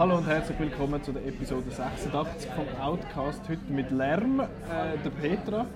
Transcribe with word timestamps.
Hallo 0.00 0.16
und 0.16 0.26
herzlich 0.26 0.58
willkommen 0.58 1.02
zu 1.02 1.12
der 1.12 1.26
Episode 1.26 1.70
86 1.70 2.50
vom 2.52 2.64
Outcast. 2.80 3.46
Heute 3.46 3.70
mit 3.70 3.90
Lärm, 3.90 4.40
äh, 4.40 4.46
der 5.04 5.10
Petra, 5.10 5.66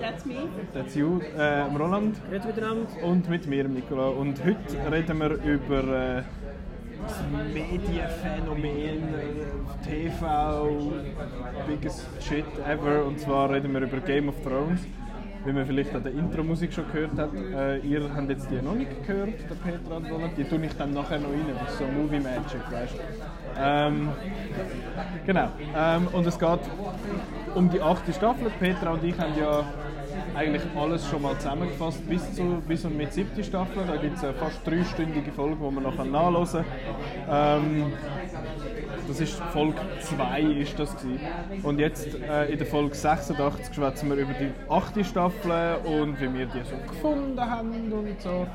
That's 0.00 0.24
me. 0.24 0.48
der 0.72 0.86
Ziu, 0.86 1.18
äh, 1.36 1.62
Roland 1.76 2.20
Grüezi 2.30 2.46
miteinander. 2.46 2.86
und 3.02 3.28
mit 3.28 3.48
mir, 3.48 3.64
Nicola. 3.64 4.10
Und 4.10 4.38
heute 4.44 4.92
reden 4.92 5.18
wir 5.18 5.30
über 5.42 6.18
äh, 6.18 6.22
das 7.02 7.20
Medienphänomen, 7.52 8.62
äh, 8.62 10.06
TV, 10.06 10.92
biggest 11.66 12.06
shit 12.22 12.44
ever. 12.64 13.06
Und 13.06 13.18
zwar 13.18 13.50
reden 13.50 13.72
wir 13.72 13.80
über 13.80 13.98
Game 13.98 14.28
of 14.28 14.36
Thrones. 14.44 14.86
Wie 15.44 15.52
man 15.52 15.66
vielleicht 15.66 15.94
an 15.94 16.02
der 16.02 16.12
Intro-Musik 16.12 16.72
schon 16.72 16.84
gehört 16.92 17.16
hat. 17.16 17.30
Äh, 17.34 17.78
ihr 17.78 18.02
habt 18.14 18.28
jetzt 18.28 18.50
die 18.50 18.60
noch 18.60 18.74
nicht 18.74 19.06
gehört, 19.06 19.34
der 19.48 19.54
Petra 19.54 19.96
und 19.96 20.10
Roland. 20.10 20.36
Die 20.36 20.44
tue 20.44 20.64
ich 20.64 20.76
dann 20.76 20.92
nachher 20.92 21.18
noch 21.18 21.30
rein. 21.30 21.46
Das 21.60 21.72
ist 21.72 21.78
so 21.78 21.84
Movie 21.84 22.20
Magic, 22.20 22.60
weißt 22.70 22.94
du. 22.94 23.00
Ähm, 23.60 24.08
genau. 25.26 25.48
Ähm, 25.76 26.08
und 26.12 26.26
es 26.26 26.38
geht 26.38 26.60
um 27.54 27.70
die 27.70 27.80
achte 27.80 28.12
Staffel. 28.12 28.50
Petra 28.58 28.92
und 28.92 29.04
ich 29.04 29.18
haben 29.18 29.32
ja 29.38 29.64
eigentlich 30.34 30.62
alles 30.76 31.08
schon 31.08 31.22
mal 31.22 31.36
zusammengefasst 31.36 32.08
bis, 32.08 32.34
zu, 32.34 32.62
bis 32.66 32.84
und 32.84 32.96
mit 32.96 33.12
siebte 33.12 33.42
Staffel. 33.42 33.84
Da 33.86 33.96
gibt 33.96 34.16
es 34.16 34.24
eine 34.24 34.34
fast 34.34 34.66
dreistündige 34.66 35.32
Folge, 35.32 35.56
die 35.56 35.74
man 35.74 35.84
noch 35.84 36.04
nachhören 36.04 36.46
kann. 36.46 36.64
Ähm, 37.30 37.92
das 39.08 39.20
ist 39.20 39.34
Folge 39.52 39.78
2 40.00 40.40
ist 40.40 40.78
das 40.78 40.94
gewesen. 40.96 41.20
Und 41.62 41.78
jetzt 41.78 42.06
äh, 42.14 42.52
in 42.52 42.58
der 42.58 42.66
Folge 42.66 42.94
86 42.94 43.74
schwätzen 43.74 44.10
wir 44.10 44.16
über 44.16 44.34
die 44.34 44.50
achte 44.68 45.04
Staffel 45.04 45.76
und 45.84 46.20
wie 46.20 46.32
wir 46.32 46.46
die 46.46 46.60
so 46.64 46.76
gefunden 46.86 47.40
haben 47.40 47.92
und 47.92 48.20
so. 48.20 48.46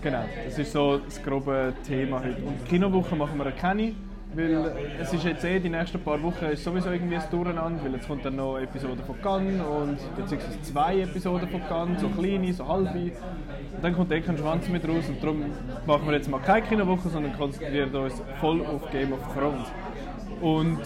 Genau, 0.00 0.22
das 0.44 0.58
ist 0.58 0.72
so 0.72 0.98
das 0.98 1.22
grobe 1.22 1.74
Thema 1.86 2.20
heute. 2.20 2.42
Und 2.42 2.64
Kinowoche 2.68 3.16
machen 3.16 3.36
wir 3.38 3.50
keine, 3.50 3.94
weil 4.34 4.72
es 5.00 5.12
ist 5.12 5.24
jetzt 5.24 5.44
eh 5.44 5.58
die 5.58 5.68
nächsten 5.68 5.98
paar 6.00 6.22
Wochen 6.22 6.44
ist 6.44 6.62
sowieso 6.62 6.90
irgendwie 6.90 7.16
ein 7.16 7.24
Durcheinander, 7.30 7.82
weil 7.82 7.94
jetzt 7.94 8.06
kommt 8.06 8.24
dann 8.24 8.36
noch 8.36 8.58
Episode 8.58 9.02
von 9.04 9.20
Cannes 9.20 9.60
und 9.60 9.98
beziehungsweise 10.16 10.62
zwei 10.62 11.00
Episoden 11.00 11.48
von 11.48 11.60
Cannes, 11.66 12.00
so 12.00 12.08
kleine, 12.08 12.52
so 12.52 12.68
halbe. 12.68 13.12
Und 13.74 13.82
dann 13.82 13.94
kommt 13.94 14.12
eh 14.12 14.20
kein 14.20 14.36
Schwanz 14.36 14.68
mit 14.68 14.86
raus 14.86 15.04
und 15.08 15.22
darum 15.22 15.44
machen 15.86 16.06
wir 16.06 16.14
jetzt 16.14 16.30
mal 16.30 16.40
keine 16.40 16.66
Kinowoche, 16.66 17.08
sondern 17.08 17.36
konzentrieren 17.36 17.94
uns 17.94 18.22
voll 18.40 18.64
auf 18.64 18.90
Game 18.92 19.12
of 19.12 19.20
Thrones. 19.34 19.66
Und 20.40 20.80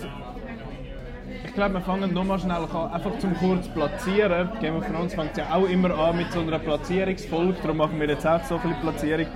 ich 1.44 1.54
glaube, 1.54 1.74
wir 1.74 1.80
fangen 1.80 2.14
nochmal 2.14 2.38
schnell 2.38 2.64
an, 2.64 2.92
einfach 2.92 3.18
zum 3.18 3.34
kurz 3.36 3.68
platzieren. 3.68 4.48
Game 4.60 4.76
of 4.76 4.86
Thrones 4.86 5.14
fängt 5.14 5.36
ja 5.36 5.52
auch 5.52 5.68
immer 5.68 5.90
an 5.98 6.16
mit 6.16 6.32
so 6.32 6.40
einer 6.40 6.58
Platzierungsfolge, 6.58 7.54
darum 7.62 7.76
machen 7.76 8.00
wir 8.00 8.08
jetzt 8.08 8.26
auch 8.26 8.42
so 8.44 8.58
viel 8.58 8.74
Platzierung. 8.80 9.26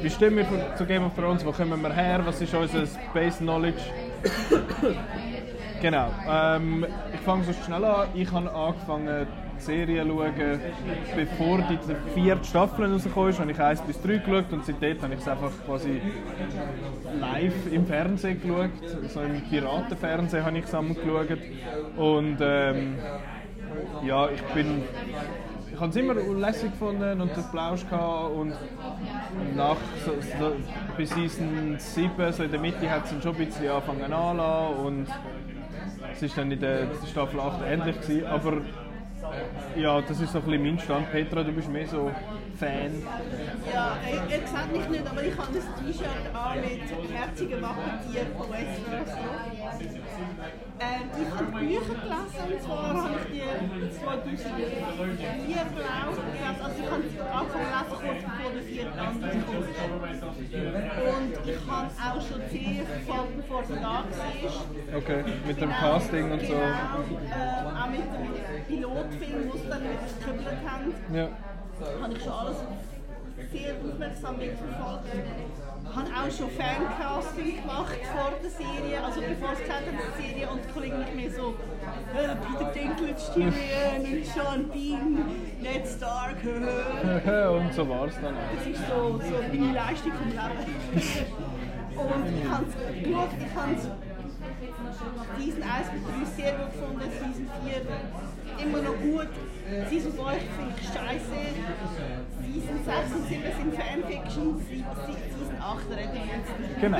Wie 0.00 0.10
stehen 0.10 0.36
wir 0.36 0.46
zu 0.76 0.84
Game 0.84 1.04
of 1.04 1.14
Thrones? 1.14 1.44
Wo 1.44 1.52
kommen 1.52 1.80
wir 1.80 1.92
her? 1.92 2.20
Was 2.24 2.40
ist 2.40 2.54
unser 2.54 2.86
Space 2.86 3.38
Knowledge? 3.38 3.80
genau. 5.80 6.10
Ähm, 6.28 6.86
ich 7.12 7.20
fange 7.20 7.44
so 7.44 7.52
schnell 7.64 7.84
an. 7.84 8.08
Ich 8.14 8.30
habe 8.30 8.52
angefangen, 8.52 9.26
Serie 9.64 10.04
schauen, 10.06 10.60
bevor 11.16 11.58
die 11.58 11.78
vierte 12.14 12.44
Staffel 12.44 12.92
rausgekommen 12.92 13.38
habe 13.38 13.52
ich 13.52 13.60
1 13.60 13.80
bis 13.82 14.00
3 14.02 14.18
geschaut 14.18 14.52
und 14.52 14.64
seitdem 14.64 15.02
habe 15.02 15.14
ich 15.14 15.20
es 15.20 15.28
einfach 15.28 15.52
quasi 15.66 16.00
live 17.20 17.72
im 17.72 17.86
Fernsehen 17.86 18.40
geschaut. 18.40 18.70
So 19.08 19.20
im 19.20 19.40
Piratenfernsehen 19.42 20.44
habe 20.44 20.58
ich 20.58 20.64
es 20.64 20.70
geschaut. 20.70 21.38
Und 21.96 22.38
ähm, 22.40 22.96
ja, 24.04 24.28
ich 24.28 24.42
bin 24.54 24.82
ich 25.72 25.80
habe 25.80 25.90
es 25.90 25.96
immer 25.96 26.14
lässig 26.14 26.70
gefunden 26.70 27.20
und 27.20 27.36
den 27.36 27.44
Plausch 27.50 27.82
und 28.36 28.52
nach 29.56 29.76
so, 30.04 30.12
so, 30.38 30.52
bis 30.96 31.10
Season 31.10 31.74
7, 31.76 32.32
so 32.32 32.44
in 32.44 32.50
der 32.52 32.60
Mitte 32.60 32.88
hat 32.88 33.04
es 33.04 33.10
dann 33.10 33.20
schon 33.20 33.32
ein 33.34 33.46
bisschen 33.46 33.68
angefangen 33.68 34.12
anzulassen 34.12 34.86
und 34.86 35.06
es 36.12 36.22
ist 36.22 36.38
dann 36.38 36.52
in 36.52 36.60
der 36.60 36.86
Staffel 37.10 37.40
8 37.40 37.60
ähnlich 37.66 38.00
gewesen, 38.00 38.26
aber 38.26 38.58
ja, 39.76 40.00
das 40.00 40.20
ist 40.20 40.32
so 40.32 40.38
ein 40.38 40.44
bisschen 40.44 40.62
mein 40.62 40.78
Stand. 40.78 41.10
Petra, 41.10 41.42
du 41.42 41.52
bist 41.52 41.68
mehr 41.68 41.86
so 41.86 42.10
Fan. 42.58 43.02
Ja, 43.72 43.96
ihr, 44.06 44.22
ihr 44.30 44.46
seht 44.46 44.72
mich 44.72 44.88
nicht, 44.88 45.06
aber 45.10 45.22
ich 45.24 45.36
habe 45.36 45.48
ein 45.48 45.86
T-Shirt 45.86 46.26
an 46.32 46.60
mit 46.60 47.10
herzigen 47.10 47.62
Wappentieren 47.62 48.28
von 48.36 48.46
Westeros. 48.52 49.10
Ähm, 50.78 51.10
ich 51.18 51.30
habe 51.34 51.50
Bücher 51.58 51.94
gelesen, 51.94 52.42
und 52.46 52.62
zwar 52.62 52.94
habe 52.94 53.14
ich 53.18 53.26
die 53.32 53.42
2004 53.98 54.54
gelesen. 54.54 54.84
Also 56.04 56.22
ich 56.32 56.44
habe 56.44 56.60
angefangen 56.74 57.08
zu 57.10 57.58
lesen, 57.58 57.90
kurz 57.90 58.22
bevor 58.22 58.50
der 58.54 58.62
vierte 58.62 58.94
Band. 58.94 59.34
Und 60.94 61.32
ich 61.48 61.62
habe 61.66 61.90
auch 61.90 62.22
schon 62.22 62.40
Serie 62.50 62.84
verfolgt, 62.84 63.36
bevor 63.36 63.64
sie 63.64 63.74
da 63.74 63.82
war. 63.82 64.04
Okay, 64.96 65.24
mit 65.46 65.60
dem 65.60 65.70
Casting 65.70 66.30
und 66.30 66.40
so. 66.40 66.46
Genau, 66.46 66.62
äh, 66.64 67.82
auch 67.82 67.88
mit 67.88 68.00
dem 68.00 68.33
Pilotfilm, 68.84 69.50
wo 69.50 69.56
sie 69.56 69.68
dann 69.68 69.82
mit 69.82 69.98
gekümmert 70.18 70.58
haben 70.66 70.94
Ja. 71.14 71.28
habe 72.02 72.12
ich 72.14 72.22
schon 72.22 72.32
alles 72.32 72.56
sehr 73.50 73.74
aufmerksam 73.74 74.36
mitverfolgt. 74.36 75.04
habe 75.94 76.08
auch 76.08 76.30
schon 76.30 76.50
Fancasting 76.50 77.60
gemacht 77.62 77.98
vor 78.12 78.32
der 78.42 78.50
Serie, 78.50 79.04
also 79.04 79.20
bevor 79.20 79.52
es 79.52 79.60
gesagt 79.60 79.86
hat, 79.86 79.94
die 80.18 80.22
Serie, 80.22 80.48
und 80.50 80.60
die 80.64 80.72
Kollegen 80.72 80.98
nicht 80.98 81.16
mehr 81.16 81.30
so 81.30 81.54
äh, 82.14 82.34
Peter 82.44 82.72
Dinklage, 82.72 83.14
Tyrion 83.34 84.12
und 84.12 84.26
Sean 84.26 84.68
Bean, 84.68 85.24
Ned 85.60 85.86
Stark. 85.88 86.36
und 86.44 87.74
so 87.74 87.88
war 87.88 88.06
es 88.06 88.14
dann 88.20 88.34
auch. 88.34 88.54
Das 88.56 88.66
ist 88.66 88.88
so, 88.88 89.20
so 89.20 89.58
meine 89.58 89.72
Leistung 89.72 90.12
vom 90.12 90.28
Leben. 90.28 90.64
Und 91.94 92.26
ich 92.26 92.50
habe 92.50 92.64
es 92.66 93.04
geschaut, 93.04 93.28
ich 93.38 93.54
habe 93.54 93.76
Season 95.38 95.62
1 95.62 95.86
bis 95.92 96.36
3 96.36 96.42
sehr 96.42 96.52
gut 96.54 96.72
gefunden, 96.72 97.08
Season 97.08 97.48
4 97.64 98.33
immer 98.62 98.82
noch 98.82 98.96
gut, 99.00 99.28
Season 99.90 100.12
5 100.12 100.26
finde 100.28 100.74
ich 100.80 100.86
scheiße, 100.88 101.36
Season 102.52 102.84
6 102.84 103.14
und 103.14 103.28
7 103.28 103.42
sind 103.42 103.74
Fanfiction, 103.74 104.58
Se- 104.58 104.64
Season 104.66 105.60
8 105.60 105.90
reden 105.90 106.12
wir 106.12 106.36
jetzt 106.36 106.60
nicht. 106.60 106.80
Genau. 106.80 106.98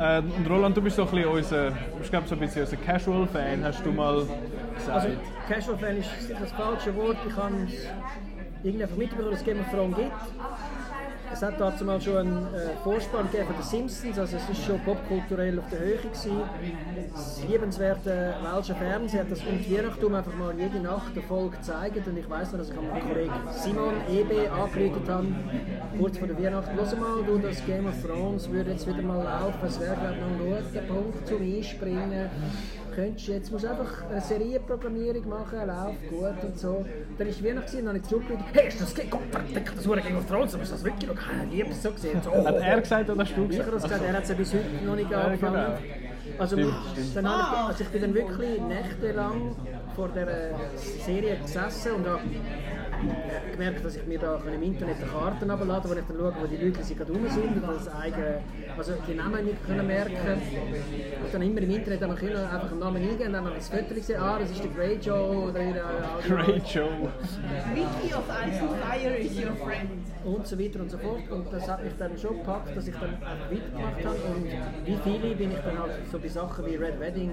Äh, 0.00 0.18
und 0.36 0.50
Roland, 0.50 0.76
du 0.76 0.82
bist 0.82 0.96
so 0.96 1.02
ein 1.04 1.10
bisschen 1.10 1.28
unser, 1.30 1.70
du 1.70 1.98
bist, 1.98 2.10
glaub, 2.10 2.26
so 2.26 2.34
ein 2.34 2.40
bisschen 2.40 2.62
unser 2.62 2.76
Casual-Fan, 2.76 3.64
hast 3.64 3.84
du 3.84 3.92
mal 3.92 4.26
gesagt. 4.76 4.90
Also, 4.90 5.08
Casual 5.48 5.78
Fan 5.78 5.96
ist 5.98 6.08
sicher 6.26 6.38
das 6.40 6.52
falsche 6.52 6.94
Wort. 6.96 7.16
Ich 7.28 7.36
habe 7.36 7.54
irgendwie 8.62 8.82
einfach 8.84 8.96
mitbekommen, 8.96 9.30
dass 9.30 9.40
es 9.40 9.44
Game 9.46 9.60
of 9.60 9.68
Thrones 9.70 9.96
gibt. 9.96 10.12
Es 11.32 11.42
hat 11.42 11.58
dazu 11.58 11.84
mal 11.84 12.00
schon 12.00 12.16
einen 12.18 12.54
äh, 12.54 12.76
Vorspann 12.84 13.30
gegeben 13.30 13.46
von 13.46 13.56
den 13.56 13.64
Simpsons, 13.64 14.18
also 14.18 14.36
es 14.36 14.48
ist 14.50 14.64
schon 14.64 14.78
popkulturell 14.80 15.58
auf 15.58 15.64
der 15.70 15.78
Höhe 15.80 15.96
gewesen. 15.96 16.42
Das 17.12 17.42
liebenswerte 17.48 18.34
Welsche 18.42 18.74
Fernsehen 18.74 19.20
hat 19.20 19.30
das 19.30 19.40
um 19.40 19.58
die 19.58 19.76
Weihnachtum 19.76 20.14
einfach 20.14 20.34
mal 20.34 20.54
jede 20.58 20.78
Nacht 20.80 21.12
eine 21.12 21.22
Folge 21.22 21.56
gezeigt 21.56 22.06
und 22.06 22.18
ich 22.18 22.28
weiss 22.28 22.52
noch, 22.52 22.58
dass 22.58 22.70
ich 22.70 22.76
an 22.76 22.88
meinen 22.88 23.08
Kollegen 23.08 23.32
Simon 23.50 23.94
EB 24.10 24.50
angerufen 24.50 25.08
habe, 25.08 25.26
kurz 25.98 26.18
vor 26.18 26.28
der 26.28 26.38
Weihnachten, 26.38 26.76
«Hör 26.76 26.96
mal, 26.96 27.24
du, 27.24 27.38
das 27.38 27.64
Game 27.64 27.86
of 27.86 27.94
Thrones 28.04 28.50
würde 28.50 28.72
jetzt 28.72 28.86
wieder 28.86 29.02
mal 29.02 29.24
laufen, 29.24 29.66
es 29.66 29.80
wäre 29.80 29.96
glaube 29.96 30.16
noch 30.20 30.46
ein 30.46 30.64
guter 30.64 30.80
Punkt 30.82 31.26
zum 31.26 31.40
Einspringen.» 31.40 32.30
Könntest 32.94 33.28
jetzt 33.28 33.50
musst 33.52 33.64
du 33.64 33.68
einfach 33.70 34.04
eine 34.10 34.20
Serienprogrammierung 34.20 35.28
machen, 35.28 35.58
läuft 35.66 36.08
gut 36.10 36.44
und 36.44 36.58
so. 36.58 36.84
Dann 37.18 37.26
ist 37.26 37.44
Weihnachten 37.44 37.66
gewesen, 37.66 37.78
dann 37.86 37.88
habe 37.94 37.98
ich 37.98 38.04
zurückgerufen, 38.04 38.44
hey, 38.52 38.68
ist 38.68 38.80
das 38.80 38.94
Gott, 39.10 39.20
verdammt, 39.30 39.76
das 39.76 39.88
wurde 39.88 40.00
Game 40.02 40.16
of 40.16 40.26
Thrones, 40.26 40.54
aber 40.54 40.62
ist 40.62 40.72
das 40.72 40.84
wirklich 40.84 41.08
noch? 41.10 41.16
Ich 41.50 41.60
habe 41.62 41.70
es 41.72 41.82
so 41.82 41.90
gesehen. 41.90 42.20
So, 42.22 42.30
oh, 42.34 42.44
Hat 42.46 42.56
er 42.56 42.80
gesagt 42.80 43.10
oder 43.10 43.20
hast 43.22 43.36
du 43.36 43.46
ich 43.50 43.58
habe 43.60 43.70
gesagt? 43.70 43.82
gesagt, 43.84 44.04
er 44.04 44.12
hat 44.14 44.22
es 44.22 44.28
ja 44.28 44.34
bis 44.34 44.52
heute 44.54 44.84
noch 44.86 44.96
nicht 44.96 45.10
Ja, 45.10 45.20
angefangen. 45.22 45.54
genau. 45.54 45.78
Also, 46.38 46.56
Stimmt, 46.56 46.74
stimmt. 47.10 47.26
Also 47.26 47.82
ich 47.84 47.88
bin 47.90 48.00
dann 48.02 48.14
wirklich 48.14 48.60
nächtelang 48.60 49.56
vor 49.94 50.08
der 50.08 50.28
Serie 51.04 51.36
gesessen 51.36 51.92
und 51.92 52.06
habe 52.08 52.20
äh, 53.10 53.52
gemerkt, 53.52 53.84
dass 53.84 53.96
ich 53.96 54.06
mir 54.06 54.18
da 54.18 54.36
im 54.36 54.62
Internet 54.62 54.96
eine 54.96 55.06
Karten 55.06 55.50
abladen 55.50 55.90
wo 55.90 55.94
ich 55.94 56.04
dann 56.06 56.16
schaue, 56.16 56.34
wo 56.40 56.46
die 56.46 56.56
Leute 56.56 56.82
sie 56.82 56.94
gerade 56.94 57.12
rum 57.12 57.28
sind 57.28 57.56
und 57.56 57.62
das 57.62 57.88
eigene, 57.94 58.40
also 58.76 58.92
die 59.06 59.14
Namen 59.14 59.44
nicht 59.44 59.66
können 59.66 59.86
merken 59.86 60.42
und 61.24 61.34
dann 61.34 61.42
immer 61.42 61.60
im 61.62 61.70
Internet 61.70 62.02
dann 62.02 62.10
noch 62.10 62.22
immer 62.22 62.52
einfach 62.52 62.70
einen 62.70 62.80
Namen 62.80 63.02
eingeben, 63.02 63.32
dann 63.32 63.44
habe 63.44 63.56
ich 63.56 63.66
das 63.66 63.68
Foto 63.68 63.94
gesehen, 63.94 64.20
ah, 64.20 64.38
das 64.38 64.50
ist 64.50 64.64
der 64.64 64.70
Greyjoy 64.70 65.48
oder 65.48 65.60
ihre 65.60 65.82
Great 66.26 66.68
Show. 66.68 66.88
Mickey 67.74 68.14
of 68.14 68.24
Ice 68.28 68.60
and 68.60 68.70
Fire 68.80 69.16
is 69.16 69.36
your 69.36 69.54
friend. 69.56 70.02
und 70.24 70.46
so 70.46 70.58
weiter 70.58 70.80
und 70.80 70.90
so 70.90 70.98
fort. 70.98 71.30
Und 71.30 71.52
das 71.52 71.68
hat 71.68 71.82
mich 71.84 71.92
dann 71.98 72.16
schon 72.16 72.38
gepackt, 72.38 72.76
dass 72.76 72.86
ich 72.86 72.94
dann 72.94 73.14
einfach 73.14 73.50
weitergemacht 73.50 74.04
habe. 74.04 74.34
Und 74.34 74.86
wie 74.86 74.98
viele 75.02 75.34
bin 75.34 75.50
ich 75.52 75.58
dann 75.58 75.78
halt 75.78 75.92
so 76.10 76.18
bei 76.18 76.28
Sachen 76.28 76.66
wie 76.66 76.76
Red 76.76 77.00
Wedding, 77.00 77.32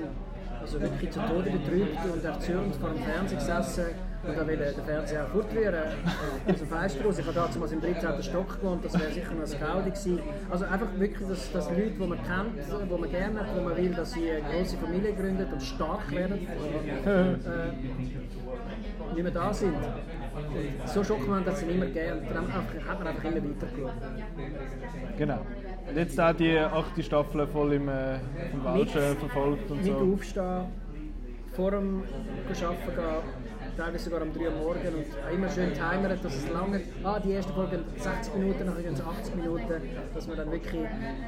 also 0.59 0.81
wirklich 0.81 1.11
zu 1.11 1.19
Tode 1.19 1.49
betrübt 1.49 1.97
und 2.11 2.23
erzürnt 2.23 2.75
vor 2.75 2.89
dem 2.89 3.03
Fernseher 3.03 3.37
gesessen 3.37 4.08
und 4.27 4.37
dann 4.37 4.47
will 4.47 4.57
den 4.57 4.83
Fernseher 4.85 5.23
auch 5.25 5.29
fortrühren 5.29 5.83
aus 6.47 6.57
dem 6.57 6.67
Fenster 6.67 7.05
raus. 7.05 7.19
Ich 7.19 7.25
habe 7.25 7.33
damals 7.33 7.71
im 7.71 7.81
13. 7.81 8.23
Stock 8.23 8.59
gewohnt, 8.59 8.83
das 8.85 8.99
wäre 8.99 9.11
sicher 9.11 9.31
noch 9.33 9.49
ein 9.51 9.59
Gaudi 9.59 9.89
gewesen. 9.91 10.19
Also 10.49 10.65
einfach 10.65 10.87
wirklich, 10.97 11.27
dass, 11.27 11.51
dass 11.51 11.69
Leute, 11.69 11.91
die 11.91 12.05
man 12.07 12.17
kennt, 12.17 12.55
die 12.91 12.99
man 12.99 13.09
gerne 13.09 13.39
hat, 13.39 13.47
wo 13.55 13.61
man 13.61 13.77
will, 13.77 13.93
dass 13.93 14.11
sie 14.11 14.29
eine 14.29 14.41
große 14.41 14.77
Familie 14.77 15.13
gründen 15.13 15.47
und 15.51 15.61
stark 15.61 16.11
werden, 16.11 16.47
äh, 17.05 17.35
nicht 19.13 19.23
mehr 19.23 19.31
da 19.31 19.53
sind. 19.53 19.73
So 20.85 21.03
schockierend 21.03 21.45
hat 21.47 21.53
es 21.55 21.61
nicht 21.63 21.79
mehr 21.79 21.87
gegeben 21.87 22.19
und 22.27 22.35
dann 22.35 22.45
einfach- 22.45 22.89
hat 22.89 22.99
man 22.99 23.07
einfach 23.07 23.23
immer 23.23 23.35
weitergeschaut. 23.37 23.93
Genau. 25.17 25.39
Und 25.89 25.97
jetzt 25.97 26.19
auch 26.19 26.33
die 26.33 26.57
achte 26.57 27.03
Staffel 27.03 27.47
voll 27.47 27.73
im, 27.73 27.87
äh, 27.89 28.15
im 28.53 28.87
verfolgt 29.17 29.71
und 29.71 29.83
Mit 29.83 29.91
so. 29.97 30.13
aufstehen, 30.13 30.65
vor 31.55 31.71
dem 31.71 32.03
Arbeiten 32.47 32.95
gehen, 32.95 33.48
teilweise 33.79 34.03
sogar 34.05 34.21
um 34.21 34.33
3 34.33 34.41
Uhr 34.41 34.51
morgens 34.51 34.89
und 34.89 35.33
immer 35.33 35.49
schön 35.49 35.73
timern, 35.73 36.19
dass 36.21 36.35
es 36.35 36.49
lange, 36.49 36.81
ah, 37.03 37.19
die 37.19 37.31
erste 37.31 37.53
Folge 37.53 37.77
geht 37.77 38.03
60 38.03 38.35
Minuten, 38.35 38.65
nachher 38.65 38.81
gehen 38.81 38.93
es 38.93 39.01
80 39.01 39.35
Minuten, 39.35 39.73
dass 40.13 40.27
man 40.27 40.37
dann 40.37 40.51
wirklich 40.51 40.81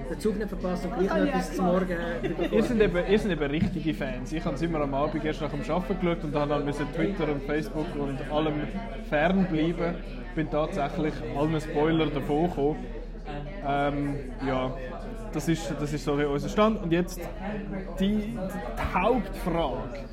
den 0.09 0.19
Zug 0.19 0.38
nicht 0.38 0.50
verpasst 0.50 0.86
und 0.86 1.00
gleich 1.00 1.25
noch 1.25 1.33
bis 1.33 1.53
zum 1.53 1.65
Morgen 1.65 1.92
äh, 1.92 2.24
wieder 2.24 2.51
Ihr 2.51 2.63
sind, 2.63 2.81
eben, 2.81 2.98
ihr 3.07 3.19
sind 3.19 3.31
eben 3.31 3.51
richtige 3.51 3.94
Fans. 3.94 4.33
Ich 4.33 4.44
habe 4.44 4.56
es 4.56 4.62
immer 4.62 4.81
am 4.81 4.94
Abend 4.94 5.24
erst 5.24 5.42
nach 5.42 5.51
dem 5.51 5.62
Arbeiten 5.62 6.00
geschaut 6.00 6.24
und 6.24 6.36
dann 6.36 6.50
dann 6.50 6.65
müssen 6.65 6.86
Twitter 6.94 7.31
und 7.31 7.44
Facebook 7.44 7.88
und 7.98 8.19
allem 8.31 8.56
fernbleiben. 9.09 9.95
Ich 10.30 10.36
bin 10.36 10.50
tatsächlich 10.50 11.13
allen 11.38 11.62
Spoiler 11.62 12.07
davon 12.07 12.50
gekommen. 12.50 12.86
Ähm, 13.65 14.15
ja, 14.45 14.74
das 15.33 15.48
ist, 15.48 15.74
das 15.80 15.94
ist 15.94 16.06
so 16.06 16.13
unser 16.13 16.50
Stand. 16.50 16.81
Und 16.81 16.92
jetzt 16.92 17.19
die, 18.00 18.06
die 18.06 18.38
Hauptfrage, 18.94 20.06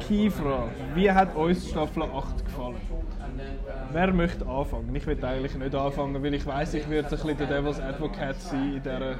die 0.00 0.04
Keyfrage. 0.06 0.70
Wie 0.94 1.10
hat 1.10 1.34
uns 1.34 1.68
Staffel 1.68 2.02
8 2.02 2.44
gefallen? 2.44 2.76
Wer 3.92 4.12
möchte 4.12 4.46
anfangen? 4.46 4.94
Ich 4.94 5.06
will 5.06 5.24
eigentlich 5.24 5.54
nicht 5.56 5.74
anfangen, 5.74 6.22
weil 6.22 6.34
ich 6.34 6.46
weiß, 6.46 6.74
ich 6.74 6.88
werde 6.88 7.08
ein 7.08 7.10
bisschen 7.10 7.36
der 7.36 7.46
Devil's 7.46 7.80
Advocate 7.80 8.40
sein 8.40 8.74
in 8.74 8.82
dieser, 8.82 9.12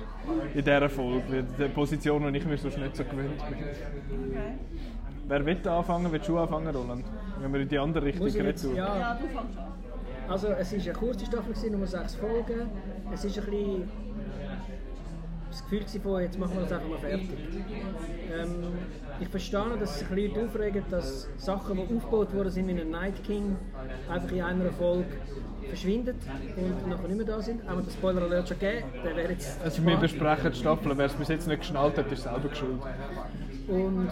in 0.54 0.64
dieser 0.64 0.88
Folge. 0.88 1.44
Die 1.58 1.68
Position, 1.68 2.32
die 2.32 2.38
ich 2.38 2.44
mir 2.44 2.58
sonst 2.58 2.78
nicht 2.78 2.96
so 2.96 3.04
gewöhnt 3.04 3.42
bin. 3.48 3.58
Wer 5.26 5.46
will 5.46 5.68
anfangen? 5.68 6.12
Willst 6.12 6.28
du 6.28 6.38
anfangen, 6.38 6.74
Roland? 6.74 7.04
Wenn 7.40 7.52
wir 7.52 7.60
in 7.60 7.68
die 7.68 7.78
andere 7.78 8.04
Richtung 8.04 8.28
retour. 8.28 8.74
ja, 8.74 8.98
Ja, 8.98 9.14
du 9.14 9.26
fängst 9.28 9.58
an. 9.58 9.70
Also 10.30 10.46
es 10.48 10.72
war 10.72 10.80
eine 10.80 10.92
kurze 10.92 11.26
Staffel, 11.26 11.52
gewesen, 11.52 11.76
nur 11.76 11.86
sechs 11.88 12.14
Folgen. 12.14 12.70
Es 13.12 13.24
ist 13.24 13.36
ein 13.38 13.44
bisschen 13.46 13.90
das 15.50 15.62
Gefühl 15.68 16.00
von, 16.00 16.22
jetzt 16.22 16.38
machen 16.38 16.54
wir 16.54 16.62
das 16.62 16.72
einfach 16.72 16.88
mal 16.88 16.98
fertig. 16.98 17.28
Ähm, 18.32 18.64
ich 19.20 19.28
verstehe, 19.28 19.66
noch, 19.66 19.78
dass 19.78 19.98
sich 19.98 20.08
Leute 20.10 20.44
aufregen, 20.44 20.82
dass 20.90 21.28
Sachen, 21.36 21.76
die 21.76 21.96
aufgebaut 21.96 22.34
worden 22.34 22.50
sind 22.50 22.68
wie 22.68 22.80
ein 22.80 22.90
Night 22.90 23.22
King, 23.24 23.56
einfach 24.08 24.30
in 24.30 24.42
einer 24.42 24.70
Folge 24.72 25.06
verschwinden 25.68 26.16
und 26.56 26.88
nachher 26.88 27.08
nicht 27.08 27.16
mehr 27.16 27.26
da 27.26 27.42
sind. 27.42 27.68
Auch 27.68 27.76
wenn 27.76 27.84
der 27.84 27.92
Spoiler 27.92 28.22
Alert 28.22 28.48
schon 28.48 28.58
gegeben, 28.58 28.84
der 29.04 29.16
wäre 29.16 29.32
jetzt... 29.32 29.60
Also 29.62 29.84
wir 29.84 29.96
besprechen 29.96 30.52
die 30.52 30.58
Staffel. 30.58 30.96
Wer 30.96 31.06
es 31.06 31.12
bis 31.12 31.28
jetzt 31.28 31.46
nicht 31.46 31.60
geschnallt 31.60 31.98
hat, 31.98 32.10
ist 32.10 32.22
selber 32.22 32.48
geschuld. 32.48 32.80
Und 33.68 34.08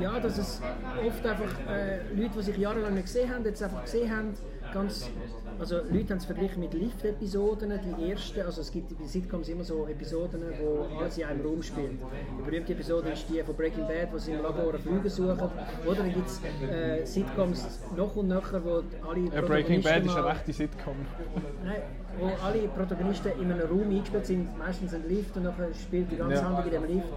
ja, 0.00 0.18
dass 0.18 0.38
es 0.38 0.60
oft 1.06 1.26
einfach 1.26 1.54
äh, 1.68 1.98
Leute, 2.14 2.30
die 2.38 2.42
sich 2.42 2.56
jahrelang 2.56 2.94
nicht 2.94 3.04
gesehen 3.04 3.32
haben, 3.32 3.44
jetzt 3.44 3.62
einfach 3.62 3.84
gesehen 3.84 4.10
haben, 4.10 4.34
ganz, 4.72 5.08
also 5.62 5.76
Leute 5.76 6.10
haben 6.10 6.16
es 6.18 6.24
verglichen 6.24 6.58
mit 6.58 6.74
Lift-Episoden, 6.74 7.72
die 7.96 8.10
ersten, 8.10 8.40
also 8.40 8.60
es 8.62 8.72
gibt 8.72 8.98
bei 8.98 9.04
Sitcoms 9.06 9.48
immer 9.48 9.62
so 9.62 9.86
Episoden, 9.86 10.42
wo 10.60 10.98
alles 10.98 11.16
in 11.18 11.24
einem 11.24 11.46
Raum 11.46 11.62
spielt. 11.62 11.92
Die 12.36 12.42
berühmte 12.42 12.72
Episode 12.72 13.10
ist 13.10 13.26
die 13.28 13.40
von 13.44 13.54
Breaking 13.54 13.86
Bad, 13.86 14.12
wo 14.12 14.18
sie 14.18 14.32
im 14.32 14.42
Labor 14.42 14.74
einen 14.74 14.82
Flüge 14.82 15.08
suchen. 15.08 15.38
Oder 15.86 15.94
dann 15.94 16.12
gibt 16.12 16.26
es 16.26 16.40
äh, 16.68 17.04
Sitcoms 17.06 17.78
noch 17.96 18.16
und 18.16 18.26
nachher, 18.26 18.60
wo 18.64 18.82
alle 19.08 19.20
Ja, 19.32 19.40
Breaking 19.42 19.82
Bad 19.82 20.04
ist 20.04 20.16
eine 20.16 20.26
rechte 20.26 20.52
Sitcom. 20.52 20.96
Nein, 21.64 21.82
wo 22.18 22.26
alle 22.44 22.66
Protagonisten 22.66 23.30
in 23.40 23.52
einem 23.52 23.68
Raum 23.68 23.88
eingespielt 23.88 24.26
sind, 24.26 24.58
meistens 24.58 24.92
ein 24.94 25.08
Lift 25.08 25.36
und 25.36 25.44
nachher 25.44 25.72
spielt 25.74 26.10
die 26.10 26.16
ganze 26.16 26.34
Ja. 26.34 26.44
Handlung 26.44 26.64
in 26.66 26.72
dem 26.72 26.84
Lift. 26.96 27.08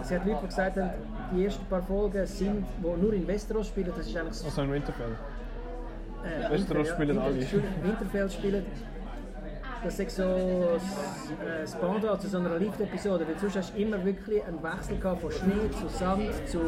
Es 0.00 0.10
hat 0.10 0.26
Leute, 0.26 0.38
die 0.42 0.46
gesagt 0.46 0.76
haben, 0.78 0.90
die 1.34 1.44
ersten 1.44 1.64
paar 1.66 1.82
Folgen 1.82 2.26
sind, 2.26 2.64
die 2.82 3.02
nur 3.02 3.12
in 3.12 3.26
Westeros 3.26 3.68
spielen, 3.68 3.92
das 3.94 4.06
ist 4.06 4.16
eigentlich 4.16 4.34
so 4.34 4.46
Also 4.46 4.62
in 4.62 4.72
Winterfell. 4.72 5.14
Äh, 6.26 6.50
Westeros 6.50 6.88
Winter- 6.88 6.94
spielen 6.94 7.18
alle. 7.18 7.36
Winterfell 7.82 8.30
spielen. 8.30 8.66
Das 9.84 9.98
ist 10.00 10.16
so 10.16 10.22
das, 10.22 11.76
äh, 11.76 11.78
Pendant 11.80 12.20
zu 12.20 12.28
so 12.28 12.38
einer 12.38 12.58
Lift-Episode, 12.58 13.26
weil 13.28 13.38
sonst 13.38 13.56
hast 13.56 13.76
du 13.76 13.82
immer 13.82 14.04
wirklich 14.04 14.42
einen 14.44 14.60
Wechsel 14.62 14.98
gehabt 14.98 15.20
von 15.20 15.30
Schnee 15.30 15.70
zu 15.78 15.88
Sand 15.88 16.32
zu 16.46 16.60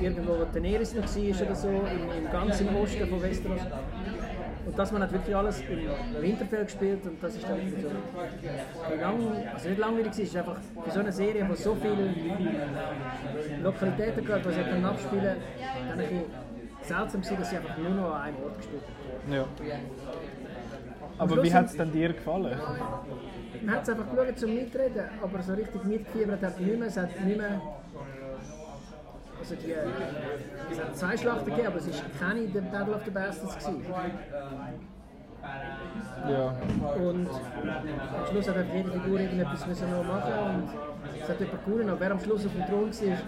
irgendwo, 0.00 0.32
wo 0.38 0.44
Daenerys 0.52 0.94
noch 0.94 1.04
war 1.04 1.46
oder 1.46 1.54
so, 1.54 1.68
im, 1.68 2.24
im 2.24 2.30
ganzen 2.32 2.74
Osten 2.74 3.06
von 3.06 3.22
Westeros. 3.22 3.60
Und 4.64 4.78
das 4.78 4.92
man 4.92 5.02
hat 5.02 5.12
wirklich 5.12 5.36
alles 5.36 5.60
im 5.60 6.22
Winterfell 6.22 6.64
gespielt 6.64 7.04
und 7.04 7.22
das 7.22 7.34
ist 7.34 7.44
dann 7.48 7.58
so 7.68 8.96
lang, 9.00 9.14
also 9.52 9.68
nicht 9.68 9.78
langweilig 9.78 10.12
es 10.12 10.18
ist 10.20 10.36
einfach 10.36 10.56
für 10.84 10.90
so 10.90 11.00
eine 11.00 11.12
Serie, 11.12 11.44
die 11.48 11.56
so 11.56 11.74
viele 11.74 12.14
Lokalitäten 13.62 14.24
gehabt, 14.24 14.46
die 14.46 14.52
sie 14.52 14.62
können 14.62 14.84
abspielen, 14.84 15.36
dann 15.88 15.90
ein 15.90 15.98
bisschen 15.98 16.51
seltsam 16.84 17.20
gewesen, 17.20 17.38
dass 17.38 17.50
sie 17.50 17.56
einfach 17.56 17.76
nur 17.78 17.90
noch 17.90 18.14
an 18.14 18.22
einem 18.22 18.36
Ort 18.44 18.56
gespielt 18.56 18.82
haben. 18.82 19.32
Ja. 19.32 19.44
Aber 21.18 21.42
wie 21.42 21.54
hat 21.54 21.66
es 21.66 21.76
denn 21.76 21.92
dir 21.92 22.12
gefallen? 22.12 22.58
Man 23.62 23.74
hat 23.74 23.82
es 23.82 23.88
einfach 23.90 24.10
geschaut 24.10 24.38
zum 24.38 24.54
Mitreden, 24.54 25.04
aber 25.22 25.42
so 25.42 25.54
richtig 25.54 25.84
mitgefiebert 25.84 26.42
hat 26.42 26.60
nicht 26.60 26.78
mehr. 26.78 26.88
Es 26.88 26.96
hat 26.96 27.20
nicht 27.24 27.38
mehr 27.38 27.60
also 29.42 29.56
die, 29.56 29.72
es 30.70 30.80
hat 30.80 30.96
zwei 30.96 31.16
Schlachten 31.16 31.46
gegeben, 31.46 31.66
aber 31.66 31.78
es 31.78 31.88
war 31.88 31.94
keine 32.20 32.46
der 32.46 32.60
Battle 32.60 32.94
of 32.94 33.04
the 33.04 33.10
Bastards. 33.10 33.56
Gewesen. 33.56 33.82
Ja. 36.28 36.54
Und 36.96 37.28
am 37.28 38.26
Schluss 38.30 38.48
hat 38.48 38.56
jede 38.72 38.90
Figur 38.92 39.18
irgendetwas 39.18 39.66
müssen 39.66 39.90
noch 39.90 40.04
machen 40.04 40.32
und 40.54 40.68
es 41.20 41.28
hat 41.28 41.40
jemand 41.40 41.64
gewonnen, 41.64 41.90
aber 41.90 42.00
wer 42.00 42.10
am 42.12 42.20
Schluss 42.20 42.46
auf 42.46 42.52
dem 42.52 42.66
Thron 42.66 42.90
war, 42.92 43.18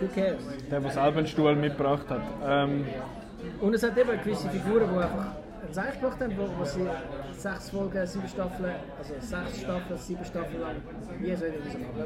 who 0.00 0.06
cares? 0.14 0.42
Der, 0.70 0.80
einen 1.18 1.26
Stuhl 1.26 1.54
mitgebracht 1.56 2.06
hat. 2.08 2.22
Ähm, 2.46 2.86
Und 3.60 3.74
es 3.74 3.82
hat 3.82 3.96
eben 3.96 4.10
gewisse 4.22 4.48
Figuren, 4.50 4.88
die 4.92 4.98
einfach 4.98 5.26
ein 5.66 5.72
Zeichen 5.72 6.00
gemacht 6.00 6.20
haben, 6.20 6.36
wo, 6.36 6.48
wo 6.58 6.64
sie 6.64 6.86
sechs 7.40 7.70
Folgen, 7.70 8.06
sieben 8.06 8.28
Staffeln, 8.28 8.74
also 8.98 9.14
sechs 9.18 9.60
Staffeln, 9.60 9.98
sieben 9.98 10.24
Staffeln 10.24 10.60
lang 10.60 10.76
nie 11.20 11.34
so 11.34 11.44
etwas 11.46 11.72
machen. 11.74 12.04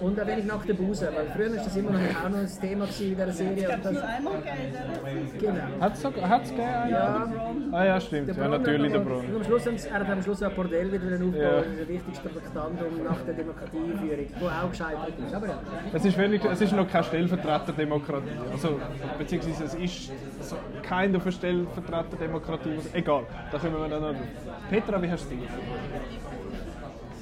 Und 0.00 0.18
ein 0.20 0.26
wenig 0.26 0.44
nach 0.44 0.64
der 0.66 0.74
Buse, 0.74 1.08
weil 1.14 1.26
früher 1.34 1.56
war 1.56 1.64
das 1.64 1.76
immer 1.76 1.90
noch 1.92 2.00
auch 2.24 2.28
noch 2.28 2.38
ein 2.38 2.48
Thema 2.60 2.84
in 2.84 2.90
dieser 2.90 3.32
Serie. 3.32 3.56
Ich 3.56 3.64
glaube, 3.64 3.80
das, 3.82 3.92
nur 3.92 4.04
einmal 4.04 4.34
gegeben. 4.34 5.30
genau. 5.38 5.80
hat 5.80 5.94
es 5.94 6.04
hat's 6.04 6.50
gegeben? 6.50 6.68
Ja, 6.90 7.32
Ah 7.72 7.84
ja, 7.84 8.00
stimmt. 8.00 8.28
der 8.28 8.36
Ja, 8.36 8.48
natürlich 8.48 8.92
der 8.92 8.98
Brunnen. 8.98 9.26
Und 9.30 9.36
am 9.36 9.44
Schluss 9.44 9.66
haben 9.66 9.78
sie, 9.78 9.88
er 9.88 10.00
hat 10.00 10.10
am 10.10 10.22
Schluss 10.22 10.42
auch 10.42 10.50
Bordell 10.52 10.92
wieder 10.92 11.14
aufgebaut, 11.14 11.34
Ja. 11.40 11.56
das 11.58 11.66
ist 11.66 11.80
das 11.80 11.88
wichtigste 11.88 12.28
Traktandum 12.32 13.04
nach 13.04 13.20
der 13.22 13.34
Demokratieführung, 13.34 14.26
wo 14.40 14.46
auch 14.46 14.70
gescheitert 14.70 15.12
ist. 15.24 15.34
Aber 15.34 15.46
ja. 15.46 15.58
Es 15.92 16.04
ist, 16.04 16.18
wenig, 16.18 16.44
es 16.44 16.60
ist 16.60 16.72
noch 16.72 16.88
keine 16.88 17.04
Stellvertreterdemokratie. 17.04 18.28
Also, 18.52 18.80
beziehungsweise 19.18 19.64
es 19.64 19.74
ist 19.74 20.12
so 20.40 20.56
kein 20.82 21.14
auf 21.16 21.22
eine 21.22 21.32
Stellvertreterdemokratie. 21.32 22.78
Egal, 22.92 23.22
da 23.52 23.58
kommen 23.70 23.90
wir 23.90 24.00
dann 24.00 24.02
noch 24.02 24.18
drauf. 24.18 24.28
Petra, 24.68 25.02
wie 25.02 25.10
hast 25.10 25.30
du 25.30 25.34
es 25.34 25.42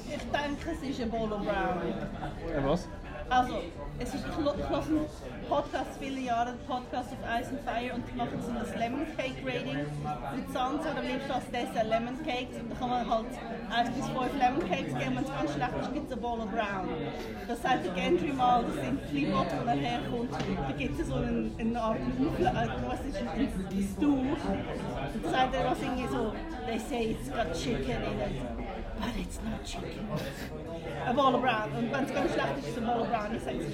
Ich 0.07 0.17
denke, 0.31 0.71
es 0.71 0.89
ist 0.89 1.01
ein 1.01 1.09
Bolo 1.09 1.37
Brown. 1.37 1.45
äh, 1.45 2.63
Was? 2.65 2.87
Also, 3.29 3.61
es 3.99 4.13
ist, 4.13 4.25
einen 4.25 5.05
Podcast 5.47 5.89
viele 5.99 6.21
Jahre, 6.21 6.53
Podcast 6.67 7.09
auf 7.11 7.39
Ice 7.39 7.49
and 7.49 7.61
Fire 7.61 7.93
und 7.93 8.03
die 8.07 8.17
machen 8.17 8.41
so 8.41 8.49
ein 8.49 8.79
Lemon 8.79 9.05
Cake 9.15 9.45
Rating. 9.45 9.85
Mit 10.35 10.51
Sansa 10.51 10.91
oder 10.91 11.03
liebst 11.03 11.29
du 11.29 11.33
als 11.35 11.45
Dessert 11.51 11.87
Lemon 11.89 12.17
Cakes 12.25 12.57
und 12.59 12.71
da 12.71 12.75
kann 12.75 12.89
man 12.89 13.09
halt 13.09 13.25
1 13.75 13.89
bis 13.91 14.05
5 14.07 14.17
Lemon 14.39 14.59
Cakes 14.67 14.93
geben. 14.97 15.15
Wenn 15.15 15.23
es 15.23 15.29
ganz 15.29 15.53
schlecht 15.53 15.73
ist, 15.81 15.93
gibt 15.93 16.07
es 16.07 16.17
ein 16.17 16.21
Bowl 16.21 16.39
of 16.39 16.49
Brown. 16.49 16.89
Das 17.47 17.61
sagt 17.61 17.85
der 17.85 17.93
Gentry 17.93 18.33
mal, 18.33 18.63
das 18.63 18.75
sind 18.75 19.09
Plymouth, 19.09 19.47
wo 19.61 19.67
er 19.67 19.75
herkommt. 19.75 20.31
Da 20.33 20.75
gibt 20.77 20.99
es 20.99 21.07
so 21.07 21.15
eine 21.15 21.81
Art 21.81 21.97
Aufla 21.99 22.63
äh, 22.63 22.67
was 22.87 23.05
ist 23.05 23.17
ein, 23.17 23.27
ein 23.27 23.89
Stew. 23.95 24.15
Und 25.13 25.25
da 25.25 25.29
sagt 25.29 25.55
er 25.55 25.69
was 25.69 25.81
irgendwie 25.81 26.07
so, 26.07 26.33
they 26.65 26.79
say 26.79 27.11
it's 27.11 27.29
got 27.29 27.53
chicken 27.53 28.01
in 28.01 28.19
it. 28.19 28.41
But 28.99 29.15
it's 29.17 29.39
not 29.43 29.63
chicken. 29.63 30.07
Ein 31.05 31.15
Bowl 31.15 31.35
of 31.35 31.41
Brown. 31.41 31.71
Und 31.77 31.91
wenn 31.91 32.03
es 32.03 32.13
ganz 32.13 32.33
schlecht 32.33 32.57
ist, 32.59 32.67
ist 32.67 32.77
es 32.77 32.83
ein 32.83 32.85
Bowl 32.85 33.01
of 33.01 33.09
Brown. 33.09 33.35
Ich 33.35 33.43
sage, 33.43 33.59
es 33.59 33.69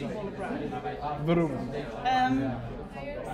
ist 3.05 3.25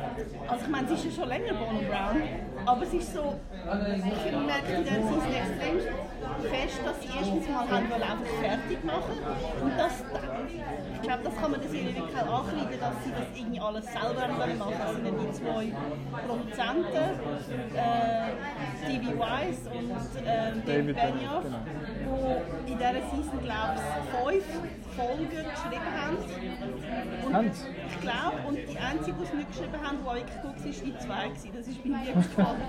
also 0.48 0.66
ich 0.66 0.70
meine, 0.70 0.88
es 0.88 0.94
ist 0.94 1.06
ja 1.06 1.12
schon 1.22 1.30
länger 1.30 1.54
Bono 1.54 1.82
Brown, 1.82 2.22
aber 2.66 2.84
es 2.84 2.94
ist 2.94 3.14
so, 3.14 3.40
ich 3.56 4.32
merke 4.46 4.74
in 4.74 4.84
dieser 4.84 5.02
Season 5.02 5.34
extrem 5.34 5.80
fest, 6.52 6.80
dass 6.84 7.02
sie 7.02 7.10
erstens 7.18 7.50
mal 7.50 7.70
haben 7.70 7.90
wollen 7.90 8.04
einfach 8.04 8.34
fertig 8.42 8.84
machen 8.84 9.18
und 9.62 9.78
das, 9.78 10.04
ich 10.96 11.02
glaube, 11.02 11.24
das 11.24 11.36
kann 11.36 11.52
man 11.52 11.62
der 11.62 11.70
Serie 11.70 11.96
wirklich 11.96 12.18
auch 12.18 12.40
ankreiden, 12.40 12.80
dass 12.80 13.04
sie 13.04 13.12
das 13.12 13.28
irgendwie 13.36 13.60
alles 13.60 13.86
selber 13.86 14.22
haben 14.22 14.38
wollen 14.38 14.58
machen. 14.58 14.74
Das 14.78 14.96
sind 14.96 15.06
ja 15.06 15.12
die 15.12 15.32
zwei 15.32 15.74
Produzenten, 16.28 17.08
äh, 17.76 18.32
Stevie 18.84 19.16
Wise 19.18 19.70
und 19.70 20.26
äh, 20.26 20.52
David 20.66 20.96
Benioff, 20.96 21.46
die 22.68 22.72
in 22.72 22.78
dieser 22.78 22.94
Season, 22.94 23.40
glaube 23.44 23.80
ich, 24.36 24.44
fünf 24.44 24.82
Folgen 24.96 25.30
geschrieben 25.30 25.92
haben. 25.96 26.18
Und 27.36 27.52
ich 27.88 27.91
glaube, 28.02 28.38
und 28.48 28.56
die 28.58 28.78
einzige, 28.78 29.16
die 29.18 29.24
es 29.24 29.34
nicht 29.34 29.50
geschrieben 29.50 29.80
haben, 29.82 29.98
die 30.02 30.06
wirklich 30.06 30.42
gut 30.42 30.56
war, 30.58 30.66
war 30.66 30.86
die 30.86 30.98
zwei. 30.98 31.28
gewesen. 31.30 31.52
Das 31.56 31.68
ist 31.68 31.86
mir 31.86 31.94
wirklich 31.94 32.16
gefallen. 32.36 32.62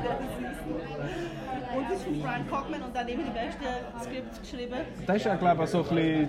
und 1.77 1.85
das 1.91 1.99
ist 1.99 2.05
von 2.05 2.21
Brian 2.21 2.49
Cockman 2.51 2.83
und 2.83 2.97
dann 2.97 3.09
eben 3.09 3.23
die 3.25 3.31
besten 3.31 3.65
Skripts 4.03 4.41
geschrieben. 4.41 4.75
Das 5.07 5.17
ist 5.17 5.25
ja, 5.27 5.35
glaube 5.37 5.65
ich, 5.65 5.71
so 5.71 5.79
ein 5.79 5.85
bisschen 5.95 6.29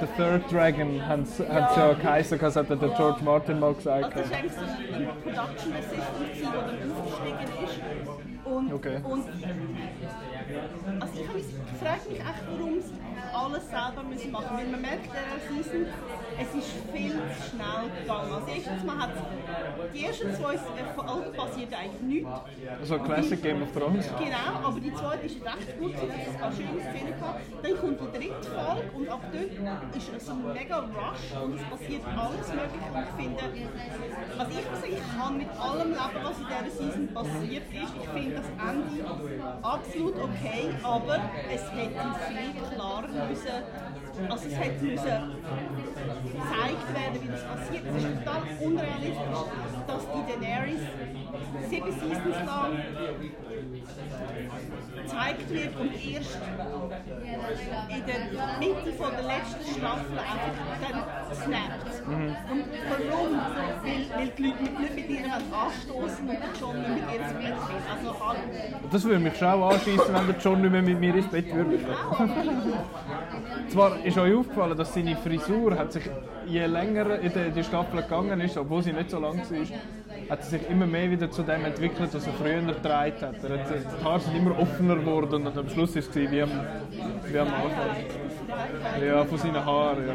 The 0.00 0.06
Third 0.16 0.52
Dragon, 0.52 1.06
haben 1.06 1.24
sie 1.24 1.42
ja 1.44 1.92
geheißen, 1.92 2.38
das 2.38 2.56
hat 2.56 2.68
der 2.70 2.76
George 2.76 3.22
Martin 3.24 3.60
mal 3.60 3.74
gesagt. 3.74 4.04
Also 4.16 4.20
das 4.20 4.30
war 4.30 4.38
eigentlich 4.38 4.52
so 4.52 4.60
ein 4.60 5.08
Production 5.22 5.72
Assistant, 5.74 6.34
der 6.40 6.50
dann 6.50 6.92
aufgestiegen 6.92 7.64
ist. 7.64 7.80
Und, 8.44 8.72
Okay. 8.72 8.98
und 9.02 9.24
also 11.00 11.14
ich, 11.14 11.26
frage 11.80 12.10
mich 12.10 12.20
echt, 12.20 12.42
warum 12.50 12.80
sie 12.80 12.92
alles 13.34 13.68
selber 13.70 14.02
müssen 14.08 14.30
machen 14.32 14.56
müssen. 14.56 14.56
Weil 14.58 14.66
man 14.72 14.80
merkt 14.82 15.06
dieser 15.06 15.62
Season, 15.62 15.86
es 16.38 16.54
ist 16.54 16.70
viel 16.92 17.12
zu 17.12 17.50
schnell 17.50 17.90
gegangen. 18.00 18.32
Also 18.32 18.46
erstens 18.48 18.84
mal 18.84 18.98
hat 18.98 19.10
die 19.92 20.04
ersten 20.04 20.34
zwei 20.34 20.56
Folgen 20.58 21.32
passiert 21.36 21.72
eigentlich 21.74 22.00
nichts. 22.02 22.30
So 22.84 22.98
Classic 22.98 23.42
Game 23.42 23.62
of 23.62 23.72
Thrones. 23.72 24.06
Genau, 24.18 24.66
aber 24.66 24.80
die 24.80 24.94
zweite 24.94 25.26
ist 25.26 25.36
recht 25.36 25.78
gut, 25.78 25.92
sie 25.92 26.10
hat 26.10 26.28
ein 26.28 26.38
paar 26.38 26.52
schöne 26.52 26.80
Szenen 26.80 27.14
gehabt. 27.18 27.40
Dann 27.62 27.76
kommt 27.78 28.00
die 28.00 28.18
dritte 28.18 28.48
Folge 28.50 28.90
und 28.94 29.08
ab 29.08 29.22
dort 29.32 29.96
ist 29.96 30.10
es 30.16 30.28
ein 30.28 30.52
mega 30.52 30.78
Rush 30.78 31.42
und 31.42 31.54
es 31.54 31.62
passiert 31.70 32.02
alles 32.06 32.48
mögliche. 32.48 32.88
Und 32.94 33.04
ich 33.04 33.14
finde, 33.18 33.44
also 34.38 34.50
ich 34.50 34.70
muss 34.70 34.80
sagen, 34.80 34.92
ich 34.94 35.18
kann 35.18 35.38
mit 35.38 35.50
allem 35.50 35.88
leben, 35.90 36.20
was 36.22 36.38
in 36.38 36.46
dieser 36.46 36.70
Season 36.70 37.14
passiert 37.14 37.66
ist. 37.72 37.92
Ich 38.02 38.08
finde 38.10 38.36
das 38.36 38.48
Ende 38.48 39.04
absolut 39.62 40.14
okay, 40.16 40.70
aber 40.82 41.18
es 41.52 41.62
hätte 41.72 42.00
viel 42.28 42.74
klarer 42.74 43.08
müssen, 43.28 44.03
also 44.28 44.46
es 44.48 44.56
hätte 44.56 44.84
müssen 44.84 45.34
gezeigt 46.34 46.88
werden, 46.94 47.22
wie 47.22 47.28
das 47.28 47.44
passiert. 47.44 47.84
Es 47.86 48.04
ist 48.04 48.24
total 48.24 48.42
unrealistisch, 48.60 49.16
dass 49.86 50.02
die 50.12 50.22
Daenerys 50.32 50.80
sieben 51.68 51.92
Seasons 51.92 52.36
lang 52.46 52.72
gezeigt 55.02 55.50
wird 55.50 55.76
und 55.80 55.92
erst 55.92 56.38
in 57.88 58.06
der 58.06 58.20
Mitte 58.58 58.92
von 58.92 59.10
der 59.10 59.22
letzten 59.22 59.78
Staffel 59.78 60.18
einfach 60.18 60.54
dann 60.80 60.98
snappt. 61.34 61.84
Und 62.06 62.34
warum? 62.90 63.30
Weil, 63.82 64.00
weil 64.16 64.28
die 64.28 64.42
Leute 64.42 64.62
nicht 64.62 64.94
mit 64.94 65.08
ihr 65.10 65.24
anstoßen 65.34 66.28
und 66.28 66.38
John 66.60 66.76
nicht 66.78 66.90
mit 66.90 67.04
ihr 67.12 67.20
ins 67.20 67.32
Bett 67.32 67.42
will. 67.42 67.54
Also. 67.90 68.88
Das 68.90 69.04
würde 69.04 69.18
mich 69.18 69.36
schon 69.36 69.48
auch 69.48 69.70
anschießen, 69.70 70.14
wenn 70.14 70.26
der 70.26 70.36
John 70.38 70.60
nicht 70.62 70.72
mehr 70.72 70.82
mit 70.82 71.00
mir 71.00 71.14
ins 71.14 71.28
Bett 71.28 71.54
würde. 71.54 71.78
Zwar 73.68 74.04
ist 74.04 74.18
euch 74.18 74.34
aufgefallen, 74.34 74.76
dass 74.76 74.94
seine 74.94 75.16
Frisur 75.16 75.76
hat 75.76 75.92
sich, 75.92 76.04
je 76.46 76.66
länger 76.66 77.18
in 77.20 77.32
die, 77.54 77.64
Staffel 77.64 78.02
gegangen 78.02 78.40
ist, 78.40 78.56
obwohl 78.56 78.82
sie 78.82 78.92
nicht 78.92 79.10
so 79.10 79.18
lang 79.18 79.38
war, 79.38 80.30
hat 80.30 80.38
er 80.38 80.44
sich 80.44 80.70
immer 80.70 80.86
mehr 80.86 81.10
wieder 81.10 81.30
zu 81.30 81.42
dem 81.42 81.64
entwickelt, 81.64 82.12
was 82.12 82.26
er 82.26 82.32
früher 82.34 82.60
getragen 82.62 83.20
hat. 83.20 83.42
Er 83.42 83.58
hat 83.58 83.66
die 83.70 84.04
Haare 84.04 84.20
sind 84.20 84.36
immer 84.36 84.58
offener 84.58 84.96
geworden 84.96 85.46
und 85.46 85.56
am 85.58 85.68
Schluss 85.68 85.94
war 85.94 86.00
es 86.02 86.14
wie 86.14 86.42
am, 86.42 86.50
wie 87.26 87.38
am 87.38 87.48
Anfang. 87.48 89.04
Ja, 89.04 89.24
von 89.24 89.38
seinen 89.38 89.64
Haaren, 89.64 90.06
ja. 90.06 90.14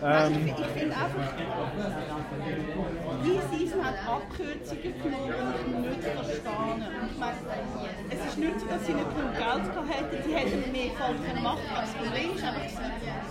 Also 0.00 0.34
Ähm, 0.34 0.46
ich, 0.46 0.66
finde 0.66 0.94
einfach, 0.94 1.32
die 3.24 3.56
Season 3.56 3.84
hat 3.84 3.94
Abkürzungen 4.06 4.94
genommen 5.02 5.34
und 5.76 5.84
ich 5.84 5.96
nicht 5.96 6.02
verstanden. 6.02 6.86
Und 7.00 7.10
ich 7.10 7.18
meine, 7.18 7.36
es 8.12 8.26
ist 8.26 8.38
nicht 8.38 8.60
so, 8.60 8.66
dass 8.66 8.86
sie 8.86 8.92
nicht 8.92 9.10
genug 9.16 9.32
Geld 9.32 9.64
gehabt 9.64 9.88
hätten, 9.88 10.22
sie 10.22 10.34
hätten 10.34 10.72
mehr 10.72 10.90
Folgen 10.92 11.24
gemacht. 11.34 11.64
Aber 11.72 11.82
ist 11.82 12.44
einfach, 12.44 12.60
gewesen, 12.60 12.82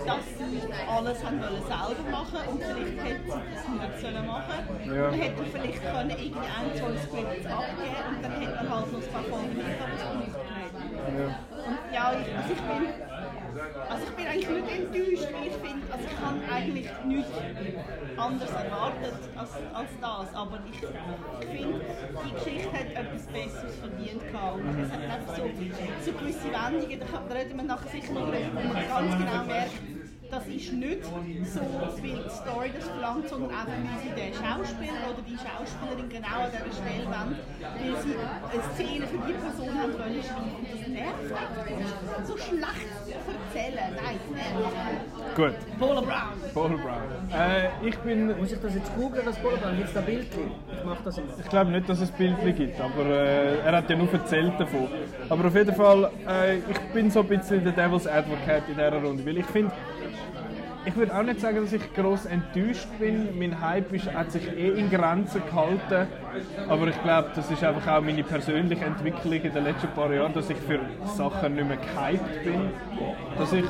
dass 0.06 0.24
sie 0.38 0.60
alles 0.88 1.24
haben 1.24 1.40
wollen 1.40 1.62
selber 1.62 2.04
machen 2.10 2.40
und 2.50 2.58
vielleicht 2.62 2.98
hätten 2.98 3.30
sie 3.30 3.42
das 3.54 3.64
nicht 3.68 4.00
sollen 4.00 4.26
machen 4.26 4.58
Ja. 4.86 5.10
Man 5.10 5.20
hätte 5.20 5.44
vielleicht 5.44 5.82
können 5.82 6.10
irgendwie 6.10 6.48
ein, 6.50 6.68
zwei 6.74 6.94
Scripts 6.98 7.46
abgeben 7.46 8.02
und 8.10 8.22
dann 8.22 8.32
hätte 8.32 8.56
man 8.56 8.70
halt 8.70 8.92
noch 8.92 9.02
ein 9.02 9.12
paar 9.12 9.24
Folgen 9.30 9.54
nicht 9.54 9.78
aber 9.82 9.94
es 9.94 10.02
ja. 11.12 11.26
Und 11.62 11.78
ja, 11.92 12.12
ich, 12.12 12.36
also 12.36 12.52
ich 12.52 12.62
bin, 12.62 13.11
also 13.88 14.04
ich 14.04 14.10
bin 14.12 14.26
eigentlich 14.26 14.48
nicht 14.48 14.78
enttäuscht, 14.78 15.32
weil 15.32 15.46
ich 15.46 15.54
finde, 15.54 15.92
also 15.92 16.04
ich 16.04 16.20
habe 16.20 16.52
eigentlich 16.52 16.88
nichts 17.04 17.30
anderes 18.16 18.50
erwartet 18.50 19.14
als, 19.36 19.50
als 19.74 19.90
das, 20.00 20.34
aber 20.34 20.58
ich, 20.70 20.82
ich 20.82 21.60
finde, 21.60 21.80
die 22.24 22.34
Geschichte 22.34 22.72
hat 22.72 22.90
etwas 22.92 23.22
Besseres 23.26 23.76
verdient 23.76 24.32
gehabt. 24.32 24.56
Und 24.56 24.78
es 24.82 24.92
hat 24.92 25.02
einfach 25.02 25.36
so, 25.36 25.42
so 26.04 26.12
gewisse 26.12 26.48
Wendungen, 26.52 27.00
da 27.00 27.34
reden 27.34 27.56
wir 27.56 27.64
nachher 27.64 27.88
sicher 27.90 28.12
noch 28.12 28.26
wo 28.26 28.60
man 28.72 28.88
ganz 28.88 29.18
genau 29.18 29.44
merkt, 29.44 30.01
das 30.32 30.46
ist 30.46 30.72
nicht 30.72 31.04
so, 31.04 31.12
weil 31.12 32.00
die 32.00 32.30
Story 32.30 32.70
das 32.74 32.88
verlangt, 32.88 33.28
sondern 33.28 33.50
einfach, 33.50 33.66
weil 33.68 33.98
sie 34.00 34.12
den 34.16 34.32
Schauspieler 34.32 35.04
oder 35.12 35.22
die 35.28 35.36
Schauspielerin 35.36 36.08
genau 36.08 36.38
an 36.40 36.50
dieser 36.50 36.72
Stelle 36.72 37.04
wollen, 37.04 37.36
weil 37.60 37.94
sie 38.00 38.16
eine 38.16 38.62
Szene 38.72 39.06
für 39.12 39.20
die 39.28 39.36
Person 39.36 39.72
haben 39.76 39.92
wollen 39.92 40.22
schreiben. 40.24 40.56
Und 40.56 40.66
das 40.72 40.88
nervt 40.88 41.32
einfach. 41.36 42.24
So 42.24 42.36
schlecht 42.38 42.88
erzählen, 43.12 43.92
nein, 43.92 44.16
das 44.16 44.32
nervt. 44.32 45.36
Gut, 45.36 45.78
Paula 45.78 46.00
Brown. 46.00 46.32
Paul 46.54 46.78
Brown. 46.78 47.02
Äh, 47.30 47.86
ich 47.86 47.98
bin 47.98 48.38
Muss 48.38 48.52
ich 48.52 48.60
das 48.60 48.74
jetzt 48.74 48.94
googeln, 48.96 49.24
das 49.26 49.36
Boloband? 49.38 49.76
Gibt 49.76 49.88
es 49.88 49.94
da 49.94 50.00
Bildchen? 50.00 50.50
Ich 50.72 50.84
mache 50.84 51.02
das 51.04 51.16
jetzt. 51.18 51.40
Ich 51.40 51.48
glaube 51.48 51.70
nicht, 51.70 51.88
dass 51.88 52.00
es 52.00 52.10
Bildchen 52.10 52.54
gibt, 52.54 52.80
aber 52.80 53.04
äh, 53.04 53.58
er 53.58 53.76
hat 53.76 53.90
ja 53.90 53.96
nur 53.96 54.10
erzählt 54.10 54.58
davon. 54.58 54.88
Aber 55.28 55.46
auf 55.46 55.54
jeden 55.54 55.74
Fall, 55.74 56.10
äh, 56.26 56.56
ich 56.56 56.78
bin 56.94 57.10
so 57.10 57.20
ein 57.20 57.28
bisschen 57.28 57.62
der 57.64 57.72
Devil's 57.72 58.06
Advocate 58.06 58.62
in 58.68 58.74
dieser 58.74 59.02
Runde, 59.02 59.26
weil 59.26 59.36
ich 59.36 59.46
finde, 59.46 59.72
ich 60.84 60.96
würde 60.96 61.16
auch 61.16 61.22
nicht 61.22 61.40
sagen, 61.40 61.58
dass 61.62 61.72
ich 61.72 61.94
gross 61.94 62.26
enttäuscht 62.26 62.88
bin. 62.98 63.38
Mein 63.38 63.60
Hype 63.60 63.92
ist, 63.92 64.12
hat 64.12 64.32
sich 64.32 64.46
eh 64.48 64.70
in 64.70 64.90
Grenzen 64.90 65.42
gehalten. 65.44 66.08
Aber 66.68 66.88
ich 66.88 67.02
glaube, 67.02 67.30
das 67.34 67.50
ist 67.50 67.62
einfach 67.62 67.86
auch 67.86 68.00
meine 68.00 68.24
persönliche 68.24 68.84
Entwicklung 68.84 69.32
in 69.32 69.52
den 69.52 69.64
letzten 69.64 69.88
paar 69.88 70.12
Jahren, 70.12 70.32
dass 70.34 70.50
ich 70.50 70.56
für 70.56 70.80
Sachen 71.04 71.54
nicht 71.54 71.68
mehr 71.68 71.76
gehypt 71.76 72.44
bin. 72.44 72.70
Dass 73.38 73.52
ich, 73.52 73.64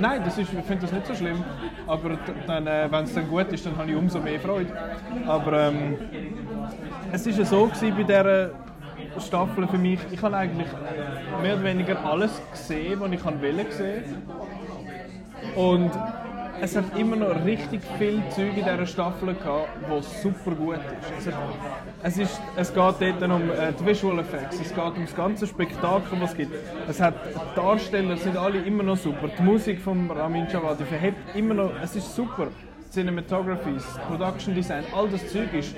nein, 0.00 0.22
das 0.24 0.38
ist, 0.38 0.52
ich 0.52 0.64
finde 0.64 0.82
das 0.82 0.92
nicht 0.92 1.06
so 1.06 1.14
schlimm. 1.14 1.42
Aber 1.86 2.18
dann, 2.46 2.66
äh, 2.66 2.86
wenn 2.90 3.04
es 3.04 3.14
dann 3.14 3.28
gut 3.28 3.48
ist, 3.52 3.66
dann 3.66 3.76
habe 3.76 3.90
ich 3.90 3.96
umso 3.96 4.20
mehr 4.20 4.38
Freude. 4.38 4.72
Aber 5.26 5.68
ähm, 5.68 5.98
es 7.12 7.26
war 7.26 7.32
ja 7.32 7.44
so 7.44 7.66
gewesen 7.66 7.94
bei 7.96 8.02
dieser 8.04 8.50
Staffel 9.18 9.66
für 9.66 9.78
mich, 9.78 9.98
ich 10.12 10.22
habe 10.22 10.36
eigentlich 10.36 10.68
mehr 11.42 11.54
oder 11.54 11.64
weniger 11.64 12.04
alles 12.04 12.40
gesehen, 12.52 13.00
was 13.00 13.10
ich 13.10 13.24
wollte. 13.24 14.04
Und 15.56 15.90
es 16.60 16.76
hat 16.76 16.98
immer 16.98 17.16
noch 17.16 17.44
richtig 17.44 17.80
viele 17.98 18.22
Züge 18.30 18.60
in 18.60 18.64
dieser 18.64 18.86
Staffel 18.86 19.34
gehabt, 19.34 19.68
die 19.88 20.02
super 20.22 20.52
gut 20.52 20.76
ist. 20.76 21.26
Es, 21.26 21.32
hat, 21.32 21.42
es, 22.02 22.18
ist, 22.18 22.40
es 22.56 22.68
geht 22.68 22.76
dort 22.76 23.22
um 23.22 23.50
äh, 23.50 23.72
die 23.78 23.86
Visual 23.86 24.18
Effects, 24.18 24.60
es 24.60 24.74
geht 24.74 24.78
um 24.78 25.04
das 25.04 25.14
ganze 25.14 25.46
Spektakel, 25.46 26.20
was 26.20 26.30
es 26.30 26.36
gibt. 26.36 26.52
Es 26.88 27.00
hat 27.00 27.14
die 27.24 27.56
Darsteller 27.56 28.16
sind 28.16 28.36
alle 28.36 28.60
immer 28.62 28.82
noch 28.82 28.96
super. 28.96 29.28
Die 29.38 29.42
Musik 29.42 29.80
von 29.80 30.10
Ramin 30.10 30.46
Djawadi 30.46 30.84
verhebt 30.84 31.36
immer 31.36 31.54
noch, 31.54 31.70
es 31.82 31.96
ist 31.96 32.14
super. 32.14 32.48
Cinematographies, 32.90 33.84
Production 34.06 34.54
Design, 34.54 34.84
all 34.94 35.08
das 35.08 35.28
Zeug 35.30 35.52
ist 35.52 35.74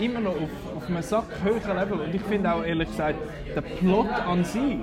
immer 0.00 0.20
noch 0.20 0.32
auf, 0.32 0.76
auf 0.76 0.88
einem 0.88 1.02
sack 1.02 1.24
höheren 1.42 1.76
Level. 1.76 2.00
Und 2.00 2.14
ich 2.14 2.22
finde 2.22 2.52
auch 2.52 2.64
ehrlich 2.64 2.88
gesagt, 2.88 3.18
der 3.54 3.60
Plot 3.60 4.10
an 4.10 4.44
sich 4.44 4.78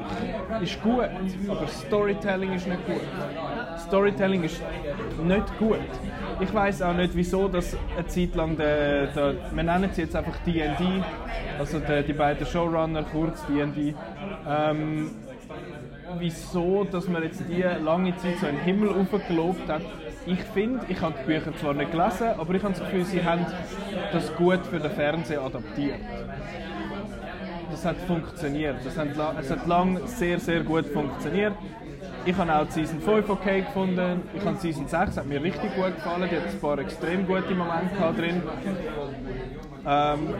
ist 0.62 0.82
gut, 0.82 1.10
aber 1.48 1.68
Storytelling 1.68 2.54
ist 2.54 2.68
nicht 2.68 2.86
gut. 2.86 3.02
Storytelling 3.88 4.44
ist 4.44 4.62
nicht 5.24 5.60
gut. 5.60 5.80
Ich 6.40 6.54
weiß 6.54 6.82
auch 6.84 6.94
nicht, 6.94 7.16
wieso 7.16 7.48
dass 7.48 7.76
eine 7.96 8.08
Zeit 8.08 8.36
lang 8.36 8.56
der, 8.56 9.08
der 9.08 9.36
wir 9.52 9.64
nennen 9.64 9.90
sie 9.92 10.04
jetzt 10.04 10.16
einfach 10.16 10.38
D&D, 10.46 11.04
also 11.58 11.80
der, 11.80 12.04
die 12.04 12.14
beiden 12.14 12.46
Showrunner, 12.46 13.04
kurz 13.04 13.46
D&D, 13.48 13.94
ähm, 14.48 15.12
wieso, 16.18 16.86
dass 16.86 17.08
man 17.08 17.24
jetzt 17.24 17.44
die 17.50 17.62
lange 17.62 18.16
Zeit 18.18 18.38
so 18.40 18.48
in 18.48 18.56
den 18.56 18.64
Himmel 18.64 18.90
aufgelobt 18.90 19.68
hat. 19.68 19.82
Ich 20.26 20.40
finde, 20.54 20.86
ich 20.90 21.02
habe 21.02 21.14
die 21.22 21.26
Bücher 21.26 21.56
zwar 21.58 21.74
nicht 21.74 21.92
gelesen, 21.92 22.28
aber 22.38 22.54
ich 22.54 22.64
habe 22.64 22.74
das 22.74 22.84
Gefühl, 22.84 23.06
sie 23.06 23.24
haben 23.24 23.46
das 24.12 24.36
gut 24.36 24.66
für 24.66 24.80
den 24.80 24.92
Fernseher 24.92 25.42
adaptiert. 25.42 26.00
Das 27.72 27.86
hat 27.86 27.98
funktioniert. 28.08 28.78
Das 28.84 28.98
hat, 28.98 29.08
es 29.40 29.50
hat 29.50 29.68
lang 29.68 30.00
sehr, 30.06 30.40
sehr 30.40 30.62
gut 30.62 30.86
funktioniert. 30.88 31.54
Ich 32.26 32.36
habe 32.36 32.54
auch 32.54 32.66
die 32.66 32.74
Season 32.74 33.00
5 33.00 33.30
okay 33.30 33.62
gefunden. 33.62 34.22
Ich 34.34 34.44
habe 34.44 34.58
die 34.62 34.68
Season 34.68 34.88
6 34.88 35.18
hat 35.18 35.26
mir 35.26 35.42
richtig 35.42 35.74
gut 35.76 35.96
gefallen. 35.96 36.30
Die 36.30 36.36
hat 36.36 36.48
ein 36.48 36.60
paar 36.60 36.78
extrem 36.80 37.26
gute 37.26 37.56
Momente 37.56 37.96
drin. 38.18 38.44
Ähm, 39.88 40.36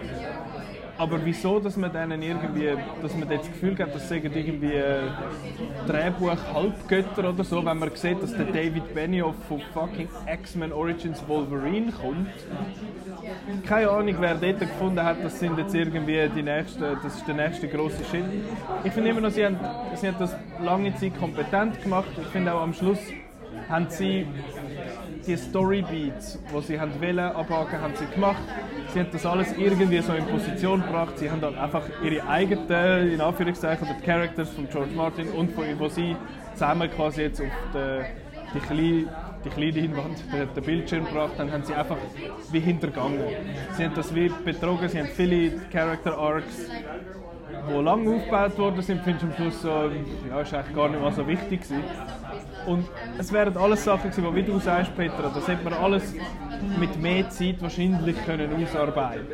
aber 1.00 1.24
wieso, 1.24 1.62
dass 1.62 1.78
man 1.78 1.94
denen 1.94 2.22
irgendwie, 2.22 2.72
dass 3.02 3.16
man 3.16 3.30
das 3.30 3.48
Gefühl 3.48 3.78
hat, 3.80 3.96
das 3.96 4.10
sagen 4.10 4.32
irgendwie 4.36 4.74
äh, 4.74 5.04
Drehbuch 5.88 6.36
Halbgötter 6.54 7.30
oder 7.30 7.44
so, 7.46 7.66
wenn 7.66 7.80
man 7.80 7.96
sieht, 7.96 8.22
dass 8.22 8.36
der 8.36 8.46
David 8.46 8.94
Benioff 8.94 9.36
von 9.48 9.62
fucking 9.74 10.10
X-Men 10.28 10.74
Origins 10.74 11.26
Wolverine 11.26 11.94
kommt. 11.94 12.28
Keine 13.66 13.90
Ahnung, 13.90 14.16
wer 14.20 14.36
dort 14.36 14.60
gefunden 14.60 15.02
hat, 15.02 15.24
das 15.24 15.40
sind 15.40 15.58
jetzt 15.58 15.74
irgendwie 15.74 16.30
die 16.36 16.44
nächste, 16.44 16.98
das 17.02 17.16
ist 17.16 17.28
der 17.28 17.36
nächste 17.36 17.70
große 17.70 18.04
Schritt. 18.04 18.26
Ich 18.84 18.92
finde 18.92 19.12
immer 19.12 19.22
noch, 19.22 19.32
sie 19.32 19.46
haben, 19.46 19.58
sie 19.96 20.06
haben 20.06 20.20
das 20.20 20.36
lange 20.62 20.94
Zeit 20.96 21.18
kompetent 21.18 21.82
gemacht. 21.82 22.10
Ich 22.22 22.28
finde 22.28 22.54
auch 22.54 22.62
am 22.62 22.74
Schluss 22.74 23.00
haben 23.70 23.88
sie 23.90 24.28
die 25.30 25.38
Storybeats, 25.38 26.40
die 26.52 26.62
sie 26.62 26.80
haben 26.80 27.00
wollen, 27.00 27.20
abhaken, 27.20 27.80
haben 27.80 27.94
sie 27.96 28.08
gemacht. 28.08 28.42
Sie 28.92 29.00
haben 29.00 29.10
das 29.12 29.26
alles 29.26 29.56
irgendwie 29.58 30.02
so 30.02 30.14
in 30.14 30.26
Position 30.26 30.82
gebracht. 30.82 31.20
Sie 31.20 31.30
haben 31.30 31.40
dann 31.40 31.56
einfach 31.56 31.84
ihre 32.04 32.28
eigenen, 32.28 33.12
in 33.12 33.22
Anführungszeichen, 33.22 33.88
die 34.00 34.06
Characters 34.06 34.50
von 34.50 34.68
George 34.70 34.92
Martin 34.96 35.30
und 35.30 35.52
von 35.52 35.66
sie 35.92 36.16
zusammen 36.54 36.90
quasi 36.90 37.22
jetzt 37.22 37.42
auf 37.42 37.48
die, 37.74 38.56
die 38.56 38.60
kleine 38.60 39.30
die 39.46 39.50
kleine 39.50 39.72
Leinwand, 39.72 40.18
den, 40.34 40.64
Bildschirm 40.64 41.06
gebracht 41.06 41.40
haben, 41.40 41.50
haben 41.50 41.64
sie 41.64 41.74
einfach 41.74 41.96
wie 42.52 42.60
hintergangen. 42.60 43.22
Sie 43.78 43.86
haben 43.86 43.96
das 43.96 44.14
wie 44.14 44.28
betrogen, 44.28 44.90
sie 44.90 45.00
haben 45.00 45.08
viele 45.08 45.52
Character 45.72 46.18
Arcs 46.18 46.68
die 47.70 47.84
lange 47.84 48.16
aufgebaut 48.16 48.58
worden 48.58 48.82
sind, 48.82 49.02
findest 49.04 49.24
du 49.24 49.28
am 49.28 49.36
Schluss 49.36 49.62
so, 49.62 49.70
ja, 50.30 50.42
ist 50.42 50.54
eigentlich 50.54 50.76
gar 50.76 50.90
nicht 50.90 51.02
mal 51.02 51.12
so 51.12 51.28
wichtig 51.28 51.62
gewesen. 51.62 51.84
Und 52.70 52.86
es 53.18 53.34
wären 53.34 53.58
alles 53.58 53.84
Sachen 53.84 54.12
gewesen, 54.12 54.24
wo, 54.24 54.36
wie 54.36 54.44
du 54.44 54.60
sagst, 54.60 54.96
Petra, 54.96 55.32
das 55.34 55.48
hätte 55.48 55.64
man 55.64 55.74
alles 55.74 56.14
mit 56.78 57.02
mehr 57.02 57.28
Zeit 57.32 57.60
wahrscheinlich 57.62 58.16
können 58.26 58.64
ausarbeiten 58.64 59.26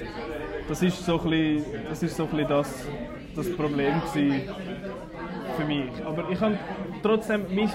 Das 0.70 0.82
ist 0.82 1.06
so 1.06 1.20
ein 1.20 1.30
bisschen 1.30 1.66
das, 1.90 2.02
ist 2.02 2.16
so 2.16 2.30
ein 2.32 2.48
das, 2.48 2.88
das 3.36 3.54
Problem 3.58 4.02
für 4.14 5.66
mich. 5.66 5.90
Aber 6.06 6.30
ich 6.30 6.40
habe 6.40 6.58
trotzdem, 7.04 7.44
mein, 7.54 7.70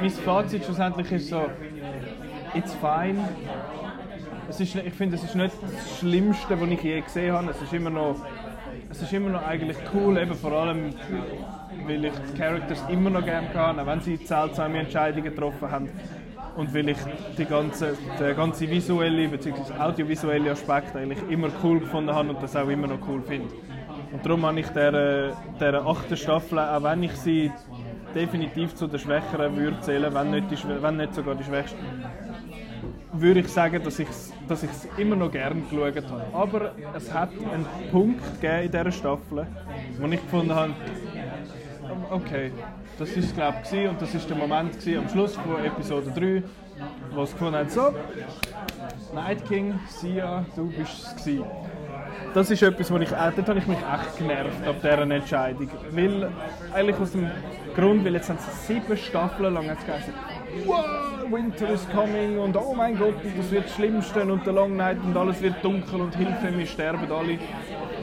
mein 0.00 0.10
Fazit 0.10 0.64
schlussendlich 0.64 1.12
ist 1.12 1.28
so, 1.28 1.42
it's 2.54 2.74
fine. 2.80 3.28
Es 4.48 4.60
ist, 4.60 4.76
ich 4.76 4.94
finde, 4.94 5.16
es 5.16 5.24
ist 5.24 5.34
nicht 5.34 5.52
das 5.60 5.98
Schlimmste, 5.98 6.58
was 6.58 6.68
ich 6.70 6.82
je 6.82 7.02
gesehen 7.02 7.34
habe. 7.34 7.50
Es 7.50 7.60
ist 7.60 7.74
immer 7.74 7.90
noch, 7.90 8.16
es 8.90 9.02
ist 9.02 9.12
immer 9.12 9.28
noch 9.28 9.46
eigentlich 9.46 9.76
cool, 9.92 10.16
eben 10.16 10.34
vor 10.34 10.52
allem, 10.52 10.94
weil 11.86 12.04
ich 12.04 12.12
die 12.12 12.38
Characters 12.38 12.84
immer 12.88 13.10
noch 13.10 13.24
gerne 13.24 13.48
kann, 13.52 13.78
auch 13.78 13.86
wenn 13.86 14.00
sie 14.00 14.16
seltsame 14.16 14.78
Entscheidungen 14.78 15.24
getroffen 15.24 15.70
haben. 15.70 15.88
Und 16.56 16.74
weil 16.74 16.88
ich 16.88 16.98
die 17.36 17.44
ganze, 17.44 17.96
den 18.18 18.36
ganzen 18.36 18.70
visuelle 18.70 19.28
bzw. 19.28 19.74
audiovisuelle 19.78 20.50
Aspekt 20.50 20.96
eigentlich 20.96 21.18
immer 21.28 21.48
cool 21.62 21.80
gefunden 21.80 22.14
habe 22.14 22.30
und 22.30 22.42
das 22.42 22.56
auch 22.56 22.68
immer 22.68 22.86
noch 22.86 22.98
cool 23.08 23.22
finde. 23.22 23.54
Und 24.12 24.24
darum 24.24 24.46
habe 24.46 24.60
ich 24.60 24.68
dieser, 24.68 25.86
achten 25.86 26.16
Staffel, 26.16 26.58
auch 26.58 26.82
wenn 26.82 27.02
ich 27.02 27.12
sie 27.12 27.52
definitiv 28.14 28.74
zu 28.74 28.86
den 28.86 28.98
Schwächeren 28.98 29.54
würde 29.56 29.78
zählen, 29.80 30.14
wenn 30.14 30.30
nicht, 30.30 30.50
die, 30.50 30.82
wenn 30.82 30.96
nicht 30.96 31.14
sogar 31.14 31.34
die 31.34 31.44
Schwächsten, 31.44 31.84
würde 33.12 33.40
ich 33.40 33.48
sagen, 33.48 33.82
dass 33.82 33.98
ich 33.98 34.08
es 34.08 34.32
dass 34.48 34.64
immer 34.96 35.16
noch 35.16 35.30
gerne 35.30 35.60
geschaut 35.62 36.10
habe. 36.10 36.24
Aber 36.32 36.72
es 36.94 37.12
hat 37.12 37.30
einen 37.30 37.66
Punkt 37.90 38.40
gegeben 38.40 38.64
in 38.64 38.70
dieser 38.70 38.92
Staffel, 38.92 39.46
wo 39.98 40.06
ich 40.06 40.22
gefunden 40.22 40.54
habe, 40.54 40.72
okay, 42.10 42.52
das 42.98 43.10
ist 43.10 43.34
glaube 43.34 43.58
ich 43.70 43.88
und 43.88 44.00
das 44.00 44.14
ist 44.14 44.28
der 44.28 44.36
Moment 44.36 44.76
am 44.86 45.08
Schluss 45.08 45.34
von 45.36 45.64
Episode 45.64 46.10
3, 46.14 46.42
wo 47.14 47.22
es 47.22 47.32
gefunden 47.32 47.56
hat, 47.56 47.70
so, 47.70 47.94
Night 49.14 49.46
King, 49.46 49.78
Sia, 49.88 50.44
du 50.54 50.68
bist 50.68 51.06
es 51.06 51.16
gewesen. 51.16 51.44
Das 52.34 52.50
ist 52.50 52.62
etwas, 52.62 52.90
wo 52.90 52.98
ich, 52.98 53.10
äh, 53.10 53.32
dort 53.34 53.48
habe 53.48 53.58
ich 53.58 53.66
mich 53.66 53.78
echt 53.78 54.18
genervt 54.18 54.66
ab 54.66 54.76
dieser 54.82 55.10
Entscheidung. 55.10 55.70
Weil, 55.90 56.30
eigentlich 56.74 56.98
aus 56.98 57.12
dem 57.12 57.30
Grund, 57.74 58.04
weil 58.04 58.14
jetzt 58.14 58.28
haben 58.28 58.38
sie 58.38 58.74
sieben 58.74 58.96
Staffeln 58.96 59.54
lang 59.54 59.64
jetzt 59.64 59.86
geheißen, 59.86 60.12
wow, 60.66 60.84
Winter 61.30 61.70
is 61.70 61.86
coming 61.94 62.38
und 62.38 62.56
oh 62.56 62.74
mein 62.74 62.98
Gott, 62.98 63.14
das 63.36 63.50
wird 63.50 63.64
das 63.64 63.74
Schlimmste 63.74 64.22
und 64.22 64.44
der 64.46 64.52
Long 64.52 64.76
Night 64.76 64.98
und 65.04 65.16
alles 65.16 65.40
wird 65.40 65.64
dunkel 65.64 66.00
und 66.00 66.14
Hilfe, 66.14 66.56
wir 66.56 66.66
sterben 66.66 67.10
alle. 67.10 67.38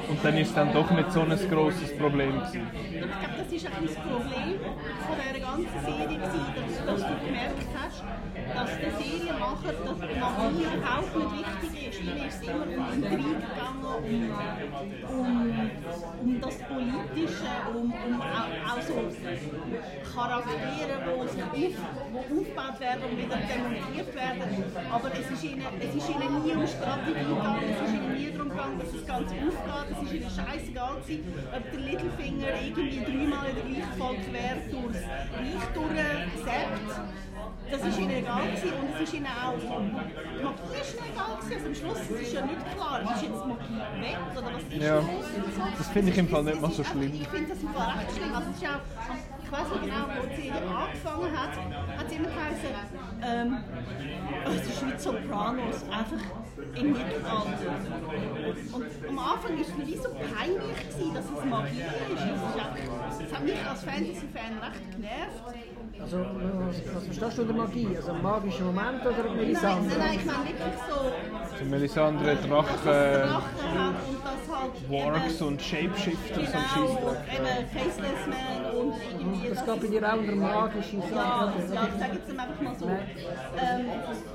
Und 0.10 0.24
dann 0.24 0.38
ist 0.38 0.50
es 0.50 0.56
dann 0.56 0.74
doch 0.74 0.90
nicht 0.92 1.12
so 1.12 1.22
ein 1.22 1.50
grosses 1.50 1.98
Problem 1.98 2.40
gewesen. 2.40 2.68
Ich 2.74 3.00
glaube, 3.00 3.14
das 3.38 3.52
ist 3.52 3.68
auch 3.68 3.82
das 3.82 3.96
Problem 3.96 4.60
von 4.60 5.16
dieser 5.18 5.40
ganzen 5.40 5.80
Serie 5.86 6.18
gewesen, 6.18 6.86
dass, 6.86 7.02
du 7.02 7.14
gemerkt 7.26 7.68
hast, 7.78 8.04
dass 8.54 8.72
die 8.80 8.92
Serienmacher, 9.04 9.74
dass 9.74 9.98
Magie 9.98 10.68
überhaupt 10.78 11.16
nicht 11.16 11.32
wichtig 11.40 11.88
ist. 11.88 12.02
Ihnen 12.02 12.28
ist 12.28 12.36
es 12.36 12.48
immer 12.48 12.64
um 12.64 12.94
Intrigen 12.94 13.42
gegangen, 13.42 13.84
um, 13.84 15.20
um, 15.20 15.30
um 16.22 16.42
das 16.42 16.58
Politische, 16.58 17.52
um, 17.74 17.94
um 17.94 18.22
auch, 18.22 18.50
auch 18.72 18.82
so 18.82 18.94
Auf, 20.24 20.46
wo 22.12 22.20
aufgebaut 22.20 22.80
werden 22.80 23.04
und 23.04 23.18
wieder 23.18 23.38
demontiert 23.38 24.16
werden. 24.16 24.42
Aber 24.92 25.12
es 25.12 25.32
ist, 25.32 25.44
ihnen, 25.44 25.64
es 25.80 25.96
ist 25.96 26.10
ihnen 26.10 26.44
nie 26.44 26.54
um 26.54 26.68
Strategie 26.68 27.14
gegangen, 27.14 27.64
es 27.70 27.90
ist 27.90 27.94
ihnen 27.96 28.14
nie 28.14 28.32
darum 28.32 28.50
gegangen, 28.50 28.80
dass 28.80 28.92
das 28.92 29.06
Ganze 29.06 29.36
aufgeht. 29.36 29.88
Es 29.92 30.04
ist 30.04 30.14
ihnen 30.14 30.30
scheißegal 30.30 30.96
gewesen, 31.02 31.34
ob 31.56 31.72
der 31.72 31.80
Littlefinger 31.80 32.62
irgendwie 32.64 33.04
dreimal 33.04 33.50
in 33.50 33.56
der 33.56 33.66
Reichsvolk 33.66 34.18
quer 34.30 34.56
durchs 34.72 35.04
Reich 35.04 35.66
durchgesäbt 35.74 36.84
das 37.72 37.86
ist 37.88 38.00
ihnen 38.00 38.12
egal 38.12 38.44
gewesen 38.44 38.74
und 38.74 38.94
es 38.96 39.02
ist 39.02 39.14
ihnen 39.14 39.26
auch, 39.26 39.58
die 39.58 40.44
Magie 40.44 40.82
ist 40.82 40.94
ihnen 40.94 41.06
egal 41.12 41.38
gewesen. 41.38 41.54
Also 41.54 41.68
am 41.68 41.76
Schluss 41.76 41.98
es 42.10 42.22
ist 42.22 42.34
ja 42.34 42.46
nicht 42.46 42.76
klar, 42.76 43.02
ist 43.02 43.22
jetzt 43.24 43.46
Magie 43.46 43.80
weg 44.02 44.18
oder 44.38 44.54
was 44.54 44.64
ist 44.64 44.84
ja. 44.84 44.96
los? 44.98 45.08
Das 45.78 45.88
finde 45.90 46.12
ich 46.12 46.18
im 46.18 46.28
Fall 46.28 46.44
nicht 46.44 46.62
mal 46.62 46.72
so 46.72 46.84
schlimm. 46.84 47.14
Ich 47.14 47.28
finde 47.28 47.50
das 47.50 47.62
im 47.62 47.70
Fall 47.70 47.98
recht 47.98 48.12
schlimm. 48.16 48.36
Also 48.36 48.50
es 48.52 48.58
ist 48.58 48.68
auch, 48.68 48.82
ich 49.14 49.33
weiß 49.54 49.70
nicht 49.70 49.84
genau, 49.84 50.06
wo 50.18 50.24
Serie 50.36 50.68
angefangen 50.68 51.38
hat, 51.38 51.52
hat 51.98 52.08
es 52.08 52.14
immer 52.14 52.30
geheißen, 52.30 52.74
ähm, 53.22 53.58
es 54.46 54.68
ist 54.68 54.86
wie 54.86 55.00
Sopranos, 55.00 55.84
einfach 55.92 56.26
im 56.76 56.92
Mittelalter. 56.92 57.76
Und 58.74 58.86
am 59.10 59.20
Anfang 59.20 59.54
war 59.54 59.62
es 59.62 59.72
für 59.72 59.82
mich 59.82 60.02
so 60.02 60.10
peinlich, 60.10 60.90
gewesen, 60.90 61.14
dass 61.14 61.26
es 61.26 61.46
Magie 61.46 61.82
ist. 61.82 61.94
Das, 62.14 62.26
ist 62.26 62.58
einfach, 62.58 63.20
das 63.20 63.34
hat 63.34 63.44
mich 63.44 63.66
als 63.66 63.84
Fantasy-Fan 63.84 64.58
recht 64.60 64.92
genervt. 64.92 65.73
Also, 66.02 66.18
was, 66.18 67.06
verstehst 67.06 67.38
du 67.38 67.42
unter 67.44 67.54
Magie? 67.54 67.88
Also 67.96 68.12
ein 68.12 68.22
magischer 68.22 68.64
Moment 68.66 69.06
oder 69.06 69.24
Nein, 69.24 69.36
Melisandre? 69.38 69.88
nein, 69.88 70.00
nein, 70.00 70.20
ich 70.20 70.26
meine 70.26 70.46
wirklich 70.50 70.82
so, 70.90 71.60
So 71.60 71.66
Melisandre, 71.66 72.36
Drachen, 72.36 72.84
Drachen 72.84 73.80
hat 73.80 73.96
und 74.10 74.20
das 74.24 74.44
halt 74.58 74.74
Wargs 74.92 75.36
eben, 75.36 75.48
und 75.48 75.62
Shapeshifters 75.62 76.38
und 76.38 76.46
genau, 76.46 76.60
Scheissdreck. 76.60 77.30
eben 77.38 77.70
Faceless 77.70 78.22
Man 78.28 78.76
und 78.76 78.94
irgendwie... 79.20 79.50
Das 79.50 79.66
geht 79.66 79.82
bei 79.82 79.88
dir 79.88 80.14
auch 80.14 80.18
unter 80.18 80.36
magische 80.36 80.98
Ja, 80.98 81.02
Sachen. 81.14 81.74
ja, 81.74 81.88
ich 81.88 82.00
sage 82.00 82.14
jetzt 82.14 82.30
einfach 82.40 82.62
mal 82.62 82.76
so. 82.78 82.86
Ähm, 82.88 83.86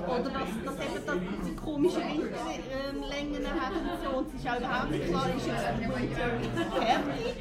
oder 0.07 0.29
dass, 0.29 0.51
dass 0.65 0.77
eben 0.85 1.05
da 1.05 1.13
diese 1.43 1.55
komischen 1.55 2.01
Winterlängen 2.01 3.45
hat 3.61 3.73
und 3.73 3.97
so. 4.03 4.09
Und 4.17 4.27
es 4.27 4.33
ist 4.41 4.49
auch 4.49 4.57
überhaupt 4.57 4.91
nicht 4.91 5.07
klar, 5.07 5.25
ist 5.37 5.45
jetzt 5.45 5.59
fertig? 5.59 7.33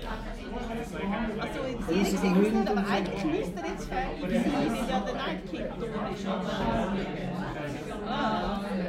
Also 1.38 1.58
in 1.68 2.02
es 2.02 2.12
nicht, 2.22 2.68
aber 2.68 2.84
eigentlich 2.90 3.24
müsste 3.24 3.60
er 3.60 3.66
jetzt 3.68 3.86
fertig 3.88 4.07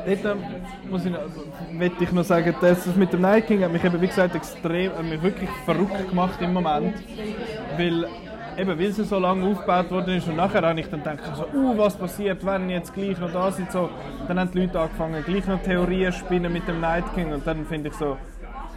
Dort 0.06 0.26
ähm, 0.26 0.44
muss 0.90 1.06
ich 1.06 1.12
noch, 1.12 1.20
möchte 1.72 2.04
ich 2.04 2.12
noch 2.12 2.24
sagen, 2.24 2.56
das 2.62 2.96
mit 2.96 3.14
dem 3.14 3.22
Night 3.22 3.48
King 3.48 3.64
hat 3.64 3.72
mich 3.72 3.84
eben, 3.84 4.02
wie 4.02 4.08
gesagt, 4.08 4.36
extrem, 4.36 4.92
hat 4.94 5.04
mich 5.04 5.22
wirklich 5.22 5.50
verrückt 5.66 6.10
gemacht 6.10 6.42
im 6.42 6.54
Moment. 6.54 6.96
Weil, 7.78 8.08
eben, 8.58 8.80
weil 8.80 8.92
sie 8.92 9.04
so 9.04 9.20
lange 9.20 9.46
aufgebaut 9.46 9.92
worden 9.92 10.16
ist 10.16 10.28
und 10.28 10.38
nachher 10.38 10.62
habe 10.62 10.80
ich 10.80 10.88
dann 10.88 11.02
gedacht, 11.02 11.36
so, 11.36 11.46
uh, 11.58 11.78
was 11.78 11.96
passiert, 11.96 12.46
wenn 12.46 12.70
jetzt 12.70 12.94
gleich 12.94 13.20
noch 13.20 13.32
da 13.32 13.52
sind, 13.52 13.72
so. 13.72 13.90
Dann 14.28 14.40
haben 14.40 14.52
die 14.52 14.62
Leute 14.62 14.80
angefangen, 14.80 15.24
gleich 15.24 15.46
noch 15.46 15.62
Theorien 15.62 16.12
spinnen 16.12 16.52
mit 16.52 16.68
dem 16.68 16.80
Night 16.80 17.06
King 17.14 17.34
und 17.34 17.46
dann 17.46 17.66
finde 17.66 17.90
ich 17.90 17.96
so, 17.96 18.18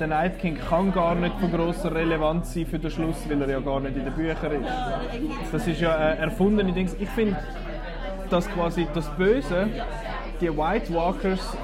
der 0.00 0.06
Night 0.06 0.38
King 0.38 0.58
kann 0.58 0.92
gar 0.92 1.14
nicht 1.14 1.38
von 1.38 1.50
grosser 1.52 1.94
Relevanz 1.94 2.54
sein 2.54 2.66
für 2.66 2.78
den 2.78 2.90
Schluss, 2.90 3.16
weil 3.28 3.40
er 3.42 3.50
ja 3.50 3.60
gar 3.60 3.80
nicht 3.80 3.96
in 3.96 4.04
den 4.04 4.12
Büchern 4.12 4.52
ist. 4.62 5.52
Das 5.52 5.66
ist 5.66 5.80
ja 5.80 5.94
ein 5.94 6.18
erfundene 6.18 6.72
Ding. 6.72 6.90
Ich 6.98 7.08
finde, 7.10 7.36
dass 8.30 8.48
quasi 8.48 8.86
das 8.94 9.08
Böse, 9.16 9.68
die 10.40 10.48
White 10.48 10.92
Walkers, 10.92 11.56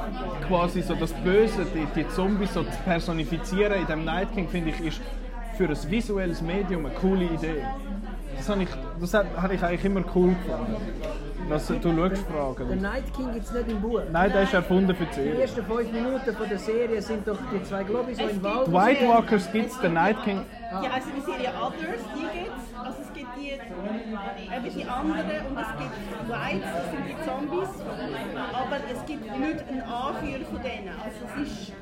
quasi 0.47 0.83
so 0.83 0.95
das 0.95 1.13
Böse, 1.13 1.67
die, 1.75 1.87
die 1.95 2.09
Zombies 2.09 2.55
so 2.55 2.63
zu 2.63 2.79
personifizieren 2.85 3.81
in 3.81 3.87
dem 3.87 4.05
Night 4.05 4.33
King, 4.35 4.49
finde 4.49 4.71
ich, 4.71 4.81
ist 4.81 5.01
für 5.57 5.69
ein 5.69 5.91
visuelles 5.91 6.43
Medium 6.43 6.87
eine 6.87 6.95
coole 6.95 7.25
Idee. 7.25 7.65
Das 8.37 8.49
habe 8.49 8.63
ich, 8.63 8.69
das 9.01 9.15
habe 9.15 9.55
ich 9.55 9.63
eigentlich 9.63 9.85
immer 9.85 10.05
cool 10.15 10.35
gefunden. 10.35 10.77
Was, 11.49 11.67
du 11.67 11.75
schaust 11.75 11.85
Der 12.13 12.17
Fragen. 12.19 12.83
Night 12.83 13.15
King 13.17 13.33
gibt 13.33 13.47
es 13.47 13.53
nicht 13.53 13.69
im 13.71 13.81
Buch. 13.81 14.01
Nein, 14.13 14.33
der 14.33 14.43
ist 14.43 14.53
erfunden 14.55 14.95
für 14.95 15.05
die 15.05 15.11
Die 15.11 15.15
Serie. 15.23 15.41
ersten 15.43 15.65
fünf 15.65 15.93
Minuten 15.93 16.37
von 16.37 16.49
der 16.49 16.59
Serie 16.59 17.01
sind 17.03 17.27
doch 17.27 17.39
die 17.53 17.63
zwei 17.63 17.85
Globis, 17.85 18.19
die 18.19 18.25
im 18.25 18.43
Wald 18.43 18.67
Die 18.67 18.73
White 18.73 19.09
Walkers 19.09 19.53
gibt 19.53 19.71
es, 19.71 19.81
der 19.81 19.91
Night 19.91 20.23
King. 20.25 20.45
Ja, 20.71 20.79
also 20.93 21.09
die 21.17 21.21
Serie 21.23 21.49
Others, 21.61 22.03
die 22.15 22.39
gibt 22.39 22.53
es. 22.57 22.79
Also 22.79 22.99
es 23.03 23.13
gibt 23.15 23.29
die, 23.37 23.51
eben 23.51 24.75
die 24.77 24.85
anderen 24.85 25.47
und 25.49 25.59
es 25.59 25.73
gibt 25.79 26.29
Whites, 26.29 26.69
das 26.77 26.91
sind 26.91 27.05
die 27.09 27.17
Zombies. 27.25 27.69
Aber 28.53 28.77
es 28.93 29.07
gibt 29.07 29.23
nicht 29.39 29.69
einen 29.69 29.83
Anführer 29.83 30.45
von 30.45 30.63
denen. 30.63 30.89
Also 31.03 31.19
es 31.25 31.49
ist, 31.49 31.73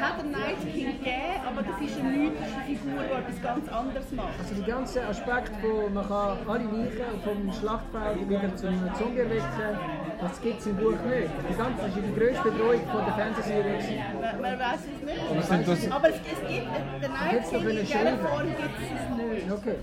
hat 0.00 0.18
einen 0.20 0.30
Night 0.32 0.60
King 0.72 0.86
gegeben, 0.98 1.40
aber 1.46 1.62
das 1.62 1.80
ist 1.80 2.00
eine 2.00 2.08
mythische 2.10 2.60
Figur, 2.66 3.00
die 3.04 3.12
etwas 3.20 3.42
ganz 3.42 3.68
anderes 3.68 4.10
macht. 4.12 4.38
Also 4.38 4.54
die 4.54 4.62
ganzen 4.70 5.02
Aspekte, 5.04 5.52
wo 5.62 5.88
man 5.88 6.06
kann 6.08 6.38
alle 6.48 6.64
Leichen 6.64 7.20
vom 7.24 7.52
Schlachtfeld 7.52 8.28
wieder 8.28 8.56
zu 8.56 8.66
einem 8.68 8.90
Zombie 8.94 9.18
erwecken 9.20 9.78
das 10.20 10.40
gibt 10.42 10.60
es 10.60 10.66
im 10.66 10.76
Buch 10.76 10.90
nicht. 11.08 11.32
Die 11.48 11.56
ganze, 11.56 11.80
das 11.82 11.96
ist 11.96 12.04
die 12.06 12.14
grösste 12.20 12.50
Bedrohung 12.50 12.80
von 12.92 13.04
der 13.06 13.14
Fernsehserie. 13.14 13.78
Man, 14.20 14.40
man 14.42 14.58
weiß 14.58 14.80
es 14.80 15.02
nicht. 15.02 15.48
sind 15.48 15.68
das- 15.68 15.90
Aber 15.90 16.08
es, 16.10 16.16
es 16.16 16.22
gibt, 16.22 16.68
den 17.02 17.12
Night 17.12 17.48
King 17.50 17.68
in 17.70 17.76
dieser. 17.86 18.18
Form 18.18 18.46
gibt 18.46 18.76
es 18.84 19.16
nicht. 19.16 19.50
Okay. 19.50 19.76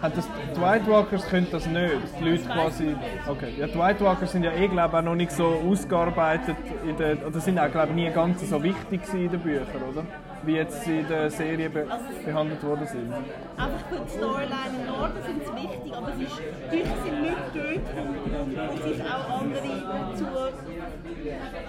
Hat 0.00 0.16
das, 0.16 0.28
die 0.54 0.60
White 0.60 0.90
Walkers 0.90 1.28
können 1.28 1.48
das 1.50 1.66
nicht. 1.66 1.92
Die 2.20 2.24
Leute 2.24 2.44
quasi. 2.44 2.96
Okay. 3.26 3.54
Ja, 3.58 3.66
die 3.66 3.78
White 3.78 4.04
Walkers 4.04 4.32
sind 4.32 4.44
ja 4.44 4.52
eh, 4.52 4.68
glaube 4.68 4.90
ich, 4.92 4.98
auch 4.98 5.02
noch 5.02 5.14
nicht 5.16 5.32
so 5.32 5.46
ausgearbeitet. 5.68 6.56
In 6.86 6.96
der, 6.96 7.26
oder 7.26 7.40
sind 7.40 7.58
auch, 7.58 7.70
glaube 7.70 7.88
ich, 7.88 7.94
nie 7.94 8.10
ganz 8.10 8.48
so 8.48 8.62
wichtig 8.62 9.00
in 9.12 9.30
den 9.30 9.40
Büchern, 9.40 9.82
oder? 9.90 10.04
Wie 10.42 10.54
jetzt 10.54 10.86
in 10.86 11.08
der 11.08 11.30
Serie 11.30 11.68
be 11.68 11.86
behandelt 12.24 12.62
worden 12.62 12.86
sind. 12.86 13.12
Einfach 13.12 13.86
für 13.90 14.04
die 14.04 14.10
Storyline 14.10 14.74
im 14.78 14.86
Norden 14.86 15.22
sind 15.26 15.42
sie 15.44 15.52
wichtig, 15.62 15.92
aber 15.92 16.08
es 16.10 16.20
ist, 16.20 16.70
Bücher 16.70 16.96
sind 17.04 17.22
nicht 17.22 17.36
dort 17.54 18.72
und 18.72 18.82
sich 18.82 19.02
auch 19.02 19.40
andere 19.40 20.14
zu, 20.14 20.26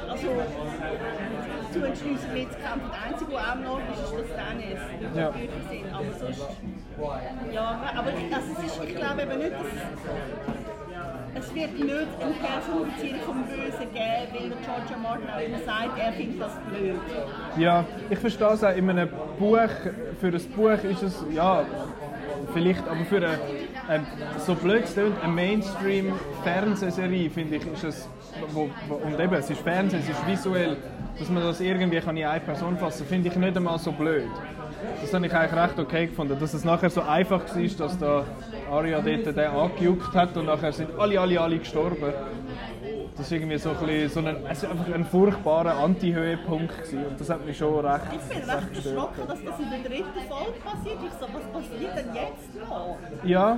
also, 0.08 0.28
zu 1.72 1.86
entschließen 1.86 2.34
mitzukämpfen. 2.34 2.90
Der 2.92 3.02
Einzige, 3.08 3.32
der 3.32 3.40
auch 3.40 3.56
noch 3.56 3.80
ist, 3.92 4.02
ist 4.04 4.14
das 4.14 4.32
Tennis, 4.38 4.80
Ja. 5.16 5.32
Sind. 5.70 5.94
Aber 5.94 6.12
sonst, 6.20 6.48
ja, 7.54 7.82
aber 7.96 8.08
also 8.10 8.54
es 8.58 8.66
ist, 8.66 8.84
ich 8.84 8.96
glaube 8.96 9.22
eben 9.22 9.38
nicht, 9.38 9.52
dass 9.52 9.68
es 11.36 11.54
wird 11.56 11.74
nicht 11.74 11.90
eine 11.90 12.34
Personifizierung 12.34 13.22
vom 13.22 13.44
Bösen 13.44 13.94
geben, 13.94 14.28
weil 14.34 14.50
der 14.50 14.58
George. 14.66 15.00
Martin 15.02 15.30
auch 15.30 15.40
immer 15.40 15.60
sagt, 15.60 15.98
er 15.98 16.14
findet 16.14 16.42
das 16.42 16.52
blöd. 16.70 17.00
Ja, 17.58 17.86
ich 18.10 18.20
verstehe 18.20 18.48
es 18.54 18.64
auch. 18.64 18.76
In 18.76 18.90
einem 18.90 19.10
Buch, 19.38 19.70
für 20.20 20.28
ein 20.28 20.42
Buch 20.56 20.84
ist 20.84 21.04
es, 21.04 21.24
ja, 21.34 21.64
vielleicht, 22.54 22.88
aber 22.88 23.06
für 23.06 23.18
eine, 23.18 23.40
ähm, 23.90 24.06
so 24.38 24.56
blöd 24.56 24.84
es 24.84 24.94
klingt, 24.94 25.22
eine 25.24 25.32
Mainstream-Fernsehserie, 25.32 27.30
finde 27.30 27.58
ich, 27.58 27.68
ist 27.68 27.84
es, 27.84 28.10
wo, 28.52 28.70
wo, 28.88 28.96
und 28.96 29.20
eben, 29.20 29.34
es 29.34 29.50
ist 29.50 29.62
Fernsehen, 29.62 30.02
es 30.02 30.10
ist 30.10 30.28
visuell, 30.28 30.78
dass 31.20 31.30
man 31.30 31.44
das 31.44 31.60
irgendwie 31.60 32.00
kann 32.00 32.16
in 32.16 32.26
eine 32.26 32.40
Person 32.40 32.78
fassen 32.78 33.06
finde 33.06 33.30
ich 33.30 33.36
nicht 33.36 33.56
einmal 33.56 33.78
so 33.78 33.92
blöd. 33.92 34.30
Das 35.02 35.14
habe 35.14 35.26
ich 35.26 35.34
eigentlich 35.34 35.62
recht 35.62 35.80
okay 35.80 36.08
gefunden, 36.08 36.38
dass 36.40 36.54
es 36.54 36.64
nachher 36.64 36.90
so 36.90 37.02
einfach 37.02 37.44
war, 37.54 37.64
dass 37.78 37.98
da 37.98 38.26
Arya 38.72 39.02
dort 39.02 39.26
den 39.26 39.40
angejuckt 39.40 40.14
hat 40.14 40.38
und 40.38 40.46
nachher 40.46 40.72
sind 40.72 40.90
alle, 40.98 41.20
alle, 41.20 41.40
alle 41.42 41.60
gestorben. 41.60 42.14
Das 43.20 43.28
ist 43.28 43.34
irgendwie 43.34 43.58
so 43.58 43.72
ein, 43.72 43.76
bisschen, 43.86 44.10
so 44.10 44.20
ein, 44.22 44.38
es 44.50 44.64
ist 44.64 44.72
einfach 44.72 44.94
ein 44.94 45.04
furchtbarer 45.04 45.78
Anti-Höhepunkt 45.78 46.84
gewesen 46.84 47.06
und 47.06 47.20
das 47.20 47.30
hat 47.30 47.46
mich 47.46 47.58
schon 47.58 47.86
recht, 47.86 48.02
Ich 48.14 48.38
bin 48.38 48.50
recht 48.50 48.70
gestört. 48.74 48.96
erschrocken, 48.96 49.22
dass 49.28 49.44
das 49.44 49.60
in 49.60 49.70
der 49.70 49.80
dritten 49.80 50.22
Folge 50.30 50.60
passiert. 50.64 50.98
Ich 51.06 51.14
so, 51.20 51.26
was 51.34 51.62
passiert 51.62 51.98
denn 51.98 52.16
jetzt 52.16 52.70
noch? 52.70 52.98
Ja, 53.26 53.58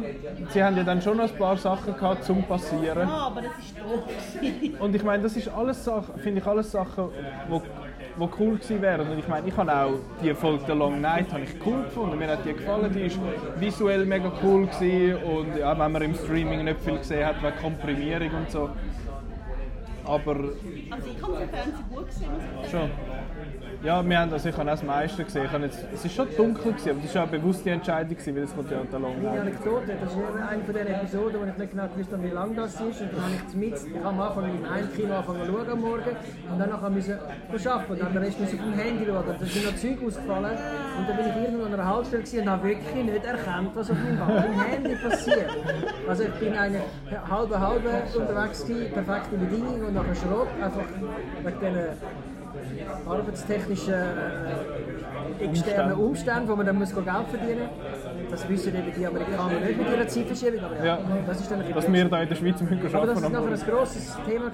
sie 0.50 0.63
haben 0.63 0.78
ja 0.78 0.84
dann 0.84 1.00
schon 1.00 1.15
noch 1.17 1.32
ein 1.32 1.38
paar 1.38 1.58
Sachen 1.58 1.95
gehabt 1.95 2.24
zum 2.24 2.41
Passieren. 2.41 3.08
Ah, 3.08 3.28
aber 3.28 3.43
das 3.43 3.52
ist 3.60 3.78
doof. 3.78 4.04
gewesen. 4.41 4.76
Und 4.80 4.95
ich 4.95 5.04
meine, 5.04 5.21
das 5.21 5.38
ist 5.38 5.47
alles 5.47 5.86
Sachen, 5.86 6.19
finde 6.19 6.41
ich 6.41 6.47
alles 6.47 6.71
Sachen, 6.71 7.10
wo, 7.47 7.62
wo 8.17 8.30
cool 8.39 8.56
gewesen 8.56 8.82
wären. 8.82 9.08
Und 9.12 9.19
ich 9.19 9.28
meine, 9.28 9.47
ich 9.47 9.56
habe 9.56 9.71
auch 9.76 9.93
die 10.24 10.34
Folge 10.34 10.63
The 10.65 10.74
Long 10.74 11.00
Night 11.00 11.32
habe 11.32 11.43
ich 11.43 11.52
cool 11.63 11.84
gefunden. 11.84 12.17
Mir 12.17 12.30
hat 12.30 12.43
die 12.45 12.54
gefallen, 12.54 12.91
die 12.91 13.02
ist 13.02 13.19
visuell 13.60 14.08
mega 14.08 14.32
cool 14.43 14.65
gewesen. 14.65 15.24
und 15.24 15.56
ja, 15.56 15.78
wenn 15.78 15.91
man 15.91 16.02
im 16.02 16.15
Streaming 16.15 16.63
nicht 16.63 16.80
viel 16.80 16.97
gesehen 16.97 17.28
hat, 17.28 17.43
wegen 17.43 17.58
Komprimierung 17.62 18.32
und 18.39 18.50
so. 18.50 18.71
Aber 20.12 20.36
Also 20.36 21.08
ich 21.08 21.21
habe 21.24 21.34
es 21.36 21.41
im 21.41 21.50
Fernsehen 21.50 21.86
gut 21.89 22.08
gesehen, 22.08 22.30
schon. 22.69 22.89
Ja, 23.84 24.08
wir 24.08 24.19
haben, 24.19 24.32
also 24.32 24.50
ich 24.50 24.56
habe 24.58 24.69
auch 24.69 24.74
das 24.76 24.84
meiste 24.84 25.24
gesehen. 25.24 25.45
Ich 25.45 25.52
habe 25.52 25.63
jetzt, 25.63 25.80
es 25.91 26.06
ist 26.06 26.13
schon 26.13 26.28
dunkel 26.38 26.74
gewesen, 26.74 26.89
aber 26.91 27.00
das 27.02 27.15
war 27.15 27.24
auch 27.24 27.30
eine 27.30 27.39
bewusste 27.39 27.71
Entscheidung 27.71 28.10
gewesen, 28.10 28.36
weil 28.36 28.43
es 28.43 28.54
kommt 28.54 28.69
ja 28.69 28.78
The 28.91 28.97
Long 28.97 29.24
Meine. 29.24 29.41
Anekdote, 29.41 29.93
das 30.00 30.12
ist 30.12 30.19
eben 30.19 30.43
eine 30.43 30.63
von 30.63 30.74
den 30.76 30.88
Episoden, 30.88 31.41
wo 31.41 31.45
ich 31.45 31.58
nicht 31.58 31.71
genau 31.71 31.88
gewusst 31.88 32.12
habe, 32.12 32.24
wie 32.24 32.28
lang 32.30 32.56
das 32.56 32.74
ist. 32.74 33.02
Und 33.02 33.13
dann 33.13 33.21
habe 33.24 33.34
ich 33.47 33.56
mit, 33.56 33.74
ich 33.74 33.95
habe 33.95 34.08
am 34.10 34.21
Anfang 34.21 34.45
in 34.45 34.65
einem 34.65 34.93
Kino 34.93 35.15
angefangen 35.15 35.45
zu 35.45 35.52
schauen 35.52 35.69
am 35.71 35.82
Morgen 35.82 36.15
und 36.52 36.60
danach 36.60 36.89
musste 36.89 37.19
ich 37.56 37.69
arbeiten 37.69 37.91
und 37.93 38.02
dann 38.02 38.13
den 38.13 38.24
Rest 38.24 38.41
auf 38.41 38.50
dem 38.52 38.74
Handy 38.74 39.06
schauen. 39.06 39.26
Da 39.39 39.45
sind 39.45 39.65
noch 39.65 39.76
Zeug 39.76 39.97
ausgefallen 40.06 40.58
und 40.97 41.10
dann 41.10 41.17
bin 41.17 41.26
ich 41.26 41.36
irgendwo 41.41 41.65
an 41.65 41.74
einer 41.74 41.88
Haltestelle 41.88 42.24
gewesen 42.24 42.41
und 42.41 42.50
habe 42.52 42.67
wirklich 42.67 43.06
nicht 43.06 43.26
erkannt, 43.26 43.71
was 43.74 43.89
auf 43.89 43.97
meinem 43.97 44.62
Handy 44.62 44.95
passiert. 44.95 45.50
Also 46.08 46.24
ich 46.24 46.34
bin 46.34 46.54
eine 46.54 46.82
halbe 47.32 47.60
halbe 47.60 47.89
unterwegs 48.15 48.65
gewesen, 48.65 48.91
perfekte 48.93 49.38
Bedingungen 49.38 49.86
und 49.86 50.01
nachher 50.02 50.16
Schrott, 50.16 50.48
einfach 50.62 50.86
wegen 51.44 51.60
diesen 51.60 53.08
arbeitstechnischen 53.08 53.94
äh, 53.94 55.46
externen 55.46 55.94
Umständen, 55.94 56.50
wo 56.50 56.56
man 56.56 56.66
dann 56.66 56.78
muss 56.78 56.94
Geld 56.94 57.08
verdienen 57.30 57.68
muss. 57.68 58.32
Das 58.32 58.50
wissen 58.50 58.76
eben 58.76 58.94
die 58.98 59.06
Amerikaner 59.06 59.60
nicht 59.60 59.78
mit 59.78 59.88
ihrer 59.90 60.08
Zeitverschiebung, 60.08 60.60
aber 60.64 60.78
ja, 60.78 60.86
Ja. 60.86 61.00
das 61.28 61.42
ist 61.42 61.52
dann 61.52 61.62
ein 61.62 61.74
Dass 61.74 61.92
wir 61.92 62.06
da 62.10 62.22
in 62.22 62.30
der 62.30 62.36
Schweiz 62.36 62.62
müssen 62.62 62.80
aber 62.80 62.84
dass 62.84 62.94
arbeiten 62.96 63.24
es 63.24 63.30
nachher 63.30 63.68
ein 63.72 63.78
grosses 63.78 64.18
Thema 64.28 64.52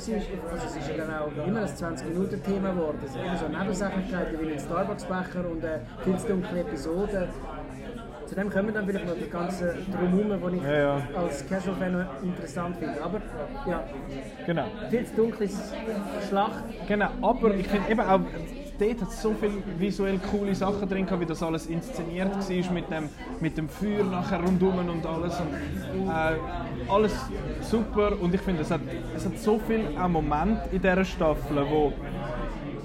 also 0.52 0.66
es 0.66 0.76
ist 0.78 0.90
ja 0.90 0.98
dann 0.98 1.14
auch 1.16 1.48
immer 1.48 1.60
ein 1.62 1.68
20-Minuten-Thema 1.68 2.72
geworden. 2.72 2.98
Es 3.06 3.16
eben 3.16 3.38
so 3.38 3.48
Nebensächlichkeiten 3.48 4.42
wie 4.42 4.54
ein 4.54 4.60
Starbucks-Becher 4.60 5.50
und 5.50 5.66
eine 5.66 5.82
zu 6.18 6.28
dunkle 6.28 6.60
Episode. 6.62 7.28
Zu 8.28 8.36
dem 8.36 8.50
kommen 8.50 8.74
dann 8.74 8.86
vielleicht 8.86 9.06
noch 9.06 9.16
das 9.18 9.30
ganze 9.32 9.76
Drumherum, 9.90 10.42
was 10.42 10.54
ich 10.54 10.62
Ja, 10.64 10.78
ja. 10.78 11.02
als 11.16 11.48
Casual-Fan 11.48 12.08
interessant 12.24 12.76
finde. 12.78 13.02
Aber 13.02 13.22
ja, 13.66 13.84
Genau. 14.46 14.66
viel 14.90 15.06
zu 15.06 15.16
dunkles 15.16 15.74
Schlacht. 16.28 16.64
Genau, 16.88 17.10
aber 17.22 17.56
ich 17.56 17.68
finde 17.68 17.90
eben 17.90 18.02
auch, 18.02 18.20
dort 18.80 19.02
hat 19.02 19.10
es 19.10 19.22
so 19.22 19.34
viele 19.40 19.54
visuell 19.78 20.20
coole 20.30 20.54
Sachen 20.56 20.90
drin 20.90 21.06
gehabt, 21.06 21.22
wie 21.22 21.26
das 21.26 21.42
alles 21.42 21.68
inszeniert 21.68 22.36
war 22.36 22.74
mit 22.74 22.92
dem, 22.92 23.10
mit 23.40 23.58
dem 23.58 23.70
Feuer 23.70 24.04
nachher 24.04 24.42
rundum 24.42 24.78
und 24.78 25.06
alles. 25.06 25.40
Und, 25.40 26.10
äh, 26.10 26.92
alles 26.92 27.14
super 27.62 28.12
und 28.20 28.34
ich 28.34 28.42
finde, 28.42 28.62
es 28.64 28.72
hat, 28.72 28.82
es 29.16 29.26
hat 29.26 29.38
so 29.40 29.60
viele 29.66 29.90
Momente 30.10 30.64
in 30.72 30.82
dieser 30.82 31.06
Staffel, 31.06 31.66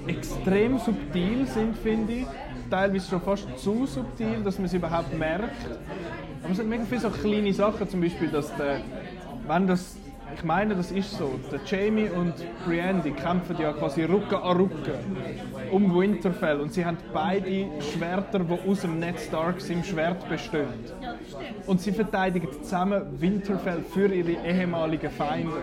die 0.06 0.10
extrem 0.12 0.78
subtil 0.78 1.46
sind, 1.46 1.76
finde 1.78 2.12
ich. 2.12 2.26
Teilweise 2.72 3.06
schon 3.06 3.20
fast 3.20 3.46
zu 3.58 3.84
subtil, 3.84 4.42
dass 4.42 4.56
man 4.56 4.64
es 4.64 4.72
überhaupt 4.72 5.12
merkt. 5.18 5.66
Aber 6.42 6.52
es 6.52 6.56
sind 6.56 6.70
mega 6.70 6.84
viele 6.84 7.02
so 7.02 7.10
kleine 7.10 7.52
Sachen, 7.52 7.86
zum 7.86 8.00
Beispiel, 8.00 8.28
dass 8.28 8.56
der, 8.56 8.80
wenn 9.46 9.66
das, 9.66 9.98
ich 10.34 10.44
meine, 10.44 10.74
das 10.74 10.90
ist 10.90 11.12
so, 11.12 11.38
der 11.50 11.60
Jamie 11.66 12.08
und 12.08 12.34
Brienne, 12.64 13.00
die 13.04 13.12
kämpfen 13.12 13.56
ja 13.58 13.72
quasi 13.72 14.04
Rücken 14.04 14.34
an 14.34 14.56
Rücken 14.56 14.92
um 15.70 15.94
Winterfell 15.98 16.60
und 16.60 16.72
sie 16.72 16.84
haben 16.84 16.98
beide 17.12 17.66
Schwerter, 17.80 18.40
die 18.40 18.70
aus 18.70 18.80
dem 18.80 18.98
Ned 18.98 19.18
Starks 19.18 19.70
im 19.70 19.84
Schwert 19.84 20.28
bestehen. 20.28 20.66
Das. 21.00 21.66
Und 21.66 21.80
sie 21.80 21.92
verteidigen 21.92 22.48
zusammen 22.62 23.20
Winterfell 23.20 23.82
für 23.82 24.12
ihre 24.12 24.32
ehemaligen 24.44 25.10
Feinde. 25.10 25.62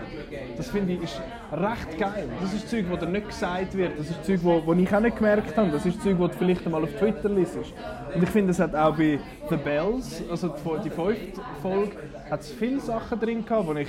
Das 0.56 0.70
finde 0.70 0.94
ich 0.94 1.02
ist 1.02 1.20
recht 1.52 1.98
geil. 1.98 2.28
Das 2.40 2.52
ist 2.52 2.68
Zeug, 2.68 2.86
das 2.90 3.00
dir 3.00 3.06
nicht 3.06 3.28
gesagt 3.28 3.76
wird. 3.76 3.98
Das 3.98 4.10
ist 4.10 4.24
Zeug, 4.24 4.40
wo, 4.42 4.62
wo 4.64 4.72
ich 4.72 4.94
auch 4.94 5.00
nicht 5.00 5.16
gemerkt 5.16 5.56
habe. 5.56 5.70
Das 5.70 5.84
ist 5.86 6.02
Zeug, 6.02 6.16
das 6.18 6.30
du 6.32 6.38
vielleicht 6.38 6.64
einmal 6.66 6.84
auf 6.84 6.92
Twitter 6.98 7.28
liest. 7.28 7.56
Und 8.14 8.22
ich 8.22 8.30
finde, 8.30 8.52
es 8.52 8.58
hat 8.58 8.74
auch 8.74 8.96
bei 8.96 9.18
The 9.48 9.56
Bells, 9.56 10.22
also 10.30 10.48
die, 10.48 10.82
die 10.84 10.90
fünfte 10.90 11.40
Folge, 11.62 11.96
hat 12.30 12.40
es 12.40 12.50
viele 12.50 12.80
Sachen 12.80 13.18
drin 13.18 13.44
gehabt, 13.44 13.66
wo 13.66 13.74
ich 13.74 13.88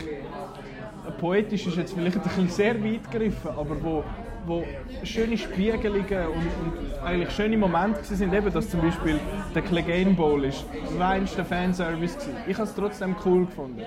poetisch 1.19 1.67
ist 1.67 1.77
jetzt 1.77 1.93
vielleicht 1.93 2.17
ein 2.17 2.23
bisschen 2.23 2.49
sehr 2.49 2.83
weit 2.83 3.11
gegriffen, 3.11 3.51
aber 3.51 3.83
wo, 3.83 4.03
wo 4.45 4.63
schöne 5.03 5.37
Spiegelungen 5.37 6.27
und, 6.27 6.35
und 6.35 7.03
eigentlich 7.03 7.31
schöne 7.31 7.57
Momente 7.57 8.03
sind, 8.15 8.33
eben, 8.33 8.51
dass 8.51 8.69
zum 8.69 8.81
Beispiel 8.81 9.19
der 9.53 9.61
Clegane 9.61 10.11
Bowl 10.11 10.43
ist 10.45 10.65
reinster 10.97 11.45
Fanservice 11.45 12.15
gewesen. 12.15 12.35
Ich 12.47 12.57
habe 12.57 12.67
es 12.67 12.75
trotzdem 12.75 13.15
cool 13.25 13.45
gefunden. 13.45 13.83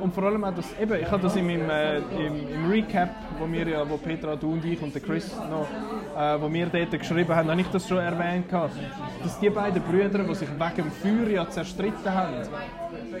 Und 0.00 0.14
vor 0.14 0.24
allem 0.24 0.44
auch 0.44 0.54
das, 0.54 0.66
eben, 0.80 1.00
ich 1.00 1.10
habe 1.10 1.22
das 1.22 1.36
in 1.36 1.46
meinem, 1.46 1.70
äh, 1.70 1.98
im, 1.98 2.48
im 2.48 2.70
Recap, 2.70 3.10
wo 3.38 3.50
wir 3.50 3.66
ja, 3.68 3.88
wo 3.88 3.96
Petra, 3.96 4.36
du 4.36 4.52
und 4.52 4.64
ich 4.64 4.80
und 4.82 4.94
der 4.94 5.02
Chris 5.02 5.30
noch, 5.50 5.66
äh, 6.16 6.40
wo 6.40 6.52
wir 6.52 6.66
dort 6.66 6.90
geschrieben 6.90 7.34
haben, 7.34 7.50
habe 7.50 7.60
ich 7.60 7.68
das 7.68 7.88
schon 7.88 7.98
erwähnt 7.98 8.48
gehabt, 8.48 8.74
dass 9.22 9.38
die 9.38 9.50
beiden 9.50 9.82
Brüder, 9.82 10.24
die 10.24 10.34
sich 10.34 10.48
wegen 10.48 10.76
dem 10.76 10.90
Feuer 10.90 11.30
ja 11.30 11.48
zerstritten 11.48 12.12
haben, 12.12 12.34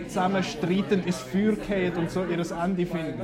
zusammen 0.06 0.42
streitend 0.42 1.06
ins 1.06 1.18
Feuer 1.18 1.52
gehen 1.52 1.96
und 1.96 2.10
so 2.10 2.24
ihr 2.24 2.38
Ende 2.38 2.86
finden. 2.86 3.20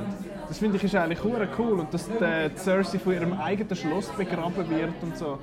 Das 0.47 0.57
finde 0.57 0.77
ich 0.77 0.83
ist 0.83 0.95
eigentlich 0.95 1.19
cool 1.59 1.79
und 1.79 1.93
dass 1.93 2.07
die 2.07 2.55
Cersei 2.55 2.97
von 2.99 3.13
ihrem 3.13 3.33
eigenen 3.49 3.75
Schloss 3.75 4.07
begraben 4.09 4.69
wird 4.69 4.93
und 5.01 5.17
so. 5.17 5.39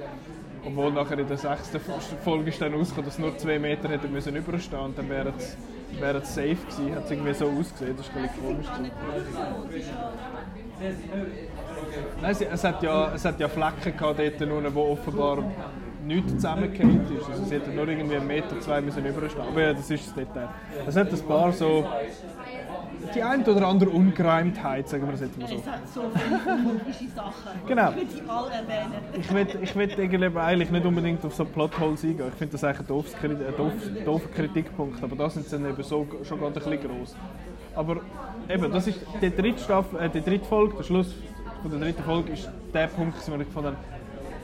Obwohl 0.65 0.93
nachher 0.93 1.19
in 1.19 1.29
der 1.29 1.37
sechsten 1.37 1.81
Folge 2.25 2.51
ist 2.51 2.61
dann 2.61 2.75
rausgekommen, 2.75 3.07
dass 3.07 3.19
nur 3.19 3.37
zwei 3.39 3.59
Meter 3.59 3.89
hätten 3.89 4.13
müssen 4.13 4.35
überstehen 4.35 4.81
und 4.81 4.99
dann 4.99 5.09
wäre 5.09 5.33
es 5.37 5.57
wäre 6.01 6.19
es 6.19 6.35
safe 6.35 6.57
gewesen. 6.57 6.95
Hat 6.95 7.05
es 7.05 7.11
irgendwie 7.11 7.35
so 7.35 7.47
ausgesehen, 7.47 7.97
das 7.97 8.07
ist 8.07 8.17
ein 8.17 8.31
komisch. 8.41 8.67
Nein, 12.21 12.37
es 12.53 12.65
hat 12.65 12.83
ja, 12.83 13.15
es 13.15 13.25
hat 13.25 13.41
ja 13.41 13.49
Flecken 13.49 13.97
gehabt 13.97 14.19
dort 14.19 14.43
unten, 14.43 14.75
wo 14.75 14.83
offenbar 14.93 15.43
nichts 16.05 16.35
zusammengefallen 16.35 17.07
ist. 17.17 17.29
Also 17.31 17.45
sie 17.45 17.55
hätten 17.55 17.75
nur 17.75 17.89
irgendwie 17.89 18.17
einen 18.17 18.27
Meter, 18.27 18.61
zwei 18.61 18.81
müssen 18.81 19.05
überstehen. 19.05 19.43
Aber 19.49 19.63
ja, 19.63 19.73
das 19.73 19.91
ist 19.91 20.07
das 20.07 20.15
Detail. 20.15 20.49
Es 20.87 20.97
hat 20.97 21.13
ein 21.13 21.21
paar 21.21 21.53
so... 21.53 21.87
Die 23.15 23.23
ein 23.23 23.45
oder 23.45 23.67
andere 23.67 23.91
Ungereimtheit, 23.91 24.89
sagen 24.89 25.07
wir 25.07 25.15
es 25.15 25.21
jetzt 25.21 25.39
mal 25.39 25.49
so. 25.49 25.55
Es 25.57 25.67
hat 25.67 25.89
so 25.89 26.03
viele 26.13 27.11
Sachen. 27.11 27.61
Genau. 27.67 27.91
Ich 27.91 27.97
will 27.97 28.07
die 28.07 28.29
alle 28.29 28.51
erwähnen. 28.51 28.93
Ich 29.19 29.33
will, 29.33 29.47
ich 29.63 29.77
will 30.23 30.39
eigentlich 30.39 30.71
nicht 30.71 30.85
unbedingt 30.87 31.25
auf 31.25 31.35
so 31.35 31.45
Plotholes 31.45 32.03
eingehen. 32.05 32.29
Ich 32.29 32.35
finde 32.35 32.53
das 32.53 32.65
eigentlich 32.65 32.81
ein 32.81 32.87
doofes 32.87 33.15
ein 33.23 33.39
doof- 33.57 34.05
doofer 34.05 34.29
Kritikpunkt, 34.29 35.03
aber 35.03 35.17
da 35.17 35.31
sind 35.31 35.47
sie 35.49 35.57
dann 35.59 35.71
eben 35.71 35.83
so, 35.83 36.07
schon 36.25 36.39
gerade 36.39 36.61
ein 36.61 36.71
bisschen 36.71 36.89
gross. 36.99 37.17
Aber 37.75 37.99
eben, 38.49 38.73
das 38.73 38.87
ist 38.87 39.01
die 39.21 39.35
dritte, 39.35 39.63
Staffel, 39.63 40.01
äh, 40.01 40.09
die 40.11 40.23
dritte 40.23 40.45
Folge, 40.47 40.77
der 40.77 40.83
Schluss 40.85 41.15
von 41.63 41.71
der 41.71 41.81
dritten 41.81 42.03
Folge 42.03 42.33
ist 42.33 42.49
der 42.73 42.87
Punkt, 42.89 43.15
wo 43.29 43.35
ich 43.35 43.39
gefunden 43.47 43.69
habe, 43.69 43.77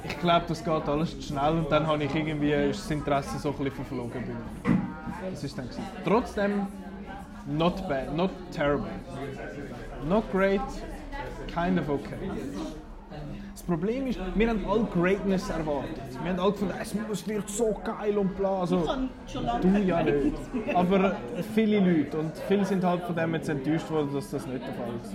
ich 0.05 0.19
glaube, 0.21 0.45
das 0.49 0.65
geht 0.65 0.89
alles 0.89 1.21
zu 1.21 1.23
schnell 1.29 1.53
und 1.53 1.71
dann 1.71 1.87
habe 1.87 2.03
ich 2.03 2.15
irgendwie 2.15 2.51
das 2.51 2.91
Interesse 2.91 3.39
so 3.39 3.51
ein 3.51 3.55
bisschen 3.57 3.73
verflogen. 3.73 4.21
Mir. 4.27 4.77
Das 5.31 5.45
ist 5.45 5.57
dann 5.57 5.67
gewesen. 5.67 5.85
Trotzdem, 6.05 6.67
not 7.47 7.89
bad, 7.89 8.15
not 8.17 8.31
terrible. 8.53 8.89
Not 10.05 10.31
great, 10.33 10.61
kind 11.49 11.79
of 11.79 11.89
okay. 11.89 12.17
Das 13.53 13.63
Problem 13.63 14.07
ist, 14.07 14.19
wir 14.35 14.49
haben 14.49 14.65
alle 14.67 14.85
Greatness 14.85 15.49
erwartet. 15.51 16.01
Wir 16.23 16.33
haben 16.33 16.41
alle 16.41 16.53
gefunden, 16.53 16.75
es 17.13 17.29
wird 17.29 17.49
so 17.49 17.77
geil 17.85 18.17
und 18.19 18.37
bla. 18.37 18.61
Also, 18.61 18.89
Ich 19.27 19.33
du 19.35 19.69
ja 19.69 20.03
nicht. 20.03 20.37
Aber 20.75 21.17
viele 21.55 21.81
Leute. 21.81 22.19
Und 22.19 22.33
viele 22.49 22.65
sind 22.65 22.83
halt 22.83 23.03
von 23.05 23.15
dem 23.15 23.35
jetzt 23.35 23.49
enttäuscht 23.49 23.91
worden, 23.91 24.13
dass 24.15 24.31
das 24.31 24.47
nicht 24.47 24.67
der 24.67 24.75
Fall 24.75 24.91
ist. 25.03 25.15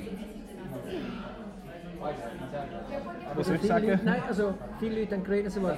Was 3.35 3.47
Viele 3.47 3.57
Leute, 3.57 3.67
sagen? 3.67 3.99
nein, 4.05 4.21
also 4.27 4.53
viele 4.79 4.99
Leute 5.01 5.15
haben 5.15 5.23
Greatness 5.23 5.57
Award. 5.57 5.77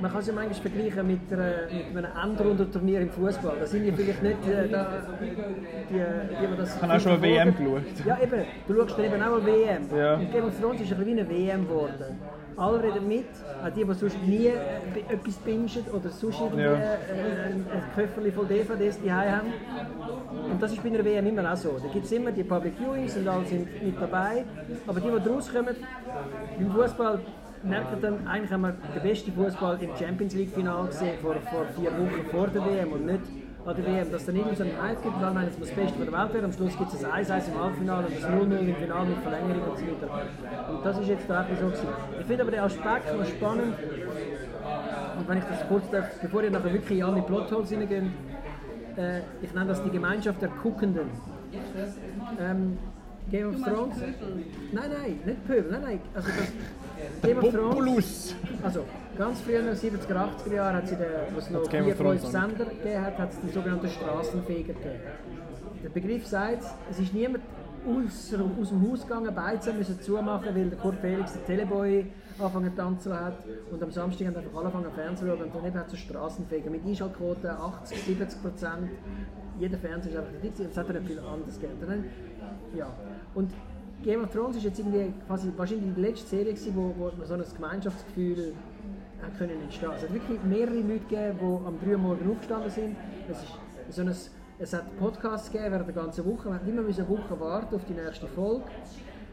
Man 0.00 0.10
kann 0.10 0.20
es 0.20 0.26
ja 0.26 0.32
manchmal 0.34 0.54
vergleichen 0.60 1.06
mit, 1.06 1.32
einer, 1.32 1.52
mit 1.94 2.04
einem 2.04 2.30
Endrundenturnier 2.30 3.00
im 3.00 3.10
Fußball. 3.10 3.56
Da 3.60 3.66
sind 3.66 3.86
ja 3.86 3.92
vielleicht 3.94 4.22
nicht 4.22 4.46
äh, 4.48 4.68
da, 4.68 4.86
die, 5.20 5.26
die, 5.30 6.46
die 6.50 6.56
das 6.56 6.76
Ich 6.76 6.82
habe 6.82 6.94
auch 6.94 7.00
schon 7.00 7.12
eine 7.12 7.22
WM 7.22 7.56
geschaut. 7.56 7.82
Ja, 8.06 8.18
eben. 8.22 8.42
Du 8.68 8.74
schaust 8.74 8.98
dann 8.98 9.04
eben 9.06 9.22
auch 9.22 9.36
eine 9.36 9.46
WM. 9.46 9.96
Ja. 9.96 10.14
Und 10.16 10.32
Game 10.32 10.44
of 10.44 10.60
Thrones 10.60 10.80
ist 10.82 10.92
ein 10.92 10.98
bisschen 10.98 11.18
eine 11.18 11.28
WM 11.28 11.66
geworden. 11.66 12.18
Alle 12.58 12.82
reden 12.82 13.06
mit, 13.06 13.26
auch 13.62 13.68
die, 13.68 13.84
die 13.84 13.92
sonst 13.94 14.16
nie 14.26 14.46
äh, 14.46 15.12
etwas 15.12 15.34
bingen 15.44 15.68
oder 15.92 16.08
sonst 16.08 16.40
irgendwie 16.40 16.62
Ja. 16.62 16.72
äh, 16.72 17.46
ein, 17.48 17.66
ein 17.70 17.82
Köfferchen 17.94 18.32
voll 18.32 18.46
DVDs 18.46 18.98
die 19.02 19.12
haben. 19.12 19.52
Und 20.50 20.62
das 20.62 20.72
ist 20.72 20.82
bei 20.82 20.88
einer 20.88 21.04
WM 21.04 21.26
immer 21.26 21.52
auch 21.52 21.56
so. 21.56 21.78
Da 21.82 21.88
gibt 21.92 22.06
es 22.06 22.12
immer 22.12 22.32
die 22.32 22.44
Public 22.44 22.74
Viewings 22.78 23.14
und 23.16 23.28
alle 23.28 23.44
sind 23.44 23.82
mit 23.82 24.00
dabei. 24.00 24.44
Aber 24.86 25.00
die, 25.00 25.08
die 25.08 25.28
rauskommen, 25.28 25.76
im 26.58 26.70
Fußball 26.70 27.20
merken 27.66 28.00
dann, 28.00 28.26
eigentlich 28.26 28.52
haben 28.52 28.62
wir 28.62 28.72
den 28.72 29.02
besten 29.02 29.32
Fußball 29.32 29.78
im 29.82 29.90
Champions 29.96 30.34
League 30.34 30.52
Final 30.54 30.86
gesehen, 30.86 31.18
vor, 31.20 31.34
vor 31.50 31.66
vier 31.76 31.90
Wochen 31.92 32.26
vor 32.30 32.48
der 32.48 32.64
WM 32.64 32.92
und 32.92 33.06
nicht 33.06 33.20
an 33.64 33.76
der 33.76 33.86
WM. 33.86 34.10
Dass 34.10 34.20
es 34.20 34.26
dann 34.26 34.36
irgendwie 34.36 34.56
so 34.56 34.62
einen 34.64 34.82
Hype 34.82 35.02
gibt, 35.02 35.20
weil 35.20 35.34
man 35.34 35.46
das 35.46 35.70
Beste 35.70 35.98
der 35.98 36.12
Welt 36.12 36.34
wäre. 36.34 36.44
Am 36.44 36.52
Schluss 36.52 36.78
gibt 36.78 36.92
es 36.92 37.04
ein 37.04 37.24
1-1 37.24 37.48
im 37.48 37.60
Halbfinale 37.60 38.06
und 38.06 38.16
das 38.16 38.30
0-0 38.30 38.58
im 38.58 38.76
Finale 38.76 39.06
mit 39.08 39.18
Verlängerung 39.18 39.70
und 39.70 39.78
so 39.78 39.84
weiter. 39.86 40.72
Und 40.72 40.84
das 40.84 40.98
ist 40.98 41.08
jetzt 41.08 41.28
da 41.28 41.46
so 41.60 41.66
gewesen. 41.66 41.88
Ich 42.20 42.26
finde 42.26 42.42
aber 42.42 42.50
den 42.52 42.60
Aspekt 42.60 43.16
noch 43.16 43.26
spannend, 43.26 43.74
und 45.18 45.28
wenn 45.28 45.38
ich 45.38 45.44
das 45.44 45.66
kurz 45.68 45.90
darf, 45.90 46.20
bevor 46.20 46.42
ihr 46.42 46.50
nachher 46.50 46.72
wirklich 46.72 46.98
in 46.98 47.04
alle 47.04 47.22
Plotholes 47.22 47.70
hineingehen, 47.70 48.12
äh, 48.96 49.20
ich 49.42 49.52
nenne 49.54 49.68
das 49.68 49.82
die 49.82 49.90
Gemeinschaft 49.90 50.42
der 50.42 50.50
Guckenden. 50.62 51.10
Ähm, 52.38 52.78
Game 53.30 53.48
of 53.48 53.62
Thrones? 53.62 53.96
Nein, 54.72 54.90
nein, 54.90 55.20
nicht 55.24 55.46
Pöbel, 55.46 55.70
nein, 55.72 55.82
nein. 55.82 56.00
Also 56.14 56.28
das, 56.28 56.52
Game 57.22 57.38
of 57.38 57.52
Thrones. 57.52 58.34
Also 58.62 58.84
ganz 59.16 59.40
früher, 59.40 59.60
in 59.60 59.66
den 59.66 59.76
70er, 59.76 60.28
80er 60.46 60.54
Jahren, 60.54 60.76
hat 60.76 60.88
sie 60.88 60.96
den, 60.96 61.06
wo 61.32 61.38
es 61.38 61.50
noch 61.50 61.70
vier, 61.70 61.94
fünf 61.94 62.24
Sender 62.26 62.64
gegeben 62.64 63.02
hat, 63.02 63.18
hat 63.18 63.32
es 63.32 63.40
die 63.40 63.50
sogenannten 63.50 63.88
Straßenfeger 63.88 64.74
gegeben. 64.74 65.00
Der 65.82 65.88
Begriff 65.88 66.26
sagt, 66.26 66.64
es 66.90 66.98
ist 66.98 67.14
niemand 67.14 67.44
aus, 67.86 68.34
aus 68.60 68.68
dem 68.70 68.90
Haus 68.90 69.02
gegangen, 69.02 69.32
beide 69.34 69.72
müssen 69.72 70.00
zumachen, 70.00 70.54
weil 70.54 70.70
der 70.70 70.78
Kurt 70.78 70.96
Felix 71.00 71.32
den 71.32 71.44
Teleboy 71.44 72.06
angefangen 72.38 72.70
zu 72.70 72.76
tanzen 72.76 73.12
hat 73.14 73.38
und 73.70 73.82
am 73.82 73.90
Samstag 73.90 74.26
haben 74.26 74.36
einfach 74.36 74.54
alle 74.56 74.66
angefangen 74.66 74.94
Fernsehen 74.94 75.16
zu 75.16 75.26
schauen 75.26 75.42
und 75.44 75.54
daneben 75.54 75.78
hat 75.78 75.86
es 75.86 75.92
so 75.92 75.96
Straßenfeger 75.96 76.70
mit 76.70 76.84
Einschaltquoten 76.84 77.50
80, 77.50 78.02
70 78.02 78.42
Prozent. 78.42 78.90
Jeder 79.58 79.78
Fernseher 79.78 80.12
ist 80.12 80.18
einfach 80.18 80.40
dick, 80.42 80.52
es 80.58 80.76
hat 80.76 80.88
ja 80.88 80.92
nicht 80.94 81.06
viel 81.06 81.18
anderes 81.18 81.60
gegeben. 81.60 82.04
Ja. 82.74 82.88
Und 83.34 83.52
Game 84.06 84.22
of 84.22 84.30
Thrones 84.30 84.56
ist 84.56 84.62
jetzt 84.62 84.78
irgendwie 84.78 85.12
quasi 85.26 85.50
wahrscheinlich 85.56 85.92
die 85.96 86.00
letzte 86.00 86.28
Serie 86.28 86.54
gewesen, 86.54 86.72
wo, 86.76 86.94
wo 86.96 87.24
so 87.24 87.34
ein 87.34 87.42
Gemeinschaftsgefühl 87.56 88.54
hat 89.20 89.36
können 89.36 89.60
entstehen. 89.60 89.90
Es 89.96 90.02
hat 90.04 90.14
wirklich 90.14 90.38
mehrere 90.44 90.76
Leute 90.76 91.00
gegeben, 91.10 91.38
die 91.40 91.66
am 91.66 91.80
3 91.80 91.90
Uhr 91.90 91.98
morgen 91.98 92.30
aufgestanden 92.30 92.70
sind. 92.70 92.96
Es, 93.28 93.42
ist 93.42 93.96
so 93.96 94.02
ein, 94.02 94.14
es 94.60 94.72
hat 94.72 94.96
Podcasts 95.00 95.50
gegeben 95.50 95.72
während 95.72 95.88
der 95.88 95.94
ganzen 95.96 96.24
Woche. 96.24 96.48
Man 96.48 96.60
hat 96.60 96.68
immer 96.68 96.82
eine 96.82 97.08
Woche 97.08 97.40
warten 97.40 97.74
auf 97.74 97.84
die 97.84 97.94
nächste 97.94 98.28
Folge. 98.28 98.66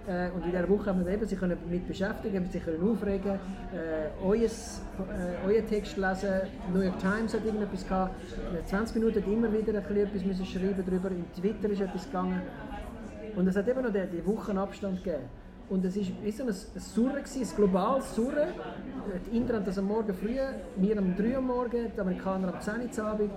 Äh, 0.08 0.32
und 0.32 0.44
in 0.44 0.50
dieser 0.50 0.68
Woche 0.68 0.88
haben 0.88 1.06
wir 1.06 1.14
eben 1.14 1.28
sich 1.28 1.38
können 1.38 1.56
damit 1.64 1.88
beschäftigen, 1.88 2.50
sich 2.50 2.66
können 2.66 2.82
aufregen, 2.82 3.34
äh, 3.34 4.26
euers, 4.26 4.82
äh, 4.98 5.48
euren 5.48 5.68
Text 5.68 5.98
lesen. 5.98 6.50
New 6.74 6.82
York 6.82 6.98
Times 6.98 7.32
hat 7.32 7.46
irgendetwas 7.46 7.88
gehabt. 7.88 8.16
In 8.60 8.66
20 8.66 8.96
Minuten 8.96 9.22
hat 9.22 9.28
immer 9.28 9.54
wieder 9.54 9.78
ein 9.78 9.84
bisschen 9.84 9.98
etwas 9.98 10.26
müssen 10.26 10.46
schreiben 10.48 10.84
darüber. 10.84 11.10
Im 11.10 11.32
Twitter 11.32 11.70
ist 11.70 11.82
etwas 11.82 12.06
gegangen. 12.08 12.42
Und 13.36 13.48
es 13.48 13.56
hat 13.56 13.68
eben 13.68 13.82
noch 13.82 13.92
die, 13.92 14.06
die 14.12 14.26
Wochenabstand 14.26 15.04
gegeben. 15.04 15.24
Und 15.70 15.86
es 15.86 15.96
war 15.96 16.04
so 16.04 16.44
ein, 16.44 16.50
ein 16.50 16.82
Surren, 16.82 17.18
ein 17.18 17.56
globales 17.56 18.16
Surren. 18.16 18.50
Die 19.26 19.38
Inder 19.38 19.56
haben 19.56 19.66
das 19.66 19.78
am 19.78 19.86
Morgen 19.86 20.14
früh, 20.14 20.38
wir 20.76 20.98
am 20.98 21.16
3 21.16 21.36
Uhr 21.36 21.42
Morgen, 21.42 21.92
die 21.96 22.00
Amerikaner 22.00 22.54
am 22.54 22.62
10 22.62 22.74
Uhr 22.74 23.00
am 23.00 23.06
Abend 23.14 23.32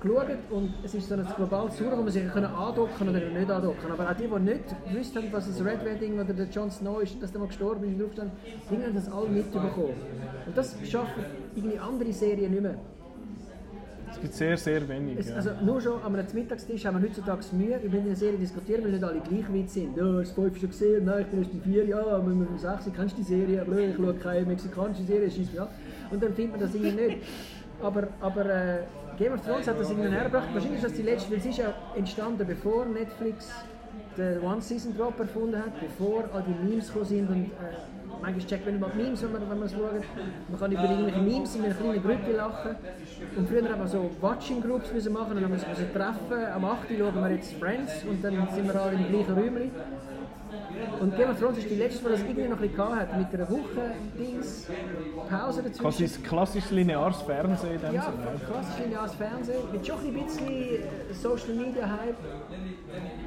geschaut. 0.00 0.26
Und 0.50 0.74
es 0.84 0.94
ist 0.94 1.08
so 1.08 1.14
ein 1.14 1.26
globales 1.36 1.76
Surren, 1.78 1.98
wo 1.98 2.02
man 2.02 2.10
sich 2.12 2.28
können 2.28 2.52
andocken 2.52 3.08
oder 3.08 3.20
nicht 3.20 3.50
andocken 3.50 3.92
Aber 3.92 4.10
auch 4.10 4.14
die, 4.14 4.26
die 4.26 4.40
nicht 4.40 4.64
gewusst 4.88 5.16
haben, 5.16 5.28
was 5.32 5.46
das 5.46 5.64
Red 5.64 5.84
Wedding 5.84 6.20
oder 6.20 6.32
der 6.32 6.46
Jon 6.46 6.70
Snow 6.70 7.00
ist, 7.00 7.22
dass 7.22 7.30
der 7.30 7.40
mal 7.40 7.46
gestorben 7.46 7.84
ist, 7.84 7.94
und 7.94 8.02
aufgestanden, 8.02 8.36
die 8.70 8.84
haben 8.84 8.94
das 8.94 9.10
alle 9.10 9.28
mitbekommen. 9.28 9.94
Und 10.46 10.56
das 10.56 10.76
schaffen 10.84 11.24
irgendwie 11.54 11.78
andere 11.78 12.12
Serien 12.12 12.50
nicht 12.50 12.62
mehr. 12.62 12.74
Es 14.10 14.20
gibt 14.20 14.34
sehr, 14.34 14.56
sehr 14.56 14.88
wenig. 14.88 15.18
Es, 15.18 15.28
ja. 15.28 15.36
also 15.36 15.50
nur 15.62 15.80
schon 15.80 16.02
am 16.02 16.12
Mittagstisch 16.12 16.84
haben 16.84 17.00
wir 17.00 17.08
heutzutage 17.08 17.42
Mühe, 17.52 17.78
über 17.82 17.98
eine 17.98 18.16
Serie 18.16 18.38
diskutieren, 18.38 18.84
weil 18.84 18.92
nicht 18.92 19.04
alle 19.04 19.20
gleich 19.20 19.52
weit 19.52 19.70
sind. 19.70 19.96
Ja, 19.96 20.12
das 20.12 20.32
5 20.32 20.58
schon 20.58 20.70
gesehen, 20.70 21.04
nein, 21.04 21.22
ich 21.22 21.26
bin 21.28 21.38
erst 21.40 21.52
bei 21.52 21.70
4, 21.70 21.84
ja, 21.86 22.26
wir 22.26 22.34
müssen 22.34 22.52
um 22.52 22.58
6, 22.58 22.90
kennst 22.94 23.16
du 23.16 23.22
die 23.22 23.28
Serie? 23.28 23.64
Blö, 23.64 23.80
ich 23.86 23.96
schaue 23.96 24.14
keine 24.14 24.46
mexikanische 24.46 25.02
Serie, 25.04 25.30
schießt 25.30 25.58
ab. 25.58 25.72
Und 26.10 26.22
dann 26.22 26.34
findet 26.34 26.52
man 26.52 26.60
das 26.60 26.74
irgendwie 26.74 27.02
nicht. 27.02 27.18
Aber, 27.82 28.08
aber 28.20 28.46
äh, 28.46 28.78
Game 29.16 29.32
of 29.32 29.44
Thrones 29.44 29.66
hat 29.66 29.78
das 29.78 29.90
irgendwie 29.90 30.10
hergebracht. 30.10 30.48
Wahrscheinlich 30.52 30.82
ist 30.82 30.90
das 30.90 30.92
die 30.94 31.02
letzte, 31.02 31.30
weil 31.30 31.38
es 31.38 31.46
ist 31.46 31.58
ja 31.58 31.72
entstanden, 31.94 32.46
bevor 32.46 32.86
Netflix 32.86 33.50
den 34.16 34.40
One-Season-Drop 34.40 35.18
erfunden 35.18 35.56
hat, 35.56 35.80
bevor 35.80 36.24
all 36.32 36.42
die 36.42 36.68
Memes 36.68 36.88
gekommen 36.88 37.04
sind 37.04 37.28
und 37.28 37.44
äh, 37.44 37.48
manchmal 38.20 38.46
checkt 38.46 38.66
man 38.66 38.92
die 38.92 39.02
Memes, 39.02 39.22
wenn 39.22 39.32
man, 39.32 39.42
wenn 39.42 39.58
man 39.58 39.66
es 39.66 39.72
schaut. 39.72 40.04
Man 40.48 40.60
kann 40.60 40.72
über 40.72 40.82
irgendwelche 40.82 41.20
Memes 41.20 41.56
in 41.56 41.64
einer 41.64 41.74
kleinen 41.74 42.02
Gruppe 42.02 42.32
lachen. 42.36 42.76
Und 43.36 43.48
früher 43.48 43.68
haben 43.68 43.80
wir 43.80 43.88
so 43.88 44.10
Watching-Groups 44.20 44.92
müssen 44.92 45.12
machen 45.12 45.40
dann 45.40 45.50
müssen 45.50 45.66
wir 45.66 45.84
uns 45.84 45.92
treffen. 45.92 46.52
Am 46.54 46.64
8. 46.64 46.90
Uhr 46.90 46.98
schauen 46.98 47.14
wir 47.14 47.30
jetzt 47.30 47.52
Friends 47.54 48.04
und 48.08 48.24
dann 48.24 48.48
sind 48.54 48.66
wir 48.66 48.80
alle 48.80 48.96
im 48.96 49.08
gleichen 49.08 49.34
Räumchen. 49.34 49.70
Und 51.00 51.16
Game 51.16 51.30
of 51.30 51.38
Thrones 51.38 51.58
ist 51.58 51.70
die 51.70 51.74
letzte, 51.76 52.04
die 52.04 52.10
das 52.12 52.20
irgendwie 52.20 52.48
noch 52.48 52.60
ein 52.60 52.68
bisschen 52.68 52.96
hat, 52.96 53.16
mit 53.18 53.34
einer 53.34 53.50
Woche 53.50 53.92
Dings, 54.18 54.66
Pause. 55.28 55.62
Quasi 55.78 56.04
ein 56.04 56.22
klassisch 56.22 56.70
lineares 56.70 57.22
Fernsehen 57.22 57.74
in 57.74 57.80
dem 57.80 57.94
Ja, 57.94 58.02
Sinne. 58.02 58.40
klassisch 58.50 58.84
lineares 58.84 59.14
Fernsehen, 59.14 59.62
mit 59.72 59.86
schon 59.86 59.98
ein 59.98 60.12
bisschen 60.12 60.48
äh, 60.48 61.14
Social 61.14 61.54
Media 61.54 61.88
Hype. 61.88 62.16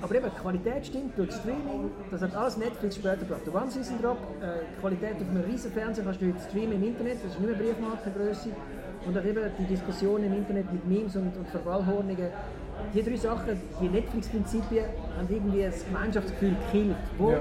Aber 0.02 0.16
eben, 0.16 0.26
die 0.36 0.42
Qualität 0.42 0.86
stimmt 0.86 1.18
durch 1.18 1.32
Streaming, 1.32 1.92
das 2.12 2.22
hat 2.22 2.36
alles 2.36 2.58
Netflix 2.58 2.96
später 2.96 3.18
gebracht. 3.18 3.42
Der 3.46 3.56
One 3.56 3.72
Season 3.72 4.02
Drop, 4.02 4.18
äh, 4.42 4.66
die 4.76 4.80
Qualität 4.80 5.16
auf 5.16 5.30
einem 5.30 5.44
riesen 5.44 5.72
Fernseher 5.72 6.04
kannst 6.04 6.22
du 6.22 6.28
heute 6.28 6.40
streamen 6.50 6.74
im 6.74 6.84
Internet, 6.84 7.18
das 7.24 7.32
ist 7.34 7.40
nicht 7.40 7.50
mehr 7.50 7.60
Briefmarkengröße. 7.74 8.50
Und 9.06 9.18
auch 9.18 9.26
eben 9.26 9.42
die 9.60 9.66
Diskussion 9.66 10.24
im 10.24 10.34
Internet 10.34 10.72
mit 10.72 10.88
Memes 10.88 11.16
und, 11.18 11.36
und 11.36 11.48
Verfallhornungen. 11.50 12.30
Die 12.94 13.04
drei 13.04 13.16
Sachen, 13.16 13.62
die 13.82 13.90
Netflix-Prinzipien, 13.90 14.86
haben 15.18 15.28
irgendwie 15.30 15.64
das 15.64 15.86
Gemeinschaftsgefühl 15.86 16.56
gekillt. 16.72 16.96
Wo 17.18 17.32
Ja. 17.32 17.40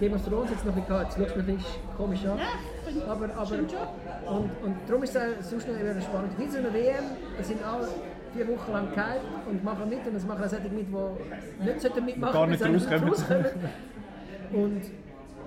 Game 0.00 0.12
of 0.14 0.24
Thrones 0.26 0.50
jetzt 0.50 0.64
noch 0.66 0.74
ein 0.74 0.82
bisschen 0.82 0.88
gehabt, 0.96 1.16
jetzt 1.18 1.18
mich 1.18 1.48
ein 1.48 1.56
bisschen 1.56 1.80
komisch 1.96 2.24
an. 2.26 2.38
Ja, 2.38 3.12
aber, 3.12 3.24
aber, 3.36 3.54
und, 3.56 4.50
und 4.64 4.76
darum 4.88 5.02
ist 5.04 5.14
es 5.14 5.50
sonst 5.50 5.68
noch 5.68 5.74
wieder 5.78 6.00
spannend. 6.00 6.32
Wie 6.38 6.48
so 6.48 6.58
eine 6.58 6.72
WM, 6.74 7.04
da 7.38 7.44
sind 7.44 7.62
alle 7.64 7.88
vier 8.34 8.48
Wochen 8.48 8.72
lang 8.72 8.88
gehypt 8.90 9.46
und 9.48 9.62
machen 9.62 9.88
mit 9.88 10.04
und 10.06 10.16
es 10.16 10.26
machen 10.26 10.44
auch 10.44 10.48
solche 10.48 10.68
mit, 10.68 10.86
die 10.88 11.64
nicht 11.64 11.80
sollten 11.80 12.04
mitmachen 12.04 12.32
Gar 12.32 12.46
nicht 12.48 12.64
rauskommen. 12.64 13.08
rauskommen. 13.08 13.44
Und 14.52 14.82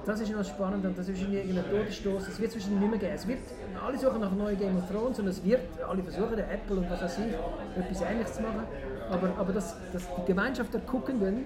das 0.08 0.22
ist 0.22 0.32
noch 0.32 0.46
spannend 0.46 0.86
und 0.86 0.98
das 0.98 1.10
ist 1.10 1.20
irgendwie 1.20 1.40
irgendein 1.40 1.70
Todesstoß. 1.70 2.28
Es 2.30 2.40
wird 2.40 2.52
zwischen 2.54 2.80
nicht 2.80 2.90
mehr 2.90 3.00
geben. 3.00 3.12
Es 3.14 3.28
wird, 3.28 3.40
alle 3.86 3.98
suchen 3.98 4.22
nach 4.22 4.32
neuen 4.32 4.58
Game 4.58 4.78
of 4.78 4.90
Thrones 4.90 5.20
und 5.20 5.28
es 5.28 5.44
wird, 5.44 5.60
alle 5.88 6.02
versuchen, 6.02 6.36
der 6.38 6.50
Apple 6.50 6.78
und 6.78 6.90
was 6.90 7.02
weiß 7.02 7.20
ich, 7.20 7.82
etwas 7.84 8.02
Ähnliches 8.02 8.34
zu 8.36 8.42
machen. 8.42 8.64
Aber, 9.12 9.30
aber 9.38 9.54
das, 9.54 9.76
das, 9.92 10.04
die 10.18 10.26
Gemeinschaft 10.26 10.74
der 10.74 10.82
Guckenden, 10.82 11.46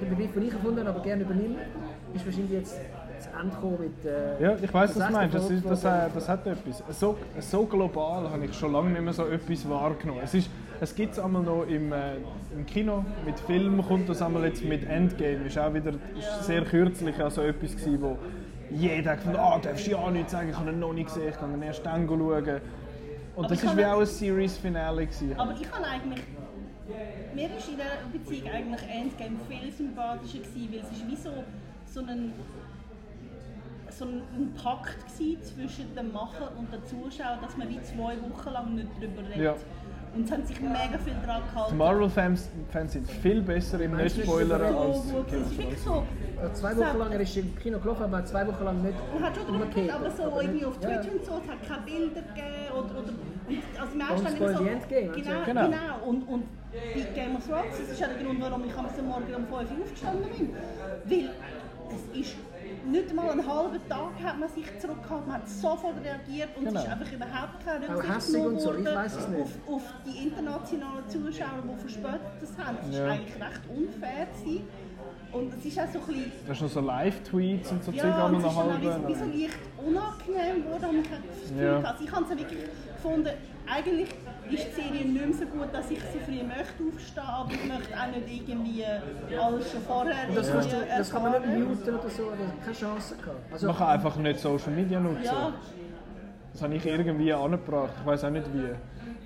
der 0.00 0.06
Begriff, 0.06 0.32
den 0.32 0.42
ich 0.48 0.52
erfunden 0.52 0.80
habe, 0.80 0.90
aber 0.90 1.00
gerne 1.00 1.22
übernehme, 1.22 1.56
ist 2.14 2.26
wahrscheinlich 2.26 2.52
jetzt 2.52 2.76
zu 3.20 3.28
Ende 3.40 3.82
mit. 3.82 4.04
Äh, 4.04 4.42
Ja, 4.42 4.56
ich 4.60 4.74
weiß, 4.74 4.96
was 4.96 5.06
du 5.06 5.12
meinst. 5.12 5.34
Das, 5.34 5.50
ist, 5.50 5.64
das, 5.64 5.84
äh, 5.84 6.08
das 6.12 6.28
hat 6.28 6.46
etwas. 6.46 6.82
So, 6.90 7.16
so 7.38 7.64
global 7.66 8.28
habe 8.30 8.44
ich 8.44 8.54
schon 8.54 8.72
lange 8.72 8.90
nicht 8.90 9.02
mehr 9.02 9.12
so 9.12 9.26
etwas 9.26 9.68
wahrgenommen. 9.68 10.20
Es, 10.24 10.34
ist, 10.34 10.50
es 10.80 10.94
gibt 10.94 11.12
es 11.14 11.18
einmal 11.18 11.42
noch 11.42 11.64
im, 11.64 11.92
äh, 11.92 12.16
im 12.54 12.66
Kino. 12.66 13.04
Mit 13.24 13.38
Film 13.40 13.82
kommt 13.86 14.08
das 14.08 14.22
einmal 14.22 14.44
jetzt 14.44 14.64
mit 14.64 14.88
Endgame. 14.88 15.46
Ist 15.46 15.58
auch 15.58 15.72
wieder 15.72 15.92
ist 15.92 16.44
sehr 16.44 16.64
kürzlich 16.64 17.18
also 17.22 17.42
etwas 17.42 17.76
gewesen, 17.76 18.02
wo 18.02 18.18
jeder 18.70 19.12
hat 19.12 19.18
gefunden, 19.18 19.38
ah, 19.38 19.58
darfst 19.58 19.86
du 19.86 19.90
ja 19.92 20.10
nicht 20.10 20.28
sagen, 20.30 20.50
ich 20.50 20.56
habe 20.56 20.70
ihn 20.70 20.78
noch 20.80 20.92
nicht 20.92 21.06
gesehen, 21.06 21.28
ich 21.30 21.36
kann 21.36 21.54
ihn 21.54 21.62
erst 21.62 21.84
dann 21.86 22.06
schauen. 22.06 22.20
Und 23.36 23.44
Aber 23.44 23.48
das 23.54 23.66
habe- 23.66 23.76
wie 23.78 23.84
auch 23.84 24.00
ein 24.00 24.06
Series-Finale 24.06 25.06
gewesen. 25.06 25.34
Aber 25.38 25.52
ich 25.60 25.70
habe 25.70 25.84
eigentlich. 25.86 26.24
Mir 27.34 27.48
ist 27.56 27.68
in 27.68 27.74
dieser 27.76 28.10
Beziehung 28.12 28.50
eigentlich 28.50 28.82
Endgame 28.88 29.36
viel 29.48 29.70
sympathischer 29.72 30.38
gewesen, 30.38 30.68
weil 30.72 30.80
es 30.80 30.90
ist 30.92 31.06
wie 31.08 31.16
so, 31.16 31.30
so 31.86 32.00
ein 32.00 32.32
so 33.90 34.04
ein, 34.04 34.22
ein 34.36 34.52
Pakt 34.62 34.96
gewesen 35.06 35.42
zwischen 35.42 35.94
dem 35.94 36.12
Macher 36.12 36.52
und 36.58 36.70
dem 36.72 36.84
Zuschauer, 36.84 37.38
dass 37.40 37.56
man 37.56 37.68
wie 37.70 37.80
zwei 37.82 38.14
Wochen 38.20 38.50
lang 38.52 38.74
nicht 38.74 38.88
darüber 39.00 39.22
redet. 39.22 39.42
Ja. 39.42 39.54
Und 40.16 40.24
es 40.24 40.32
haben 40.32 40.46
sich 40.46 40.60
mega 40.60 40.98
viel 41.04 41.14
daran 41.26 41.42
Die 41.46 41.54
gehalten. 41.54 41.76
Marvel-Fans 41.76 42.48
Fans 42.72 42.92
sind 42.92 43.10
viel 43.10 43.42
besser 43.42 43.80
im 43.80 43.96
Nicht-Spoilern 43.96 44.60
ist 44.62 44.76
als 44.76 45.08
so 45.08 45.14
gut. 45.16 45.28
Game 45.28 45.40
Es 45.42 45.46
of 45.46 45.52
ist 45.52 45.58
wirklich 45.58 45.82
Thrones. 45.82 45.84
so. 45.84 46.40
Also 46.40 46.54
zwei 46.54 46.76
Wochen 46.76 46.98
lang, 46.98 47.12
er 47.12 47.20
ist 47.20 47.36
im 47.36 47.56
Kino 47.56 47.78
gelaufen, 47.78 48.02
aber 48.04 48.24
zwei 48.24 48.46
Wochen 48.46 48.64
lang 48.64 48.82
nicht 48.82 48.94
Man 49.14 49.22
hat 49.22 49.36
schon 49.36 49.46
umgekehrt. 49.46 49.90
aber 49.94 50.10
so 50.10 50.22
Aber 50.24 50.42
irgendwie 50.42 50.64
auf 50.64 50.74
ja, 50.82 50.90
ja. 50.90 50.96
Twitch 51.00 51.12
und 51.14 51.24
so, 51.26 51.32
es 51.44 51.50
hat 51.50 51.68
keine 51.68 51.82
Bilder 51.82 52.22
gegeben 52.22 52.72
oder, 52.72 52.90
oder 52.98 53.12
und 53.48 53.62
also 53.80 53.92
im 53.94 54.00
ersten 54.00 54.16
Don't 54.16 54.22
Mal 54.22 54.36
spoil 54.36 54.56
so, 54.56 54.64
Endgame, 54.64 55.08
also. 55.10 55.20
genau, 55.22 55.44
Genau. 55.46 55.64
genau. 55.66 56.08
Und, 56.08 56.22
und 56.28 56.44
bei 56.72 57.00
Game 57.14 57.36
of 57.36 57.46
Thrones, 57.46 57.72
das 57.78 57.88
ist 57.92 58.00
ja 58.00 58.08
der 58.08 58.22
Grund, 58.24 58.40
warum 58.40 58.64
ich 58.64 58.76
am 58.76 59.06
Morgen 59.06 59.34
um 59.34 59.46
5 59.46 59.50
Uhr 59.52 59.82
aufgestanden 59.84 60.24
bin, 60.36 60.50
weil 61.04 61.30
es 61.92 62.20
ist 62.20 62.36
nicht 62.90 63.14
mal 63.14 63.30
einen 63.30 63.46
halben 63.46 63.80
Tag 63.88 64.12
hat 64.22 64.38
man 64.38 64.48
sich 64.48 64.64
zurückgehalten, 64.78 65.26
man 65.28 65.36
hat 65.38 65.48
sofort 65.48 65.94
reagiert 66.04 66.48
und 66.56 66.64
Genau. 66.66 66.80
es 66.80 66.86
ist 66.86 66.92
einfach 66.92 67.12
überhaupt 67.12 67.64
keine 67.64 67.88
Rücksicht 67.96 68.32
genommen 68.34 68.58
so, 68.60 68.66
worden 68.74 68.86
auf, 69.42 69.74
auf 69.74 69.82
die 70.06 70.24
internationalen 70.28 71.08
Zuschauer, 71.08 71.62
die 71.64 71.80
verspätet 71.80 72.58
haben. 72.58 72.76
Das 72.86 72.96
Ja. 72.96 73.04
ist 73.06 73.10
eigentlich 73.12 73.34
recht 73.36 73.60
unfair 73.74 74.26
gewesen. 74.26 74.68
Und 75.32 75.52
es 75.58 75.64
ist 75.66 75.78
auch 75.78 75.86
so 75.92 75.98
ein 75.98 76.06
bisschen 76.06 76.32
Da 76.46 76.52
hast 76.52 76.60
du 76.60 76.64
noch 76.64 76.70
so 76.72 76.80
Live-Tweets 76.80 77.70
und 77.72 77.84
so 77.84 77.92
Zeug 77.92 78.00
ja, 78.04 78.24
auch 78.24 78.26
und 78.32 78.40
noch 78.40 78.48
es 78.48 79.12
ist 79.12 79.18
so- 79.18 79.24
leicht 79.26 79.58
unangenehm 79.76 80.62
geworden. 80.64 80.84
Und 80.90 81.00
ich 81.04 81.10
habe 81.10 81.22
das 81.28 81.40
Gefühl, 81.50 81.62
Ja. 81.64 81.80
also 81.80 82.04
ich 82.04 82.12
habe 82.12 82.24
es 82.24 82.30
ja 82.30 82.38
wirklich 82.38 82.60
gefunden, 82.94 83.30
eigentlich 83.66 84.08
ist 84.54 84.66
die 84.68 84.80
Serie 84.82 85.04
nicht 85.06 85.26
mehr 85.26 85.34
so 85.34 85.46
gut, 85.46 85.68
dass 85.72 85.90
ich 85.90 85.98
so 86.00 86.18
früh 86.24 86.42
möchte 86.42 86.82
aufstehen, 86.88 87.24
aber 87.26 87.52
ich 87.52 87.64
möchte 87.66 87.94
auch 87.94 88.06
nicht 88.14 88.48
irgendwie 88.48 88.84
alles 89.38 89.70
schon 89.72 89.80
vorher 89.82 90.14
das, 90.34 90.50
kannst 90.52 90.72
du, 90.72 90.76
das 90.96 91.10
kann 91.10 91.22
man 91.22 91.32
nicht 91.42 91.68
muten 91.68 91.94
oder 91.94 92.08
so, 92.10 92.22
oder 92.24 92.36
keine 92.62 92.76
Chance 92.76 93.14
gehabt. 93.16 93.52
Also, 93.52 93.66
Man 93.66 93.76
kann 93.76 93.88
einfach 93.88 94.16
nicht 94.16 94.40
Social 94.40 94.72
Media 94.72 95.00
nutzen. 95.00 95.24
Ja, 95.24 95.52
Das 96.52 96.62
habe 96.62 96.74
ich 96.74 96.86
irgendwie 96.86 97.32
angebracht. 97.32 97.90
Ich 98.00 98.06
weiß 98.06 98.24
auch 98.24 98.30
nicht 98.30 98.46
wie. 98.54 98.68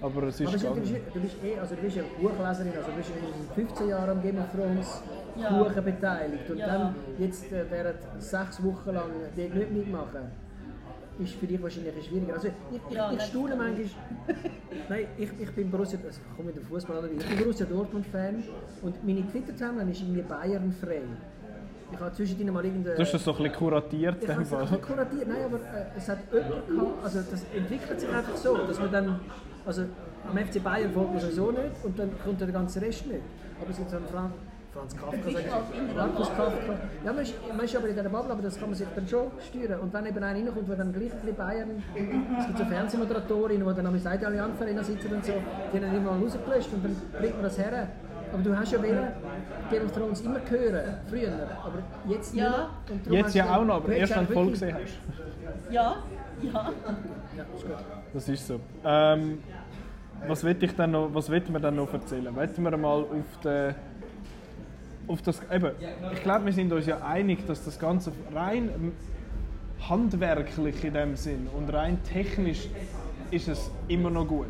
Aber 0.02 0.22
es 0.24 0.40
ist 0.40 0.48
aber 0.64 0.74
du, 0.76 0.80
bist, 0.80 0.94
du 1.12 1.20
bist 1.20 1.36
eh, 1.44 1.58
also 1.58 1.74
du 1.74 1.82
bist 1.82 1.96
ja 1.96 2.02
Buchleserin, 2.18 2.72
also 2.74 2.90
du 2.90 2.96
bist 2.96 3.10
in 3.10 3.66
15 3.66 3.88
Jahren 3.88 4.10
am 4.10 4.22
Game 4.22 4.38
of 4.38 4.50
Thrones 4.50 5.02
Ja. 5.36 5.50
Buchen 5.62 5.84
beteiligt 5.84 6.48
und 6.50 6.56
Ja. 6.58 6.66
dann 6.66 6.94
jetzt 7.18 7.52
äh, 7.52 7.64
während 7.70 7.98
sechs 8.18 8.64
Wochen 8.64 8.94
lang 8.94 9.10
dort 9.36 9.54
nicht 9.54 9.70
mitmachen, 9.72 10.30
ist 11.22 11.34
für 11.34 11.46
dich 11.46 11.62
wahrscheinlich 11.62 12.06
schwieriger. 12.06 12.34
Also 12.34 12.48
ich, 12.48 12.54
ich, 12.76 12.94
Ja, 12.94 13.10
ich 13.12 13.18
das- 13.18 13.28
staune 13.28 13.56
manchmal, 13.56 13.84
nein, 14.88 15.06
ich, 15.18 15.28
ich 15.40 15.50
bin 15.52 15.70
Borussia, 15.70 15.98
also 16.04 16.20
ich 16.20 16.36
komme 16.36 16.46
mit 16.48 16.56
dem 16.56 16.64
Fußball 16.64 16.98
an, 16.98 17.10
ich 17.18 17.26
bin 17.26 17.38
Borussia 17.38 17.66
Dortmund 17.66 18.06
Fan 18.06 18.42
und 18.82 19.04
meine 19.06 19.26
Twitter-Timeline 19.30 19.90
ist 19.90 20.00
irgendwie 20.00 20.22
Bayern 20.22 20.72
frei. 20.72 21.02
Ich 21.92 21.98
habe 21.98 22.12
zwischendrin 22.12 22.52
mal 22.52 22.64
irgendeine... 22.64 22.94
Du 22.94 23.02
hast 23.02 23.12
das 23.14 23.24
so 23.24 23.32
ein 23.32 23.38
bisschen 23.38 23.56
kuratiert. 23.56 24.16
Ich 24.22 24.28
in 24.28 24.34
habe 24.34 24.42
es 24.42 24.80
kuratiert, 24.86 25.26
nein, 25.28 25.44
aber 25.44 25.56
äh, 25.56 25.86
es 25.96 26.08
hat 26.08 26.18
jemand 26.32 26.68
gehabt, 26.68 27.04
also 27.04 27.20
das 27.30 27.44
entwickelt 27.54 28.00
sich 28.00 28.08
einfach 28.08 28.36
so, 28.36 28.56
dass 28.58 28.78
man 28.78 28.92
dann, 28.92 29.20
also 29.66 29.82
am 30.28 30.38
FC 30.38 30.62
Bayern 30.62 30.92
folgt 30.92 31.10
man 31.12 31.20
sowieso 31.20 31.50
nicht 31.50 31.64
und 31.82 31.98
dann 31.98 32.10
kommt 32.24 32.40
der 32.40 32.48
ganze 32.48 32.80
Rest 32.80 33.06
nicht. 33.06 33.22
Aber 33.60 33.70
es 33.70 33.76
gibt 33.76 33.90
so 33.90 33.96
einen 33.96 34.06
Fran 34.06 34.32
Franz 34.72 34.96
Kafka, 34.96 35.16
sag 35.32 35.42
ich, 35.42 35.96
Markus 35.96 36.28
Kafka. 36.28 36.72
Ja, 37.04 37.12
man 37.12 37.22
ist, 37.22 37.34
man 37.56 37.64
ist 37.64 37.76
aber 37.76 37.88
in 37.88 37.96
dieser 37.96 38.08
Bubble, 38.08 38.32
aber 38.32 38.42
das 38.42 38.56
kann 38.58 38.68
man 38.68 38.74
sich 38.78 38.86
dann 38.94 39.08
schon 39.08 39.26
steuern. 39.48 39.80
Und 39.80 39.92
wenn 39.92 40.06
eben 40.06 40.22
einer 40.22 40.38
reinkommt, 40.38 40.68
der 40.68 40.76
dann 40.76 40.92
gleich 40.92 41.12
ein 41.12 41.18
bisschen 41.20 41.36
Bayern, 41.36 41.82
es 42.38 42.46
gibt 42.46 42.58
so 42.58 42.64
Fernsehmoderatorinnen, 42.64 43.66
die 43.68 43.74
dann 43.74 43.86
am 43.86 43.98
Seite 43.98 44.26
alle 44.28 44.42
Anfänger 44.42 44.84
sitzen 44.84 45.12
und 45.12 45.24
so, 45.24 45.32
die 45.72 45.76
haben 45.84 45.96
immer 45.96 46.12
mal 46.12 46.22
rausgelöscht 46.22 46.72
und 46.72 46.84
dann 46.84 46.96
bringt 47.20 47.34
man 47.34 47.42
das 47.42 47.58
her. 47.58 47.88
Aber 48.32 48.42
du 48.44 48.56
hast 48.56 48.70
ja 48.70 48.78
wollen, 48.80 49.08
Game 49.72 49.84
of 49.86 49.90
Thrones 49.92 50.20
immer 50.20 50.38
hören, 50.48 50.94
früher, 51.08 51.32
aber 51.64 51.82
jetzt 52.08 52.32
Ja. 52.36 52.44
nicht 52.44 52.52
mehr. 52.52 52.68
Und 52.90 53.06
darum 53.06 53.18
Jetzt 53.18 53.34
ja 53.34 53.56
auch 53.56 53.64
noch, 53.64 53.74
aber 53.76 53.92
erst 53.92 54.16
wenn 54.16 54.26
du 54.28 54.32
voll 54.32 54.50
gesehen 54.50 54.76
hast. 54.76 55.72
ja, 55.72 55.96
ja. 56.42 56.52
Ja, 56.52 57.44
ist 57.56 57.66
gut. 57.66 57.76
Das 58.14 58.28
ist 58.28 58.46
so. 58.46 58.60
Ähm, 58.84 59.38
was 60.28 60.44
will 60.44 60.56
ich 60.60 60.76
dann 60.76 60.92
noch, 60.92 61.08
was 61.12 61.28
will 61.28 61.42
man 61.50 61.60
dann 61.60 61.74
noch 61.74 61.92
erzählen? 61.92 62.34
Wollen 62.36 62.50
wir 62.64 62.76
mal 62.76 63.02
auf 63.02 63.38
den 63.42 63.74
auf 65.06 65.22
das, 65.22 65.40
eben, 65.52 65.72
ich 66.12 66.22
glaube, 66.22 66.46
wir 66.46 66.52
sind 66.52 66.72
uns 66.72 66.86
ja 66.86 66.98
einig, 67.02 67.46
dass 67.46 67.64
das 67.64 67.78
Ganze 67.78 68.12
rein 68.34 68.92
handwerklich 69.88 70.84
in 70.84 70.94
dem 70.94 71.16
Sinn 71.16 71.48
und 71.56 71.72
rein 71.72 71.98
technisch 72.04 72.68
ist 73.30 73.48
es 73.48 73.70
immer 73.88 74.10
noch 74.10 74.26
gut. 74.26 74.46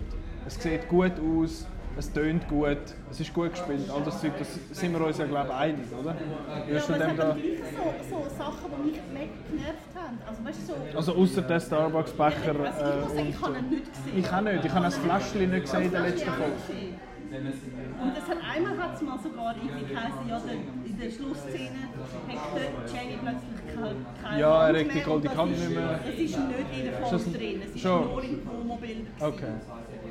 Es 0.47 0.61
sieht 0.61 0.89
gut 0.89 1.13
aus, 1.21 1.67
es 1.97 2.13
tönt 2.13 2.49
gut, 2.49 2.79
es 3.11 3.21
ist 3.21 3.33
gut 3.35 3.51
gespielt. 3.51 3.91
All 3.95 4.03
das 4.03 4.21
Zeug, 4.21 4.33
das 4.39 4.59
sind 4.73 4.93
wir 4.93 5.07
uns 5.07 5.19
ja 5.19 5.27
glaube 5.27 5.49
ich 5.49 5.55
einig, 5.55 5.87
oder? 5.99 6.15
Ja, 6.15 6.59
du 6.59 6.69
aber 6.69 6.77
es 6.77 6.87
dem 6.87 7.17
da, 7.17 7.37
so, 7.37 8.17
so 8.17 8.29
Sachen, 8.37 8.71
die 8.79 8.91
mich 8.91 9.01
mega 9.13 9.33
genervt 9.51 9.95
haben. 9.95 10.19
Also 10.27 10.45
weißt 10.45 10.67
so... 10.67 10.97
also 10.97 11.15
außer 11.15 11.43
der 11.43 11.61
Starbucks-Becher 11.61 12.55
Also 12.61 13.17
ich 13.17 13.25
äh, 13.25 13.29
ich 13.29 13.41
habe 13.41 13.53
und 13.53 13.59
ihn 13.59 13.71
nicht 13.71 13.93
gesehen. 13.93 14.19
ich 14.19 14.33
auch 14.33 14.41
nicht. 14.41 14.65
Ich 14.65 14.73
habe 14.73 14.85
das 14.85 14.97
Fläschchen 14.97 15.51
nicht 15.51 15.63
gesehen 15.63 15.83
in 15.83 15.91
der 15.91 16.01
letzten 16.01 16.31
habe 16.31 16.43
ich 16.43 16.75
Folge. 16.75 17.10
Und 17.31 18.17
es 18.19 18.29
hat 18.29 18.39
einmal 18.43 18.77
hat 18.77 18.95
es 18.97 19.03
mal 19.03 19.19
sogar 19.21 19.55
irgendwie 19.55 19.95
geheißen, 19.95 20.29
ja, 20.29 20.41
in 20.85 20.99
der 20.99 21.11
Schlussszene 21.11 21.79
hat 22.27 22.57
der 22.57 22.71
Jenny 22.93 23.19
plötzlich 23.23 23.75
keine, 23.75 23.95
keine 24.21 24.41
Ja, 24.41 24.69
er 24.69 24.81
hat 24.81 24.95
die 24.95 25.01
goldene 25.01 25.15
und 25.15 25.25
das 25.27 25.37
Hand 25.37 25.53
ist- 25.53 25.61
nicht 25.61 25.71
mehr. 25.79 26.01
Es 26.03 26.11
ist 26.11 26.19
nicht 26.19 26.31
in 26.77 26.85
der 26.91 27.01
das 27.01 27.09
Folge 27.23 27.39
drin, 27.39 27.63
es 27.65 27.75
ist 27.77 27.81
schon? 27.83 28.05
nur 28.09 28.25
im 28.25 28.45
Promobild. 28.45 29.17
gewesen. 29.17 29.35
Okay. 29.35 29.53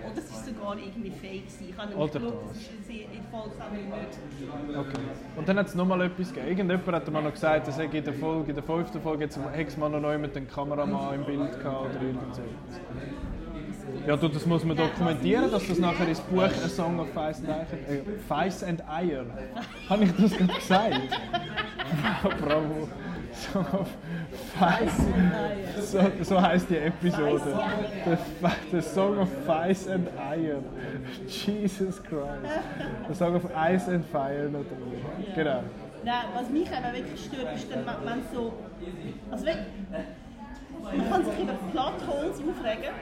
Und 0.08 0.18
es 0.18 0.24
ist 0.30 0.46
sogar 0.46 0.78
irgendwie 0.78 1.12
fake. 1.12 1.44
Ich 1.70 1.78
habe 1.78 1.96
Alter, 1.96 2.20
nicht 2.20 2.32
geschaut, 2.32 2.50
das. 2.50 2.58
das 2.58 2.62
ist 2.62 2.90
in 2.90 3.12
der 3.12 3.24
Folge 3.30 3.56
nicht. 3.84 4.78
Okay. 4.78 5.02
Und 5.36 5.50
dann 5.50 5.58
hat 5.60 5.68
es 5.68 5.76
nochmal 5.76 6.02
etwas 6.02 6.30
gegeben. 6.30 6.48
Irgendjemand 6.48 6.88
hat 6.96 7.12
mir 7.12 7.22
noch 7.22 7.32
gesagt, 7.34 7.68
dass 7.68 7.78
er 7.78 7.94
in 7.94 8.04
der 8.04 8.14
Folge, 8.14 8.50
in 8.52 8.56
der 8.56 8.64
fünften 8.64 9.02
Folge, 9.02 9.26
jetzt 9.26 9.38
hätte 9.38 9.68
es 9.68 9.78
mal 9.78 9.90
noch 9.90 10.00
neu 10.00 10.18
mit 10.18 10.34
dem 10.36 10.48
Kameramann 10.48 11.16
im 11.16 11.26
Bild 11.26 11.60
gehabt 11.60 11.82
oder 11.96 12.02
irgend 12.02 12.34
so 12.34 12.42
etwas. 12.42 12.80
Ja, 14.08 14.16
du, 14.16 14.28
das 14.28 14.46
muss 14.46 14.64
man 14.64 14.76
dokumentieren, 14.78 15.52
dass 15.52 15.68
das 15.68 15.80
nachher 15.80 16.08
ins 16.08 16.20
Buch 16.22 16.44
«A 16.44 16.70
Song 16.70 17.00
of 17.00 17.10
Feis 17.14 17.40
and 17.40 17.50
Eier», 17.50 17.62
äh, 17.62 18.20
Feis 18.28 18.64
and 18.64 18.82
Eier, 18.90 19.26
habe 19.90 20.04
ich 20.04 20.12
das 20.16 20.32
gerade 20.38 20.54
gesagt? 20.54 21.02
Bravo. 22.42 22.88
Song 23.32 23.66
of 23.74 23.88
Feis 24.58 24.92
so, 25.82 26.00
so 26.24 26.42
heisst 26.42 26.70
die 26.70 26.78
Episode. 26.78 27.42
The, 28.72 28.82
Song 28.82 29.18
of 29.20 29.30
Feis 29.46 29.88
and 29.88 30.08
Eier. 30.20 30.62
Jesus 31.28 32.02
Christ. 32.04 32.62
The 33.08 33.14
Song 33.16 33.36
of 33.36 33.44
Ice 33.56 33.88
and 33.88 34.06
Fire 34.08 34.50
natürlich. 34.52 35.36
Genau. 35.36 35.64
Nein, 36.04 36.16
was 36.34 36.50
mich 36.50 36.68
eben 36.68 36.94
wirklich 36.94 37.26
stört, 37.26 37.56
ist 37.56 37.68
dann, 37.72 37.86
wenn- 37.86 38.10
wenn 38.12 38.24
so... 38.34 38.54
Also 39.32 39.46
wenn, 39.46 39.58
man 40.98 41.10
kann 41.10 41.26
sich 41.26 41.40
über 41.40 41.54
Plotholes 41.72 42.38
aufregen. 42.40 42.94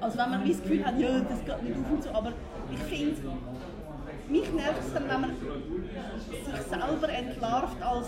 Also 0.00 0.18
wenn 0.18 0.30
man 0.30 0.48
das 0.48 0.62
Gefühl 0.62 0.84
hat, 0.84 0.98
ja, 0.98 1.08
das 1.20 1.44
geht 1.44 1.62
nicht 1.62 1.78
auf 1.78 1.90
und 1.92 2.02
so, 2.02 2.10
aber 2.10 2.32
ich 2.72 2.78
finde, 2.78 3.16
mich 4.28 4.52
nervt 4.52 4.80
es 4.86 4.94
dann, 4.94 5.08
wenn 5.08 5.20
man 5.20 5.30
sich 5.30 6.62
selber 6.68 7.08
entlarvt 7.12 7.82
als 7.82 8.06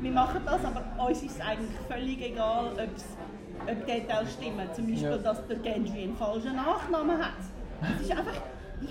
wir 0.00 0.10
machen 0.12 0.40
das, 0.44 0.64
aber 0.64 0.84
uns 1.08 1.22
ist 1.22 1.36
es 1.36 1.40
eigentlich 1.40 1.78
völlig 1.88 2.20
egal, 2.32 2.66
ob 2.66 3.86
die 3.86 3.92
Details 3.92 4.32
stimmen. 4.32 4.68
Zum 4.74 4.86
Beispiel, 4.86 5.10
Ja. 5.10 5.16
dass 5.18 5.46
der 5.46 5.56
Genji 5.58 6.04
einen 6.04 6.16
falschen 6.16 6.56
Nachnamen 6.56 7.18
hat. 7.18 7.34
Das 7.80 8.00
ist 8.00 8.10
einfach, 8.10 8.40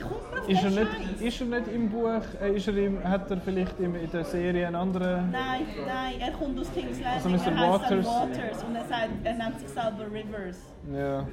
auf 0.06 0.48
Ist 0.50 0.64
er, 0.64 0.70
nicht, 0.70 1.22
ist 1.22 1.42
er 1.42 1.48
nicht 1.48 1.68
im 1.74 1.90
Buch, 1.90 2.22
äh, 2.42 2.56
ist 2.56 2.68
er 2.68 2.78
im, 2.78 3.04
hat 3.04 3.30
er 3.30 3.38
vielleicht 3.38 3.78
im, 3.80 3.96
in 3.96 4.10
der 4.10 4.24
Serie 4.24 4.68
einen 4.68 4.76
anderen... 4.78 5.32
Nein, 5.32 5.66
nein, 5.86 6.14
er 6.20 6.32
kommt 6.32 6.58
aus 6.60 6.72
King's 6.74 6.98
Also 7.06 7.30
Landing, 7.30 7.54
Mr. 7.56 7.62
er 7.62 7.72
heißt 7.72 7.84
Waters. 7.84 8.06
Waters 8.06 8.64
und 8.64 8.76
er, 8.76 8.86
sagt, 8.86 9.10
er 9.24 9.34
nennt 9.34 9.60
sich 9.60 9.70
selber 9.70 10.06
Rivers. 10.12 10.60
Ja. 10.94 11.28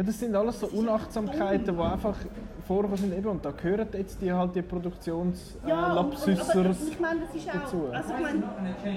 Ja, 0.00 0.06
das 0.06 0.18
sind 0.18 0.34
alles 0.34 0.60
so 0.60 0.66
Unachtsamkeiten, 0.68 1.76
die 1.76 1.82
einfach 1.82 2.16
vorgekommen 2.66 2.96
sind. 2.96 3.18
Eben, 3.18 3.28
und 3.28 3.44
da 3.44 3.50
gehören 3.50 3.86
jetzt 3.92 4.20
die, 4.22 4.32
halt 4.32 4.54
die 4.54 4.62
Produktions 4.62 5.58
äh, 5.64 5.68
Ja, 5.68 5.92
Lapsüssers 5.92 6.88
ich 6.88 6.98
meine, 7.00 7.20
das 7.20 7.34
ist 7.34 7.48
dazu. 7.48 7.88
auch, 7.88 7.94
also 7.94 8.14
ich 8.14 8.20
meine, 8.22 8.42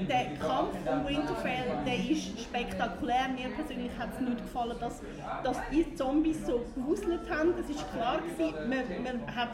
der 0.07 0.25
Kampf 0.39 0.77
von 0.85 1.07
Winterfell, 1.07 1.65
der 1.85 1.95
ist 2.11 2.39
spektakulär. 2.39 3.27
Mir 3.35 3.49
persönlich 3.55 3.91
hat 3.99 4.09
es 4.13 4.19
nicht 4.21 4.37
gefallen, 4.37 4.77
dass, 4.79 5.01
dass 5.43 5.57
die 5.71 5.93
Zombies 5.95 6.45
so 6.45 6.61
gewuselt 6.75 7.21
haben. 7.29 7.53
Das 7.57 7.69
ist 7.69 7.83
klar 7.93 8.19
gewesen, 8.19 8.53
man, 8.69 9.03
man 9.03 9.35
hat 9.35 9.51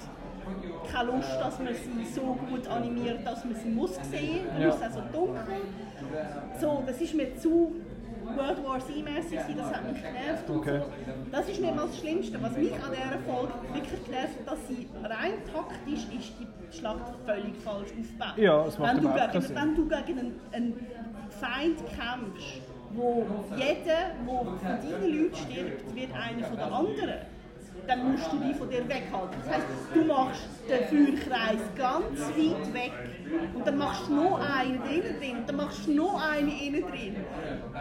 keine 0.92 1.12
Lust, 1.12 1.30
dass 1.40 1.58
man 1.60 1.74
sie 1.74 2.14
so 2.14 2.38
gut 2.50 2.68
animiert, 2.68 3.26
dass 3.26 3.44
man 3.46 3.56
sie 3.56 3.70
muss 3.70 3.96
sehen. 4.12 4.46
Dann 4.52 4.62
Ja. 4.62 4.70
ist 4.70 4.76
es 4.78 4.84
auch 4.84 4.94
so 4.96 5.02
dunkel. 5.12 5.62
So, 6.60 6.84
das 6.86 7.00
ist 7.02 7.14
mir 7.14 7.36
zu 7.38 7.74
World 8.38 8.64
War 8.64 8.80
Z-mäßig, 8.80 9.40
gewesen, 9.40 9.58
das 9.58 9.74
hat 9.74 9.92
mich 9.92 10.02
genervt 10.02 10.50
Okay. 10.50 10.82
Das 11.32 11.50
ist 11.50 11.62
nicht 11.62 11.76
mal 11.76 11.88
das 11.88 11.98
Schlimmste. 11.98 12.42
Was 12.42 12.58
mich 12.58 12.74
an 12.74 12.92
dieser 12.92 13.20
Folge 13.28 13.54
wirklich 13.74 14.06
genervt 14.06 14.40
hat, 14.40 14.48
dass 14.48 14.68
sie 14.68 14.88
rein 15.04 15.34
taktisch 15.54 16.06
ist 16.18 16.34
die 16.40 16.78
Schlacht 16.78 17.14
völlig 17.26 17.56
falsch 17.64 17.90
aufgebaut. 17.90 18.38
Ja, 18.38 18.66
es 18.66 18.78
macht 18.78 18.96
wenn 18.96 19.02
du 19.02 19.10
gegen. 19.10 19.56
Wenn 19.56 19.76
du 19.76 19.88
gegen 19.88 20.20
einen, 20.20 20.40
einen 20.52 20.88
Feind 21.40 21.78
kämpfst, 21.88 22.62
wo 22.92 23.26
jeder, 23.56 23.76
der 23.86 24.16
von 24.26 24.60
deinen 24.62 25.24
Leuten 25.24 25.36
stirbt, 25.36 25.96
wird 25.96 26.14
einer 26.14 26.44
von 26.48 26.58
den 26.58 26.74
anderen, 26.74 27.20
dann 27.88 28.12
musst 28.12 28.32
du 28.32 28.38
die 28.38 28.54
von 28.54 28.70
dir 28.70 28.88
weghalten. 28.88 29.36
Das 29.44 29.56
heisst, 29.56 29.66
du 29.94 30.02
machst 30.06 30.48
den 30.70 30.84
Feuerkreis 30.88 31.62
ganz 31.76 32.20
weit 32.20 32.74
weg 32.74 32.92
und 33.56 33.66
dann 33.68 33.78
machst 33.78 34.08
du 34.08 34.16
noch 34.16 34.40
einen 34.40 34.82
innen 34.84 35.20
drin 35.20 35.38
und 35.40 35.50
dann 35.50 35.56
machst 35.56 35.88
du 35.88 35.92
noch 35.94 36.22
einen 36.32 36.50
innen 36.50 36.82
drin. 36.82 37.16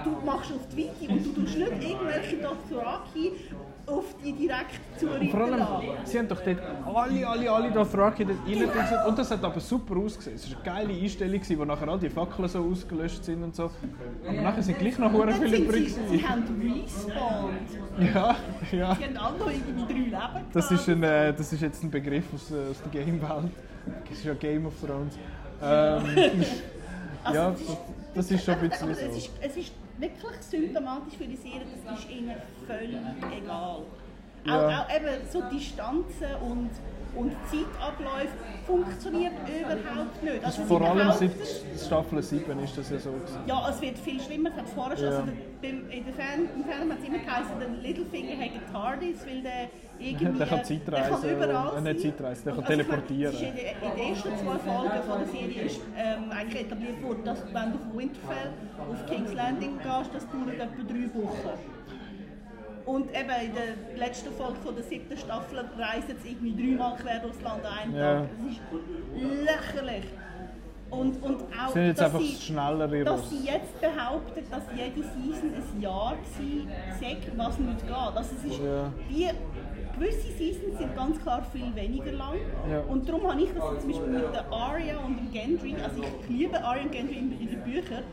Du 0.05 0.11
machst 0.24 0.53
auf 0.53 0.66
die 0.74 0.84
Weite 0.84 1.12
und 1.12 1.24
du 1.24 1.40
tust 1.40 1.57
nicht 1.59 1.72
irgendwelche 1.82 2.36
Dothraki 2.36 3.32
auf 3.86 4.05
die 4.22 4.32
direkt 4.34 4.80
Und 5.03 5.30
vor 5.30 5.40
allem, 5.40 5.66
sie 6.05 6.18
haben 6.18 6.28
doch 6.28 6.40
dort 6.42 6.59
alle, 6.94 7.26
alle, 7.26 7.51
alle 7.51 7.70
Dothraki 7.70 8.24
dort 8.26 8.38
reingedingselt. 8.46 9.07
Und 9.07 9.18
das 9.18 9.30
hat 9.30 9.42
aber 9.42 9.61
super 9.61 9.96
ausgesehen. 9.96 10.36
Es 10.36 10.51
war 10.51 10.59
eine 10.74 10.86
geile 10.88 11.03
Einstellung, 11.03 11.40
wo 11.57 11.64
nachher 11.64 11.88
all 11.88 11.99
die 11.99 12.11
Fackeln 12.11 12.49
so 12.49 12.59
ausgelöscht 12.70 13.24
sind 13.24 13.42
und 13.42 13.57
so. 13.57 13.70
Aber 14.26 14.42
nachher 14.42 14.62
sind 14.62 14.78
gleich 14.78 14.99
noch 14.99 15.11
Dann 15.11 15.32
viele 15.32 15.57
übrig. 15.57 15.94
sie, 15.94 16.18
sie 16.18 16.28
haben 16.28 16.42
respawned. 16.61 18.14
Ja, 18.14 18.36
ja. 18.72 18.94
Sie 18.94 19.05
haben 19.05 19.16
alle 19.16 19.38
noch 19.38 19.51
irgendwie 19.51 19.86
drei 19.86 19.99
Leben 20.01 20.44
Das 20.53 20.68
gehabt. 20.68 20.80
ist, 20.82 20.88
ein, 20.90 21.03
äh, 21.03 21.32
das 21.32 21.53
ist 21.53 21.62
jetzt 21.62 21.82
ein 21.82 21.90
Begriff 21.90 22.24
aus, 22.34 22.51
äh, 22.51 22.70
aus 22.70 22.82
der 22.82 23.03
Game-Welt. 23.05 23.53
Das 24.09 24.18
ist 24.18 24.24
ja 24.24 24.34
Game 24.34 24.66
of 24.66 24.74
Thrones. 24.84 25.18
Ähm, 25.62 26.44
Also, 27.24 27.38
ja, 27.40 27.50
es 27.52 27.61
ist- 27.61 27.76
das 28.14 28.30
ist 28.30 28.44
schon 28.44 28.54
ein 28.54 28.61
aber, 28.61 28.68
bisschen 28.68 28.88
aber 28.90 28.92
es, 28.92 29.00
so. 29.00 29.16
ist, 29.18 29.30
es 29.42 29.56
ist 29.56 29.72
wirklich 29.98 30.40
symptomatisch 30.40 31.14
für 31.18 31.24
die 31.26 31.36
Serie, 31.36 31.61
das 31.84 31.98
ist 31.98 32.11
ihnen 32.11 32.34
völlig 32.66 32.96
egal. 33.36 33.80
Ja. 34.44 34.68
Auch, 34.68 34.84
auch 34.86 34.94
eben 34.96 35.28
so 35.30 35.42
Distanzen 35.52 36.34
und, 36.40 36.70
und 37.16 37.32
Zeitabläufe 37.50 38.32
funktioniert 38.66 39.32
überhaupt 39.46 40.22
nicht. 40.22 40.44
Also 40.44 40.62
Vor 40.62 40.80
allem 40.80 41.12
seit 41.12 41.32
Staffel 41.84 42.22
7 42.22 42.59
ist 42.64 42.78
das 42.78 42.90
ja 42.90 42.98
so. 42.98 43.11
Gewesen. 43.11 43.40
Ja, 43.46 43.68
es 43.68 43.80
wird 43.82 43.98
viel 43.98 44.20
schlimmer. 44.22 44.50
Es 44.50 44.56
hat 44.56 44.68
vorher 44.70 44.96
schon, 44.96 45.06
Ja. 45.06 45.18
also 45.18 45.26
der, 45.26 45.68
beim, 45.68 45.90
in 45.90 46.04
der 46.04 46.14
Fern, 46.14 46.48
im 46.54 46.64
Fernsehen 46.64 46.92
hat 46.92 46.98
es 47.02 47.09
immer 47.09 47.18
geheißen, 47.18 47.52
der 47.61 47.68
Littlefinger 47.82 48.36
hat 48.44 48.72
TARDIS, 48.72 49.26
weil 49.26 49.42
der 49.42 49.68
irgendwie... 49.99 50.38
Der 50.38 50.46
kann 50.46 50.59
Der 50.59 50.64
Zeitreisen, 50.64 51.20
kann 51.22 51.30
überall 51.30 51.76
äh, 51.78 51.80
nicht 51.80 52.01
sein. 52.01 52.11
Zeitreisen, 52.12 52.44
der 52.44 52.55
kann 52.55 52.64
also 52.64 52.72
ich 52.80 52.88
meine, 52.88 52.99
teleportieren. 53.07 53.34
ist 53.34 53.42
In, 53.42 53.55
den- 53.55 54.09
ersten 54.14 54.28
zwei 54.38 54.59
Folgen 54.59 55.03
von 55.09 55.18
der 55.18 55.28
Serie 55.28 55.62
ist 55.62 55.80
ähm, 55.96 56.30
eigentlich 56.30 56.62
etabliert 56.62 57.03
worden, 57.03 57.24
dass 57.24 57.44
wenn 57.53 57.72
du 57.72 57.78
von 57.78 57.99
Winterfell 57.99 58.51
auf 58.90 59.07
King's 59.07 59.34
Landing 59.34 59.78
gehst, 59.78 60.11
das 60.14 60.24
dauert 60.30 60.55
etwa 60.55 60.82
drei 60.88 61.22
Wochen. 61.22 61.59
Und 62.86 63.11
eben 63.11 63.30
in 63.44 63.53
der 63.55 63.99
letzten 63.99 64.32
Folge 64.32 64.57
von 64.64 64.74
der 64.74 64.84
siebten 64.84 65.16
Staffel 65.18 65.59
reisen 65.78 66.16
sie 66.22 66.30
irgendwie 66.30 66.55
dreimal 66.76 66.96
quer 66.96 67.18
durchs 67.20 67.40
Land 67.42 67.62
an 67.66 67.72
einem 67.82 67.94
Ja. 67.96 68.20
Tag. 68.20 68.28
Das 68.40 69.22
ist 69.22 69.44
lächerlich. 69.44 70.05
Und, 70.90 71.22
und 71.22 71.42
auch, 71.53 71.72
Sind 71.74 71.84
jetzt 71.88 72.01
dass 72.01 72.07
einfach 72.07 72.20
sie, 72.20 72.34
schnellere 72.46 73.05
dass 73.05 73.28
sie 73.28 73.44
jetzt 73.44 73.78
behaupten, 73.78 74.42
dass 74.51 74.62
jede 74.74 75.03
Season 75.07 75.53
ein 75.55 75.82
Jahr 75.82 76.14
sagt, 76.99 77.36
was 77.38 77.59
nicht 77.59 77.86
geht. 77.86 77.94
Also 77.94 78.20
es 78.38 78.44
ist 78.53 78.59
Ja. 78.62 78.90
wie, 79.07 79.28
gewisse 79.99 80.32
Seasons 80.32 80.78
sind 80.78 80.94
ganz 80.94 81.20
klar 81.20 81.44
viel 81.53 81.74
weniger 81.74 82.12
lang. 82.12 82.36
Ja. 82.70 82.80
Und 82.80 83.09
darum 83.09 83.30
habe 83.30 83.40
ich 83.40 83.49
das 83.53 83.80
zum 83.80 83.90
Beispiel 83.90 84.09
mit 84.09 84.34
der 84.34 84.53
Arya 84.53 84.99
und 84.99 85.16
dem 85.16 85.32
Gendry, 85.32 85.74
also 85.82 86.03
ich 86.03 86.28
liebe 86.28 86.62
Arya 86.62 86.82
und 86.84 86.92
Gendry 86.92 87.16
in, 87.16 87.40
in 87.40 87.49
den 87.49 87.62
Büchern, 87.62 88.05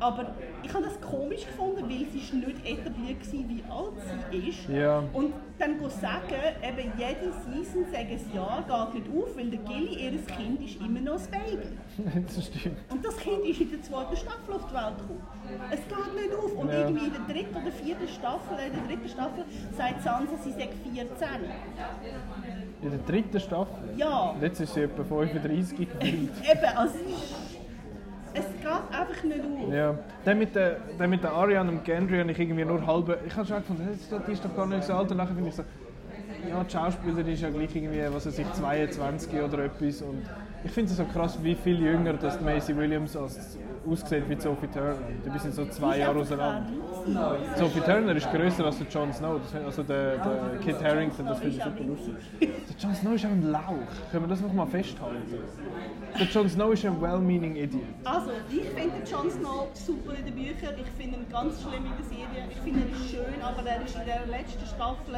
aber 0.00 0.34
ich 0.62 0.72
habe 0.72 0.84
das 0.84 1.00
komisch 1.00 1.46
gefunden, 1.46 1.82
weil 1.88 2.06
sie 2.12 2.18
ist 2.18 2.32
nicht 2.34 2.66
etabliert 2.66 3.20
war, 3.20 3.48
wie 3.48 3.62
alt 3.68 4.30
sie 4.32 4.48
ist. 4.48 4.68
Ja. 4.68 5.02
Und 5.12 5.34
dann 5.58 5.78
go 5.78 5.88
sagen, 5.88 6.40
eben 6.62 6.92
jede 6.98 7.32
Season 7.44 7.84
sagen 7.92 8.08
ein 8.10 8.34
Jahr 8.34 8.64
geht 8.92 8.94
nicht 9.04 9.16
auf, 9.16 9.36
weil 9.36 9.50
der 9.50 9.60
Gilly, 9.60 10.04
ihr 10.04 10.18
Kind, 10.26 10.62
ist 10.62 10.80
immer 10.80 11.00
noch 11.00 11.20
ein 11.20 11.30
Baby. 11.30 12.22
das 12.26 12.46
stimmt. 12.46 12.76
Und 12.90 13.04
das 13.04 13.16
Kind 13.18 13.44
ist 13.44 13.60
in 13.60 13.70
der 13.70 13.82
zweiten 13.82 14.16
Staffel 14.16 14.54
auf 14.54 14.66
die 14.68 14.74
Welt 14.74 14.98
gekommen. 14.98 15.22
Es 15.70 15.80
geht 15.80 16.14
nicht 16.14 16.34
auf. 16.34 16.52
Und 16.54 16.68
Ja. 16.68 16.78
irgendwie 16.80 17.06
in 17.06 17.12
der 17.12 17.34
dritten 17.34 17.56
oder 17.56 17.72
vierten 17.72 18.08
Staffel, 18.08 18.56
in 18.66 18.72
der 18.72 18.82
dritten 18.86 19.08
Staffel, 19.08 19.44
sagt 19.76 20.02
Sansa, 20.02 20.36
sie 20.42 20.52
sei 20.52 20.68
14. 20.92 21.28
In 22.82 22.90
der 22.90 22.98
dritten 23.00 23.40
Staffel. 23.40 23.90
Ja, 23.96 24.34
jetzt 24.40 24.60
ist 24.60 24.72
sie 24.74 24.82
etwa 24.82 25.04
35 25.04 25.76
gefühlt. 25.76 26.02
eben, 26.02 26.76
also 26.76 26.94
es 28.34 28.44
geht 28.46 28.66
einfach 28.66 29.22
nicht 29.24 29.40
auf. 29.40 29.72
Ja, 29.72 29.98
dann 30.24 30.38
mit 30.38 30.54
der, 30.54 30.76
dann 30.98 31.10
mit 31.10 31.22
der 31.22 31.32
Ariane 31.32 31.70
und 31.70 31.84
Gendry 31.84 32.18
habe 32.18 32.30
ich 32.30 32.38
irgendwie 32.38 32.64
nur 32.64 32.86
halbe. 32.86 33.18
Ich 33.26 33.34
habe 33.36 33.46
schon 33.46 33.62
doch- 34.10 34.24
die 34.26 34.32
ist 34.32 34.44
doch 34.44 34.54
gar 34.56 34.66
nicht 34.66 34.84
so 34.84 34.92
alt. 34.94 35.10
Und 35.10 35.16
nachher 35.16 35.34
finde 35.34 35.48
ich 35.50 35.54
so, 35.56 35.64
ja, 36.48 36.64
die 36.64 36.70
Schauspielerin 36.72 37.28
ist 37.28 37.42
ja 37.42 37.50
gleich 37.50 37.74
irgendwie, 37.74 38.02
was 38.12 38.26
weiß 38.26 38.38
ich, 38.38 38.52
22 38.52 39.40
oder 39.40 39.64
etwas. 39.64 40.02
Und 40.02 40.22
ich 40.62 40.70
finde 40.70 40.90
es 40.90 40.96
so 40.96 41.04
krass, 41.04 41.38
wie 41.42 41.54
viel 41.54 41.80
jünger 41.80 42.14
dass 42.14 42.40
Maisie 42.40 42.76
Williams 42.76 43.16
als, 43.16 43.58
aussieht 43.88 44.28
wie 44.28 44.38
Sophie 44.40 44.66
Turner. 44.66 44.96
Die 45.24 45.38
sind 45.38 45.54
so 45.54 45.64
zwei 45.66 45.98
Jahre 45.98 46.18
auseinander. 46.18 46.66
Sophie 47.56 47.80
Turner 47.80 48.14
ist 48.14 48.30
grösser 48.30 48.66
als 48.66 48.78
der 48.78 48.86
Jon 48.88 49.12
Snow, 49.12 49.40
das, 49.40 49.62
also 49.64 49.82
der, 49.82 50.18
der 50.18 50.58
Kit 50.62 50.82
Harington, 50.82 51.26
das 51.26 51.38
finde 51.38 51.56
ich 51.56 51.62
super 51.62 51.84
lustig. 51.84 52.14
Der 52.40 52.76
Jon 52.78 52.94
Snow 52.94 53.14
ist 53.14 53.24
auch 53.24 53.30
ein 53.30 53.50
Lauch, 53.50 54.10
können 54.10 54.24
wir 54.24 54.28
das 54.28 54.40
noch 54.40 54.52
mal 54.52 54.66
festhalten? 54.66 55.22
Der 56.18 56.26
Jon 56.26 56.48
Snow 56.48 56.72
ist 56.72 56.84
ein 56.84 57.00
well-meaning 57.00 57.56
Idiot. 57.56 57.82
Also, 58.04 58.30
ich 58.50 58.68
finde 58.68 58.98
den 58.98 59.06
Jon 59.10 59.30
Snow 59.30 59.68
super 59.74 60.14
in 60.18 60.26
den 60.26 60.34
Büchern. 60.34 60.74
Ich 60.76 60.90
finde 61.02 61.18
ihn 61.18 61.26
ganz 61.30 61.62
schlimm 61.62 61.84
in 61.86 61.92
der 61.96 62.04
Serie. 62.04 62.44
Ich 62.50 62.58
finde 62.58 62.80
ihn 62.80 62.94
schön, 63.08 63.42
aber 63.42 63.68
er 63.68 63.82
ist 63.82 63.96
in 63.96 64.04
der 64.04 64.26
letzten 64.26 64.66
Staffel 64.66 65.14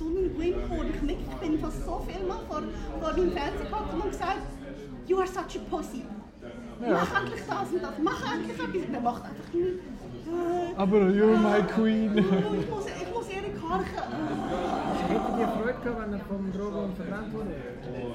Ich, 0.00 1.02
nicht, 1.02 1.18
ich 1.30 1.36
bin 1.36 1.58
fast 1.58 1.84
so 1.84 2.02
viel 2.08 2.26
mal 2.26 2.38
vor, 2.48 2.62
vor 3.00 3.12
dem 3.12 3.32
Fernsehen 3.32 3.64
gekommen 3.64 4.00
und 4.02 4.10
gesagt, 4.10 4.38
you 5.06 5.18
are 5.18 5.26
such 5.26 5.60
a 5.60 5.62
pussy. 5.68 6.02
Mach 6.80 7.20
endlich 7.20 7.42
das 7.46 7.70
und 7.70 7.82
das, 7.82 7.92
mach 8.02 8.32
endlich 8.32 8.58
etwas. 8.58 8.74
Und 8.74 8.94
er 8.94 9.00
macht 9.00 9.24
einfach 9.24 9.52
nichts. 9.52 9.84
Äh, 10.26 10.74
Aber 10.76 10.96
you're 10.96 11.36
my 11.36 11.62
queen. 11.62 12.16
ich 12.18 12.70
muss, 12.70 12.86
ich 12.86 13.12
muss 13.12 13.28
Erik 13.28 13.60
Harken. 13.68 13.84
Hättet 13.84 14.79
ihr 15.40 15.48
Freude 15.48 15.78
gehabt, 15.82 16.02
wenn 16.02 16.12
er 16.12 16.20
vom 16.20 16.52
Drogon 16.52 16.94
verbrannt 16.94 17.32
wurde? 17.32 17.50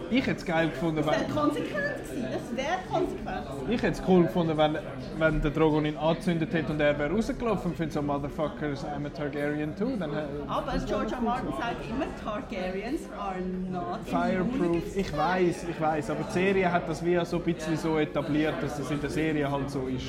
Ich 0.09 0.27
hätte 0.27 0.39
es 0.39 0.45
geil 0.45 0.69
gefunden, 0.69 0.97
Das 0.97 1.07
wäre 1.07 1.19
wenn, 1.21 1.35
konsequent 1.35 2.05
gewesen. 2.05 2.27
Das 2.31 2.57
wäre 2.57 2.77
konsequent 2.89 3.69
ich 3.69 3.81
hätte 3.81 4.01
es 4.01 4.07
cool 4.07 4.23
gefunden, 4.23 4.57
wenn, 4.57 4.77
wenn 5.17 5.41
der 5.41 5.51
Drogon 5.51 5.85
ihn 5.85 5.97
angezündet 5.97 6.53
hätte 6.53 6.71
und 6.71 6.79
er 6.79 6.97
wäre 6.97 7.11
rausgelaufen 7.11 7.73
findet 7.73 7.93
so 7.93 8.01
Motherfuckers, 8.01 8.85
I'm 8.85 9.05
a 9.05 9.09
Targaryen 9.09 9.75
too. 9.75 9.95
Dann, 9.97 10.11
Aber 10.47 10.77
George 10.85 11.15
R. 11.15 11.21
Martin 11.21 11.49
sagt 11.59 11.89
immer, 11.89 12.05
Targaryens 12.23 13.01
are 13.19 13.39
not 13.71 13.99
Fireproof. 14.05 14.95
Ich 14.95 15.15
weiß, 15.15 15.65
ich 15.69 15.81
weiß, 15.81 16.09
aber 16.11 16.23
die 16.23 16.33
Serie 16.33 16.71
hat 16.71 16.87
das 16.87 17.03
wie 17.03 17.19
so 17.25 17.37
ein 17.37 17.43
bisschen 17.43 17.77
so 17.77 17.97
etabliert, 17.97 18.55
dass 18.61 18.77
das 18.77 18.91
in 18.91 19.01
der 19.01 19.09
Serie 19.09 19.49
halt 19.49 19.69
so 19.69 19.87
ist. 19.87 20.07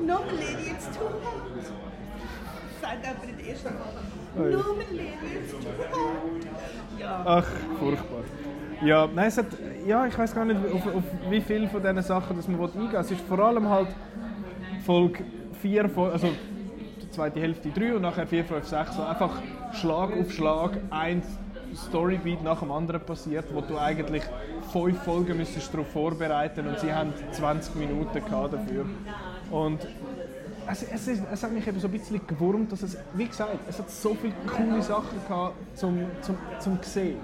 No, 0.00 0.20
my 0.20 0.32
lady, 0.32 0.70
it's 0.70 0.86
too 0.96 1.04
hot. 1.04 1.42
Sagt 2.80 3.04
jemand 3.04 3.24
in 3.24 3.36
der 3.36 3.48
ersten 3.48 3.68
Folge. 3.68 4.17
Ja. 6.98 7.22
Ach, 7.24 7.46
furchtbar. 7.78 8.22
Ja, 8.82 9.08
nein, 9.12 9.26
es 9.26 9.38
hat, 9.38 9.46
ja, 9.86 10.06
ich 10.06 10.16
weiß 10.16 10.34
gar 10.34 10.44
nicht, 10.44 10.60
auf, 10.72 10.86
auf 10.86 11.02
wie 11.30 11.40
viel 11.40 11.66
von 11.68 11.82
diesen 11.82 12.02
Sachen 12.02 12.36
dass 12.36 12.46
man 12.46 12.60
eingehen 12.60 12.92
will. 12.92 13.00
Es 13.00 13.10
ist 13.10 13.20
vor 13.22 13.38
allem 13.40 13.68
halt 13.68 13.88
Folge 14.84 15.24
4, 15.60 15.90
also 15.96 16.28
die 17.02 17.10
zweite 17.10 17.40
Hälfte 17.40 17.70
3 17.70 17.96
und 17.96 18.02
nachher 18.02 18.26
4, 18.26 18.44
5, 18.44 18.66
6, 18.66 18.96
so 18.96 19.02
einfach 19.02 19.42
Schlag 19.72 20.10
auf 20.12 20.32
Schlag 20.32 20.78
ein 20.90 21.22
Storybeat 21.74 22.42
nach 22.42 22.60
dem 22.60 22.70
anderen 22.70 23.00
passiert, 23.00 23.46
wo 23.52 23.60
du 23.60 23.78
eigentlich 23.78 24.22
fünf 24.72 25.02
Folgen 25.02 25.36
müsstest 25.36 25.72
darauf 25.72 25.88
vorbereiten 25.88 26.66
und 26.66 26.78
sie 26.78 26.92
haben 26.92 27.12
20 27.32 27.74
Minuten 27.74 28.24
gehabt 28.24 28.54
dafür. 28.54 28.86
Und 29.50 29.86
es, 30.70 30.82
es, 30.82 31.08
ist, 31.08 31.22
es 31.32 31.42
hat 31.42 31.52
mich 31.52 31.66
eben 31.66 31.80
so 31.80 31.88
ein 31.88 31.92
bisschen 31.92 32.20
gewurmt, 32.26 32.70
dass 32.72 32.82
es, 32.82 32.96
wie 33.14 33.26
gesagt, 33.26 33.58
es 33.68 33.78
hat 33.78 33.90
so 33.90 34.14
viele 34.14 34.34
coole 34.54 34.82
Sachen 34.82 35.18
gehabt 35.26 35.54
zum, 35.76 35.98
zum, 36.20 36.36
zum 36.58 36.78
sehen. 36.82 37.16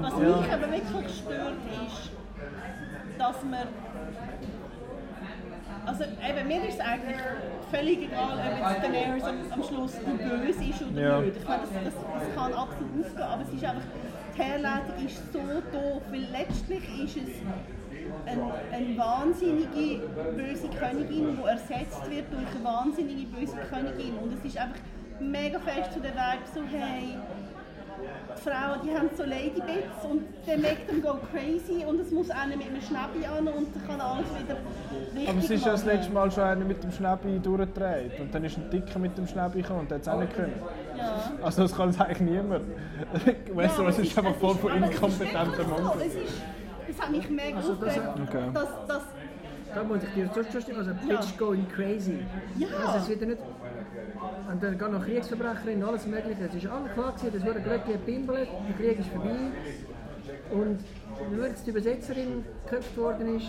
Was 0.00 0.12
Ja. 0.12 0.18
mich 0.40 0.52
aber 0.52 0.70
wirklich 0.70 1.16
stört, 1.18 1.54
ist, 1.86 2.10
dass 3.18 3.42
man. 3.44 3.66
Also 5.86 6.02
eben, 6.04 6.48
mir 6.48 6.64
ist 6.68 6.74
es 6.74 6.80
eigentlich 6.80 7.16
völlig 7.70 8.02
egal, 8.02 8.38
ob 8.38 8.72
jetzt 8.72 8.82
Daenerys 8.82 9.22
am, 9.24 9.36
am 9.52 9.62
Schluss 9.62 9.92
die 10.04 10.22
böse 10.22 10.64
ist 10.70 10.82
oder 10.82 11.00
Ja. 11.00 11.20
nicht. 11.20 11.36
Ich 11.36 11.48
meine, 11.48 11.62
das, 11.62 11.70
das, 11.84 11.94
das 11.94 12.34
kann 12.34 12.52
absolut 12.52 13.06
aufgehen, 13.06 13.22
aber 13.22 13.42
es 13.42 13.54
ist 13.54 13.64
einfach, 13.64 13.82
die 14.36 14.42
Herleitung 14.42 15.06
ist 15.06 15.32
so 15.32 15.38
doof, 15.38 16.02
weil 16.10 16.26
letztlich 16.32 17.04
ist 17.04 17.16
es 17.16 17.34
eine, 18.26 18.42
eine 18.72 18.98
wahnsinnige 18.98 20.06
böse 20.36 20.68
Königin, 20.68 21.36
die 21.36 21.48
ersetzt 21.48 22.10
wird 22.10 22.32
durch 22.32 22.46
eine 22.54 22.64
wahnsinnige 22.64 23.26
böse 23.26 23.56
Königin. 23.70 24.16
Und 24.18 24.32
es 24.34 24.44
ist 24.44 24.58
einfach 24.58 24.80
mega 25.20 25.58
fest 25.60 25.92
zu 25.92 26.00
der 26.00 26.12
Vibe 26.12 26.44
so, 26.52 26.60
hey, 26.70 27.16
die 28.36 28.42
Frauen, 28.42 28.80
die 28.84 28.94
haben 28.94 29.08
so 29.16 29.22
Ladybits 29.22 30.04
und 30.04 30.24
der 30.46 30.58
make 30.58 30.86
them 30.86 31.00
go 31.00 31.18
crazy 31.32 31.84
und 31.86 31.98
es 32.00 32.10
muss 32.10 32.30
einer 32.30 32.56
mit 32.56 32.66
einem 32.66 32.82
Schnäppi 32.82 33.24
an 33.24 33.48
und 33.48 33.74
dann 33.74 33.86
kann 33.86 34.00
alles 34.00 34.26
wieder 34.38 34.56
richtig 35.14 35.28
Aber 35.28 35.38
es 35.38 35.50
ist 35.50 35.64
ja 35.64 35.72
das 35.72 35.84
letzte 35.86 36.12
Mal 36.12 36.30
schon 36.30 36.44
einer 36.44 36.64
mit 36.64 36.82
dem 36.82 36.92
Schnäppi 36.92 37.38
durchgedreht 37.38 38.20
und 38.20 38.34
dann 38.34 38.44
ist 38.44 38.58
ein 38.58 38.70
Dicker 38.70 38.98
mit 38.98 39.16
dem 39.16 39.26
Schnäppi 39.26 39.62
gekommen 39.62 39.80
und 39.80 39.90
der 39.90 39.96
hat 39.96 40.02
es 40.02 40.08
auch 40.08 40.20
nicht 40.20 40.34
können. 40.34 40.60
Ja. 40.96 41.32
Also 41.42 41.62
das 41.62 41.74
kann 41.74 41.88
es 41.88 42.00
eigentlich 42.00 42.20
niemand. 42.20 42.64
Westeros 43.54 43.96
Ja, 43.96 44.02
ist 44.02 44.18
einfach 44.18 44.34
voll 44.34 44.54
von 44.56 44.82
es 44.82 44.90
inkompetenten 44.90 45.70
wirklich 45.70 46.12
das 46.88 47.00
hat 47.00 47.10
mich 47.10 47.28
mega 47.30 47.56
Also 47.56 47.74
das- 47.74 47.98
Okay. 47.98 48.50
dass, 48.52 48.86
dass 48.86 49.02
Da 49.74 49.82
muss 49.82 49.98
ich 50.04 50.08
dir 50.14 50.30
zustimmen, 50.32 50.78
also 50.78 50.92
Bitch 51.06 51.36
going 51.36 51.66
crazy. 51.68 52.18
Ja. 52.56 52.68
Also 52.86 52.98
es 52.98 53.08
wird 53.08 53.20
ja 53.20 53.26
nicht... 53.26 53.42
Und 54.50 54.62
dann 54.62 54.78
gehen 54.78 54.92
noch 54.92 55.04
Kriegsverbrecherinnen, 55.04 55.84
alles 55.84 56.06
mögliche. 56.06 56.44
Es 56.44 56.54
ist 56.54 56.66
alles 56.66 56.92
klar 56.92 57.12
gewesen, 57.12 57.36
es 57.36 57.44
wurde 57.44 57.60
gerade 57.60 57.92
gepimpelt, 57.92 58.48
der 58.68 58.74
Krieg 58.76 58.98
ist 59.00 59.08
vorbei. 59.10 59.36
Und 60.50 60.78
nur 61.36 61.46
jetzt 61.46 61.66
die 61.66 61.70
Übersetzerin 61.70 62.44
geköpft 62.64 62.96
worden 62.96 63.36
ist, 63.36 63.48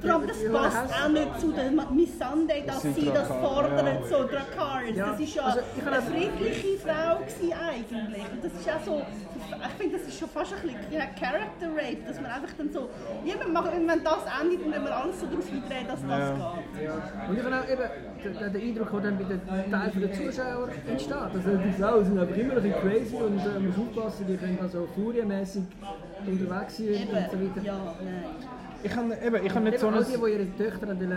Vor 0.00 0.10
allem, 0.14 0.26
das 0.28 0.38
passt 0.52 1.04
auch 1.04 1.08
nicht 1.08 1.40
zu 1.40 1.52
der 1.52 1.70
Miss 1.70 2.10
Sunday, 2.18 2.64
dass 2.66 2.82
sind 2.82 2.94
sie 2.96 3.06
das 3.06 3.28
fordern, 3.28 3.86
ja. 3.86 4.02
so 4.08 4.24
Drakars. 4.26 4.94
Ja, 4.94 5.10
Das 5.10 5.20
ist 5.20 5.34
ja 5.34 5.42
also 5.42 5.60
ich 5.76 5.86
eine 5.86 6.02
friedliche 6.02 6.78
Frau 6.78 7.18
gewesen 7.18 7.52
eigentlich. 7.52 8.22
Und 8.32 8.44
das 8.44 8.52
ist 8.52 8.68
auch 8.70 8.84
so, 8.84 9.02
ich 9.02 9.74
finde, 9.78 9.98
das 9.98 10.08
ist 10.08 10.18
schon 10.18 10.28
fast 10.28 10.52
ein 10.54 10.62
bisschen 10.62 11.00
Character 11.18 11.68
Rape, 11.74 12.02
dass 12.06 12.16
man 12.20 12.30
einfach 12.30 12.52
dann 12.56 12.72
so, 12.72 12.88
ja, 13.24 13.34
machen, 13.48 13.70
wenn 13.86 14.04
das 14.04 14.22
endet, 14.40 14.60
dann 14.62 14.70
müssen 14.70 14.84
wir 14.84 14.96
alles 14.96 15.20
so 15.20 15.26
darauf 15.26 15.52
eindrehen, 15.52 15.86
dass 15.88 16.00
das 16.00 16.10
Ja. 16.10 16.58
geht. 16.78 17.28
Und 17.28 17.38
ich 17.38 17.44
habe 17.44 17.56
auch 17.56 17.68
eben 17.68 18.40
den, 18.40 18.52
den 18.52 18.62
Eindruck, 18.68 18.90
der 18.92 19.00
dann 19.00 19.18
bei 19.18 19.24
den 19.24 19.70
Teil 19.70 19.90
der 19.94 20.12
Zuschauer 20.12 20.68
entsteht. 20.88 21.12
Also 21.16 21.56
die 21.56 21.72
Frauen 21.72 22.04
sind 22.04 22.18
einfach 22.18 22.36
immer 22.36 22.56
ein 22.56 22.62
bisschen 22.62 22.80
crazy 22.80 23.16
und 23.16 23.38
äh, 23.38 23.48
man 23.48 23.66
muss 23.66 23.76
aufpassen, 23.78 24.26
die 24.26 24.36
können 24.36 24.58
also 24.60 24.88
furienmäßig 24.94 25.62
unterwegs 26.26 26.76
sein 26.76 26.86
und 26.88 27.30
so 27.30 27.36
weiter. 27.40 27.62
ja, 27.64 27.94
nein. 28.02 28.24
Ich 28.82 28.96
habe 28.96 29.14
eben, 29.24 29.44
ich 29.46 29.54
habe 29.54 29.64
nicht 29.66 29.78
so 29.78 29.86
Eben, 29.88 29.96
ein... 29.96 30.02
all 30.02 30.10
die, 30.10 30.16
die 30.16 30.32
ihre 30.32 30.56
Töchter 30.56 30.88
an 30.88 30.98
den 30.98 31.12
äh, 31.12 31.16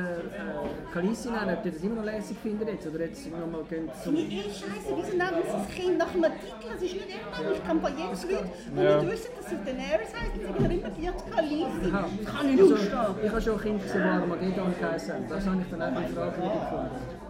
Kalisi 0.93 1.29
nennen, 1.29 1.53
ob 1.55 1.63
die 1.63 1.71
das 1.71 1.81
immer 1.81 1.95
noch 1.95 2.03
lässig 2.03 2.37
finden 2.43 2.67
jetzt, 2.67 2.85
oder 2.87 2.99
jetzt 2.99 3.25
nochmal 3.31 3.63
gehen 3.69 3.89
zum... 4.03 4.15
Ich 4.15 4.31
eh 4.33 4.41
scheiße, 4.43 4.89
wieso 4.95 5.15
nennen 5.17 5.41
sie 5.45 5.51
das 5.51 5.67
Kind 5.69 5.97
nach 5.97 6.13
einem 6.13 6.31
Titel? 6.43 6.67
Das 6.73 6.81
ist 6.81 6.93
nicht 6.93 7.07
immer, 7.07 7.51
ich 7.53 7.63
kann 7.65 7.81
bei 7.81 7.89
jetzt 7.89 8.23
Leute, 8.29 8.45
die 8.75 8.81
Ja. 8.83 9.01
nicht 9.01 9.11
wissen, 9.13 9.31
dass 9.37 9.49
sie 9.49 9.55
Daenerys 9.63 10.11
heisst, 10.11 10.35
und 10.35 10.69
sie 10.69 10.75
immer 10.75 10.89
Biat 10.89 11.31
Khaleesi. 11.31 11.93
Aha. 11.93 12.05
Das 12.23 12.35
kann 12.35 12.49
ich 12.49 12.55
nicht 12.55 12.61
Also, 12.63 12.75
ausstehen. 12.75 13.23
ich 13.23 13.31
habe 13.31 13.41
schon 13.41 13.61
Kinder 13.61 13.83
gesehen, 13.83 14.03
die 14.03 14.09
Armageddon 14.09 14.73
geheißen 14.79 15.13
haben. 15.13 15.25
Das 15.29 15.45
habe 15.47 15.61
ich 15.61 15.69
dann 15.71 15.81
auch 15.81 16.01
in 16.01 16.07
Frage 16.15 16.31
gefunden. 16.35 17.22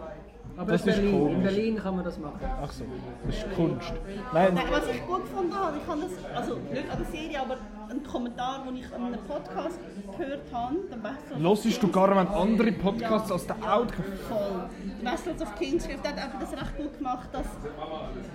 Aber 0.56 0.72
Das 0.72 0.84
in 0.84 0.90
ist 0.90 0.96
Berlin, 0.98 1.14
in 1.16 1.20
komisch. 1.34 1.44
Berlin 1.44 1.76
kann 1.78 1.96
man 1.96 2.06
das 2.06 2.20
machen. 2.20 2.40
Ach 2.62 2.72
so, 2.72 2.86
das 3.26 3.36
ist 3.38 3.56
Kunst. 3.56 3.94
Nein, 4.34 4.54
Nein, 4.54 4.66
was 4.70 4.88
ich 4.88 5.06
gut 5.08 5.22
gefunden 5.24 5.54
habe, 5.56 5.78
ich 5.82 5.88
habe 5.88 6.02
das, 6.02 6.12
also 6.36 6.56
nicht 6.72 6.90
an 6.92 6.98
der 7.00 7.06
Serie, 7.12 7.42
aber 7.42 7.58
einen 7.90 8.04
Kommentar, 8.04 8.64
den 8.68 8.76
ich 8.76 8.94
an 8.94 9.04
einem 9.06 9.20
Podcast 9.26 9.80
gehört 10.16 10.42
habe, 10.54 10.76
Wessel 11.02 11.42
hörst 11.66 11.84
du 11.84 11.88
gar 11.92 12.22
nicht 12.24 12.32
andere 12.34 12.72
Podcasts 12.72 13.32
als 13.32 13.48
der 13.48 13.56
Outcast? 13.58 14.04
voll. 14.30 14.70
Westlands 15.02 15.42
of 15.42 15.56
Kings 15.56 15.88
der 15.88 15.98
hat 15.98 16.18
einfach 16.18 16.40
das 16.40 16.52
recht 16.54 16.78
gut 16.78 16.98
gemacht, 16.98 17.30
dass, 17.32 17.48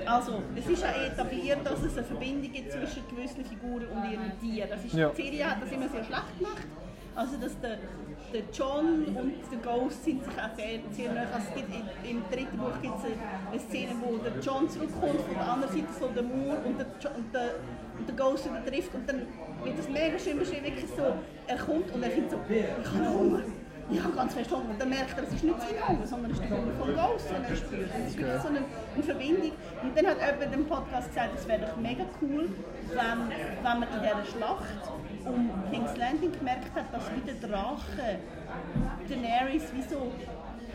also, 0.07 0.43
es 0.57 0.67
ist 0.69 0.83
ja 0.83 0.91
etabliert, 1.07 1.59
dass 1.65 1.83
es 1.83 1.97
eine 1.97 2.05
Verbindung 2.07 2.53
gibt 2.53 2.73
zwischen 2.73 3.03
gewissen 3.09 3.45
Figuren 3.45 3.85
und 3.95 4.11
ihren 4.11 4.33
Tieren. 4.41 4.69
Das 4.71 4.85
ist, 4.85 4.93
Ja. 4.95 5.09
Die 5.11 5.23
Serie 5.23 5.51
hat 5.51 5.63
das 5.63 5.71
immer 5.71 5.89
sehr 5.89 6.05
schlecht 6.05 6.39
gemacht. 6.39 6.67
Also, 7.15 7.37
dass 7.37 7.59
der, 7.61 7.79
der 8.33 8.43
John 8.53 9.05
und 9.07 9.33
der 9.51 9.59
Ghost 9.59 10.05
sind 10.05 10.25
sich 10.25 10.35
auch 10.35 10.55
sehr, 10.57 10.81
sehr 10.91 11.13
nahe. 11.13 11.27
Also, 11.33 11.49
gibt 11.55 11.69
im, 12.05 12.23
dritten 12.31 12.59
Buch 12.59 12.81
gibt 12.83 12.95
es 12.99 13.05
eine, 13.05 13.61
Szene, 13.61 13.93
wo 14.03 14.17
der 14.19 14.33
John 14.41 14.69
zurückkommt 14.69 15.21
von 15.21 15.35
der 15.35 15.49
anderen 15.49 15.73
Seite 15.73 15.93
von 15.99 16.15
der 16.15 16.23
Mauer 16.23 16.59
und 16.65 16.79
der, 16.79 16.87
und 17.17 17.35
der, 17.35 17.55
und 17.99 18.09
der 18.09 18.17
Ghost 18.17 18.45
wieder 18.45 18.65
trifft 18.65 18.95
und 18.95 19.09
dann 19.09 19.27
wird 19.65 19.79
das 19.79 19.89
mega 19.89 20.19
schön 20.19 20.39
beschrieben, 20.39 20.65
wirklich 20.65 20.91
so, 20.97 21.15
er 21.47 21.57
kommt 21.57 21.91
und 21.93 22.03
er 22.03 22.11
findet 22.11 22.31
so, 22.31 22.39
ich 22.49 22.93
habe 22.93 23.09
Hunger. 23.09 23.43
Habe 23.89 24.15
ganz 24.15 24.35
fest 24.35 24.51
Hunger. 24.51 24.69
Und 24.69 24.79
dann 24.79 24.91
merkt 24.91 25.17
er, 25.17 25.25
es 25.25 25.33
ist 25.33 25.45
nicht 25.45 25.61
sein 25.61 25.89
Hunger, 25.89 26.07
sondern 26.07 26.31
es 26.31 26.39
ist 26.39 26.51
der 26.51 26.59
Hunger 26.59 26.73
von 26.79 26.95
Ghost, 26.95 27.31
den 27.31 27.43
er 27.43 27.57
spürt. 27.57 27.89
Es 27.99 28.11
ist 28.11 28.19
wirklich 28.19 28.43
so 28.43 28.49
eine, 28.49 28.61
eine 28.95 29.03
Verbindung. 29.03 29.53
Und 29.83 29.97
dann 29.97 30.07
hat 30.09 30.19
jemand 30.21 30.55
im 30.55 30.67
Podcast 30.67 31.09
gesagt, 31.09 31.31
es 31.35 31.49
wäre 31.49 31.61
doch 31.61 31.77
mega 31.79 32.05
cool, 32.21 32.51
wenn, 32.93 33.29
wenn 33.33 33.81
man 33.81 33.89
in 33.89 34.03
dieser 34.03 34.25
Schlacht 34.37 34.77
um 35.29 35.51
King's 35.71 35.97
Landing 35.97 36.33
gemerkt 36.33 36.75
hat, 36.75 36.93
dass 36.93 37.05
wie 37.15 37.21
der 37.31 37.49
Drache 37.49 38.19
Daenerys 39.09 39.65
wie 39.75 39.83
so 39.83 40.13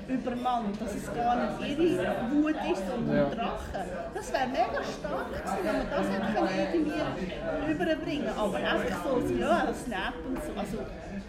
übermannt, 0.08 0.80
dass 0.82 0.96
es 0.96 1.14
gar 1.14 1.36
nicht 1.36 1.80
ihre 1.80 2.16
Wut 2.32 2.56
ist, 2.72 2.84
sondern 2.88 3.16
Ja. 3.16 3.30
Drache. 3.30 3.86
Das 4.14 4.34
wäre 4.34 4.48
mega 4.48 4.84
stark 4.84 5.30
gewesen, 5.30 5.58
wenn 5.64 5.78
man 5.78 5.88
das 5.90 6.58
hätte 6.58 6.78
irgendwie 6.78 7.72
überbringen 7.72 8.30
Aber 8.38 8.58
einfach 8.58 8.98
so, 9.04 9.34
ja, 9.36 9.74
Snap 9.74 10.14
und 10.28 10.44
so. 10.44 10.60
Also, 10.60 10.78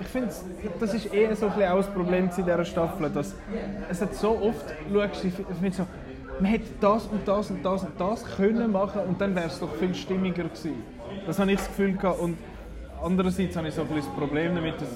Ich 0.01 0.07
finde, 0.09 0.35
das 0.81 0.95
ist 0.95 1.07
eher 1.15 1.37
so 1.37 1.47
ein 1.47 1.53
bisschen 1.53 1.71
auch 1.71 1.77
das 1.77 1.87
Problem 1.87 2.25
in 2.37 2.45
dieser 2.45 2.65
Staffel, 2.65 3.11
dass 3.11 3.35
es 3.89 4.01
hat 4.01 4.15
so 4.15 4.31
oft, 4.31 4.65
schaust 4.93 5.25
du, 5.25 5.71
so, 5.71 5.87
man 6.41 6.51
hätte 6.51 6.67
das 6.81 7.07
und 7.07 7.29
das 7.29 7.51
und 7.51 7.65
das 7.65 7.83
und 7.85 8.01
das 8.01 8.25
können 8.37 8.73
machen 8.73 9.03
und 9.03 9.21
dann 9.21 9.37
wäre 9.37 9.47
es 9.47 9.61
doch 9.61 9.73
viel 9.77 9.95
stimmiger 9.95 10.45
gewesen. 10.45 10.83
Das 11.27 11.39
habe 11.39 11.53
ich 11.53 11.59
das 11.59 11.69
Gefühl 11.69 11.93
gehabt 11.93 12.19
und 12.19 12.37
andererseits 13.05 13.57
habe 13.57 13.69
ich 13.69 13.75
so 13.75 13.83
ein 13.83 13.89
bisschen 13.89 14.07
das 14.07 14.15
Problem 14.19 14.55
damit, 14.55 14.81
dass 14.81 14.89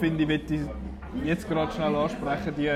finde 0.00 0.22
ich, 0.22 0.28
möchte 0.28 0.54
ich 0.54 0.60
jetzt 1.24 1.48
gerade 1.48 1.72
schnell 1.72 1.94
ansprechen, 1.94 2.54
die, 2.56 2.70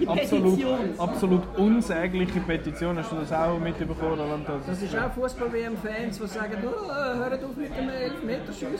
Die 0.00 0.08
absolut, 0.08 0.60
absolut 0.98 1.42
unsägliche 1.56 2.40
Petition, 2.40 2.98
hast 2.98 3.12
du 3.12 3.16
das 3.16 3.32
auch 3.32 3.58
mitbekommen, 3.58 4.20
Roland? 4.20 4.46
Das 4.66 4.82
ist 4.82 4.96
auch 4.96 5.10
Fußball-WM-Fans, 5.12 6.18
die 6.18 6.26
sagen, 6.26 6.56
oh, 6.64 7.16
hört 7.16 7.44
auf 7.44 7.56
mit 7.56 7.70
dem 7.70 7.88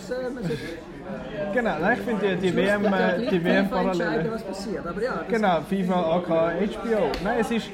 sollte 0.00 0.30
Genau, 1.54 1.78
nein, 1.80 1.98
ich 1.98 2.04
finde 2.04 2.36
die, 2.36 2.48
die 2.48 2.56
WM, 2.56 2.84
ja, 2.84 3.10
äh, 3.10 3.30
die 3.30 3.44
WM-Parallele... 3.44 4.04
entscheiden, 4.04 4.32
was 4.32 4.42
passiert. 4.42 4.86
Aber 4.86 5.02
ja, 5.02 5.14
das 5.16 5.28
Genau, 5.28 5.60
FIFA, 5.62 6.16
AK, 6.16 6.26
HBO. 6.26 7.10
Nein, 7.22 7.36
es 7.40 7.50
ist. 7.50 7.70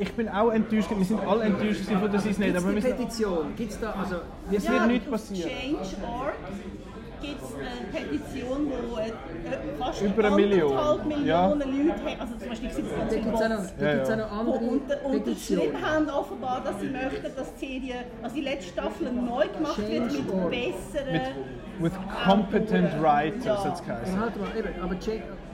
Ich 0.00 0.12
bin 0.12 0.28
auch 0.28 0.50
enttäuscht, 0.52 0.88
wir 0.96 1.04
sind 1.04 1.20
alle 1.26 1.44
enttäuscht 1.44 1.80
gewesen 1.82 1.98
von 2.00 2.10
der 2.10 2.20
Season 2.20 2.44
8, 2.44 2.50
Gibt's 2.52 2.64
aber 2.64 2.74
wir 2.74 2.80
die 2.80 2.86
sind, 2.86 2.96
Petition? 2.98 3.56
Gibt's 3.56 3.80
da, 3.80 3.90
also, 3.92 4.16
es 4.52 4.64
Ja, 4.64 4.72
wird 4.72 4.86
nichts 4.86 5.10
passieren. 5.10 5.50
Change.org 5.50 6.34
gibt 7.20 7.42
es 7.42 7.54
eine 7.56 8.06
Petition, 8.06 8.70
wo 8.70 8.96
äh, 8.98 9.12
fast 9.76 10.02
Über 10.02 10.24
eine 10.26 10.36
Million. 10.36 10.70
anderthalb 10.76 11.06
Millionen 11.06 11.26
Ja. 11.26 11.46
Leute 11.48 11.64
haben. 11.64 12.20
Also 12.20 12.34
zum 12.38 12.48
Beispiel 12.48 12.70
gibt 12.70 12.88
es 12.92 12.96
ganz 12.96 13.10
da 13.10 13.16
gibt 13.16 13.34
es 13.34 13.40
auch, 13.42 13.48
noch- 13.48 13.56
Bots, 13.56 13.74
da 14.08 14.16
Ja, 14.16 14.26
andere 14.28 14.56
unter, 14.58 15.04
unterschrieben 15.04 15.82
haben 15.84 16.10
offenbar, 16.10 16.62
dass 16.64 16.80
sie 16.80 16.86
möchten, 16.90 17.34
dass 17.36 17.54
die 17.56 17.66
Serie, 17.80 18.04
also 18.22 18.34
die 18.36 18.42
letzte 18.42 18.68
Staffel 18.72 19.12
neu 19.12 19.48
gemacht 19.48 19.78
wird 19.78 20.12
mit 20.12 20.50
besseren... 20.50 21.12
Mit, 21.80 21.92
with 21.92 21.92
competent 22.24 23.02
writers, 23.02 23.44
Ja. 23.44 23.64
hat 23.64 23.74
es 23.74 23.84
geheißen. 23.84 24.20
Halt 24.20 24.36
mal, 24.36 24.48
eben, 24.56 24.68
aber 24.82 24.94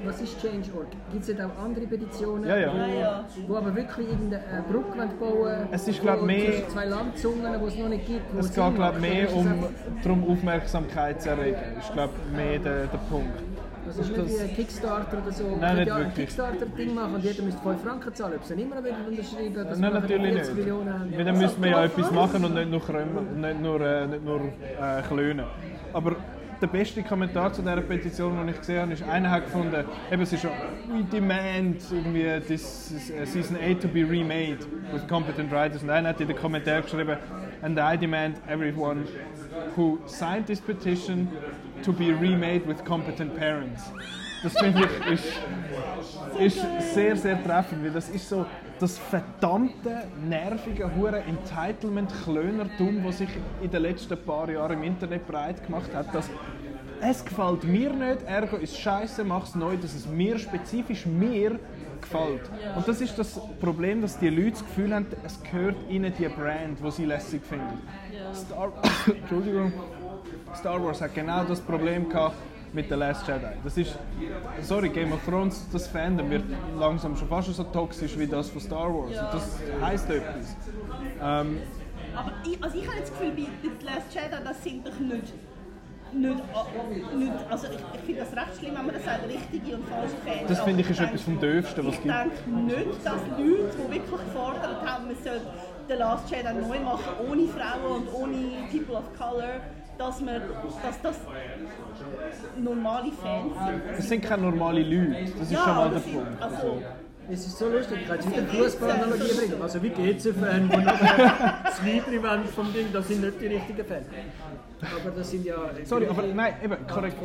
was 0.07 0.21
ist 0.21 0.41
Change.org? 0.41 0.87
Gibt 1.13 1.29
es 1.29 1.41
auch 1.41 1.65
andere 1.65 1.87
Petitionen, 1.87 2.47
Ja, 2.49 2.57
ja. 2.57 3.25
Wo, 3.47 3.55
wo 3.55 3.57
aber 3.59 3.75
wirklich 3.75 4.09
irgendeine 4.09 4.43
äh, 4.43 4.63
Brücke 4.71 4.97
wollen 4.99 5.19
bauen 5.19 5.69
Es 5.71 5.89
ist, 5.89 6.01
glaub, 6.01 6.21
wo 6.21 6.25
mehr- 6.27 6.45
zwischen 6.53 6.69
zwei 6.71 6.85
Landzungen, 6.87 7.61
die 7.61 7.67
es 7.67 7.77
noch 7.79 7.89
nicht 7.89 8.07
gibt. 8.07 8.35
Es 8.39 8.55
geht 8.55 8.75
glaube 8.75 9.01
mehr 9.01 9.35
um 9.35 9.65
darum, 10.03 10.31
Aufmerksamkeit 10.31 11.23
zu 11.23 11.31
erregen. 11.31 11.57
Das 11.77 11.85
ist 11.85 11.93
glaube 11.93 12.13
mehr 12.35 12.59
der, 12.59 12.87
der 12.87 12.99
Punkt. 13.11 13.33
Das 13.87 13.99
ist 13.99 14.17
nicht 14.17 14.29
wie 14.29 14.41
ein 14.41 14.55
Kickstarter 14.55 15.19
oder 15.23 15.31
so. 15.33 15.45
Nein, 15.61 15.77
nicht 15.77 15.89
ja 15.89 15.97
ein. 15.97 16.15
Kickstarter-Ding 16.15 16.95
machen 16.95 17.17
und 17.17 17.25
jeder 17.25 17.43
müsste 17.43 17.61
5 17.61 17.83
Franken 17.83 18.15
zahlen. 18.15 18.35
Ob 18.37 18.45
sie 18.45 18.57
nicht 18.57 18.71
mehr 18.71 18.83
wieder 18.83 18.97
unterschreiben, 19.07 19.55
dass 19.55 19.79
Nein, 19.79 19.93
wir 19.93 20.01
natürlich 20.01 20.33
40 20.33 20.55
nicht. 20.55 20.55
Millionen 20.57 20.93
haben. 21.01 21.13
Weil 21.17 21.25
dann 21.25 21.39
müssen 21.39 21.63
wir 21.63 21.71
ja 21.71 21.85
etwas 21.85 22.11
machen 22.11 22.45
und 22.47 22.55
nicht 22.55 22.71
nur, 22.71 22.81
nicht 22.81 23.61
nur, 23.61 23.81
äh, 23.83 24.07
nicht 24.07 24.25
nur 24.25 24.41
äh, 24.41 25.03
klönen. 25.07 25.45
Aber 25.93 26.17
der 26.65 26.79
beste 26.79 27.03
Kommentar 27.03 27.53
zu 27.53 27.61
dieser 27.61 27.83
Petition, 27.83 28.39
den 28.39 28.49
ich 28.49 28.59
gesehen 28.59 28.81
habe, 28.81 28.93
ist, 28.95 29.03
einer 29.03 29.31
hat 29.31 29.45
gefunden, 29.45 29.85
eben, 30.11 30.23
es 30.23 30.33
ist 30.33 30.45
we 30.45 31.05
demand 31.13 31.83
irgendwie 31.93 32.41
this 32.47 32.91
uh, 33.11 33.27
Season 33.27 33.59
8 33.59 33.83
to 33.83 33.89
be 33.89 34.03
remade 34.03 34.61
with 34.91 35.07
competent 35.07 35.53
writers. 35.53 35.83
Und 35.83 35.91
einer 35.91 36.09
hat 36.09 36.21
in 36.23 36.29
den 36.29 36.37
Kommentar 36.39 36.81
geschrieben, 36.81 37.19
and 37.61 37.79
I 37.79 37.99
demand 37.99 38.39
everyone 38.49 39.05
who 39.77 39.99
signed 40.07 40.47
this 40.47 40.59
petition 40.59 41.29
to 41.83 41.93
be 41.93 42.15
remade 42.19 42.67
with 42.67 42.83
competent 42.83 43.37
parents. 43.37 43.83
Das 44.43 44.57
finde 44.59 44.87
ich 44.87 45.13
ist, 46.41 46.59
ist 46.59 46.95
sehr, 46.95 47.17
sehr 47.17 47.43
treffend, 47.45 47.85
weil 47.85 47.91
das 47.91 48.09
ist 48.09 48.29
so 48.29 48.47
das 48.79 48.99
verdammte, 48.99 50.03
nervige, 50.29 50.91
hure 50.97 51.23
Entitlement-Klönertum, 51.23 53.05
das 53.05 53.19
sich 53.19 53.29
in 53.63 53.71
den 53.71 53.83
letzten 53.83 54.19
paar 54.19 54.51
Jahren 54.51 54.79
im 54.79 54.83
Internet 54.83 55.27
breit 55.27 55.65
gemacht 55.65 55.95
hat. 55.95 56.15
Das, 56.15 56.29
es 57.07 57.25
gefällt 57.25 57.65
mir 57.65 57.93
nicht, 57.93 58.23
ergo 58.27 58.57
ist 58.57 58.79
scheiße, 58.79 59.25
mach 59.25 59.45
es 59.45 59.55
neu, 59.55 59.77
dass 59.77 59.95
es 59.95 60.07
mir, 60.07 60.39
spezifisch 60.39 61.05
mir, 61.07 61.59
gefällt. 62.01 62.51
Und 62.77 62.87
das 62.89 63.01
ist 63.01 63.19
das 63.19 63.41
Problem, 63.61 64.01
dass 64.01 64.19
die 64.19 64.31
Leute 64.31 64.53
das 64.53 64.65
Gefühl 64.65 64.95
haben, 64.95 65.07
es 65.25 65.43
gehört 65.43 65.77
ihnen 65.89 66.13
die 66.19 66.29
Brand, 66.29 66.79
die 66.83 66.91
sie 66.91 67.05
lässig 67.05 67.43
finden. 67.45 67.81
Star, 68.35 68.73
Entschuldigung. 69.07 69.73
Star 70.55 70.83
Wars 70.83 71.01
hat 71.01 71.15
genau 71.15 71.45
das 71.45 71.61
Problem 71.61 72.09
gehabt 72.09 72.37
mit 72.73 72.89
The 72.89 72.95
Last 72.95 73.27
Jedi. 73.27 73.55
Das 73.63 73.77
ist, 73.77 73.99
sorry, 74.63 74.89
Game 74.89 75.13
of 75.13 75.25
Thrones, 75.25 75.67
das 75.73 75.87
Fandom 75.87 76.31
wird 76.31 76.45
langsam 76.79 77.17
schon 77.17 77.29
fast 77.29 77.53
so 77.55 77.65
toxisch 77.65 78.19
wie 78.19 78.27
das 78.27 78.49
von 78.51 78.61
Star 78.61 78.93
Wars. 78.93 79.11
Und 79.11 79.17
das 79.17 79.61
heisst 79.81 80.11
etwas. 80.11 80.57
Ähm, 81.23 81.59
Aber 82.17 82.33
ich, 82.45 82.63
also 82.63 82.79
ich 82.79 82.87
habe 82.87 83.01
das 83.01 83.11
Gefühl, 83.11 83.33
bei 83.33 83.47
The 83.63 83.85
Last 83.85 84.15
Jedi, 84.15 84.45
das 84.45 84.63
sind 84.63 84.87
doch 84.87 84.99
nicht... 84.99 85.35
Nicht, 86.15 86.37
nicht, 87.17 87.33
also 87.51 87.67
ich, 87.67 87.79
ich 87.95 88.01
finde 88.07 88.21
das 88.21 88.33
recht 88.37 88.59
schlimm, 88.59 88.75
wenn 88.77 88.87
man 88.87 88.95
das 88.95 89.05
sagt, 89.05 89.29
richtige 89.29 89.77
und 89.77 89.89
falsche 89.89 90.17
Fans. 90.25 90.49
Das 90.49 90.61
finde 90.61 90.81
ich 90.83 90.91
ist 90.91 91.01
etwas 91.01 91.23
vom 91.23 91.41
Döfsten, 91.41 91.87
was 91.87 91.95
ich 91.95 91.99
es 91.99 92.03
gibt. 92.05 92.15
denke 92.15 92.51
nicht, 92.67 93.05
dass 93.07 93.21
Leute, 93.37 93.77
die 93.77 93.95
wirklich 93.95 94.11
gefordert 94.25 94.87
haben, 94.87 95.07
man 95.07 95.17
sollte 95.17 95.47
The 95.89 95.95
Last 95.95 96.31
Jedi 96.31 96.55
neu 96.55 96.81
machen, 96.81 97.13
ohne 97.29 97.47
Frauen 97.49 97.97
und 98.03 98.15
ohne 98.15 98.37
People 98.71 98.97
of 98.97 99.05
Color, 99.19 99.61
dass, 99.99 100.21
man, 100.21 100.41
dass 100.83 101.03
das 101.03 101.17
normale 102.57 103.13
Fans 103.13 103.53
sind. 103.67 103.99
es 103.99 104.09
sind 104.09 104.25
keine 104.25 104.43
normalen 104.43 104.85
Leute, 104.91 105.33
das 105.33 105.43
ist 105.43 105.53
Ja, 105.53 105.65
schon 105.65 105.77
mal 105.77 105.91
der 105.91 105.99
Punkt. 106.01 106.43
Also, 106.43 106.83
Es 107.31 107.47
ist 107.47 107.59
so 107.59 107.69
lustig, 107.69 107.99
ich 108.03 108.07
kann 108.07 108.17
jetzt 108.17 108.31
wieder 108.31 108.47
Fußballanalogie 108.47 109.33
bringen. 109.33 109.63
Also 109.63 109.83
wie 109.83 109.89
GC-Fan, 109.89 110.69
die 110.69 110.77
nachher 110.77 111.59
das 111.65 111.83
Liebling 111.83 112.23
wollen 112.23 112.45
vom 112.47 112.73
Ding, 112.73 112.87
das 112.93 113.09
sind 113.09 113.23
nicht 113.23 113.41
die 113.41 113.47
richtigen 113.47 113.85
Fans. 113.85 114.07
Aber 114.81 115.11
das 115.11 115.31
sind 115.31 115.47
ja... 115.47 115.57
Sorry, 115.85 116.07
aber 116.07 116.23
nein, 116.23 116.55
eben, 116.63 116.87
korrekt. 116.87 117.17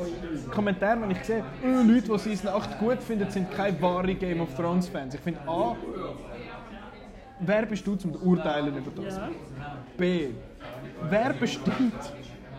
Kommentar, 0.52 1.02
wenn 1.02 1.12
ich 1.12 1.24
sehe, 1.24 1.44
äh, 1.64 1.84
Leute, 1.84 2.12
die 2.14 2.18
Season 2.20 2.50
8 2.50 2.80
gut 2.80 3.04
finden, 3.04 3.30
sind 3.30 3.52
keine 3.52 3.82
wahre 3.82 4.16
Game 4.16 4.40
of 4.40 4.56
Thrones 4.56 4.88
Fans. 4.88 5.16
Ich 5.16 5.22
finde, 5.22 5.42
A, 5.46 5.76
wer 7.42 7.66
bist 7.66 7.86
du 7.86 7.96
zum 7.96 8.16
Urteilen 8.16 8.78
über 8.78 9.04
das? 9.04 9.20
B, 9.98 10.30
wer 11.10 11.34
bestimmt, 11.34 12.14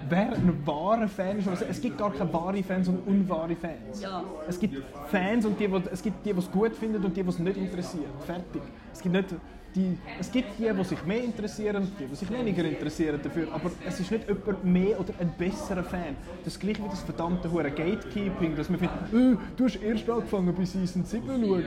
wer 0.08 0.32
ein 0.32 0.66
wahrer 0.66 1.08
Fan 1.08 1.38
ist? 1.38 1.48
Also, 1.48 1.64
es 1.64 1.80
gibt 1.80 1.98
gar 1.98 2.12
keine 2.12 2.32
wahre 2.32 2.62
Fans 2.62 2.88
und 2.88 3.06
unwahre 3.06 3.54
Fans. 3.56 4.00
Ja. 4.00 4.24
Es 4.48 4.58
gibt 4.58 4.82
Fans 5.08 5.44
und 5.44 5.58
die, 5.58 5.68
die, 5.68 5.82
es 5.92 6.02
gibt 6.02 6.24
die, 6.24 6.32
die 6.32 6.38
es 6.38 6.50
gut 6.50 6.74
finden 6.74 7.04
und 7.04 7.16
die, 7.16 7.22
die 7.22 7.28
es 7.28 7.38
nicht 7.38 7.56
interessiert. 7.56 8.10
Fertig. 8.26 8.62
Es 8.92 9.00
gibt 9.00 9.14
nicht 9.14 9.34
die, 9.74 9.96
es 10.18 10.30
gibt 10.32 10.58
die, 10.58 10.68
die 10.72 10.84
sich 10.84 11.04
mehr 11.04 11.22
interessieren 11.22 11.76
und 11.76 11.92
die, 11.98 12.06
die 12.06 12.14
sich 12.14 12.30
weniger 12.30 12.64
interessieren 12.64 13.20
dafür. 13.22 13.48
Aber 13.52 13.70
es 13.86 14.00
ist 14.00 14.10
nicht 14.10 14.28
jemand 14.28 14.64
mehr 14.64 14.98
oder 14.98 15.12
ein 15.20 15.32
besserer 15.38 15.84
Fan. 15.84 16.16
Das 16.44 16.54
ist 16.54 16.60
gleich 16.60 16.78
wie 16.82 16.88
das 16.88 17.00
verdammte 17.02 17.50
hure 17.50 17.70
Gatekeeping, 17.70 18.56
dass 18.56 18.68
man 18.68 18.80
findet, 18.80 19.12
äh, 19.12 19.36
du 19.56 19.64
hast 19.64 19.76
erst 19.76 20.10
angefangen 20.10 20.54
bei 20.54 20.64
Season 20.64 21.04
7 21.04 21.24
zu 21.26 21.46
schauen. 21.46 21.64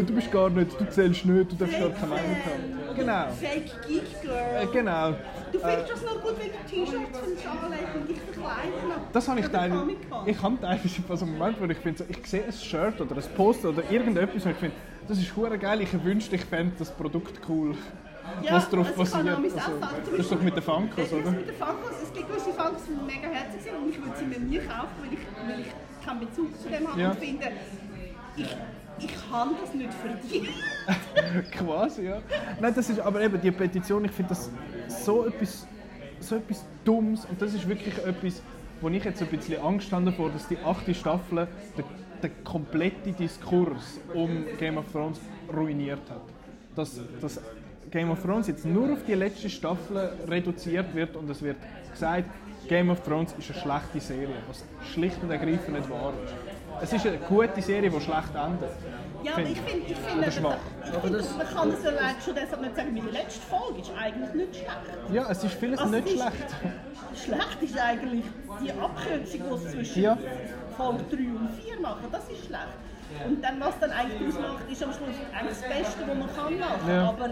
Äh, 0.00 0.04
du 0.04 0.12
bist 0.14 0.30
gar 0.32 0.50
nicht, 0.50 0.80
du 0.80 0.88
zählst 0.90 1.24
nicht, 1.26 1.52
du 1.52 1.56
darfst 1.56 1.78
gar 1.78 1.90
keine 1.90 2.06
Meinung 2.08 2.36
haben. 2.44 2.96
Genau. 2.96 3.26
Fake 3.40 3.70
Geek 3.86 4.02
Äh, 4.24 4.26
Girl. 4.26 4.68
genau. 4.72 5.10
Du 5.52 5.58
findest 5.60 5.90
das 5.92 6.02
noch 6.04 6.20
gut, 6.22 6.34
wenn 6.38 6.48
du 6.48 6.68
T-Shirts 6.68 7.18
von 7.18 7.28
Charlotte 7.42 7.98
und 7.98 8.08
dich 8.08 8.16
verkleiden 8.20 8.72
Das 9.12 9.28
habe 9.28 9.40
ich 9.40 9.46
teilweise. 9.46 9.86
Ich 10.26 10.42
habe 10.42 10.56
teilweise 10.60 11.02
also 11.08 11.26
Moment, 11.26 11.60
wo 11.60 11.64
ich 11.66 11.78
finde, 11.78 11.98
so, 11.98 12.04
ich 12.08 12.26
sehe 12.26 12.44
ein 12.44 12.52
Shirt 12.52 13.00
oder 13.00 13.16
ein 13.16 13.22
Poster 13.36 13.68
oder 13.70 13.82
irgendetwas 13.90 14.44
und 14.44 14.50
ich 14.52 14.56
finde, 14.56 14.74
das 15.08 15.18
ist 15.18 15.34
hure 15.36 15.58
geil. 15.58 15.80
Ich 15.82 16.04
wünschte, 16.04 16.36
ich 16.36 16.44
fände 16.44 16.72
das 16.78 16.90
Produkt 16.90 17.40
cool. 17.48 17.74
Ja, 18.42 18.54
was 18.54 18.70
darauf 18.70 18.98
also 18.98 19.16
mein 19.18 19.28
Also, 19.28 19.56
Anfang- 19.58 19.80
das 20.10 20.18
ist 20.20 20.32
doch 20.32 20.40
mit 20.42 20.56
den 20.56 20.62
Funkos, 20.62 20.96
Das 20.96 21.12
oder? 21.12 21.30
mit 21.30 21.46
den 21.48 21.54
Funkos. 21.56 21.90
Es 22.02 22.12
gibt 22.12 22.28
gewisse 22.28 22.52
Funkos, 22.52 22.82
die 22.88 23.04
mega 23.14 23.28
herzig 23.28 23.62
sind 23.62 23.76
und 23.76 23.90
ich 23.90 23.98
würde 24.02 24.16
sie 24.18 24.24
mir 24.24 24.38
nie 24.40 24.58
kaufen, 24.58 24.88
weil 25.02 25.12
ich, 25.12 25.48
weil 25.48 25.60
ich 25.60 26.06
keinen 26.06 26.20
Bezug 26.20 26.58
zu 26.60 26.68
dem 26.68 26.88
habe 26.88 27.00
Ja. 27.00 27.10
und 27.10 27.18
finde, 27.18 27.52
ich, 28.36 28.56
ich 28.98 29.30
kann 29.30 29.50
das 29.60 29.74
nicht 29.74 29.90
verdient. 29.92 30.48
Quasi, 31.52 32.02
ja. 32.04 32.22
Nein, 32.60 32.72
das 32.74 32.88
ist 32.88 32.98
aber 33.00 33.20
eben 33.20 33.40
die 33.40 33.50
Petition, 33.50 34.04
ich 34.06 34.10
finde 34.12 34.30
das 34.30 34.50
so 34.88 35.26
etwas, 35.26 35.66
so 36.20 36.36
etwas 36.36 36.64
Dummes 36.84 37.24
und 37.26 37.40
das 37.42 37.52
ist 37.54 37.68
wirklich 37.68 37.96
etwas, 37.98 38.40
wo 38.80 38.88
ich 38.88 39.04
jetzt 39.04 39.20
ein 39.20 39.28
bisschen 39.28 39.60
Angst 39.62 39.92
habe 39.92 40.06
davor, 40.06 40.30
dass 40.30 40.48
die 40.48 40.58
achte 40.64 40.94
Staffel 40.94 41.46
den, 42.28 42.32
den 42.36 42.44
kompletten 42.44 43.16
Diskurs 43.16 44.00
um 44.14 44.44
Game 44.58 44.78
of 44.78 44.90
Thrones 44.92 45.20
ruiniert 45.54 46.00
hat. 46.10 46.20
Dass, 46.74 47.00
dass 47.20 47.40
Game 47.90 48.10
of 48.10 48.22
Thrones 48.22 48.48
jetzt 48.48 48.64
nur 48.64 48.92
auf 48.92 49.04
die 49.06 49.14
letzte 49.14 49.48
Staffel 49.48 50.12
reduziert 50.28 50.94
wird 50.94 51.16
und 51.16 51.30
es 51.30 51.42
wird 51.42 51.56
gesagt, 51.92 52.24
Game 52.68 52.90
of 52.90 53.00
Thrones 53.02 53.32
ist 53.38 53.50
eine 53.50 53.60
schlechte 53.60 54.00
Serie, 54.00 54.36
was 54.48 54.64
schlicht 54.92 55.22
und 55.22 55.30
ergreifend 55.30 55.76
nicht 55.76 55.90
wahr 55.90 56.12
ist. 56.24 56.34
Es 56.82 56.92
ist 56.94 57.06
eine 57.06 57.18
gute 57.18 57.62
Serie, 57.62 57.90
die 57.90 58.00
schlecht 58.00 58.34
endet. 58.34 58.70
Ja, 59.22 59.32
aber 59.34 59.42
ich 59.42 59.60
finde, 59.60 59.86
ich 59.86 59.96
finde, 59.96 60.32
schwach. 60.32 60.56
ich 60.84 60.90
finde 61.00 61.22
man 61.38 61.46
kann 61.46 61.70
es 61.70 61.86
allein 61.86 62.14
schon 62.24 62.34
deshalb 62.34 62.60
nicht 62.62 62.76
sagen, 62.76 62.94
meine 62.94 63.10
letzte 63.10 63.40
Folge 63.46 63.80
ist 63.80 63.92
eigentlich 63.98 64.34
nicht 64.34 64.56
schlecht. 64.56 65.12
Ja, 65.12 65.30
es 65.30 65.44
ist 65.44 65.54
vieles 65.54 65.78
Also 65.78 65.94
nicht 65.94 66.06
ist- 66.08 66.12
schlecht. 66.14 66.54
Schlecht 67.24 67.62
ist 67.62 67.78
eigentlich 67.78 68.24
die 68.62 68.72
Abkürzung, 68.72 69.40
die 69.60 69.66
es 69.66 69.72
zwischen 69.72 70.02
Ja. 70.02 70.18
Folge 70.76 71.04
3 71.10 71.16
und 71.16 71.50
4 71.60 71.80
machen. 71.80 72.06
Das 72.12 72.28
ist 72.28 72.46
schlecht. 72.46 72.74
Und 73.26 73.42
dann, 73.44 73.60
was 73.60 73.78
dann 73.78 73.90
eigentlich 73.92 74.28
ausmacht, 74.28 74.64
ist 74.70 74.82
am 74.82 74.92
Schluss 74.92 75.16
eigentlich 75.32 75.58
das 75.58 75.68
Beste, 75.68 76.00
was 76.06 76.16
man 76.16 76.34
kann 76.34 76.58
machen 76.58 76.88
Ja. 76.88 77.08
Aber 77.08 77.28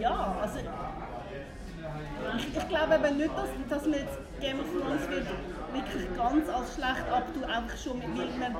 ja, 0.00 0.36
also 0.40 0.58
ich, 0.58 2.56
ich 2.56 2.68
glaube 2.68 2.94
eben 2.94 3.16
nicht, 3.16 3.30
dass, 3.36 3.48
dass 3.68 3.82
man 3.88 3.98
jetzt 3.98 4.18
Game 4.40 4.60
of 4.60 4.66
Thrones 4.66 5.08
wird 5.08 5.26
wirklich 5.72 6.16
ganz 6.16 6.48
als 6.48 6.74
schlecht 6.74 7.08
abtun, 7.12 7.44
einfach 7.44 7.76
schon 7.76 7.98
mit 7.98 8.08
weil 8.16 8.26
man 8.38 8.56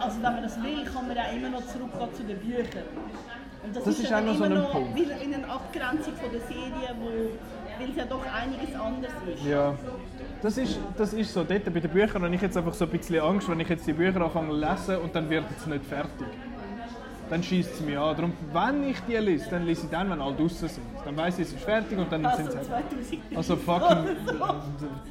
also 0.00 0.16
wenn 0.16 0.32
man 0.34 0.42
das 0.42 0.62
will, 0.62 0.84
kann 0.84 1.08
man 1.08 1.16
ja 1.16 1.24
immer 1.34 1.48
noch 1.48 1.66
zurückgehen 1.68 2.14
zu 2.14 2.22
den 2.24 2.38
Büchern. 2.38 2.84
Und 3.64 3.74
das, 3.74 3.84
Das 3.84 3.98
ist 3.98 4.10
ja 4.10 4.18
auch 4.18 4.22
noch 4.24 4.36
so 4.36 4.44
immer 4.44 4.56
ein 4.56 4.62
noch 4.62 4.72
Punkt. 4.72 4.94
wieder 4.94 5.16
in 5.20 5.34
einer 5.34 5.50
Abgrenzung 5.50 6.14
von 6.16 6.30
der 6.30 6.40
Serie, 6.42 6.94
wo, 7.00 7.30
weil 7.78 7.90
es 7.90 7.96
ja 7.96 8.04
doch 8.04 8.22
einiges 8.32 8.74
anders 8.74 9.12
ist. 9.34 9.44
Ja, 9.44 9.74
das 10.42 10.58
ist, 10.58 10.78
das 10.96 11.12
ist 11.12 11.32
so. 11.32 11.44
Dort 11.44 11.64
bei 11.64 11.80
den 11.80 11.90
Büchern 11.90 12.22
habe 12.22 12.34
ich 12.34 12.42
jetzt 12.42 12.56
einfach 12.56 12.74
so 12.74 12.84
ein 12.84 12.90
bisschen 12.90 13.20
Angst, 13.20 13.48
wenn 13.48 13.60
ich 13.60 13.68
jetzt 13.68 13.86
die 13.86 13.92
Bücher 13.92 14.20
anfange 14.20 14.50
zu 14.50 14.56
lesen 14.56 14.96
und 14.98 15.14
dann 15.14 15.28
wird 15.30 15.44
es 15.56 15.66
nicht 15.66 15.84
fertig. 15.84 16.26
Dann 17.28 17.42
schießt 17.42 17.74
es 17.74 17.80
mich 17.80 17.98
an. 17.98 18.14
Darum, 18.14 18.32
wenn 18.52 18.88
ich 18.88 19.00
die 19.00 19.16
lese, 19.16 19.50
dann 19.50 19.66
lese 19.66 19.86
ich 19.86 19.90
dann, 19.90 20.08
wenn 20.10 20.20
alle 20.20 20.36
draußen 20.36 20.68
sind. 20.68 20.82
Dann 21.04 21.16
weiß 21.16 21.38
ich, 21.40 21.46
es 21.48 21.54
ist 21.54 21.64
fertig 21.64 21.98
und 21.98 22.10
dann 22.12 22.24
Also 22.24 22.36
sind 22.44 22.52
sie 22.52 22.58
halt. 22.70 22.84
2000. 22.88 23.36
Also 23.36 23.56
fucking 23.56 24.06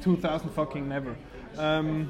2000 0.02 0.52
fucking 0.54 0.88
never. 0.88 1.10
Ähm, 1.58 2.08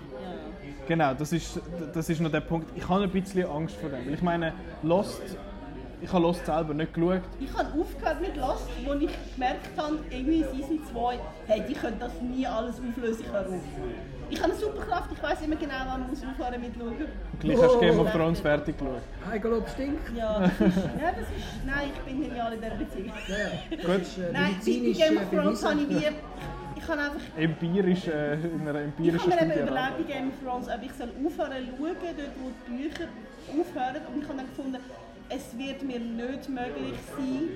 genau, 0.87 1.13
das 1.15 1.33
ist, 1.33 1.61
das 1.93 2.09
ist 2.09 2.21
noch 2.21 2.31
der 2.31 2.41
Punkt. 2.41 2.71
Ich 2.77 2.89
habe 2.89 3.03
ein 3.03 3.11
bisschen 3.11 3.51
Angst 3.51 3.75
vor 3.77 3.91
dem. 3.91 4.07
Weil 4.07 4.15
ich 4.15 4.23
meine, 4.23 4.53
Lost, 4.85 5.21
ich 6.01 6.12
habe 6.12 6.22
Lost 6.22 6.44
selber 6.47 6.74
nicht 6.74 6.92
geschaut. 6.94 7.22
Ich 7.40 7.53
habe 7.53 7.68
aufgehört 7.80 8.20
mit 8.20 8.36
Lost, 8.36 8.68
wo 8.84 8.92
ich 8.94 9.11
gemerkt 9.34 9.68
habe, 9.76 9.99
irgendwie 10.11 10.40
in 10.42 10.44
Season 10.55 10.80
2, 10.92 11.18
hey, 11.47 11.62
die 11.68 11.74
können 11.74 11.99
das 11.99 12.12
nie 12.20 12.47
alles 12.47 12.76
auflösen, 12.80 13.24
ich 13.24 13.32
höre 13.32 13.47
auf. 13.47 13.55
Ich 14.28 14.42
habe 14.42 14.51
eine 14.53 14.61
Superkraft, 14.61 15.12
ich 15.12 15.22
weiß 15.22 15.42
immer 15.42 15.55
genau, 15.57 15.74
wann 15.86 16.01
man 16.01 16.11
muss 16.11 16.20
aufhören 16.24 16.61
mit 16.61 16.74
schauen. 16.76 16.97
Gleich 17.38 17.62
hast 17.62 17.74
du 17.74 17.78
Game 17.80 17.99
of 18.01 18.09
Oh. 18.12 18.16
Thrones 18.18 18.40
fertig 18.40 18.76
geschaut. 18.76 19.03
Eigenlob 19.30 19.68
stinkt. 19.68 20.16
Ja, 20.16 20.40
das 20.59 20.68
ist, 20.68 20.76
ja, 20.76 21.12
das 21.12 21.20
ist, 21.20 21.64
nein, 21.64 21.90
ich 21.94 22.01
bin 22.12 22.22
genial 22.22 22.53
in 22.53 22.61
dieser 22.61 22.74
Beziehung. 22.74 23.12
Ja. 23.28 23.76
Gut. 23.76 24.01
Äh, 24.18 24.32
Nein, 24.32 24.57
bei 24.59 24.72
Game 24.72 25.16
äh, 25.16 25.20
of 25.22 25.30
Thrones 25.30 25.64
habe 25.64 25.80
ich 25.80 25.88
wie, 25.88 26.09
ich 26.76 26.88
habe 26.88 27.01
einfach 27.01 27.20
Empirisch, 27.36 28.07
äh, 28.09 28.34
in 28.34 28.61
einer 28.68 28.80
Ich 28.80 28.84
empirischen 28.86 29.32
habe 29.32 29.47
mir 29.47 29.55
eben 29.55 29.68
überlegt 29.68 29.97
bei 29.99 30.12
Game 30.12 30.28
of 30.28 30.34
Thrones, 30.44 30.68
ob 30.68 30.82
ich 30.82 30.92
soll 30.92 31.09
aufhören 31.24 31.53
zu 31.70 31.76
schauen, 31.76 31.97
dort 32.03 32.32
wo 32.42 32.51
die 32.66 32.70
Bücher 32.82 33.05
aufhören. 33.49 34.03
Und 34.12 34.22
ich 34.22 34.28
habe 34.28 34.38
dann 34.38 34.49
gefunden, 34.49 34.78
es 35.29 35.57
wird 35.59 35.83
mir 35.83 35.99
nicht 36.01 36.49
möglich 36.49 36.95
sein, 37.16 37.49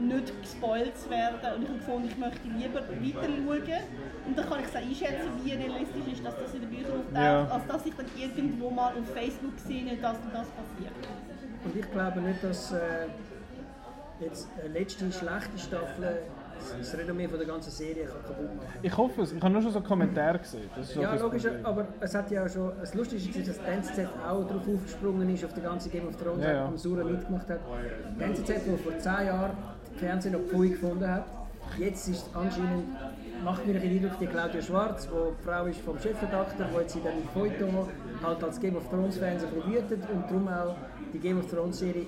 nicht 0.00 0.40
gespoilt 0.42 0.96
zu 0.96 1.10
werden. 1.10 1.38
Und 1.56 1.62
ich 1.62 1.68
habe 1.68 1.78
gefunden, 1.78 2.08
ich 2.08 2.16
möchte 2.18 2.48
lieber 2.48 2.80
weiter 2.80 3.28
schauen. 3.28 3.82
Und 4.26 4.38
dann 4.38 4.48
kann 4.48 4.60
ich 4.60 4.68
so 4.68 4.78
einschätzen, 4.78 5.28
wie 5.42 5.52
realistisch 5.52 6.12
ist, 6.12 6.24
dass 6.24 6.34
das 6.38 6.54
in 6.54 6.60
den 6.60 6.70
Büchern 6.70 6.92
auftaucht, 7.00 7.14
Ja. 7.14 7.44
als 7.48 7.66
dass 7.66 7.86
ich 7.86 7.94
dann 7.94 8.06
irgendwo 8.16 8.70
mal 8.70 8.92
auf 8.92 9.12
Facebook 9.14 9.58
sehe, 9.58 9.96
dass 9.96 10.16
und 10.18 10.32
das 10.32 10.46
passiert. 10.48 10.92
Und 11.64 11.76
ich 11.76 11.90
glaube 11.90 12.20
nicht, 12.20 12.44
dass 12.44 12.72
äh, 12.72 12.78
jetzt 14.20 14.48
eine 14.58 14.68
letzte 14.72 15.10
schlechte 15.10 15.58
Staffel 15.58 16.22
das 16.78 16.96
Renommee 16.98 17.28
von 17.28 17.38
der 17.38 17.46
ganzen 17.46 17.70
Serie 17.70 18.04
kann 18.04 18.22
kaputt 18.22 18.56
machen 18.56 18.68
Ich 18.82 18.96
hoffe 18.96 19.22
es. 19.22 19.32
Ich 19.32 19.40
habe 19.42 19.52
nur 19.52 19.62
schon 19.62 19.72
so 19.72 19.80
Kommentare 19.80 20.38
gesehen. 20.38 20.70
Ja, 21.00 21.14
logisch, 21.14 21.44
aber 21.62 21.86
es 22.00 22.14
hat 22.14 22.30
ja 22.30 22.44
auch 22.44 22.48
schon. 22.48 22.72
Das 22.80 22.94
Lustige 22.94 23.38
ist, 23.38 23.48
dass 23.48 23.58
die 23.58 23.70
NZZ 23.70 24.08
auch 24.26 24.46
darauf 24.46 24.68
aufgesprungen 24.68 25.32
ist, 25.34 25.44
auf 25.44 25.54
die 25.54 25.60
ganze 25.60 25.88
Game 25.88 26.08
of 26.08 26.16
Thrones, 26.16 26.44
Ja, 26.44 26.52
ja. 26.52 26.64
am 26.66 26.76
Sura 26.78 27.04
mitgemacht 27.04 27.48
hat. 27.48 27.60
Die 28.18 28.22
NZZ, 28.22 28.48
die 28.66 28.76
vor 28.82 28.98
10 28.98 29.12
Jahren 29.26 29.50
Fernsehen 29.96 30.32
noch 30.32 30.40
Pfui 30.40 30.70
gefunden 30.70 31.08
hat, 31.08 31.24
jetzt 31.78 32.08
ist 32.08 32.30
anscheinend, 32.34 32.84
macht 33.44 33.66
mir 33.66 33.78
den 33.78 33.82
Eindruck, 33.90 34.18
die 34.20 34.26
Claudia 34.26 34.62
Schwarz, 34.62 35.06
die 35.08 35.44
Frau 35.44 35.64
ist 35.66 35.80
vom 35.80 35.98
Chefredakteur, 35.98 36.66
die 36.72 36.80
jetzt 36.80 36.96
in 36.96 37.02
dem 37.02 37.28
Feuilleton 37.34 37.88
halt 38.22 38.42
als 38.44 38.60
Game 38.60 38.76
of 38.76 38.88
Thrones 38.88 39.18
Fans 39.18 39.44
ein 39.44 39.50
bisschen 39.50 39.72
wütet 39.72 40.10
und 40.12 40.24
darum 40.28 40.48
auch 40.48 40.74
die 41.12 41.18
Game 41.18 41.38
of 41.38 41.50
Thrones 41.50 41.78
Serie 41.78 42.06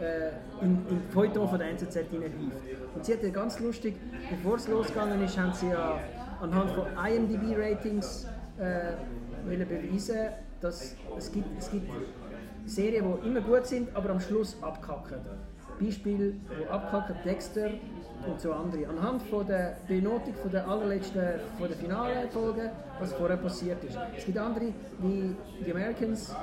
äh, 0.00 0.64
in, 0.64 0.86
in 0.88 1.02
Feuilleton 1.10 1.48
von 1.48 1.58
der 1.58 1.70
NZZ 1.70 1.96
hineinhieft. 2.10 2.56
Und 2.94 3.04
sie 3.04 3.12
hat 3.14 3.22
ja 3.22 3.30
ganz 3.30 3.58
lustig, 3.60 3.94
bevor 4.30 4.56
es 4.56 4.68
losgegangen 4.68 5.22
ist, 5.22 5.38
haben 5.38 5.52
sie 5.52 5.68
ja 5.68 5.98
anhand 6.40 6.70
von 6.72 6.86
IMDb-Ratings 6.86 8.26
äh, 8.58 8.92
wollen 9.46 9.68
beweisen, 9.68 10.28
dass 10.60 10.96
es 11.16 11.32
gibt, 11.32 11.58
es 11.58 11.70
gibt 11.70 11.90
Serien, 12.66 13.04
die 13.04 13.28
immer 13.28 13.40
gut 13.40 13.66
sind, 13.66 13.94
aber 13.94 14.10
am 14.10 14.20
Schluss 14.20 14.56
abkacken. 14.62 15.18
Beispiel, 15.80 16.40
wo 16.58 16.70
abkacken, 16.72 17.16
Dexter 17.24 17.70
und 18.26 18.40
so 18.40 18.52
andere. 18.52 18.88
Anhand 18.88 19.22
von 19.24 19.46
der 19.46 19.78
Benotung 19.88 20.34
von 20.34 20.50
der 20.50 20.68
allerletzten, 20.68 21.40
von 21.58 21.68
der 21.68 21.76
Finalfolge, 21.76 22.70
was 23.00 23.12
vorher 23.14 23.36
passiert 23.36 23.82
ist. 23.84 23.98
Es 24.16 24.24
gibt 24.24 24.38
andere, 24.38 24.66
wie 25.00 25.34
die 25.64 25.72
Americans, 25.72 26.34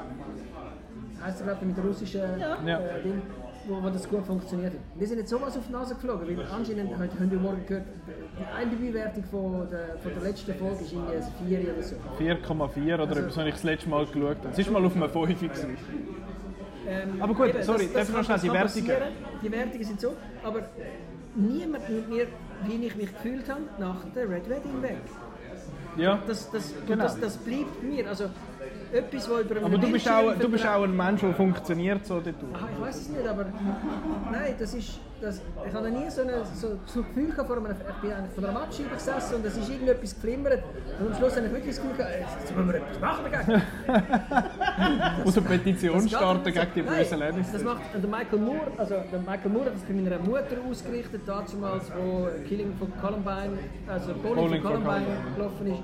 heißt 1.24 1.40
er 1.42 1.46
glaube 1.46 1.60
ich 1.62 1.68
mit 1.68 1.78
der 1.78 1.84
russischen 1.86 2.22
Ja. 2.40 2.80
äh, 2.80 3.02
Ding, 3.04 3.22
wo, 3.68 3.82
wo 3.84 3.90
das 3.90 4.08
gut 4.10 4.26
funktioniert 4.26 4.74
hat. 4.74 4.80
Wir 4.96 5.08
sind 5.08 5.18
jetzt 5.20 5.30
sowas 5.30 5.56
auf 5.58 5.64
die 5.68 5.72
Nase 5.74 5.96
geflogen, 5.96 6.28
weil 6.38 6.46
anscheinend 6.48 6.92
haben 6.94 7.02
haben 7.20 7.32
wir 7.32 7.40
morgen 7.40 7.66
gehört, 7.68 7.86
die 8.08 8.64
IMDb-Wertung 8.64 9.24
von 9.26 9.68
der, 9.70 9.98
von 10.02 10.14
der 10.14 10.24
letzten 10.24 10.54
Folge 10.56 10.84
ist 10.84 10.94
irgendwie 10.94 11.16
ein 11.58 11.64
4 11.64 11.74
oder 11.74 11.84
so. 11.84 11.96
4,4 12.20 12.94
oder 12.96 13.08
Also- 13.08 13.20
etwas, 13.22 13.38
habe 13.38 13.48
ich 13.50 13.56
das 13.56 13.64
letzte 13.64 13.90
Mal 13.90 14.06
geschaut 14.06 14.38
habe. 14.38 14.50
Es 14.52 14.60
ist 14.60 14.72
mal 14.72 14.86
auf 14.86 14.96
einem 14.96 15.10
5 15.10 15.40
gewesen. 15.40 15.78
Ähm, 16.88 17.22
Aber 17.22 17.34
gut, 17.36 17.52
sorry, 17.64 17.88
darf 17.94 18.10
ich 18.10 18.16
noch 18.16 18.26
kann- 18.26 18.40
schnell 18.40 18.40
die 18.40 18.52
Wertungen? 18.54 18.98
Die 19.44 19.52
Wertungen 19.52 19.84
sind 19.84 20.02
so, 20.02 20.14
aber 20.44 20.62
niemand 21.36 21.90
mit 21.90 22.10
mir 22.10 22.28
wie 22.66 22.86
ich 22.86 22.96
mich 22.96 23.08
gefühlt 23.14 23.48
habe 23.50 23.62
nach 23.78 24.04
der 24.16 24.30
Red 24.30 24.50
Wedding 24.50 24.82
weg. 24.82 24.98
Ja. 25.98 26.20
Das, 26.28 26.50
das, 26.52 26.74
Genau. 26.88 27.04
das, 27.04 27.20
das 27.20 27.38
bleibt 27.38 27.82
mir. 27.84 28.08
Also, 28.08 28.26
etwas, 28.94 29.30
was 29.30 29.42
über 29.42 29.66
Aber 29.66 29.78
du 29.78 29.92
bist, 29.92 30.10
auch, 30.10 30.34
du 30.34 30.50
bist 30.50 30.66
auch 30.66 30.84
ein 30.84 30.96
Mensch, 30.96 31.22
der 31.22 31.34
funktioniert 31.34 32.06
so 32.06 32.20
dort. 32.20 32.36
Aha, 32.54 32.68
ich 32.74 32.82
weiß 32.82 32.96
es 32.96 33.10
nicht, 33.10 33.28
aber 33.28 33.46
nein, 34.32 34.56
das 34.58 34.74
ist, 34.74 35.00
das, 35.22 35.42
ich 35.68 35.74
habe 35.74 35.90
noch 35.90 36.00
nie 36.00 36.10
so, 36.10 36.22
eine, 36.22 36.44
so, 36.56 36.80
so 36.86 37.00
ein 37.00 37.06
Gefühl 37.08 37.32
gehabt 37.32 37.48
vor 37.48 37.58
einem, 37.58 37.72
ich 37.72 38.02
bin 38.02 38.12
vor 38.36 38.44
einer 38.44 38.60
Matscheibe 38.60 38.90
gesessen 38.96 39.36
und 39.36 39.46
es 39.46 39.58
ist 39.58 39.70
irgendetwas 39.70 40.16
geflimmert 40.16 40.64
und 41.00 41.08
am 41.08 41.16
Schluss 41.16 41.36
habe 41.36 41.46
ich 41.48 41.54
wirklich 41.54 41.76
das 41.76 41.84
Gefühl 41.84 41.98
gehabt, 41.98 42.16
jetzt 42.20 42.56
müssen 42.56 42.68
wir 42.68 42.76
etwas 42.76 43.00
machen 43.00 43.26
dagegen. 43.32 43.62
Aus 45.28 45.38
einer 45.38 45.48
Petition 45.48 46.10
starten 46.10 46.54
gegen 46.54 46.68
die 46.76 46.82
bösen 46.82 47.20
Lannister. 47.20 47.54
Das 47.54 47.64
macht 47.64 47.82
der 47.94 48.10
Michael 48.10 48.40
Moore, 48.40 48.72
also 48.78 48.96
der 49.12 49.20
Michael 49.20 49.52
Moore 49.52 49.66
hat 49.68 49.76
das 49.76 49.84
bei 49.84 49.94
meiner 49.94 50.20
Mutter 50.20 50.58
ausgerichtet, 50.70 51.22
damals, 51.28 51.92
wo 51.96 52.28
Killing 52.48 52.74
von 52.78 52.92
Columbine, 53.02 53.58
also 53.88 54.14
Bowling, 54.14 54.36
Bowling 54.36 54.62
von 54.62 54.72
von 54.72 54.84
Columbine 54.84 55.06
Columbine. 55.06 55.36
gelaufen 55.36 55.68
ist. 55.68 55.84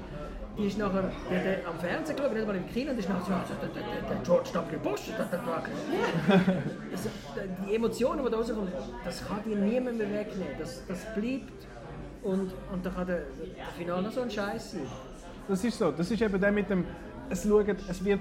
Die 0.58 0.68
ist 0.68 0.78
nachher 0.78 1.12
die 1.30 1.36
hat 1.36 1.46
er 1.46 1.68
am 1.68 1.78
Fernsehen 1.80 2.16
geschaut, 2.16 2.34
nicht 2.34 2.48
mal 2.48 2.56
im 2.56 2.68
Kino, 2.68 2.92
und 2.92 3.00
ist 3.00 3.10
nachher 3.10 3.26
so, 3.26 3.34
also, 3.34 3.54
der, 3.62 3.70
der, 3.70 4.10
der 4.10 4.18
George 4.24 4.50
W. 4.54 4.78
Bush, 4.78 5.02
der, 5.08 5.26
der, 5.26 5.40
der. 5.40 6.56
Also, 6.92 7.10
die 7.68 7.76
Emotionen, 7.76 8.24
die 8.24 8.32
da 8.32 8.38
rauskommen, 8.38 8.72
das 9.04 9.28
kann 9.28 9.44
dir 9.44 9.58
niemand 9.58 9.98
mehr 9.98 10.12
wegnehmen. 10.12 10.56
Das, 10.58 10.82
das 10.88 11.00
bleibt 11.14 11.68
und, 12.24 12.54
und 12.72 12.86
dann 12.86 12.96
kann 12.96 13.08
der, 13.08 13.18
der 13.18 13.66
Finale 13.78 14.04
noch 14.04 14.12
so 14.12 14.22
ein 14.22 14.32
Scheiß 14.32 14.72
sein. 14.72 14.88
Das 15.48 15.64
ist 15.64 15.78
so. 15.78 15.92
Das 15.92 16.10
ist 16.10 16.22
eben 16.22 16.40
der 16.40 16.52
mit 16.52 16.70
dem. 16.70 16.86
Es, 17.30 17.44
schauen, 17.44 17.76
es, 17.90 18.06
wird, 18.06 18.20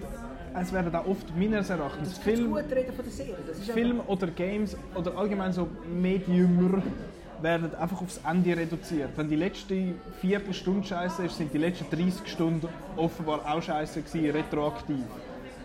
es 0.60 0.72
werden 0.72 0.94
auch 0.94 1.06
oft 1.06 1.36
meines 1.36 1.70
Erachtens 1.70 2.10
Das 2.10 2.18
Film, 2.18 2.50
gut 2.50 2.64
reden 2.70 2.92
von 2.94 3.04
der 3.04 3.12
Serie. 3.12 3.36
Das 3.46 3.58
ist 3.58 3.70
Film 3.70 4.00
oder 4.06 4.26
Games 4.28 4.76
oder 4.94 5.16
allgemein 5.16 5.52
so 5.52 5.68
Mediumer 5.86 6.82
werden 7.44 7.74
einfach 7.76 8.00
aufs 8.00 8.20
Ende 8.28 8.56
reduziert. 8.56 9.10
Wenn 9.16 9.28
die 9.28 9.36
letzte 9.36 9.94
Viertelstunde 10.20 10.84
scheiße 10.84 11.26
ist, 11.26 11.36
sind 11.36 11.52
die 11.52 11.58
letzten 11.58 11.88
30 11.88 12.26
Stunden 12.26 12.66
offenbar 12.96 13.40
auch 13.46 13.62
scheiße 13.62 14.02
gewesen, 14.02 14.30
retroaktiv. 14.30 15.04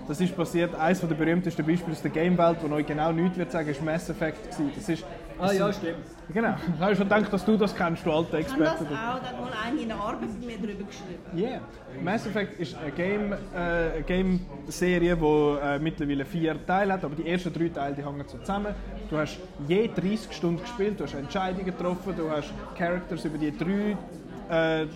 Das 0.07 0.19
ist 0.19 0.35
passiert. 0.35 0.75
Eines 0.75 0.99
der 0.99 1.07
berühmtesten 1.07 1.65
Beispiele 1.65 1.93
aus 1.93 2.01
der 2.01 2.11
Gamewelt, 2.11 2.57
wo 2.61 2.73
euch 2.75 2.85
genau 2.85 3.11
nichts 3.11 3.37
wird 3.37 3.51
sagen, 3.51 3.69
ist 3.69 3.81
Mass 3.81 4.09
Effect 4.09 4.51
gewesen. 4.51 4.71
Das 4.75 4.89
ist, 4.89 5.05
Ah 5.41 5.51
ja, 5.51 5.71
stimmt. 5.71 5.97
genau. 6.33 6.55
Ich 6.75 6.81
habe 6.81 6.95
schon 6.95 7.09
gedacht, 7.09 7.31
dass 7.31 7.45
du 7.45 7.57
das 7.57 7.75
kennst, 7.75 8.05
du 8.05 8.11
alter 8.11 8.39
Ich 8.39 8.49
habe 8.49 8.63
das 8.63 8.73
Experte. 8.81 8.93
auch, 8.93 9.19
da 9.19 9.25
hat 9.27 9.39
mal 9.39 9.51
eine 9.65 9.81
in 9.81 9.87
der 9.87 9.97
Arbeit 9.97 10.21
mit 10.21 10.45
mir 10.45 10.57
darüber 10.57 10.83
geschrieben. 10.85 11.37
Yeah. 11.37 11.61
Mass 12.03 12.27
Effect 12.27 12.59
ist 12.59 12.75
eine 12.75 12.91
Game, 12.91 13.33
äh, 13.33 14.01
Game-Serie, 14.05 15.15
die 15.15 15.25
äh, 15.25 15.79
mittlerweile 15.79 16.25
vier 16.25 16.65
Teile 16.65 16.93
hat, 16.93 17.03
aber 17.03 17.15
die 17.15 17.27
ersten 17.27 17.53
drei 17.53 17.69
Teile 17.69 17.95
die 17.95 18.05
hängen 18.05 18.23
so 18.27 18.37
zusammen. 18.37 18.75
Du 19.09 19.17
hast 19.17 19.39
je 19.67 19.87
30 19.87 20.33
Stunden 20.33 20.61
gespielt, 20.61 20.99
du 20.99 21.05
hast 21.05 21.13
Entscheidungen 21.13 21.65
getroffen, 21.65 22.13
du 22.15 22.29
hast 22.29 22.53
Characters 22.77 23.25
über 23.25 23.37
die 23.37 23.55
drei 23.57 23.97
äh, 24.49 24.87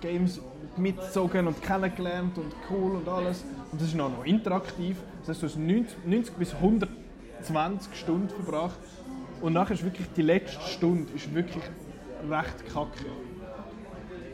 Games 0.00 0.40
mitgezogen 0.76 1.46
und 1.46 1.60
kennengelernt 1.62 2.38
und 2.38 2.52
cool 2.70 2.96
und 2.96 3.08
alles. 3.08 3.44
Und 3.72 3.80
das 3.80 3.88
ist 3.88 4.00
auch 4.00 4.10
noch 4.10 4.24
interaktiv. 4.24 4.96
Das 5.20 5.30
heißt, 5.30 5.42
du 5.42 5.46
hast 5.46 5.56
90, 5.56 5.96
90 6.06 6.34
bis 6.36 6.54
120 6.54 7.94
Stunden 7.94 8.28
verbracht. 8.28 8.78
Und 9.40 9.52
nachher 9.52 9.74
ist 9.74 9.84
wirklich 9.84 10.06
die 10.16 10.22
letzte 10.22 10.60
Stunde 10.62 11.12
ist 11.14 11.32
wirklich 11.32 11.64
recht 12.28 12.72
kacke. 12.72 13.06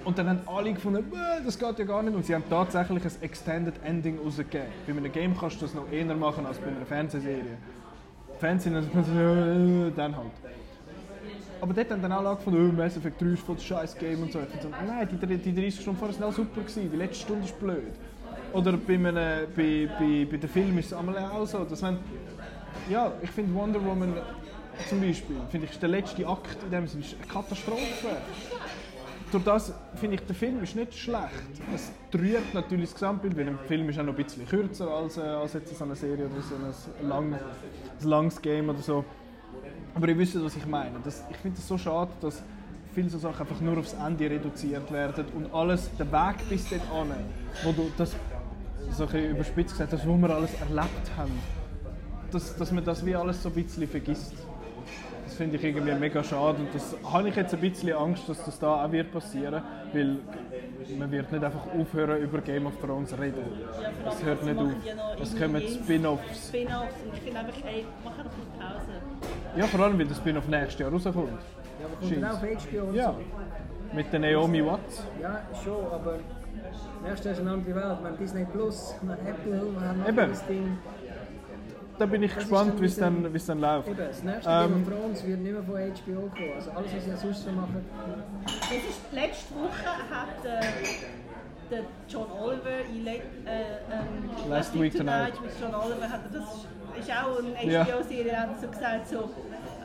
Und 0.05 0.19
dann 0.19 0.29
haben 0.29 0.41
alle 0.47 0.73
gefunden, 0.73 1.03
«Bäh, 1.11 1.43
das 1.45 1.59
geht 1.59 1.79
ja 1.79 1.85
gar 1.85 2.03
nicht. 2.03 2.15
Und 2.15 2.27
sie 2.27 2.35
haben 2.35 2.45
tatsächlich 2.49 3.05
ein 3.05 3.13
Extended 3.23 3.75
Ending 3.85 4.19
rausgegeben. 4.19 4.67
Bei 4.87 4.93
einem 4.93 5.13
Game 5.13 5.37
kannst 5.37 5.57
du 5.57 5.67
das 5.67 5.75
noch 5.75 5.91
eher 5.91 6.05
machen 6.15 6.45
als 6.45 6.59
bei 6.59 6.69
einer 6.69 6.85
Fernsehserie. 6.85 7.57
Fernsehen, 8.39 8.77
also, 8.77 8.89
äh, 8.89 9.91
dann 9.95 10.17
halt. 10.17 10.33
Aber 11.61 11.73
dort 11.73 11.91
haben 11.91 12.03
dann 12.03 12.13
alle 12.13 12.29
angefangen, 12.29 12.71
oh, 12.71 12.73
Mass 12.73 12.97
Effect 12.97 13.23
3 13.23 13.27
ist 13.29 13.43
voll 13.43 13.59
scheiß 13.59 13.97
Game 13.97 14.23
und 14.23 14.33
so. 14.33 14.41
Ich 14.41 14.61
so, 14.61 14.69
nein, 14.69 15.09
die, 15.11 15.37
die 15.39 15.55
30 15.55 15.81
Stunden 15.81 15.99
vorher 15.99 16.21
waren 16.21 16.33
super, 16.33 16.61
gewesen. 16.61 16.91
die 16.91 16.97
letzte 16.97 17.21
Stunde 17.21 17.45
ist 17.47 17.59
blöd. 17.59 17.93
Oder 18.53 18.73
bei, 18.77 18.95
einem, 18.95 19.15
bei, 19.15 19.89
bei, 19.99 20.27
bei 20.31 20.37
den 20.37 20.49
Filmen 20.49 20.79
ist 20.79 20.87
es 20.87 20.93
auch 20.93 21.47
so, 21.47 21.65
dass 21.65 21.83
wenn, 21.83 21.99
ja, 22.91 23.13
ich 23.23 23.31
finde 23.31 23.55
Wonder 23.55 23.83
Woman 23.83 24.15
zum 24.89 25.01
Beispiel, 25.01 25.37
finde 25.51 25.67
ich, 25.67 25.73
ist 25.73 25.83
der 25.83 25.89
letzte 25.89 26.27
Akt 26.27 26.63
in 26.63 26.71
dem 26.71 26.87
Sinne 26.87 27.05
eine 27.05 27.27
Katastrophe. 27.33 28.17
Durch 29.31 29.45
das 29.45 29.73
finde 29.97 30.17
ich, 30.17 30.23
der 30.23 30.35
Film 30.35 30.63
ist 30.63 30.77
nicht 30.77 30.95
schlecht. 30.95 31.33
Es 31.75 31.91
trübt 32.11 32.55
natürlich 32.55 32.91
das 32.91 32.95
Gesamtbild, 32.95 33.37
weil 33.37 33.49
ein 33.49 33.59
Film 33.67 33.89
ist 33.89 33.99
auch 33.99 34.05
noch 34.05 34.17
ein 34.17 34.25
bisschen 34.25 34.47
kürzer 34.47 34.89
als, 34.89 35.17
äh, 35.17 35.23
als 35.23 35.55
jetzt 35.55 35.77
so 35.77 35.85
eine 35.85 35.97
Serie 35.97 36.27
oder 36.27 36.41
so 36.41 36.55
ein, 36.55 37.09
lang, 37.09 37.35
ein 37.35 38.09
langes 38.09 38.41
Game 38.41 38.69
oder 38.69 38.79
so. 38.79 39.05
Aber 39.95 40.09
ihr 40.09 40.19
wisst, 40.19 40.43
was 40.43 40.57
ich 40.57 40.67
meine. 40.67 40.99
Das, 41.03 41.25
ich 41.31 41.37
finde 41.39 41.59
es 41.59 41.67
so 41.67 41.79
schade, 41.79 42.11
dass 42.21 42.43
viele 42.95 43.11
so 43.11 43.19
Sachen 43.19 43.41
einfach 43.41 43.61
nur 43.61 43.79
aufs 43.79 43.95
Ende 43.95 44.31
reduziert 44.31 44.91
werden 44.93 45.27
und 45.35 45.53
alles, 45.53 45.91
der 45.99 46.11
Weg 46.11 46.49
bis 46.49 46.69
dorthin, 46.69 47.13
wo 47.65 47.73
du 47.73 47.91
das, 47.97 48.15
so 48.93 49.07
ein 49.07 49.31
überspitzt 49.31 49.73
gesagt, 49.73 49.93
das, 49.93 50.07
was 50.07 50.17
wir 50.17 50.31
alles 50.31 50.55
erlebt 50.55 51.11
haben, 51.17 51.33
dass, 52.31 52.57
dass 52.57 52.71
man 52.73 52.85
das 52.85 53.05
wie 53.05 53.17
alles 53.17 53.43
so 53.43 53.49
ein 53.49 53.55
bisschen 53.55 53.89
vergisst. 53.89 54.35
Das 55.35 55.39
finde 55.41 55.57
ich 55.57 55.65
irgendwie 55.65 55.93
mega 55.95 56.23
schade 56.23 56.59
und 56.59 56.73
das 56.73 56.95
habe 57.13 57.29
ich 57.29 57.35
jetzt 57.35 57.53
ein 57.53 57.59
bisschen 57.61 57.93
Angst, 57.93 58.29
dass 58.29 58.45
das 58.45 58.57
da 58.57 58.85
auch 58.85 58.93
wird 58.93 59.11
passieren, 59.11 59.65
weil 59.93 60.19
man 60.97 61.11
wird 61.11 61.33
nicht 61.33 61.43
einfach 61.43 61.67
aufhören 61.77 62.23
über 62.23 62.39
Game 62.41 62.67
of 62.67 62.75
Thrones 62.81 63.11
zu 63.11 63.17
reden. 63.17 63.43
Das 64.05 64.23
hört 64.23 64.45
nicht 64.45 64.57
auf. 64.57 64.71
Es 65.21 65.37
kommen 65.37 65.61
Spin-offs. 65.61 66.49
Spin-offs 66.51 66.95
und 67.05 67.15
ich 67.15 67.21
finde 67.21 67.41
einfach, 67.41 67.55
ey, 67.67 67.85
mach 68.05 68.13
einfach 68.13 68.31
eine 68.31 68.75
Pause. 68.75 68.93
Ja, 69.57 69.67
vor 69.67 69.81
allem, 69.81 69.99
weil 69.99 70.07
der 70.07 70.15
Spin-off 70.15 70.47
nächstes 70.47 70.79
Jahr 70.79 70.93
rauskommt. 70.93 71.17
Ja, 71.17 71.87
aber 71.87 71.97
kommt 71.97 72.23
dann 72.23 72.25
auch 72.27 72.35
auf 72.35 72.43
HBO 72.71 72.85
und 72.91 72.95
Ja, 72.95 73.13
so. 73.13 73.97
mit 73.97 74.13
der 74.13 74.21
Naomi 74.21 74.65
Watts. 74.65 75.03
Ja, 75.21 75.43
schon, 75.65 75.85
aber 75.93 76.19
nächstes 77.03 77.25
Jahr 77.25 77.35
ist 77.35 77.41
eine 77.41 77.51
andere 77.51 77.75
Welt. 77.75 77.85
Wir 78.03 78.09
haben 78.09 78.19
Disney 78.21 78.45
Plus, 78.53 78.95
wir 79.03 79.13
haben 79.17 79.27
Apple, 79.27 79.63
wir 79.73 79.81
haben 79.89 80.05
Eben. 80.09 80.31
das 80.31 80.47
Ding. 80.47 80.79
Da 81.99 82.07
bin 82.07 82.23
ich 82.23 82.33
Das 82.35 82.41
gespannt, 82.43 82.81
wie 82.81 82.87
es 82.87 82.97
dann, 82.97 83.33
wie 83.33 83.37
es 83.37 83.47
dann 83.47 83.61
läuft. 83.61 83.89
Eben, 83.89 83.97
das 83.99 84.23
nächste 84.23 84.51
Ähm, 84.51 84.73
Game 84.73 84.83
of 84.83 84.89
Thrones 84.89 85.27
wird 85.27 85.41
nicht 85.41 85.53
mehr 85.53 85.63
von 85.63 85.75
HBO 85.75 86.21
kommen. 86.29 86.53
Also 86.57 86.71
alles, 86.73 86.95
was 86.95 87.05
sie 87.05 87.11
ja 87.11 87.17
sonst 87.17 87.45
so 87.45 87.53
machen. 87.53 87.85
Es 88.47 88.91
ist, 88.91 89.01
letzte 89.13 89.55
Woche 89.55 89.91
hat 90.11 90.45
äh, 90.45 90.61
der 91.71 91.81
John 92.09 92.27
Oliver 92.33 92.81
in 92.93 93.07
äh, 93.07 93.17
ähm, 93.17 94.51
Last 94.51 94.79
Week 94.81 94.97
Tonight. 94.97 95.41
mit 95.41 95.51
John 95.61 95.75
Oliver 95.75 96.09
hat 96.11 96.21
er, 96.33 96.39
das 96.41 96.49
ist 96.99 97.11
auch 97.11 97.39
eine 97.39 97.73
Ja. 97.73 97.85
HBO-Serie, 97.85 98.37
hat 98.41 98.49
er 98.51 98.61
so 98.61 98.69
gesagt, 98.69 99.09
so, 99.09 99.31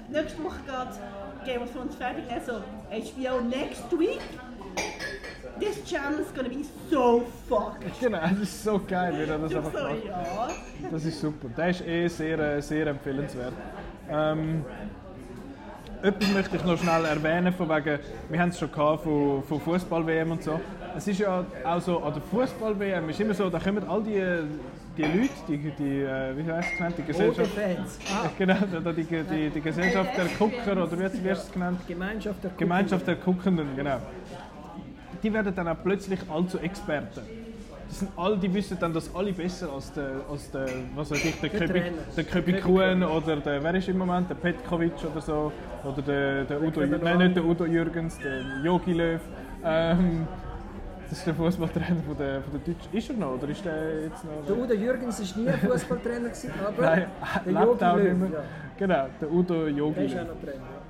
nächste 0.10 0.44
Woche 0.44 0.60
geht 0.66 1.46
Game 1.54 1.62
of 1.62 1.72
Thrones 1.72 1.96
fertig, 1.96 2.24
und 2.26 2.32
er 2.32 2.42
so, 2.42 2.54
HBO 2.90 3.42
next 3.42 3.92
week, 4.00 4.20
this 5.60 5.84
channel 5.84 6.20
is 6.20 6.32
gonna 6.34 6.50
be 6.50 6.64
so 6.90 7.26
fucked. 7.48 8.00
Genau, 8.00 8.20
das 8.20 8.40
ist 8.40 8.64
so 8.64 8.80
geil, 8.80 9.14
wie 9.18 9.30
er 9.30 9.38
das 9.38 9.56
einfach 9.56 9.72
so, 9.72 9.84
macht. 9.84 10.06
ja. 10.06 10.48
Das 10.92 11.06
ist 11.06 11.20
super. 11.20 11.48
Der 11.56 11.70
ist 11.70 11.86
eh 11.86 12.08
sehr, 12.08 12.40
äh, 12.40 12.62
sehr 12.62 12.88
empfehlenswert. 12.88 13.54
Ähm, 14.10 14.66
etwas 16.02 16.32
möchte 16.32 16.56
ich 16.56 16.64
noch 16.64 16.78
schnell 16.78 17.04
erwähnen, 17.04 17.54
von 17.54 17.68
wegen, 17.70 18.00
wir 18.30 18.40
haben 18.40 18.50
es 18.50 18.60
schon 18.60 18.72
gehabt 18.72 19.04
von, 19.04 19.44
von 19.44 19.60
Fußball-WM 19.60 20.32
und 20.32 20.44
so. 20.44 20.60
Es 20.96 21.08
ist 21.08 21.20
ja 21.20 21.46
auch 21.64 21.82
so, 21.82 22.00
an 22.00 22.14
der 22.14 22.22
Fußball-WM 22.22 23.10
ist 23.10 23.20
immer 23.20 23.34
so, 23.34 23.50
da 23.50 23.60
kommen 23.60 23.84
all 23.88 24.02
die, 24.02 24.24
die 24.98 25.04
Leute, 25.04 25.30
die, 25.48 25.58
die 25.58 26.02
äh, 26.02 26.38
wie 26.38 26.50
heißt 26.50 26.70
es 26.72 26.78
genannt, 26.78 26.96
die 26.98 27.04
Gesellschaft... 27.04 27.52
Fans. 27.52 28.00
Ah. 28.12 28.30
Genau, 28.38 28.56
die, 28.94 29.04
die, 29.04 29.24
die, 29.24 29.50
die 29.50 29.62
Gesellschaft 29.62 30.18
der 30.18 30.26
Gucker, 30.38 30.72
oder 30.72 30.92
wie 30.94 31.24
wie 31.24 31.32
hast 31.32 31.44
du 31.44 31.48
es 31.48 31.52
genannt? 31.52 31.82
Gemeinschaft 31.86 32.44
der 32.44 32.52
Gemeinschaft 32.58 33.06
der 33.06 33.16
Guckenden, 33.16 33.68
genau. 33.76 33.98
Die 35.24 35.34
werden 35.34 35.54
dann 35.56 35.68
auch 35.68 35.78
plötzlich 35.84 36.20
allzu 36.30 36.58
Experten. 36.60 37.22
Das 37.90 38.00
sind 38.00 38.12
all, 38.16 38.38
die 38.38 38.54
wissen 38.54 38.78
dann, 38.80 38.94
dass 38.94 39.14
alle 39.16 39.34
besser 39.34 39.74
als 39.74 39.92
der, 39.94 40.22
als 40.30 40.52
der 40.52 40.68
was 40.96 41.10
weiß 41.10 41.26
ich, 41.26 41.40
der 41.42 41.50
Köbi, 41.50 41.82
der 42.16 42.24
Köbi 42.24 42.54
Kuhn 42.62 43.04
oder 43.04 43.38
der, 43.38 43.64
wer 43.64 43.74
ist 43.74 43.90
im 43.90 43.98
Moment, 43.98 44.30
der 44.30 44.36
Petkovic 44.36 44.94
oder 45.12 45.22
so, 45.22 45.52
oder 45.84 46.02
der, 46.04 46.44
der 46.46 46.62
Udo, 46.62 46.86
nein, 46.86 47.18
nicht 47.18 47.36
der 47.36 47.44
Udo 47.44 47.66
Jürgens, 47.66 48.20
der 48.20 48.42
Jogi 48.64 48.94
Löw. 48.94 49.20
Ähm, 49.66 50.28
das 51.10 51.18
ist 51.18 51.26
der 51.26 51.34
Fußballtrainer 51.34 52.04
von 52.06 52.16
der, 52.16 52.44
von 52.44 52.52
der 52.54 52.74
Deutschen. 52.74 52.94
Ist 52.96 53.10
er 53.10 53.16
noch 53.16 53.34
oder 53.34 53.50
ist 53.50 53.66
der 53.66 54.04
jetzt 54.04 54.24
noch? 54.24 54.46
Der 54.48 54.56
Udo 54.56 54.74
Jürgens 54.76 55.36
war 55.36 55.44
nie 55.44 55.52
Fußballtrainer, 55.52 56.30
gewesen, 56.30 56.52
aber 56.68 56.82
Nein, 56.84 57.06
der 57.44 57.54
Jogi 57.54 57.86
Löw, 57.86 58.32
ja, 58.32 58.44
Genau, 58.78 59.08
der 59.20 59.32
Udo 59.32 59.68
Jogi 59.68 59.96
der 59.96 60.06
ist 60.06 60.14
auch 60.14 60.28
noch 60.28 60.42
Trainer. 60.42 60.89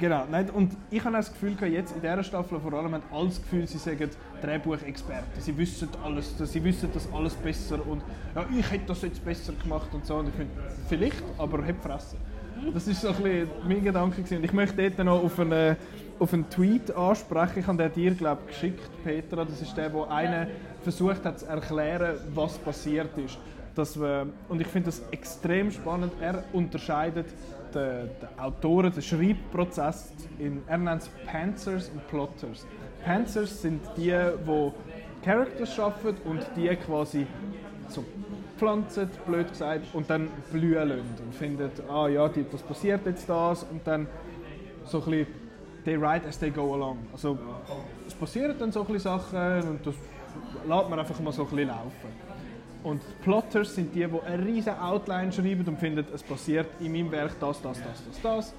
Genau, 0.00 0.24
nein, 0.30 0.48
und 0.48 0.74
ich 0.90 1.04
habe 1.04 1.14
das 1.14 1.30
Gefühl, 1.30 1.54
jetzt 1.70 1.94
in 1.94 2.00
dieser 2.00 2.24
Staffel 2.24 2.58
vor 2.58 2.72
allem 2.72 2.94
haben 2.94 3.02
alle 3.12 3.28
das 3.28 3.42
Gefühl, 3.42 3.66
sie 3.66 3.76
sagen 3.76 4.08
Drehbuchexperten. 4.40 5.42
Sie 5.42 5.54
wissen 5.58 5.90
alles, 6.02 6.32
sie 6.38 6.64
wissen 6.64 6.88
das 6.94 7.06
alles 7.12 7.34
besser 7.34 7.86
und 7.86 8.00
ja, 8.34 8.46
ich 8.58 8.70
hätte 8.70 8.86
das 8.86 9.02
jetzt 9.02 9.22
besser 9.22 9.52
gemacht 9.62 9.88
und 9.92 10.06
so. 10.06 10.14
Und 10.14 10.28
ich 10.28 10.34
finde, 10.34 10.52
vielleicht, 10.88 11.22
aber 11.36 11.58
hab 11.66 11.82
fressen. 11.82 12.16
Das 12.72 12.88
ist 12.88 13.02
so 13.02 13.08
ein 13.08 13.16
bisschen 13.16 13.48
mein 13.68 13.84
Gedanke 13.84 14.22
gewesen. 14.22 14.42
Ich 14.42 14.54
möchte 14.54 14.90
dort 14.90 15.04
noch 15.04 15.22
auf 15.22 15.38
einen, 15.38 15.76
auf 16.18 16.32
einen 16.32 16.48
Tweet 16.48 16.90
ansprechen. 16.96 17.58
Ich 17.58 17.66
habe 17.66 17.76
den 17.76 17.92
dir, 17.92 18.14
glaube 18.14 18.40
ich, 18.46 18.54
geschickt, 18.54 19.04
Petra. 19.04 19.44
Das 19.44 19.60
ist 19.60 19.76
der, 19.76 19.92
wo 19.92 20.04
einer 20.04 20.46
versucht 20.82 21.26
hat 21.26 21.40
zu 21.40 21.46
erklären, 21.46 22.16
was 22.34 22.56
passiert 22.56 23.10
ist. 23.18 23.38
Wir, 23.76 24.26
und 24.48 24.60
ich 24.60 24.66
finde 24.66 24.86
das 24.86 25.02
extrem 25.10 25.70
spannend. 25.70 26.12
Er 26.20 26.44
unterscheidet 26.52 27.26
der, 27.74 28.04
der 28.06 28.44
Autoren 28.44 28.92
den 28.92 29.02
Schreibprozess 29.02 30.12
in, 30.38 30.62
er 30.66 30.78
nennt 30.78 31.02
es 31.02 31.10
Panzers 31.26 31.88
und 31.90 32.06
Plotters. 32.08 32.66
Panzers 33.04 33.62
sind 33.62 33.80
die, 33.96 34.10
die 34.10 34.72
Characters 35.24 35.74
schaffen 35.74 36.16
und 36.24 36.46
die 36.56 36.68
quasi 36.76 37.26
so 37.88 38.04
pflanzen, 38.58 39.10
blöd 39.26 39.48
gesagt, 39.48 39.86
und 39.94 40.08
dann 40.08 40.28
blühen 40.52 40.88
lassen 40.88 41.14
und 41.24 41.34
finden, 41.34 41.70
ah 41.88 42.08
ja, 42.08 42.28
das 42.28 42.62
passiert 42.62 43.04
jetzt 43.06 43.28
das 43.28 43.64
und 43.64 43.86
dann 43.86 44.06
so 44.84 44.98
ein 44.98 45.04
bisschen, 45.04 45.26
they 45.84 46.00
write 46.00 46.26
as 46.28 46.38
they 46.38 46.50
go 46.50 46.74
along. 46.74 46.98
Also 47.12 47.38
es 48.06 48.14
passieren 48.14 48.54
dann 48.58 48.70
so 48.70 48.80
ein 48.80 48.86
bisschen 48.86 49.18
Sachen 49.18 49.68
und 49.68 49.86
das 49.86 49.94
lässt 50.66 50.90
man 50.90 50.98
einfach 50.98 51.20
mal 51.20 51.32
so 51.32 51.42
ein 51.42 51.48
bisschen 51.48 51.68
laufen. 51.68 52.29
Und 52.82 53.02
Plotters 53.22 53.74
sind 53.74 53.94
die, 53.94 54.06
die 54.06 54.20
eine 54.20 54.44
riesige 54.44 54.80
Outline 54.80 55.32
schreiben 55.32 55.64
und 55.66 55.78
finden, 55.78 56.06
es 56.14 56.22
passiert 56.22 56.68
in 56.80 56.92
meinem 56.92 57.10
Werk 57.10 57.38
das, 57.38 57.60
das, 57.60 57.78
das, 57.78 58.02
das, 58.06 58.22
das. 58.22 58.54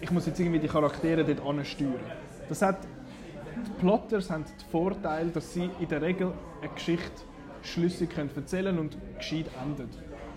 Ich 0.00 0.10
muss 0.10 0.26
jetzt 0.26 0.40
irgendwie 0.40 0.58
die 0.58 0.68
Charaktere 0.68 1.24
dort 1.24 1.46
ansteuern. 1.46 2.00
Das 2.48 2.62
hat, 2.62 2.78
die 2.84 3.80
Plotters 3.80 4.30
haben 4.30 4.44
den 4.44 4.70
Vorteil, 4.70 5.28
dass 5.28 5.54
sie 5.54 5.70
in 5.78 5.88
der 5.88 6.02
Regel 6.02 6.32
eine 6.60 6.72
Geschichte 6.72 7.22
schlüssig 7.62 8.10
können 8.10 8.30
erzählen 8.34 8.78
und 8.78 8.96
gescheit 9.18 9.46
endet. 9.62 9.90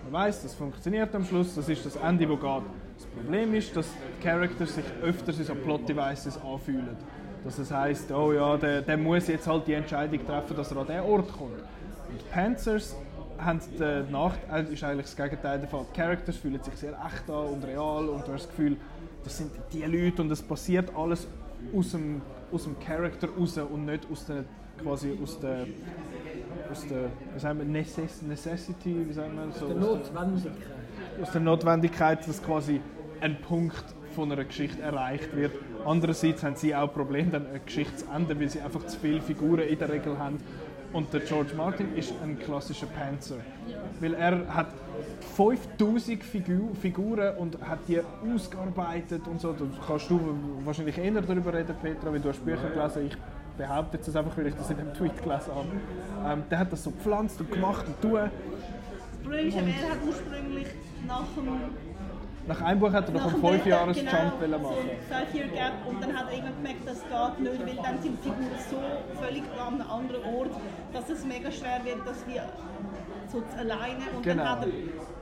Man 0.04 0.12
weiß, 0.12 0.42
das 0.42 0.54
funktioniert 0.54 1.14
am 1.14 1.24
Schluss, 1.24 1.54
das 1.54 1.68
ist 1.68 1.86
das 1.86 1.96
Ende, 1.96 2.26
das 2.26 2.40
geht. 2.40 2.62
Das 2.96 3.06
Problem 3.06 3.54
ist, 3.54 3.76
dass 3.76 3.88
die 3.88 4.22
Characters 4.22 4.74
sich 4.74 4.84
öfters 5.02 5.38
in 5.38 5.44
so 5.44 5.54
Plot-Devices 5.54 6.40
anfühlen. 6.42 6.96
Dass 7.44 7.58
es 7.58 7.70
heisst, 7.72 8.12
oh 8.12 8.32
ja, 8.32 8.56
der, 8.56 8.82
der 8.82 8.96
muss 8.96 9.26
jetzt 9.26 9.46
halt 9.46 9.66
die 9.66 9.72
Entscheidung 9.72 10.24
treffen, 10.24 10.56
dass 10.56 10.70
er 10.70 10.78
an 10.78 10.86
diesen 10.86 11.00
Ort 11.00 11.32
kommt. 11.32 11.62
Panzers 12.32 12.96
haben 13.38 13.60
den 13.78 14.10
Nachteil, 14.10 14.66
ist 14.72 14.82
eigentlich 14.82 15.06
das 15.06 15.16
Gegenteil 15.16 15.60
davon. 15.60 15.84
Die 15.92 16.00
Characters 16.00 16.36
fühlen 16.36 16.62
sich 16.62 16.74
sehr 16.74 16.92
echt 16.92 17.28
an 17.28 17.46
und 17.48 17.64
real 17.64 18.08
und 18.08 18.26
du 18.26 18.32
hast 18.32 18.46
das 18.46 18.48
Gefühl, 18.48 18.76
das 19.22 19.36
sind 19.36 19.50
die 19.72 19.82
Leute 19.82 20.22
und 20.22 20.30
es 20.30 20.40
passiert 20.40 20.94
alles 20.96 21.26
aus 21.76 21.90
dem, 21.90 22.22
aus 22.50 22.64
dem 22.64 22.78
Charakter 22.80 23.28
raus 23.38 23.58
und 23.58 23.84
nicht 23.84 24.06
aus 24.10 24.24
der, 24.26 24.44
quasi 24.82 25.16
aus 25.22 25.38
der, 25.40 25.66
aus 26.70 26.86
der 26.86 27.10
wie 27.34 27.38
sagen 27.38 27.58
wir, 27.58 27.66
Necess 27.66 28.22
Necessity, 28.22 29.06
wie 29.08 29.12
sagen 29.12 29.32
wir 29.36 29.52
so? 29.52 29.66
Der 29.66 29.76
Notwendigkeit. 29.76 30.52
Aus 31.20 31.32
der 31.32 31.40
Notwendigkeit, 31.40 32.26
dass 32.26 32.42
quasi 32.42 32.80
ein 33.20 33.40
Punkt 33.42 33.84
von 34.14 34.32
einer 34.32 34.44
Geschichte 34.44 34.80
erreicht 34.80 35.36
wird. 35.36 35.52
Andererseits 35.84 36.42
haben 36.42 36.56
sie 36.56 36.74
auch 36.74 36.92
Probleme, 36.92 37.30
dann 37.30 37.46
eine 37.46 37.60
Geschichte 37.60 37.96
zu 37.96 38.06
enden, 38.10 38.40
weil 38.40 38.48
sie 38.48 38.60
einfach 38.60 38.86
zu 38.86 38.98
viele 38.98 39.20
Figuren 39.20 39.60
in 39.60 39.78
der 39.78 39.90
Regel 39.90 40.18
haben 40.18 40.38
und 40.92 41.12
der 41.12 41.20
George 41.20 41.54
Martin 41.56 41.94
ist 41.96 42.12
ein 42.22 42.38
klassischer 42.38 42.86
Panzer. 42.86 43.36
Weil 44.00 44.14
er 44.14 44.54
hat 44.54 44.68
5000 45.36 46.22
Figu 46.22 46.74
Figuren 46.74 47.36
und 47.36 47.60
hat 47.62 47.80
die 47.88 48.00
ausgearbeitet 48.34 49.26
und 49.26 49.40
so. 49.40 49.52
Da 49.52 49.64
kannst 49.86 50.10
du 50.10 50.20
wahrscheinlich 50.64 50.98
eher 50.98 51.20
darüber 51.20 51.54
reden, 51.54 51.74
Petra, 51.80 52.12
weil 52.12 52.20
du 52.20 52.28
hast 52.28 52.44
Bücher 52.44 52.68
gelesen. 52.70 53.06
Ich 53.06 53.16
behaupte 53.56 53.96
jetzt 53.96 54.14
einfach, 54.14 54.36
weil 54.36 54.48
ich 54.48 54.54
das 54.54 54.70
in 54.70 54.78
einem 54.78 54.94
Tweet 54.94 55.22
gelesen 55.22 55.54
habe. 55.54 55.68
Ähm, 56.26 56.42
der 56.50 56.58
hat 56.58 56.72
das 56.72 56.84
so 56.84 56.90
gepflanzt 56.90 57.40
und 57.40 57.50
gemacht 57.50 57.86
und 57.86 58.00
tun. 58.00 58.12
Das 58.12 59.22
Problem 59.22 59.48
ist, 59.48 59.56
er 59.56 59.90
hat 59.90 59.98
ursprünglich 60.06 60.66
nach 61.06 61.26
dem 61.36 61.48
nach 62.46 62.60
einem 62.62 62.80
Buch 62.80 62.92
hat 62.92 63.06
er 63.08 63.14
noch 63.14 63.32
einen 63.32 63.40
5 63.40 63.66
Jahres 63.66 63.96
Jump 63.96 64.10
genau, 64.40 64.58
machen. 64.58 64.74
So 65.08 65.14
5 65.14 65.34
Year 65.34 65.46
Gap 65.48 65.72
und 65.86 66.02
dann 66.02 66.16
hat 66.16 66.26
er 66.26 66.32
irgendwann 66.32 66.56
gemerkt, 66.56 66.86
das 66.86 67.00
geht 67.00 67.40
nicht, 67.40 67.66
weil 67.66 67.76
dann 67.84 68.02
sind 68.02 68.18
die 68.18 68.28
Figuren 68.28 68.58
so 68.70 68.78
völlig 69.20 69.42
an 69.58 69.80
einem 69.80 69.90
anderen 69.90 70.24
Ort, 70.34 70.50
dass 70.92 71.08
es 71.10 71.24
mega 71.24 71.50
schwer 71.50 71.80
wird, 71.84 72.06
dass 72.06 72.26
wir 72.26 72.42
so 73.30 73.42
alleine 73.58 74.04
und 74.16 74.22
Genau. 74.22 74.42
dann 74.42 74.50
hat 74.60 74.66
er 74.66 74.72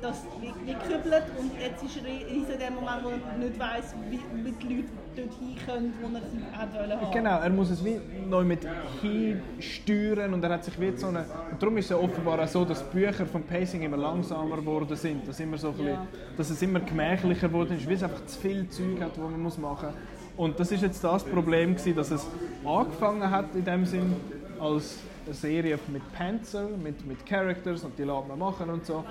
das 0.01 0.23
gekübelt 0.67 1.25
und 1.39 1.61
jetzt 1.61 1.83
ist 1.83 1.97
er 1.99 2.07
in 2.09 2.47
dem 2.47 2.75
Moment, 2.75 3.05
wo 3.05 3.11
er 3.11 3.39
nicht 3.39 3.59
weiss, 3.59 3.95
wie, 4.09 4.21
wie 4.33 4.53
die 4.53 4.75
Leute 4.77 4.89
dort 5.17 5.33
hin 5.35 5.57
können, 5.65 5.95
wo 6.01 6.17
er 6.17 6.23
sie 6.23 6.57
hat 6.57 6.75
wollen. 6.75 7.13
Genau, 7.13 7.39
er 7.41 7.51
muss 7.51 7.71
es 7.71 7.85
wie 7.85 8.01
neu 8.29 8.45
mit 8.45 8.67
hinsteuern 9.03 10.35
und 10.35 10.45
er 10.45 10.51
hat 10.51 10.65
sich 10.65 10.81
wie 10.81 10.97
so 10.97 11.09
eine... 11.09 11.25
Und 11.51 11.61
darum 11.61 11.77
ist 11.77 11.87
es 11.87 11.91
ja 11.91 11.97
offenbar 11.97 12.43
auch 12.43 12.49
so, 12.49 12.65
dass 12.65 12.89
die 12.89 12.99
Bücher 12.99 13.27
vom 13.27 13.43
Pacing 13.43 13.83
immer 13.83 13.97
langsamer 13.97 14.57
geworden 14.57 14.97
sind, 14.97 15.27
dass, 15.27 15.41
immer 15.41 15.59
so 15.59 15.69
ein 15.69 15.75
bisschen, 15.75 15.99
dass 16.37 16.51
es 16.51 16.63
immer 16.63 16.81
gemächlicher 16.81 17.49
geworden 17.49 17.77
ist, 17.77 17.87
weil 17.87 17.95
es 17.95 18.03
einfach 18.03 18.25
zu 18.27 18.39
viel 18.39 18.69
Zeug 18.69 19.01
hat, 19.01 19.11
das 19.11 19.19
man 19.19 19.43
muss 19.43 19.59
machen 19.59 19.89
muss. 19.89 20.21
Und 20.37 20.59
das 20.59 20.73
ist 20.73 20.83
jetzt 20.83 21.05
das 21.05 21.23
Problem 21.25 21.75
gewesen, 21.75 21.97
dass 21.97 22.11
es 22.11 22.27
angefangen 22.65 23.31
hat 23.31 23.55
in 23.55 23.65
dem 23.65 23.85
Sinn 23.85 24.17
als 24.59 24.99
eine 25.27 25.35
Serie 25.35 25.79
mit 25.89 26.03
Panzer, 26.13 26.67
mit, 26.83 27.07
mit 27.07 27.27
Characters 27.27 27.85
und 27.85 27.99
die 27.99 28.05
lässt 28.05 28.29
man 28.29 28.39
machen 28.39 28.71
und 28.71 28.87
so. 28.87 29.05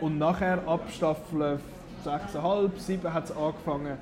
Und 0.00 0.18
nachher 0.18 0.66
ab 0.66 0.82
Staffel 0.90 1.58
6,5, 2.04 2.70
7 2.76 3.14
hat 3.14 3.24
es 3.24 3.36
angefangen, 3.36 3.96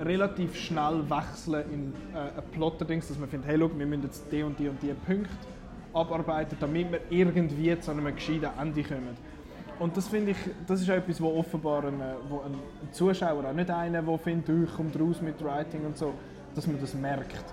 relativ 0.00 0.56
schnell 0.56 1.04
wechseln 1.08 1.64
in 1.72 1.92
äh, 2.14 2.38
ein 2.38 2.44
Plotter-Dings, 2.52 3.08
dass 3.08 3.18
man 3.18 3.28
findet, 3.28 3.48
hey, 3.48 3.58
schau, 3.58 3.70
wir 3.76 3.86
müssen 3.86 4.02
jetzt 4.02 4.30
die 4.30 4.42
und 4.42 4.58
die 4.58 4.68
und 4.68 4.82
die 4.82 4.92
Punkte 5.06 5.30
abarbeiten, 5.92 6.56
damit 6.60 6.92
wir 6.92 7.00
irgendwie 7.10 7.78
zu 7.80 7.90
einem 7.90 8.14
gescheiten 8.14 8.50
Ende 8.58 8.82
kommen. 8.82 9.16
Und 9.78 9.96
das 9.96 10.08
finde 10.08 10.32
ich, 10.32 10.36
das 10.66 10.82
ist 10.82 10.90
auch 10.90 10.94
etwas, 10.94 11.20
wo 11.20 11.38
offenbar 11.38 11.84
ein, 11.84 12.00
äh, 12.00 12.14
wo 12.28 12.40
ein 12.40 12.54
Zuschauer, 12.92 13.44
auch 13.44 13.52
nicht 13.52 13.70
einer, 13.70 14.02
der 14.02 14.18
findet, 14.18 14.48
«Oh, 14.50 14.64
ich 14.64 14.74
komme 14.74 14.90
raus 14.98 15.20
mit 15.22 15.42
Writing 15.42 15.86
und 15.86 15.96
so, 15.96 16.12
dass 16.54 16.66
man 16.66 16.80
das 16.80 16.94
merkt. 16.94 17.44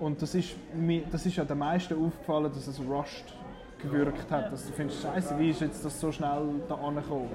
Und 0.00 0.20
das 0.20 0.34
ist, 0.34 0.54
mir, 0.74 1.02
das 1.10 1.24
ist 1.26 1.36
ja 1.36 1.44
den 1.44 1.58
meisten 1.58 1.94
aufgefallen, 1.94 2.50
dass 2.52 2.66
es 2.66 2.80
rushed 2.80 3.34
gewirkt 3.78 4.30
hat, 4.30 4.52
dass 4.52 4.66
du 4.66 4.72
findest, 4.72 5.02
Scheiße, 5.02 5.38
wie 5.38 5.50
ist 5.50 5.60
jetzt 5.60 5.84
das 5.84 6.00
so 6.00 6.10
schnell 6.10 6.60
da 6.68 6.74
angekommen? 6.74 7.28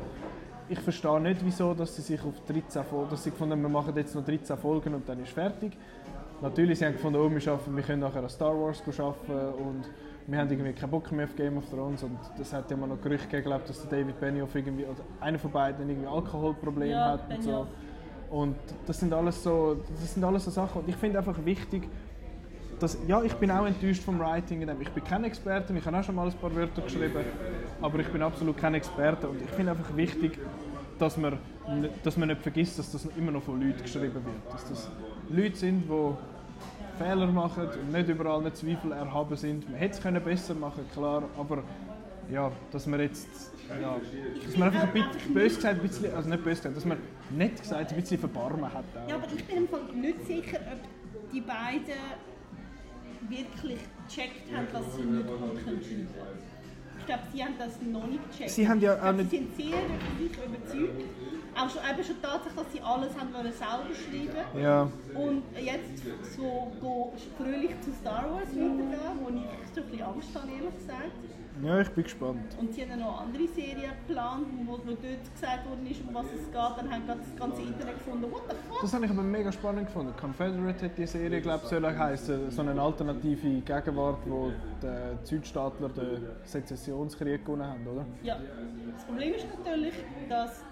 Ich 0.70 0.80
verstehe 0.80 1.20
nicht, 1.20 1.44
wieso 1.44 1.74
dass 1.74 1.96
sie 1.96 2.04
sich 2.04 2.22
auf 2.22 2.40
13 2.48 2.84
Folgen, 2.84 3.10
dass 3.10 3.24
sie 3.24 3.32
gefunden 3.32 3.54
haben, 3.54 3.62
wir 3.64 3.70
machen 3.70 3.96
jetzt 3.96 4.14
noch 4.14 4.24
13 4.24 4.56
Folgen 4.58 4.94
und 4.94 5.10
dann 5.10 5.20
ist 5.22 5.32
fertig. 5.32 5.76
Natürlich, 6.42 6.80
sie 6.80 6.86
haben 6.86 6.94
gefunden, 6.94 7.20
oh, 7.20 7.30
wir, 7.30 7.40
schaffen, 7.40 7.76
wir 7.76 7.84
können 7.84 8.02
nachher 8.02 8.22
an 8.22 8.30
Star 8.30 8.54
Wars 8.54 8.82
arbeiten 9.00 9.54
und 9.62 9.90
wir 10.28 10.38
haben 10.38 10.50
irgendwie 10.50 10.72
keinen 10.74 10.92
Bock 10.92 11.12
mehr 11.12 11.26
auf 11.26 11.36
Game 11.36 11.58
of 11.58 11.68
Thrones 11.70 12.04
und 12.04 12.18
das 12.38 12.54
hat 12.54 12.70
ja 12.70 12.78
mal 12.78 12.88
noch 12.88 13.02
Gerüchte 13.02 13.28
gegeben, 13.28 13.62
dass 13.66 13.88
der 13.88 14.00
David 14.00 14.20
Benioff 14.20 14.54
irgendwie, 14.54 14.86
oder 14.86 15.02
einer 15.20 15.40
von 15.40 15.52
beiden 15.52 15.90
irgendwie 15.90 16.08
Alkoholprobleme 16.08 16.92
Ja, 16.92 17.12
hat 17.14 17.30
und 17.30 17.44
so. 17.44 17.50
Benioff. 17.50 17.68
Und 18.30 18.56
das 18.86 19.00
sind 19.00 19.12
alles 19.12 19.44
so, 19.44 19.76
das 20.00 20.14
sind 20.14 20.24
alles 20.24 20.46
so 20.46 20.52
Sachen 20.52 20.82
und 20.82 20.90
ich 20.90 20.96
finde 20.96 21.18
einfach 21.18 21.44
wichtig, 21.44 21.90
dass, 22.80 22.98
ja, 23.08 23.22
ich 23.24 23.34
bin 23.34 23.52
auch 23.52 23.66
enttäuscht 23.66 24.04
vom 24.04 24.20
Writing. 24.20 24.68
Ich 24.80 24.90
bin 24.90 25.04
kein 25.04 25.24
Experte, 25.24 25.74
ich 25.76 25.86
habe 25.86 25.98
auch 25.98 26.04
schon 26.04 26.16
mal 26.16 26.28
ein 26.28 26.34
paar 26.34 26.54
Wörter 26.56 26.82
geschrieben, 26.82 27.26
aber 27.82 28.00
ich 28.00 28.08
bin 28.08 28.22
absolut 28.22 28.58
kein 28.58 28.74
Experte 28.74 29.28
und 29.28 29.42
ich 29.42 29.50
finde 29.50 29.72
einfach 29.72 29.96
wichtig, 29.96 30.40
dass 30.98 31.18
man, 31.18 31.38
dass 32.04 32.18
man 32.18 32.30
nicht 32.30 32.42
vergisst, 32.42 32.80
dass 32.80 32.92
das 32.92 33.06
immer 33.18 33.32
noch 33.32 33.44
von 33.44 33.62
Leuten 33.62 33.82
geschrieben 33.82 34.14
wird. 34.14 34.54
Dass 34.54 34.68
das 34.68 34.90
Leute 35.30 35.56
sind, 35.56 35.84
die 35.90 37.04
Fehler 37.04 37.28
machen 37.28 37.68
und 37.68 37.92
nicht 37.92 38.10
überall 38.10 38.42
nicht 38.42 38.58
Zweifel 38.58 38.92
erhaben 38.92 39.36
sind. 39.36 39.70
Man 39.70 39.80
hätte 39.80 40.10
es 40.10 40.24
besser 40.24 40.54
machen, 40.56 40.86
klar, 40.94 41.24
aber 41.38 41.64
ja, 42.32 42.52
dass 42.72 42.86
man 42.86 43.00
jetzt, 43.00 43.28
ja, 43.82 43.96
dass 44.46 44.58
man 44.58 44.68
einfach 44.68 44.84
ein 44.84 44.94
bisschen, 44.94 45.34
bös 45.34 45.56
gesagt, 45.56 45.76
ein 45.76 45.82
bisschen, 45.82 46.14
also 46.14 46.30
nicht 46.30 46.44
bös 46.44 46.58
gesagt, 46.58 46.78
dass 46.78 46.86
man 46.86 46.98
nett 47.30 47.60
gesagt 47.60 47.92
ein 47.92 48.02
bisschen 48.02 48.20
Verbarmen 48.20 48.72
hat. 48.72 48.84
Auch. 48.96 49.10
Ja, 49.10 49.16
aber 49.16 49.28
ich 49.36 49.46
bin 49.46 49.58
im 49.58 49.68
Fall 49.68 49.82
nicht 49.96 50.28
sicher, 50.28 50.60
ob 50.72 51.32
die 51.32 51.42
beiden 51.42 51.94
wirklich 53.30 53.80
gecheckt 54.08 54.52
haben, 54.56 54.68
dass 54.74 54.96
sie 54.96 55.02
nicht 55.04 55.28
gut 55.28 55.38
schreiben 55.40 55.58
können. 55.66 56.50
Ich 57.00 57.06
glaube, 57.06 57.24
sie 57.34 57.44
haben 57.44 57.56
das 57.58 57.82
noch 57.82 58.08
nicht 58.08 58.32
gecheckt. 58.32 58.50
Sie 58.52 58.68
haben 58.68 58.82
ja 58.82 58.94
auch 59.02 59.14
nicht- 59.14 59.30
Sie 59.32 59.38
sind 59.38 59.56
sehr 59.56 59.78
von 59.78 60.18
sich 60.20 60.38
überzeugt. 60.38 61.04
Auch 61.56 61.70
schon, 61.70 61.82
eben 61.90 62.04
schon 62.04 62.22
Tatsache, 62.22 62.56
dass 62.56 62.72
sie 62.72 62.82
alles 62.82 63.18
haben 63.20 63.34
wollen 63.34 63.52
selber 63.52 63.90
schreiben 63.94 64.62
Ja, 64.62 64.90
Und 65.16 65.44
jetzt 65.60 66.04
so 66.36 66.72
go 66.80 67.14
fröhlich 67.38 67.72
zu 67.82 67.92
Star 68.00 68.30
Wars 68.32 68.50
weitergehen, 68.50 69.20
wo 69.22 69.30
ich 69.30 69.74
so 69.74 69.82
ein 69.82 69.88
bisschen 69.88 70.06
Angst 70.06 70.30
habe, 70.36 70.48
ehrlich 70.52 70.76
gesagt. 70.78 71.12
Ja, 71.64 71.82
ich 71.82 71.90
bin 71.90 72.04
gespannt. 72.04 72.58
Und 72.60 72.74
sie 72.74 72.84
haben 72.84 73.00
noch 73.00 73.22
andere 73.22 73.48
Serien 73.48 73.92
geplant, 74.08 74.48
wo, 74.66 74.74
wo 74.74 74.78
dort 74.78 75.34
gesagt 75.34 75.70
worden 75.70 75.88
ist, 75.90 76.02
um 76.08 76.14
was 76.14 76.26
es 76.26 76.46
geht. 76.46 76.54
Dann 76.56 76.92
haben 76.92 77.06
gerade 77.06 77.20
das 77.20 77.36
ganze 77.36 77.62
Internet 77.62 77.96
gefunden, 77.96 78.32
what 78.32 78.44
the 78.50 78.56
fuck? 78.68 78.82
Das 78.82 78.94
habe 78.94 79.06
ich 79.06 79.12
aber 79.12 79.24
mega 79.24 79.52
spannend 79.52 79.88
gefunden. 79.88 80.14
Confederate 80.16 80.86
hat 80.86 80.98
die 80.98 81.08
Serie, 81.08 81.42
glaube 81.42 81.62
ich, 81.64 81.70
soll 81.70 81.86
heißen. 81.86 82.52
So 82.52 82.62
eine 82.62 82.82
alternative 82.82 83.62
Gegenwart, 83.62 84.20
wo 84.26 84.52
die 84.82 85.28
Südstaatler 85.28 85.90
den 85.90 86.28
Sezessionskrieg 86.44 87.46
gewonnen 87.46 87.66
haben, 87.66 87.88
oder? 87.88 88.06
Ja, 88.24 88.38
das 88.94 89.04
Problem 89.06 89.34
ist 89.34 89.46
natürlich, 89.58 89.94
dass 90.28 90.64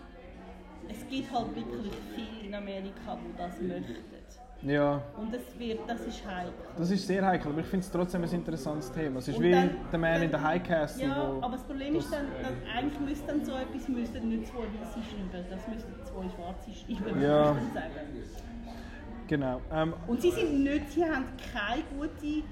es 0.89 1.07
gibt 1.09 1.31
halt 1.31 1.55
wirklich 1.55 1.93
viele 2.15 2.47
in 2.47 2.55
Amerika, 2.55 3.17
die 3.17 3.37
das 3.37 3.61
möchten. 3.61 4.16
Ja, 4.67 5.01
Und 5.17 5.33
es 5.33 5.57
wird, 5.57 5.79
das 5.87 6.01
ist 6.01 6.25
heikel. 6.27 6.51
das 6.77 6.91
ist 6.91 7.07
sehr 7.07 7.25
heikel, 7.25 7.51
aber 7.51 7.61
ich 7.61 7.67
finde 7.67 7.85
es 7.85 7.91
trotzdem 7.91 8.23
ein 8.23 8.29
interessantes 8.31 8.91
Thema. 8.91 9.19
Es 9.19 9.27
ist 9.29 9.37
Und 9.37 9.43
wie 9.43 9.51
dann- 9.51 9.69
der 9.91 9.99
Man 9.99 10.15
in 10.15 10.21
the 10.23 10.27
dann- 10.33 10.43
High 10.43 10.63
Castle. 10.63 11.07
Ja, 11.07 11.15
aber 11.41 11.51
das 11.53 11.63
Problem 11.63 11.95
ist 11.95 12.11
dann, 12.11 12.25
dass 12.41 12.51
eigentlich 12.75 12.99
müsste 12.99 13.27
dann 13.27 13.45
so 13.45 13.51
etwas 13.53 13.87
müssten 13.87 14.29
nicht 14.29 14.47
zwei 14.47 14.57
Weiße 14.59 14.99
schreiben, 15.09 15.45
das 15.49 15.67
müssten 15.67 15.93
zwei 16.03 16.29
Schwarze 16.29 16.71
schreiben, 16.73 17.21
Ja. 17.21 17.53
muss 17.53 17.61
ich 17.63 17.73
dann 17.73 17.83
sagen. 17.83 18.07
Genau. 19.27 19.61
Ähm, 19.73 19.93
Und 20.07 20.21
sie 20.21 20.31
sind 20.31 20.63
nicht, 20.63 20.91
sie 20.91 21.03
haben 21.03 21.25
keine 21.53 21.83
gute, 21.97 22.43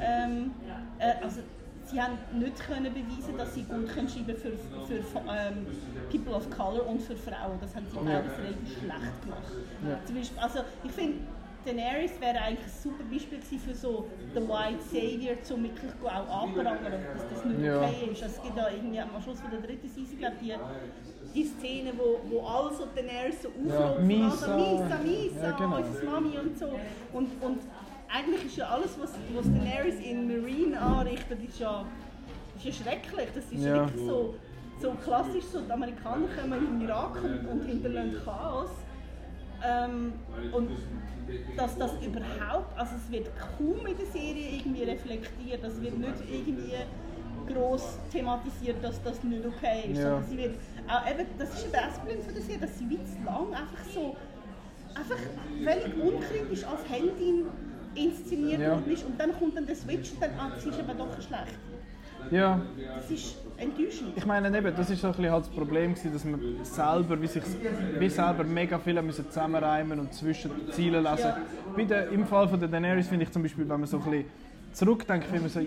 ähm, 0.00 0.50
äh, 0.98 1.22
also 1.22 1.40
sie 1.84 2.00
haben 2.00 2.14
nicht 2.38 2.58
können 2.58 2.92
beweisen, 2.92 3.36
dass 3.36 3.54
sie 3.54 3.62
gut 3.64 3.88
können 3.88 4.08
schreiben 4.08 4.36
für, 4.36 4.52
für 4.52 5.18
ähm, 5.28 5.66
People 6.10 6.34
of 6.34 6.48
Color 6.50 6.86
und 6.86 7.02
für 7.02 7.16
Frauen. 7.16 7.58
Das 7.60 7.74
haben 7.76 7.86
sie 7.90 7.96
beides 7.96 8.32
relativ 8.38 8.78
schlecht 8.78 9.22
gemacht. 9.22 9.52
Ja. 9.86 9.98
Zum 10.06 10.16
Beispiel, 10.16 10.38
also 10.38 10.58
ich 10.84 10.92
finde, 10.92 11.18
Daenerys 11.64 12.20
wäre 12.20 12.40
eigentlich 12.40 12.66
ein 12.66 12.80
super 12.82 13.04
Beispiel 13.04 13.38
für 13.40 13.74
so 13.74 14.06
The 14.34 14.40
White 14.40 14.82
Savior, 14.90 15.36
um 15.54 15.62
wirklich 15.64 15.92
auch 16.02 16.42
anprangern, 16.42 17.00
dass 17.14 17.28
das 17.28 17.44
nicht 17.44 17.60
Ja. 17.60 17.82
okay 17.82 18.10
ist. 18.12 18.22
Also 18.22 18.36
es 18.36 18.42
gibt 18.42 18.58
da 18.58 18.70
irgendwie 18.70 19.00
am 19.00 19.10
Schluss 19.22 19.40
von 19.40 19.50
der 19.50 19.60
dritten 19.60 19.88
Season, 19.88 20.18
glaube 20.18 20.36
ich, 20.40 20.48
die, 20.48 20.54
die 21.34 21.44
Szene, 21.44 21.92
wo, 21.96 22.20
wo 22.30 22.44
alle 22.46 22.74
so 22.74 22.86
Daenerys 22.94 23.42
so 23.42 23.48
aufrufen, 23.48 24.06
Misa. 24.06 24.24
also 24.54 24.54
Misa, 24.56 24.98
Misa, 24.98 25.44
Ja, 25.50 25.56
genau. 25.56 25.76
unsere 25.76 26.04
Mami 26.04 26.38
und 26.38 26.58
so. 26.58 26.66
Und, 27.12 27.42
und 27.42 27.58
eigentlich 28.14 28.44
ist 28.46 28.56
ja 28.56 28.66
alles, 28.68 28.98
was, 29.00 29.12
was 29.34 29.46
Daenerys 29.52 30.00
in 30.00 30.26
Marine 30.26 30.78
anrichtet, 30.80 31.38
ist 31.48 31.58
ja, 31.60 31.84
ist 32.56 32.64
ja 32.64 32.72
schrecklich. 32.72 33.28
Das 33.34 33.44
ist 33.50 33.64
Ja. 33.64 33.74
wirklich 33.86 34.06
so, 34.06 34.34
so 34.80 34.90
klassisch, 35.04 35.44
so 35.44 35.60
die 35.60 35.70
Amerikaner 35.70 36.26
kommen 36.38 36.52
in 36.58 36.78
den 36.80 36.88
Irak 36.88 37.16
und, 37.22 37.46
und 37.48 37.64
hinterlassen 37.64 38.16
Chaos. 38.24 38.70
Ähm, 39.64 40.12
und 40.52 40.70
dass 41.56 41.76
das 41.78 41.92
überhaupt, 42.04 42.78
also 42.78 42.92
es 42.96 43.10
wird 43.10 43.30
kaum 43.38 43.86
in 43.86 43.96
der 43.96 44.06
Serie 44.06 44.56
irgendwie 44.56 44.82
reflektiert, 44.84 45.62
das 45.62 45.80
wird 45.80 45.96
nicht 45.98 46.14
irgendwie 46.30 46.72
groß 47.52 47.98
thematisiert, 48.10 48.82
dass 48.82 49.02
das 49.02 49.22
nicht 49.24 49.44
okay 49.46 49.90
ist. 49.90 49.98
Ja. 49.98 50.02
sondern 50.02 50.24
Sie 50.28 50.36
wird, 50.38 50.54
auch 50.88 51.10
eben, 51.10 51.26
das 51.38 51.48
ist 51.54 51.64
eben 51.64 51.72
das 51.72 51.98
Problem 51.98 52.22
von 52.22 52.34
der 52.34 52.42
Serie, 52.42 52.60
dass 52.60 52.78
sie 52.78 52.90
wie 52.90 53.04
zu 53.04 53.24
lang 53.24 53.46
einfach 53.54 53.84
so 53.94 54.16
einfach 54.94 55.16
völlig 55.64 55.96
unkritisch 56.02 56.64
als 56.64 56.88
Heldin 56.88 57.46
inszeniert 57.94 58.60
Ja. 58.60 58.70
worden 58.72 58.90
ist 58.92 59.04
und 59.04 59.18
dann 59.20 59.32
kommt 59.38 59.56
dann 59.56 59.66
der 59.66 59.76
Switch 59.76 60.12
und 60.12 60.22
dann, 60.22 60.30
ah, 60.38 60.52
sie 60.58 60.68
ist 60.68 60.80
aber 60.80 60.94
doch 60.94 61.14
schlecht. 61.20 61.58
Ja, 62.30 62.60
Das 62.96 63.10
ist 63.10 63.36
enttäuschend. 63.56 64.12
ich 64.16 64.26
meine 64.26 64.56
eben, 64.56 64.74
das 64.76 64.90
ist 64.90 65.00
so 65.00 65.08
ein 65.08 65.12
bisschen 65.14 65.32
halt 65.32 65.44
das 65.44 65.50
Problem 65.50 65.94
gewesen, 65.94 66.12
dass 66.12 66.24
man 66.24 66.40
selber, 66.62 67.20
wie 67.20 67.26
sich, 67.26 67.42
wie 67.98 68.08
selber 68.08 68.44
mega 68.44 68.78
viele 68.78 69.02
müssen 69.02 69.26
zusammenreimen 69.28 69.98
und 70.00 70.14
zwischen 70.14 70.50
Zielen 70.70 71.02
lesen. 71.02 71.18
Ja. 71.26 71.38
Bei 71.76 71.84
der, 71.84 72.08
Im 72.10 72.26
Fall 72.26 72.48
von 72.48 72.58
der 72.58 72.68
Daenerys 72.68 73.08
finde 73.08 73.24
ich 73.24 73.30
zum 73.30 73.42
Beispiel, 73.42 73.68
wenn 73.68 73.80
man 73.80 73.86
so 73.86 73.98
ein 73.98 74.04
bisschen 74.04 74.24
zurückdenkt, 74.72 75.26
finde 75.26 75.46
ich 75.46 75.52
so, 75.52 75.60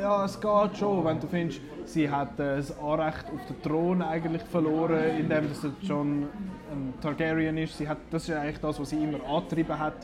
ja, 0.00 0.24
es 0.24 0.40
geht 0.40 0.76
schon, 0.78 1.04
wenn 1.04 1.20
du 1.20 1.26
findest, 1.26 1.60
sie 1.84 2.10
hat 2.10 2.38
äh, 2.40 2.56
das 2.56 2.78
Anrecht 2.78 3.26
auf 3.26 3.46
den 3.46 3.62
Thron 3.62 4.02
eigentlich 4.02 4.42
verloren, 4.42 5.18
indem 5.18 5.48
dass 5.48 5.60
der 5.60 5.72
John 5.82 6.26
ein 6.72 6.94
Targaryen 7.00 7.58
ist. 7.58 7.76
Sie 7.76 7.88
hat, 7.88 7.98
das 8.10 8.28
ist 8.28 8.34
eigentlich 8.34 8.60
das, 8.60 8.80
was 8.80 8.90
sie 8.90 8.96
immer 9.02 9.22
angetrieben 9.28 9.78
hat. 9.78 9.94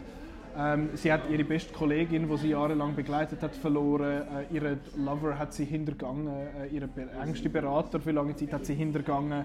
Ähm, 0.59 0.89
sie 0.95 1.13
hat 1.13 1.29
ihre 1.29 1.45
beste 1.45 1.73
Kollegin, 1.75 2.29
die 2.29 2.37
sie 2.39 2.49
jahrelang 2.49 2.95
begleitet 2.95 3.43
hat, 3.43 3.55
verloren. 3.55 4.23
Äh, 4.51 4.55
ihre 4.55 4.79
Lover 4.97 5.39
hat 5.39 5.53
sie 5.53 5.67
hintergangen. 5.67 6.29
Äh, 6.29 6.69
ihre 6.69 6.89
be 6.89 7.07
engste 7.23 7.51
Berater 7.51 8.01
für 8.01 8.13
lange 8.13 8.35
Zeit 8.37 8.53
hat 8.55 8.65
sie 8.65 8.75
hintergangen. 8.75 9.45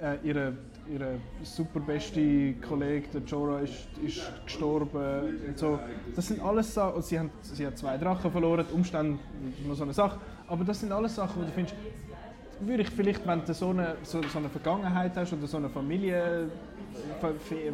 Äh, 0.00 0.16
ihre, 0.22 0.52
ihre 0.92 1.18
super 1.42 1.80
beste 1.80 2.54
Kollege, 2.54 3.08
der 3.14 3.22
Jorah, 3.22 3.60
ist, 3.60 3.88
ist 4.04 4.30
gestorben. 4.44 5.40
Und 5.48 5.58
so. 5.58 5.80
Das 6.14 6.28
sind 6.28 6.40
alles 6.40 6.72
Sachen. 6.72 7.02
Sie, 7.02 7.18
haben, 7.18 7.30
sie 7.42 7.66
hat 7.66 7.76
zwei 7.76 7.96
Drachen 7.96 8.30
verloren. 8.30 8.64
Die 8.70 8.74
Umstände 8.74 9.18
noch 9.66 9.74
so 9.74 9.82
eine 9.82 9.92
Sache. 9.92 10.20
Aber 10.46 10.62
das 10.62 10.78
sind 10.78 10.92
alles 10.92 11.16
Sachen, 11.16 11.42
wo 11.42 11.46
du 11.46 11.50
findest, 11.50 11.74
würde 12.60 12.82
ich 12.82 12.90
vielleicht, 12.90 13.26
wenn 13.26 13.44
du 13.44 13.52
so 13.54 13.70
eine, 13.70 13.96
so, 14.04 14.22
so 14.22 14.38
eine 14.38 14.48
Vergangenheit 14.48 15.16
hast 15.16 15.32
oder 15.32 15.48
so 15.48 15.56
eine 15.56 15.68
Familie, 15.68 16.48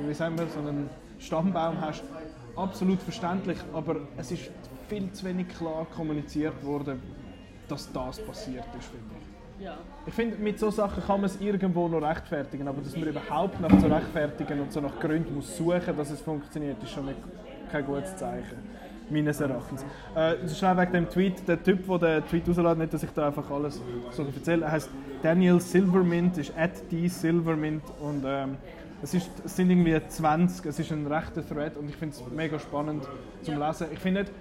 wie 0.07 0.15
sagen 0.15 0.39
wir, 0.39 0.47
so 0.47 0.61
einen 0.61 0.89
Stammbaum 1.19 1.79
hast, 1.79 2.03
absolut 2.61 3.03
verständlich, 3.03 3.59
aber 3.73 3.97
es 4.17 4.33
ist 4.33 4.51
viel 4.89 5.11
zu 5.13 5.25
wenig 5.25 5.49
klar 5.49 5.87
kommuniziert 5.95 6.65
worden, 6.65 7.01
dass 7.69 7.91
das 7.93 8.19
passiert 8.21 8.65
ist, 8.79 8.89
finde 8.89 9.15
ich. 9.19 9.65
Ja. 9.65 9.77
Ich 10.07 10.15
finde, 10.15 10.37
mit 10.39 10.59
so 10.59 10.71
Sachen 10.71 11.03
kann 11.03 11.21
man 11.21 11.27
es 11.29 11.41
irgendwo 11.41 11.87
noch 11.87 12.01
rechtfertigen, 12.01 12.67
aber 12.67 12.81
dass 12.81 12.97
man 12.97 13.09
überhaupt 13.09 13.61
nach 13.61 13.79
zu 13.79 13.87
rechtfertigen 13.87 14.61
und 14.61 14.73
so 14.73 14.81
nach 14.81 14.99
Gründen 14.99 15.35
muss 15.35 15.57
suchen, 15.57 15.97
dass 15.97 16.11
es 16.11 16.21
funktioniert, 16.21 16.83
ist 16.83 16.93
schon 16.93 17.07
nicht, 17.07 17.19
kein 17.71 17.85
gutes 17.85 18.17
Zeichen. 18.17 18.57
Meines 19.11 19.41
Erachtens. 19.41 19.85
Äh, 20.15 20.49
schnell 20.49 20.77
wegen 20.79 20.93
dem 20.93 21.11
Tweet. 21.11 21.47
Der 21.49 21.61
Typ, 21.61 21.85
der 22.01 22.21
den 22.21 22.29
Tweet 22.29 22.49
rauslässt, 22.49 22.79
nicht, 22.79 22.95
dass 22.95 23.03
ich 23.03 23.11
da 23.11 23.27
einfach 23.27 23.51
alles 23.51 23.81
so 24.13 24.23
erzähle. 24.23 24.65
Er 24.65 24.73
heißt 24.73 24.89
Daniel 25.21 25.61
Silvermint, 25.61 26.39
ist 26.39 26.57
at 26.57 26.91
die 26.93 27.09
Silvermint 27.09 27.83
und 28.01 28.23
ähm, 28.25 28.57
es, 29.03 29.15
ist, 29.15 29.31
es 29.45 29.57
sind 29.57 29.71
irgendwie 29.71 30.01
20, 30.07 30.67
es 30.67 30.79
ist 30.79 30.93
ein 30.93 31.07
rechter 31.07 31.47
Thread 31.47 31.77
und 31.77 31.89
ich 31.89 31.97
finde 31.97 32.15
es 32.15 32.23
mega 32.31 32.59
spannend 32.59 33.09
zum 33.43 33.59
Lesen. 33.59 33.87
Ich 33.93 33.99
finde 33.99 34.23
nicht, 34.23 34.33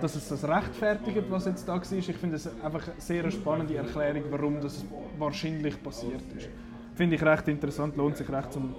dass 0.00 0.14
es 0.14 0.28
das 0.28 0.46
rechtfertigt, 0.46 1.24
was 1.28 1.46
jetzt 1.46 1.68
da 1.68 1.76
war. 1.76 1.92
Ich 1.92 2.16
finde 2.16 2.36
es 2.36 2.48
einfach 2.62 2.88
eine 2.88 3.00
sehr 3.00 3.30
spannende 3.30 3.76
Erklärung, 3.76 4.24
warum 4.30 4.60
das 4.60 4.84
wahrscheinlich 5.18 5.82
passiert 5.82 6.22
ist. 6.36 6.48
Finde 6.94 7.16
ich 7.16 7.22
recht 7.22 7.46
interessant, 7.48 7.96
lohnt 7.96 8.16
sich 8.16 8.28
recht 8.28 8.52
zum, 8.52 8.74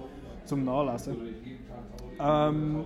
zum 0.45 0.65
Nachlesen. 0.65 1.15
Ähm, 2.19 2.85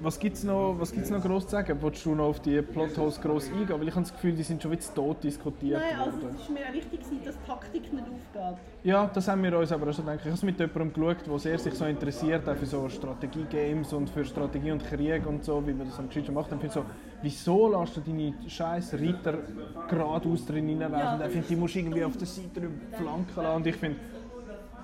was 0.00 0.18
gibt 0.18 0.36
es 0.36 0.44
noch, 0.44 0.76
was 0.78 0.92
gibt's 0.92 1.10
noch 1.10 1.22
gross 1.22 1.44
zu 1.44 1.50
sagen? 1.50 1.80
Wolltest 1.80 2.04
du 2.06 2.14
noch 2.14 2.26
auf 2.26 2.40
die 2.40 2.60
Plotholes 2.62 3.20
gross 3.20 3.48
eingehen? 3.48 3.80
Weil 3.80 3.88
ich 3.88 3.94
habe 3.94 4.02
das 4.02 4.12
Gefühl, 4.12 4.32
die 4.32 4.42
sind 4.42 4.62
schon 4.62 4.70
wieder 4.72 4.82
tot 4.94 5.22
diskutiert 5.22 5.80
Nein, 5.80 6.00
also 6.00 6.22
worden. 6.22 6.34
es 6.36 6.42
ist 6.42 6.50
mir 6.50 6.60
auch 6.68 6.72
wichtig, 6.72 7.00
dass 7.00 7.10
die 7.10 7.46
Taktik 7.46 7.92
nicht 7.92 8.04
aufgeht. 8.04 8.58
Ja, 8.84 9.10
das 9.12 9.28
haben 9.28 9.42
wir 9.42 9.58
uns 9.58 9.72
aber 9.72 9.88
auch 9.88 9.92
so 9.92 10.02
gedacht. 10.02 10.20
Ich 10.20 10.26
habe 10.26 10.34
es 10.34 10.42
mit 10.42 10.58
jemandem 10.58 10.92
geschaut, 10.92 11.26
der 11.26 11.38
sehr 11.38 11.58
sich 11.58 11.74
so 11.74 11.84
interessiert, 11.84 12.48
auch 12.48 12.56
für 12.56 12.66
so 12.66 12.88
Strategie-Games 12.88 13.92
und 13.92 14.10
für 14.10 14.24
Strategie 14.24 14.70
und 14.70 14.84
Krieg 14.84 15.26
und 15.26 15.44
so, 15.44 15.62
wie 15.66 15.72
man 15.72 15.86
das 15.88 15.98
am 15.98 16.08
geschicktesten 16.08 16.34
macht. 16.34 16.52
Und 16.52 16.64
ich 16.64 16.72
finde 16.72 16.74
so, 16.74 16.84
wieso 17.22 17.80
lässt 17.80 17.96
du 17.96 18.00
deine 18.00 18.34
scheiß 18.46 18.94
Reiter 18.94 19.38
geradeaus 19.88 20.46
drin 20.46 20.68
reinlaufen? 20.68 20.98
Ja, 20.98 21.14
und 21.14 21.20
er 21.20 21.30
findet, 21.30 21.50
die 21.50 21.56
musst 21.56 21.74
du 21.74 21.78
irgendwie 21.80 22.04
auf 22.04 22.16
der 22.16 22.26
Seite 22.26 22.60
über 22.60 22.68
die 22.68 22.96
Flanken 22.96 23.36
lassen. 23.36 23.56
Und 23.56 23.66
ich 23.66 23.76
finde, 23.76 23.98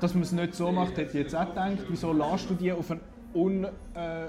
dass 0.00 0.14
man 0.14 0.22
es 0.22 0.32
nicht 0.32 0.54
so 0.54 0.70
macht, 0.72 0.96
hätte 0.96 1.16
ich 1.16 1.24
jetzt 1.24 1.34
auch 1.34 1.48
gedacht. 1.48 1.78
Wieso 1.88 2.12
lässt 2.12 2.50
du 2.50 2.54
die 2.54 2.72
auf 2.72 2.90
einen, 2.90 3.00
un, 3.34 3.64
äh, 3.64 3.68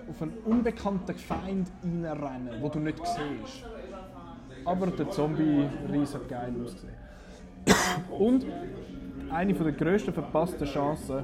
auf 0.10 0.22
einen 0.22 0.34
unbekannten 0.46 1.16
Feind 1.16 1.72
reinrennen, 1.84 2.62
den 2.62 2.72
du 2.72 2.80
nicht 2.80 3.06
siehst? 3.06 3.66
Aber 4.66 4.88
der 4.88 5.10
Zombie-Reis 5.12 6.16
hat 6.16 6.28
geil 6.28 6.54
ausgesehen. 6.64 6.94
Und 8.18 8.46
eine 9.32 9.54
der 9.54 9.72
grössten 9.72 10.14
verpassten 10.14 10.68
Chancen, 10.68 11.24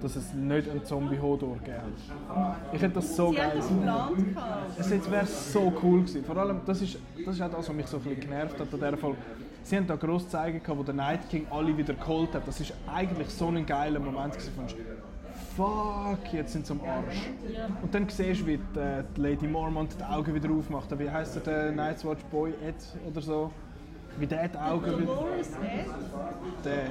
dass 0.00 0.16
es 0.16 0.32
nicht 0.32 0.68
einen 0.68 0.84
Zombie-Hodor 0.84 1.56
hat. 1.56 2.68
Ich 2.72 2.80
hätte 2.80 2.94
das 2.94 3.16
so 3.16 3.30
Sie 3.30 3.36
geil 3.36 3.60
gehabt. 3.60 4.12
es 4.78 5.10
wäre 5.10 5.26
so 5.26 5.72
cool 5.82 6.00
gewesen. 6.00 6.24
Vor 6.24 6.36
allem, 6.36 6.60
das 6.64 6.80
ist, 6.80 6.98
das 7.24 7.34
ist 7.34 7.42
auch 7.42 7.50
das, 7.50 7.68
was 7.68 7.74
mich 7.74 7.86
so 7.86 7.98
ein 7.98 8.02
bisschen 8.02 8.20
genervt 8.20 8.58
hat 8.58 8.72
an 8.72 8.80
dieser 8.80 8.96
Folge. 8.96 9.18
Sie 9.62 9.76
haben 9.76 9.86
da 9.86 9.96
gross 9.96 10.24
gezeigt, 10.24 10.68
wo 10.68 10.82
der 10.82 10.94
Night 10.94 11.28
King 11.28 11.46
alle 11.50 11.76
wieder 11.76 11.94
geholt 11.94 12.34
hat. 12.34 12.46
Das 12.48 12.60
ist 12.60 12.72
eigentlich 12.92 13.28
so 13.28 13.48
ein 13.48 13.66
geiler 13.66 14.00
Moment 14.00 14.32
gewesen. 14.32 14.52
Fuck, 15.56 16.32
jetzt 16.32 16.52
sind 16.52 16.66
sie 16.66 16.72
am 16.72 16.80
Arsch. 16.80 17.28
Und 17.82 17.94
dann 17.94 18.08
siehst 18.08 18.42
du, 18.42 18.46
wie 18.46 18.58
die, 18.74 18.78
äh, 18.78 19.02
die 19.16 19.20
Lady 19.20 19.46
Mormont 19.48 19.96
die 19.98 20.04
Augen 20.04 20.34
wieder 20.34 20.50
aufmacht. 20.50 20.96
Wie 20.98 21.10
heißt 21.10 21.36
der, 21.36 21.42
der 21.42 21.72
Night's 21.72 22.04
Watch 22.04 22.22
Boy 22.30 22.50
Ed 22.64 22.76
oder 23.10 23.20
so? 23.20 23.50
Wie 24.18 24.26
der 24.26 24.48
die 24.48 24.58
Augen 24.58 24.98
wieder... 25.00 25.18
Der, 26.64 26.84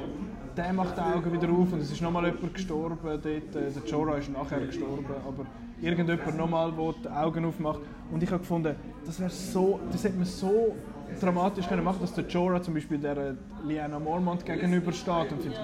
der 0.58 0.74
macht 0.74 0.98
die 0.98 1.02
Augen 1.02 1.32
wieder 1.32 1.50
auf 1.52 1.72
und 1.74 1.80
es 1.82 1.92
ist 1.92 2.02
nochmal 2.02 2.26
jemand 2.26 2.54
gestorben 2.54 2.98
dort. 3.04 3.26
äh, 3.28 3.42
Der 3.52 3.84
Jorah 3.86 4.18
ist 4.18 4.30
nachher 4.30 4.60
gestorben, 4.60 5.06
aber 5.26 5.46
irgendjemand 5.82 6.38
nochmal, 6.38 6.72
der 6.72 6.94
die 7.04 7.10
Augen 7.10 7.46
aufmacht. 7.46 7.80
Und 8.12 8.24
ich 8.24 8.30
habe 8.30 8.40
gefunden, 8.40 8.76
das 9.06 9.20
wäre 9.20 9.30
so, 9.30 9.80
das 9.92 10.04
hätte 10.04 10.18
man 10.18 10.26
so 10.26 10.76
dramatisch 11.20 11.68
können 11.68 11.84
machen, 11.84 12.00
dass 12.02 12.14
der 12.14 12.26
Jorah 12.26 12.62
zum 12.62 12.74
Beispiel 12.74 12.98
der 12.98 13.18
äh, 13.18 13.34
Lyanna 13.66 14.00
Mormont 14.00 14.46
gegenübersteht 14.46 15.32
und 15.32 15.42
findet, 15.42 15.60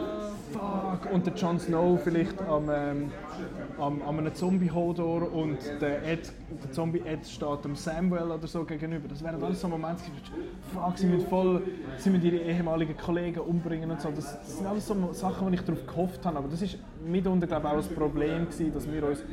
fuck, 0.55 1.11
und 1.11 1.25
der 1.25 1.33
Jon 1.33 1.59
Snow 1.59 1.99
vielleicht 2.03 2.41
am, 2.41 2.69
ähm, 2.69 3.11
am, 3.77 4.01
am 4.01 4.19
einem 4.19 4.33
Zombie-Hodor 4.33 5.31
und 5.31 5.57
der, 5.81 6.03
Ed, 6.07 6.31
der 6.63 6.71
Zombie-Ed 6.71 7.25
steht 7.25 7.63
dem 7.63 7.75
Samuel 7.75 8.31
oder 8.31 8.47
so 8.47 8.63
gegenüber. 8.63 9.07
Das 9.07 9.23
wären 9.23 9.43
alles 9.43 9.61
so 9.61 9.67
Momente, 9.67 10.03
fuck, 10.73 10.97
sie 10.97 11.07
müssen 11.07 11.27
voll, 11.27 11.61
sie 11.97 12.09
müssen 12.09 12.25
ihre 12.25 12.37
ehemaligen 12.37 12.95
Kollegen 12.97 13.39
umbringen 13.39 13.91
und 13.91 14.01
so. 14.01 14.09
Das, 14.09 14.39
das 14.39 14.57
sind 14.57 14.67
alles 14.67 14.87
so 14.87 14.95
Sachen, 15.13 15.47
wo 15.47 15.51
ich 15.51 15.61
darauf 15.61 15.85
gehofft 15.85 16.25
habe, 16.25 16.37
aber 16.37 16.47
das 16.47 16.61
ist 16.61 16.77
mitunter 17.05 17.47
glaube 17.47 17.67
ich, 17.67 17.73
auch 17.73 17.89
ein 17.89 17.95
Problem 17.95 18.45
gewesen, 18.45 18.73
dass 18.73 18.91
wir 18.91 19.07
uns 19.07 19.23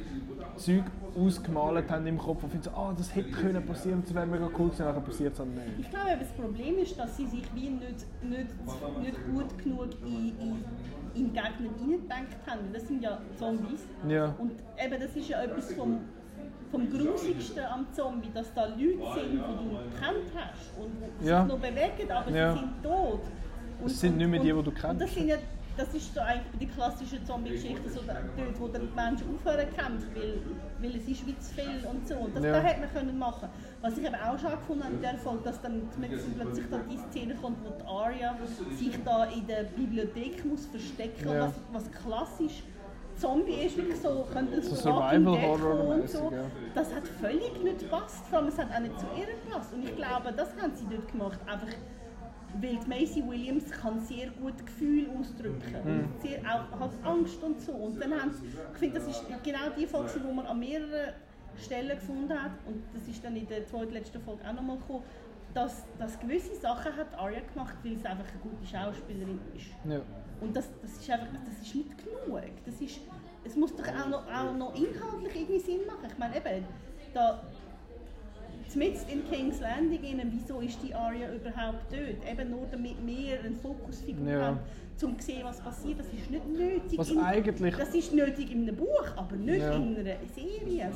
Zeug 0.57 0.85
ausgemalt 1.17 1.91
haben 1.91 2.07
im 2.07 2.19
Kopf 2.19 2.43
und 2.43 2.51
finden 2.51 2.65
so, 2.65 2.71
ah, 2.71 2.95
das 2.97 3.15
hätte 3.15 3.31
können 3.31 3.65
passieren, 3.65 4.03
das 4.03 4.15
wäre 4.15 4.27
mega 4.27 4.49
cool 4.59 4.69
gewesen, 4.69 4.85
nachher 4.85 5.01
passiert 5.01 5.33
es 5.35 5.39
halt 5.39 5.55
nicht. 5.55 5.67
Ich 5.81 5.91
glaube, 5.91 6.17
das 6.19 6.29
Problem 6.33 6.79
ist, 6.79 6.99
dass 6.99 7.17
sie 7.17 7.27
sich 7.27 7.45
wie 7.55 7.71
nicht, 7.71 8.07
nicht, 8.23 9.03
nicht 9.03 9.27
gut 9.27 9.59
genug 9.59 9.89
in, 10.05 10.39
in, 10.39 10.65
in 11.15 11.27
Gegner 11.33 11.71
hineingedacht 11.79 12.47
haben. 12.47 12.73
Das 12.73 12.87
sind 12.89 13.03
ja 13.03 13.19
Zombies. 13.39 13.81
Ja. 14.09 14.35
Und 14.39 14.53
eben, 14.85 15.01
das 15.01 15.15
ist 15.17 15.29
ja 15.29 15.43
etwas 15.43 15.73
vom, 15.73 16.01
vom 16.71 16.91
Grusigsten 16.91 17.65
am 17.65 17.87
Zombie, 17.93 18.31
dass 18.35 18.53
da 18.55 18.67
Leute 18.67 18.79
sind, 18.79 19.33
die 19.33 19.37
du 19.37 19.91
gekannt 19.91 20.31
hast 20.35 20.79
und 20.79 20.91
die 21.21 21.27
Ja. 21.29 21.41
sich 21.43 21.53
noch 21.53 21.59
bewegen, 21.61 22.11
aber 22.11 22.31
Ja. 22.31 22.53
sie 22.55 22.59
sind 22.61 22.83
tot. 22.83 23.21
Und, 23.81 23.87
Es 23.91 24.01
sind 24.01 24.17
nicht 24.17 24.29
mehr 24.29 24.41
die, 24.41 24.47
die 24.47 24.53
du 24.53 24.59
Und 24.71 24.75
kennst. 24.75 25.03
das 25.03 25.15
sind 25.15 25.29
ja 25.29 25.37
das 25.77 25.95
ist 25.95 26.15
so 26.15 26.21
eigentlich 26.21 26.53
bei 26.53 26.59
den 26.59 26.75
klassischen 26.75 27.25
Zombie-Geschichten 27.25 27.89
so 27.91 28.01
dort, 28.07 28.61
wo 28.61 28.69
dann 28.69 28.83
die 28.89 28.95
Menschen 28.95 29.35
aufhören 29.35 29.67
kämpfen, 29.75 30.09
weil, 30.15 30.39
weil 30.81 30.97
es 31.01 31.09
ist 31.09 31.27
wie 31.27 31.39
zu 31.39 31.55
viel 31.55 31.87
und 31.89 32.07
so. 32.07 32.15
Und 32.17 32.37
das, 32.37 32.45
Ja. 32.45 32.53
das 32.53 32.65
hätte 32.65 32.81
man 32.81 32.93
können 32.93 33.19
machen. 33.19 33.49
Was 33.81 33.97
ich 33.99 34.05
eben 34.05 34.15
auch 34.15 34.39
schon 34.39 34.51
gefunden 34.51 34.85
habe 34.85 34.95
in 34.95 35.03
der 35.03 35.19
Folge, 35.19 35.45
dass 35.45 35.61
dann 35.63 35.89
zumindest 35.93 36.27
plötzlich 36.37 36.67
da 36.71 36.79
die 36.79 36.99
Szene 37.11 37.35
kommt, 37.37 37.59
wo 37.65 37.71
die 37.71 37.87
Arya 37.87 38.37
sich 38.79 38.99
da 39.05 39.25
in 39.25 39.47
der 39.47 39.65
Bibliothek 39.65 40.45
muss 40.45 40.67
verstecken, 40.67 41.29
Ja. 41.29 41.47
was, 41.47 41.53
was 41.73 41.91
klassisch 41.91 42.63
Zombie 43.17 43.53
ist, 43.67 43.77
wirklich 43.77 44.01
so, 44.01 44.27
könnte 44.33 44.61
So 44.63 44.75
Survival-Horror 44.75 45.77
kommen 45.77 46.01
und 46.01 46.09
so. 46.11 46.33
Das 46.75 46.95
hat 46.95 47.07
völlig 47.21 47.63
nicht 47.63 47.81
gepasst, 47.81 48.25
vor 48.29 48.39
allem 48.39 48.49
es 48.49 48.59
hat 48.59 48.69
auch 48.75 48.81
nicht 48.81 48.99
zu 48.99 49.07
ihr 49.17 49.27
gepasst. 49.27 49.73
Und 49.75 49.85
ich 49.85 49.95
glaube, 49.95 50.33
das 50.35 50.49
haben 50.61 50.73
sie 50.75 50.87
dort 50.91 51.13
gemacht, 51.13 51.39
einfach 51.47 51.69
weil 52.61 52.77
die 52.77 52.89
Macy 52.89 53.23
Williams 53.27 53.71
kann 53.71 54.01
sehr 54.01 54.29
gut 54.31 54.55
Gefühle 54.65 55.09
ausdrücken 55.19 55.75
Mhm. 55.85 56.05
und 56.05 56.21
sehr 56.23 56.41
auch 56.41 56.81
hat 56.81 56.91
Angst 57.05 57.43
und 57.43 57.61
so. 57.61 57.73
Und 57.73 58.01
dann 58.01 58.13
haben 58.21 58.31
sie, 58.33 58.47
ich 58.73 58.79
finde, 58.79 58.99
das 59.01 59.09
ist 59.09 59.25
genau 59.43 59.71
die 59.77 59.87
Folge, 59.87 60.11
wo 60.25 60.33
man 60.33 60.47
an 60.47 60.59
mehreren 60.59 61.15
Stellen 61.57 61.97
gefunden 61.99 62.33
hat 62.33 62.53
und 62.67 62.83
das 62.95 63.07
ist 63.09 63.23
dann 63.25 63.37
in 63.37 63.47
der 63.47 63.67
zweitletzten 63.67 64.21
Folge 64.23 64.43
auch 64.49 64.53
nochmal 64.55 64.79
gekommen, 64.79 65.05
dass, 65.55 65.85
dass 65.99 66.19
gewisse 66.19 66.55
Sachen 66.55 66.97
hat 66.97 67.15
Arya 67.15 67.41
gemacht, 67.41 67.77
weil 67.85 67.97
sie 67.97 68.07
einfach 68.07 68.25
eine 68.27 68.41
gute 68.43 68.67
Schauspielerin 68.67 69.39
ist. 69.55 69.67
Ja. 69.87 70.01
Und 70.41 70.57
das, 70.57 70.71
das 70.81 70.93
ist 70.93 71.11
einfach, 71.11 71.27
das 71.45 71.67
ist 71.67 71.75
nicht 71.75 71.91
genug. 71.99 72.41
Das 72.65 72.81
ist, 72.81 73.01
es 73.45 73.55
muss 73.55 73.77
doch 73.77 73.87
auch 73.87 74.09
noch, 74.09 74.27
auch 74.33 74.55
noch 74.55 74.75
inhaltlich 74.75 75.35
irgendwie 75.43 75.59
Sinn 75.61 75.81
machen. 75.87 76.07
Ich 76.11 76.17
meine 76.19 76.37
eben, 76.39 76.65
da, 77.13 77.43
Mitten 78.75 79.09
in 79.11 79.29
King's 79.31 79.61
Landing, 79.61 80.03
innen, 80.03 80.31
wieso 80.33 80.61
ist 80.61 80.79
die 80.83 80.95
Aria 80.95 81.33
überhaupt 81.35 81.85
dort? 81.91 82.31
Eben 82.31 82.51
nur 82.51 82.67
damit 82.71 82.95
wir 83.05 83.41
eine 83.41 83.55
Fokusfigur 83.57 84.29
Ja. 84.29 84.47
haben, 84.47 84.59
um 85.03 85.19
zu 85.19 85.27
sehen, 85.27 85.41
was 85.43 85.61
passiert. 85.61 85.99
Das 85.99 86.07
ist 86.07 86.31
nicht 86.31 86.49
nötig. 86.49 86.99
Was 86.99 87.11
in, 87.11 87.19
eigentlich- 87.21 87.77
Das 87.77 87.95
ist 87.95 88.15
nötig 88.15 88.53
in 88.53 88.63
einem 88.63 88.77
Buch, 88.77 89.05
aber 89.17 89.37
nicht 89.37 89.61
Ja. 89.61 89.73
in 89.75 89.97
einer 89.97 90.17
Serie. 90.35 90.91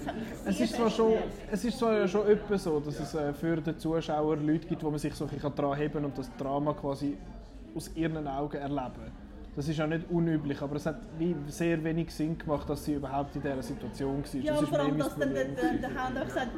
Es 0.44 0.60
ist, 0.60 0.74
zwar 0.74 0.90
schon, 0.90 1.14
es 1.50 1.64
ist 1.64 1.78
zwar 1.78 2.06
schon 2.08 2.26
etwa 2.28 2.56
so, 2.58 2.80
dass 2.80 2.98
es 3.00 3.14
äh, 3.14 3.32
für 3.34 3.56
den 3.56 3.78
Zuschauer 3.78 4.36
Leute 4.36 4.66
gibt, 4.66 4.82
wo 4.82 4.90
man 4.90 4.98
sich 4.98 5.14
so 5.14 5.24
ein 5.24 5.30
bisschen 5.30 5.54
daran 5.54 5.76
heben 5.78 5.94
kann 5.94 6.04
und 6.04 6.16
das 6.18 6.30
Drama 6.36 6.72
quasi 6.74 7.16
aus 7.74 7.90
ihren 7.94 8.26
Augen 8.26 8.56
erleben. 8.56 9.25
Das 9.56 9.66
ist 9.68 9.78
ja 9.78 9.86
nicht 9.86 10.04
unüblich, 10.10 10.60
aber 10.60 10.76
es 10.76 10.84
hat 10.84 11.00
sehr 11.48 11.82
wenig 11.82 12.10
Sinn 12.10 12.36
gemacht, 12.36 12.68
dass 12.68 12.84
sie 12.84 12.94
überhaupt 12.94 13.34
in 13.36 13.42
dieser 13.42 13.62
Situation 13.62 14.22
war. 14.22 14.40
Ja, 14.40 14.52
das 14.52 14.62
ist 14.62 14.68
vor 14.68 14.78
allem, 14.78 14.98
dass 14.98 15.16
dann 15.16 15.32
der, 15.32 15.44
der, 15.46 15.72
der 15.74 15.88
Hound 15.90 16.18
auch 16.18 16.26
gesagt 16.26 16.50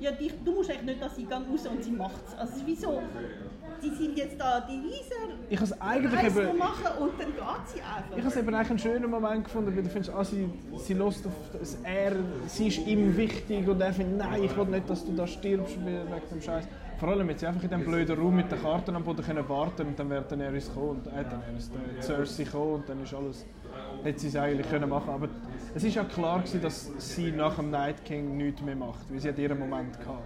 ja, 0.00 0.10
dich, 0.12 0.32
du 0.42 0.52
musst 0.52 0.70
eigentlich 0.70 0.86
nicht, 0.86 1.02
dass 1.02 1.14
sie 1.14 1.26
gehen 1.26 1.44
raus 1.50 1.66
und 1.66 1.84
sie 1.84 1.90
macht 1.90 2.26
es. 2.26 2.34
Also 2.38 2.52
es 2.52 2.58
ist 2.60 2.66
wie 2.66 2.74
so, 2.74 3.02
die 3.82 3.90
sind 3.90 4.16
jetzt 4.16 4.40
da, 4.40 4.60
die 4.60 4.76
Lisa 4.76 5.14
Ich 5.50 5.56
habe 5.56 5.66
es 5.66 5.80
eigentlich 5.80 6.22
eben... 6.24 6.58
machen 6.58 6.86
und 7.00 7.12
dann 7.20 7.26
geht 7.26 7.68
sie 7.74 7.82
einfach. 7.82 8.16
Ich 8.16 8.24
habe 8.24 8.28
es 8.28 8.36
eben 8.36 8.54
eigentlich 8.54 8.70
einen 8.70 8.78
schönen 8.78 9.10
Moment 9.10 9.44
gefunden, 9.44 9.76
weil 9.76 9.82
du 9.82 9.90
findest, 9.90 10.14
ah, 10.14 10.24
sie, 10.24 10.48
sie 10.78 10.94
lässt 10.94 11.26
auf 11.26 11.32
das, 11.52 11.76
er, 11.82 12.12
sie 12.46 12.68
ist 12.68 12.86
ihm 12.86 13.14
wichtig 13.16 13.68
und 13.68 13.80
er 13.80 13.92
findet, 13.92 14.18
nein, 14.18 14.44
ich 14.44 14.56
will 14.56 14.66
nicht, 14.66 14.88
dass 14.88 15.04
du 15.04 15.12
da 15.12 15.26
stirbst 15.26 15.76
wegen 15.84 16.08
dem 16.32 16.40
Scheiß. 16.40 16.64
Vor 17.00 17.08
allem 17.08 17.30
jetzt 17.30 17.42
einfach 17.44 17.62
in 17.62 17.70
diesem 17.70 17.84
blöden 17.86 18.18
Raum 18.18 18.36
mit 18.36 18.52
den 18.52 18.60
Karten 18.60 18.94
am 18.94 19.02
Boden 19.02 19.24
können 19.24 19.48
warten 19.48 19.86
und 19.86 19.98
dann 19.98 20.10
wäre 20.10 20.22
dann 20.28 20.40
Eris 20.40 20.68
gekommen 20.68 21.00
und 21.02 21.06
äh, 21.06 21.24
es 21.56 21.70
der 21.70 22.02
Cersei 22.02 22.44
gekommen 22.44 22.74
und 22.74 22.88
dann 22.90 23.02
ist 23.02 23.14
alles, 23.14 23.46
hätte 24.04 24.18
sie 24.20 24.28
es 24.28 24.36
eigentlich 24.36 24.68
können 24.68 24.88
machen 24.90 25.08
aber 25.08 25.28
es 25.74 25.82
ist 25.82 25.94
ja 25.94 26.04
klar 26.04 26.40
gewesen, 26.40 26.60
dass 26.60 26.90
sie 26.98 27.32
nach 27.32 27.56
dem 27.56 27.70
Night 27.70 28.04
King 28.04 28.36
nichts 28.36 28.60
mehr 28.60 28.76
macht, 28.76 29.10
weil 29.10 29.18
sie 29.18 29.30
hat 29.30 29.38
ihren 29.38 29.58
Moment 29.58 29.98
gehabt. 29.98 30.24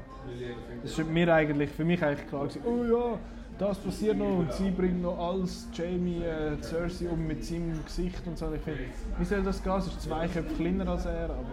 Das 0.83 0.99
ist 0.99 1.09
mir 1.09 1.33
eigentlich, 1.33 1.70
für 1.70 1.85
mich 1.85 2.03
eigentlich 2.03 2.27
klar 2.29 2.49
gewesen, 2.49 2.62
oh 2.66 2.85
ja, 2.85 3.18
das 3.57 3.79
passiert 3.79 4.16
noch 4.16 4.39
und 4.39 4.53
sie 4.53 4.70
bringt 4.72 5.01
noch 5.01 5.16
alles 5.16 5.68
Jamie, 5.75 6.25
äh, 6.25 6.61
Cersei 6.61 7.09
um 7.09 7.25
mit 7.25 7.45
seinem 7.45 7.85
Gesicht 7.85 8.27
und 8.27 8.37
so. 8.37 8.53
Ich 8.53 8.61
finde, 8.62 8.81
wie 9.18 9.25
soll 9.25 9.45
das 9.45 9.62
gehen? 9.62 9.72
Es 9.79 9.87
ist 9.87 10.03
zwei 10.03 10.27
Köpfe 10.27 10.55
kleiner 10.57 10.89
als 10.89 11.05
er, 11.07 11.27
aber 11.27 11.45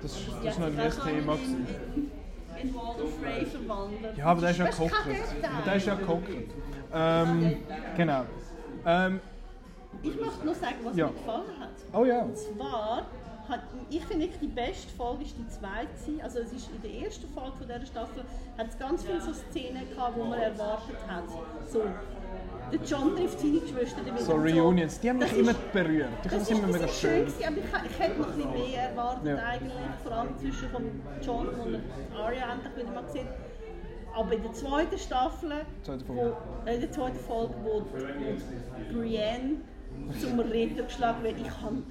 das, 0.00 0.12
ist- 0.12 0.28
das 0.42 0.54
ist 0.54 0.58
noch 0.60 0.68
nicht 0.70 0.78
das 0.86 1.04
Thema. 1.04 1.34
gewesen. 1.34 1.66
In, 2.62 2.74
of 2.76 3.18
Frey 3.20 3.46
verwandelt. 3.46 4.16
Ja, 4.18 4.24
aber 4.26 4.40
der 4.40 4.50
ist 4.50 4.58
ja 4.58 4.64
gekocht. 4.66 4.92
Der 5.66 5.74
ist 5.76 5.86
ja 5.86 5.94
gekocht. 5.94 6.22
Ähm, 6.92 7.56
genau. 7.96 8.22
Ähm, 8.86 9.20
Ich 10.02 10.20
möchte 10.20 10.44
nur 10.44 10.54
sagen, 10.54 10.76
was 10.84 10.96
Ja. 10.96 11.06
mir 11.06 11.12
gefallen 11.12 11.60
hat. 11.60 11.70
oh 12.00 12.04
ja. 12.04 12.20
Und 12.22 12.36
zwar, 12.38 13.06
hat, 13.48 13.60
ich 13.90 14.04
finde, 14.04 14.28
die 14.40 14.46
beste 14.46 14.90
Folge 14.96 15.24
ist 15.24 15.34
die 15.36 15.48
zweite. 15.48 16.22
Also 16.22 16.38
es 16.40 16.52
ist 16.52 16.70
in 16.70 16.82
der 16.82 17.02
ersten 17.06 17.28
Folge 17.34 17.52
von 17.58 17.66
dieser 17.66 17.86
Staffel 17.86 18.24
hat 18.56 18.68
es 18.68 18.78
ganz 18.78 19.02
viele 19.04 19.20
so 19.20 19.32
Szenen 19.32 19.88
gehabt, 19.90 20.16
die 20.16 20.20
man 20.20 20.38
erwartet 20.38 20.96
hat. 21.08 21.24
So, 21.68 21.82
der 22.72 22.80
John 22.86 23.16
trifft 23.16 23.40
seine 23.40 23.58
Geschwister 23.60 24.04
wieder. 24.04 24.18
So 24.18 24.32
Reunions, 24.32 25.00
die 25.00 25.10
haben 25.10 25.18
mich 25.18 25.36
immer 25.36 25.54
berührt. 25.72 26.08
Ich 26.24 26.28
finde 26.30 26.42
ist, 26.42 26.50
immer 26.50 26.66
mega 26.68 26.88
schön, 26.88 27.26
schön. 27.26 27.46
aber 27.46 27.56
ich, 27.58 27.90
ich 27.92 27.98
hätte 27.98 28.20
noch 28.20 28.28
ein 28.28 28.36
bisschen 28.36 28.52
mehr 28.52 28.82
erwartet 28.90 29.26
Ja. 29.26 29.36
eigentlich, 29.36 29.72
vor 30.02 30.12
allem 30.12 30.38
zwischen 30.38 30.70
vom 30.70 30.84
John 31.22 31.48
und 31.48 31.78
Arya 32.16 32.52
endlich 32.52 32.76
wieder 32.76 32.94
mal 32.94 33.04
gesehen. 33.04 33.28
Aber 34.14 34.32
in 34.32 34.42
der 34.42 34.52
zweiten 34.52 34.98
Staffel, 34.98 35.52
Zweite 35.84 36.04
Folge. 36.04 36.32
wo, 36.64 36.68
äh, 36.68 36.74
in 36.74 36.80
der 36.80 36.90
zweiten 36.92 37.18
Folge, 37.18 37.54
wo, 37.62 37.80
wo 37.80 38.98
Brienne 38.98 39.56
zum 40.20 40.40
Ritter 40.40 40.82
geschlagen 40.82 41.22
wird, 41.22 41.38
ich 41.38 41.46
kann 41.48 41.84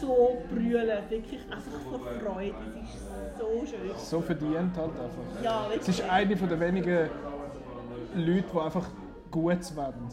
so 0.00 0.38
brüllen, 0.52 0.98
wirklich 1.08 1.40
einfach 1.50 1.80
vor 1.88 2.00
Freude. 2.00 2.54
Es 2.82 2.94
ist 2.94 3.38
so 3.38 3.64
schön. 3.66 3.90
So 3.96 4.20
verdient 4.20 4.76
halt 4.76 4.90
einfach. 4.90 5.44
Ja, 5.44 5.66
Es 5.68 5.86
wirklich. 5.86 5.98
ist 6.00 6.10
eine 6.10 6.34
der 6.36 6.60
wenigen 6.60 7.08
Leute, 8.16 8.44
die 8.52 8.58
einfach 8.58 8.86
gut 9.32 9.76
wollen. 9.76 10.08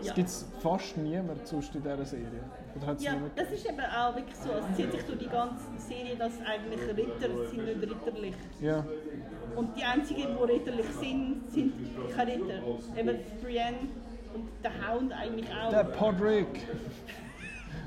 Es 0.00 0.08
Ja. 0.08 0.14
gibt 0.14 0.28
fast 0.60 0.96
niemand 0.96 1.46
sonst 1.46 1.72
in 1.74 1.82
dieser 1.82 2.04
Serie. 2.04 2.26
Es 2.96 3.02
Ja, 3.04 3.12
das 3.36 3.52
ist 3.52 3.64
eben 3.66 3.78
auch 3.80 4.16
wirklich 4.16 4.34
so. 4.36 4.50
Es 4.50 4.76
zieht 4.76 4.90
sich 4.90 5.02
durch 5.04 5.18
die 5.18 5.28
ganze 5.28 5.64
Serie, 5.78 6.16
dass 6.16 6.32
eigentlich 6.44 6.80
Ritter 6.88 7.48
sind 7.48 7.64
nicht 7.64 7.90
ritterlich. 7.90 8.34
Ja. 8.60 8.84
Und 9.54 9.76
die 9.76 9.84
einzigen, 9.84 10.36
die 10.36 10.52
ritterlich 10.52 10.86
sind, 11.00 11.42
sind 11.52 11.72
keine 12.16 12.32
Ritter. 12.32 12.60
Eben 12.98 13.18
Brienne 13.40 13.78
und 14.34 14.48
der 14.64 14.72
Hound 14.88 15.12
eigentlich 15.12 15.46
auch. 15.54 15.70
Der 15.70 15.84
Podrick. 15.84 16.48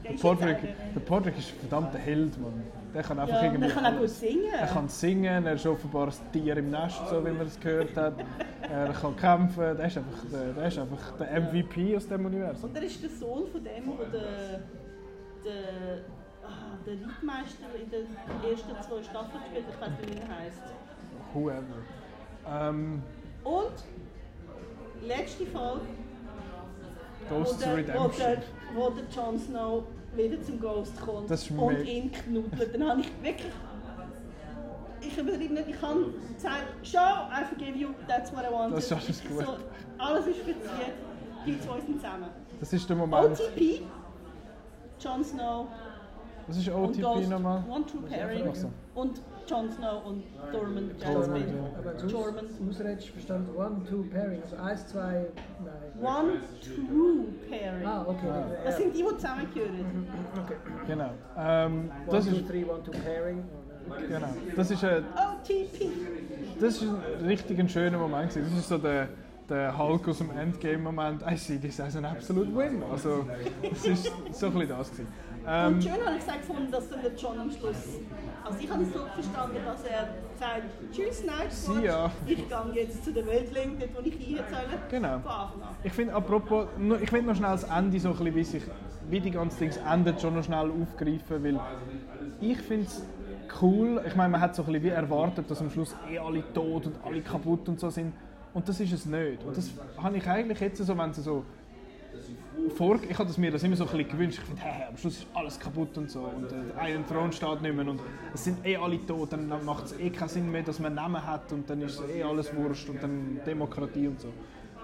Der 0.06 0.14
Podrick. 0.14 0.58
Der 0.96 1.00
Podrick 1.02 1.38
ist 1.38 1.50
ein 1.52 1.60
verdammter 1.68 1.98
Held, 1.98 2.40
Mann. 2.40 2.64
Der 2.94 3.04
kann 3.04 3.20
einfach 3.20 3.36
Ja, 3.36 3.44
irgendwie 3.44 3.70
kann 3.70 3.98
auch 3.98 4.08
singen. 4.08 4.54
Er 4.60 4.68
kann 4.68 4.90
singen, 4.90 5.46
er 5.46 5.54
ist 5.54 5.66
offenbar 5.68 6.08
ein 6.08 6.32
Tier 6.32 6.58
im 6.58 6.70
Nest, 6.72 7.02
so 7.10 7.24
wie 7.26 7.32
man 7.32 7.46
es 7.48 7.60
gehört 7.60 7.96
hat. 7.96 8.14
Er 8.62 8.94
kann 8.94 9.16
kämpfen, 9.16 9.78
der 9.78 9.86
ist 9.88 9.98
einfach 9.98 10.26
der, 10.32 10.54
der, 10.54 10.68
ist 10.68 10.80
einfach 10.80 11.12
der 11.20 11.42
MVP 11.42 11.96
aus 11.96 12.08
dem 12.08 12.26
Universum. 12.26 12.70
Und 12.70 12.76
er 12.78 12.84
ist 12.84 13.02
der 13.04 13.10
Sohn 13.10 13.48
von 13.52 13.64
dem, 13.64 13.98
der 13.98 14.08
der, 14.10 14.60
der, 15.44 16.00
ah, 16.44 16.78
der 16.86 16.94
Rittmeister 16.94 17.66
in 17.82 17.90
den 17.90 18.52
ersten 18.52 18.70
zwei 18.82 19.04
Staffeln 19.04 19.44
gespielt 19.44 19.66
hat. 19.68 19.74
Ich 19.74 19.82
weiß 19.82 20.10
nicht, 20.10 20.16
wie 20.16 20.20
er 20.20 20.40
heißt. 20.40 20.62
Whoever. 21.34 22.70
Ähm, 22.70 23.04
Und 23.44 23.74
letzte 25.06 25.46
Folge, 25.46 25.82
wo 27.30 27.36
Ghosts 27.36 27.58
der, 27.60 27.72
wo, 27.72 27.76
Redemption. 27.76 28.12
der, 28.20 28.38
wo 28.76 28.90
der 28.90 29.04
Jon 29.16 29.40
Snow 29.40 29.84
wieder 30.18 30.42
zum 30.42 30.60
Ghost 30.60 31.00
kommt 31.00 31.30
Das 31.30 31.50
und 31.50 31.84
ihn 31.86 32.12
knuddelt, 32.12 32.74
dann 32.74 32.90
habe 32.90 33.02
ich 33.02 33.12
wirklich. 33.22 33.52
Ich 35.00 35.18
übertreibe 35.18 35.54
nicht, 35.54 35.68
ich 35.70 35.82
habe 35.82 36.06
gesagt, 36.36 36.66
Show, 36.84 36.98
I 36.98 37.46
forgive 37.46 37.78
you, 37.78 37.90
that's 38.08 38.32
what 38.34 38.44
I 38.44 38.52
want. 38.54 38.74
Das 38.76 38.86
ist 38.86 38.94
alles 38.94 39.22
gut. 39.24 39.46
So, 39.46 39.58
alles 39.98 40.28
ist 40.28 40.40
verziert, 40.40 40.94
die 41.46 41.60
zwei 41.60 41.80
sind 41.82 42.02
zusammen. 42.02 42.30
Das 42.60 42.74
ist 42.74 42.90
der 42.90 42.96
Moment. 42.96 43.40
OTP, 43.40 43.82
Jon 45.00 45.24
Snow 45.24 45.68
Was 46.48 46.58
ist 46.58 46.70
OTP 46.70 47.28
nochmal? 47.30 47.64
One-True 47.70 48.02
Pairing 48.10 48.44
Ach 48.50 48.56
so. 48.56 48.70
und 48.96 49.22
Jon 49.48 49.72
Snow 49.72 50.06
und 50.06 50.24
Tormund, 50.52 51.02
Jasmine. 51.02 51.46
ja. 51.48 51.80
Aber 51.80 52.00
sonst, 52.00 52.12
Tormund. 52.12 52.52
sonst 52.58 52.80
hättest 52.80 53.08
du 53.08 53.12
verstanden, 53.14 53.50
one, 53.56 53.82
two, 53.90 54.04
pairing, 54.12 54.42
also 54.44 54.56
eins, 54.58 54.88
zwei, 54.88 55.26
nein. 55.64 56.06
One-True 56.06 57.26
Pairing. 57.50 57.86
Ah, 57.88 58.06
okay. 58.08 58.28
Ah. 58.30 58.46
Das 58.66 58.78
sind 58.78 58.94
die, 58.94 59.00
die 59.04 59.16
zusammengehören. 59.16 60.08
okay. 60.44 60.56
Genau. 60.86 61.10
Ähm, 61.38 61.74
One, 61.74 61.92
das 62.12 62.26
two, 62.26 62.36
ist, 62.36 62.48
three, 62.48 62.64
one, 62.66 62.84
two, 62.84 62.92
pairing. 62.92 63.44
Oh, 63.90 63.94
genau. 64.08 64.28
Das 64.56 64.70
ist 64.72 64.84
ein 64.84 65.04
OTP. 65.16 65.90
Das 66.60 66.74
ist 66.76 66.84
ein 66.84 67.26
richtig 67.26 67.58
ein 67.60 67.70
schöner 67.70 67.98
Moment. 67.98 68.30
gewesen. 68.30 68.50
Das 68.52 68.60
ist 68.60 68.68
so 68.70 68.78
der, 68.78 69.08
der 69.50 69.78
Hulk 69.78 70.08
aus 70.10 70.18
dem 70.18 70.30
Endgame-Moment. 70.38 71.24
I 71.26 71.38
see 71.38 71.58
this 71.58 71.80
as 71.80 71.96
an 71.96 72.04
absolute 72.06 72.54
win. 72.54 72.84
Also, 72.92 73.26
das 73.64 73.86
ist 73.86 74.12
so 74.34 74.48
ein 74.48 74.54
bisschen 74.54 74.70
das. 74.70 74.92
Gewesen. 74.92 75.08
Ähm, 75.50 75.76
Und 75.76 75.84
schön 75.84 75.94
habe 75.94 76.16
ich 76.16 76.20
gesagt 76.20 76.42
gefunden, 76.42 76.72
dass 76.72 76.90
dann 76.90 77.02
der 77.02 77.14
John 77.16 77.40
am 77.40 77.50
Schluss. 77.50 78.00
Also 78.44 78.60
ich 78.60 78.70
habe 78.70 78.84
es 78.84 78.94
so 78.94 79.00
verstanden, 79.00 79.58
dass 79.66 79.84
er 79.84 80.10
sagt, 80.38 80.64
tschüss 80.92 81.24
Nightwatch, 81.24 81.84
ya. 81.86 82.12
ich 82.26 82.48
gehe 82.50 82.84
jetzt 82.84 83.06
zu 83.06 83.14
der 83.14 83.26
Weltlink, 83.26 83.80
dort 83.80 83.96
wo 83.96 84.08
ich 84.08 84.14
soll. 84.14 84.80
Genau. 84.90 85.20
Von 85.20 85.32
Anfang 85.32 85.62
an. 85.62 85.76
ich 85.84 85.94
finde, 85.94 86.14
apropos, 86.14 86.68
ich 87.02 87.12
will 87.14 87.22
noch 87.22 87.36
schnell 87.36 87.52
das 87.52 87.64
Ende 87.64 88.00
so 88.00 88.10
ein 88.10 88.16
bisschen, 88.16 88.36
wie, 88.36 88.44
sich, 88.44 88.64
wie 89.10 89.20
die 89.22 89.32
ganze 89.32 89.58
Dings 89.60 89.78
endet, 89.78 90.20
schon 90.20 90.36
noch 90.36 90.44
schnell 90.44 90.70
aufgreifen, 90.70 91.44
weil 91.44 91.60
ich 92.42 92.58
finde 92.58 92.86
es 92.86 93.04
cool. 93.62 94.02
Ich 94.06 94.16
meine, 94.16 94.30
man 94.30 94.42
hat 94.42 94.54
so 94.54 94.64
ein 94.64 94.66
bisschen 94.68 94.84
wie 94.84 94.90
erwartet, 94.90 95.50
dass 95.50 95.62
am 95.62 95.70
Schluss 95.70 95.96
eh 96.12 96.20
alle 96.20 96.44
tot 96.54 96.88
und 96.88 96.96
alle 97.06 97.22
kaputt 97.22 97.70
und 97.70 97.80
so 97.80 97.90
sind. 97.90 98.14
Und 98.54 98.68
das 98.68 98.80
ist 98.82 98.92
es 98.92 99.06
nicht. 99.06 99.44
Und 99.46 99.56
das 99.56 99.72
habe 99.98 100.18
ich 100.18 100.28
eigentlich 100.28 100.60
jetzt 100.60 100.84
so, 100.84 100.98
wenn 100.98 101.14
sie 101.14 101.22
so 101.22 101.46
vor, 102.76 103.00
ich 103.08 103.18
habe 103.18 103.32
mir 103.38 103.52
das 103.52 103.64
immer 103.64 103.76
so 103.76 103.86
ein 103.86 103.98
bisschen 103.98 104.12
gewünscht. 104.12 104.40
Ich 104.40 104.46
finde, 104.46 104.62
hey, 104.62 104.88
am 104.90 104.98
Schluss 104.98 105.18
ist 105.18 105.28
alles 105.34 105.60
kaputt 105.60 105.98
und 105.98 106.10
so. 106.10 106.22
Und 106.22 106.52
äh, 106.52 106.92
Iron 106.92 107.08
Throne 107.08 107.32
steht 107.32 107.62
nicht 107.62 107.76
mehr 107.76 107.88
und 107.88 108.00
es 108.34 108.44
sind 108.44 108.66
eh 108.66 108.78
alle 108.78 109.06
tot. 109.06 109.34
Dann 109.34 109.66
macht 109.66 109.86
es 109.86 110.00
eh 110.00 110.10
keinen 110.10 110.30
Sinn 110.30 110.52
mehr, 110.52 110.64
dass 110.64 110.80
man 110.80 110.88
einen 110.88 111.14
Namen 111.14 111.26
hat 111.26 111.52
und 111.52 111.70
dann 111.70 111.82
ist 111.82 112.02
eh 112.10 112.24
alles 112.24 112.56
Wurscht 112.56 112.90
und 112.90 113.02
dann 113.02 113.40
Demokratie 113.46 114.08
und 114.08 114.20
so. 114.20 114.30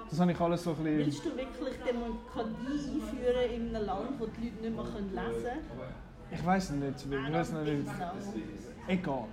Das 0.10 0.20
habe 0.20 0.32
ich 0.32 0.40
alles 0.40 0.64
so 0.64 0.72
ein 0.72 0.76
bisschen... 0.78 0.98
Willst 0.98 1.26
du 1.26 1.38
wirklich 1.38 1.76
Demokratie 1.88 2.50
einführen 2.68 3.52
in 3.56 3.76
einem 3.76 3.86
Land, 3.86 4.20
wo 4.20 4.26
die 4.28 4.50
Leute 4.50 4.62
nicht 4.62 4.76
mehr 4.76 5.26
lesen 5.26 5.44
können? 5.44 5.94
Ich 6.32 6.46
weiß 6.46 6.70
es 6.70 6.76
nicht. 6.76 7.06
Ich 7.10 7.34
weiß 7.34 7.52
nicht. 7.54 7.88
Egal 8.88 9.28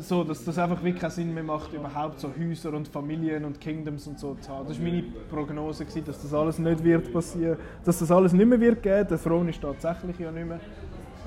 so, 0.00 0.24
dass 0.24 0.44
das 0.44 0.58
einfach 0.58 0.82
wirklich 0.82 1.00
keinen 1.00 1.10
Sinn 1.10 1.34
mehr 1.34 1.42
macht, 1.42 1.72
überhaupt 1.72 2.20
so 2.20 2.30
Häuser 2.38 2.72
und 2.72 2.88
Familien 2.88 3.44
und 3.44 3.60
Kingdoms 3.60 4.06
und 4.06 4.18
so 4.18 4.34
zu 4.34 4.50
haben. 4.50 4.68
Das 4.68 4.78
war 4.78 4.84
meine 4.84 5.02
Prognose, 5.30 5.84
gewesen, 5.84 6.04
dass 6.04 6.22
das 6.22 6.32
alles 6.32 6.58
nicht 6.58 6.82
wird 6.82 7.12
passieren, 7.12 7.58
dass 7.84 7.98
das 7.98 8.10
alles 8.10 8.32
nicht 8.32 8.46
mehr 8.46 8.60
wird 8.60 8.82
geben. 8.82 9.08
Der 9.08 9.22
Throne 9.22 9.50
ist 9.50 9.60
tatsächlich 9.60 10.18
ja 10.18 10.30
nicht 10.30 10.46
mehr. 10.46 10.60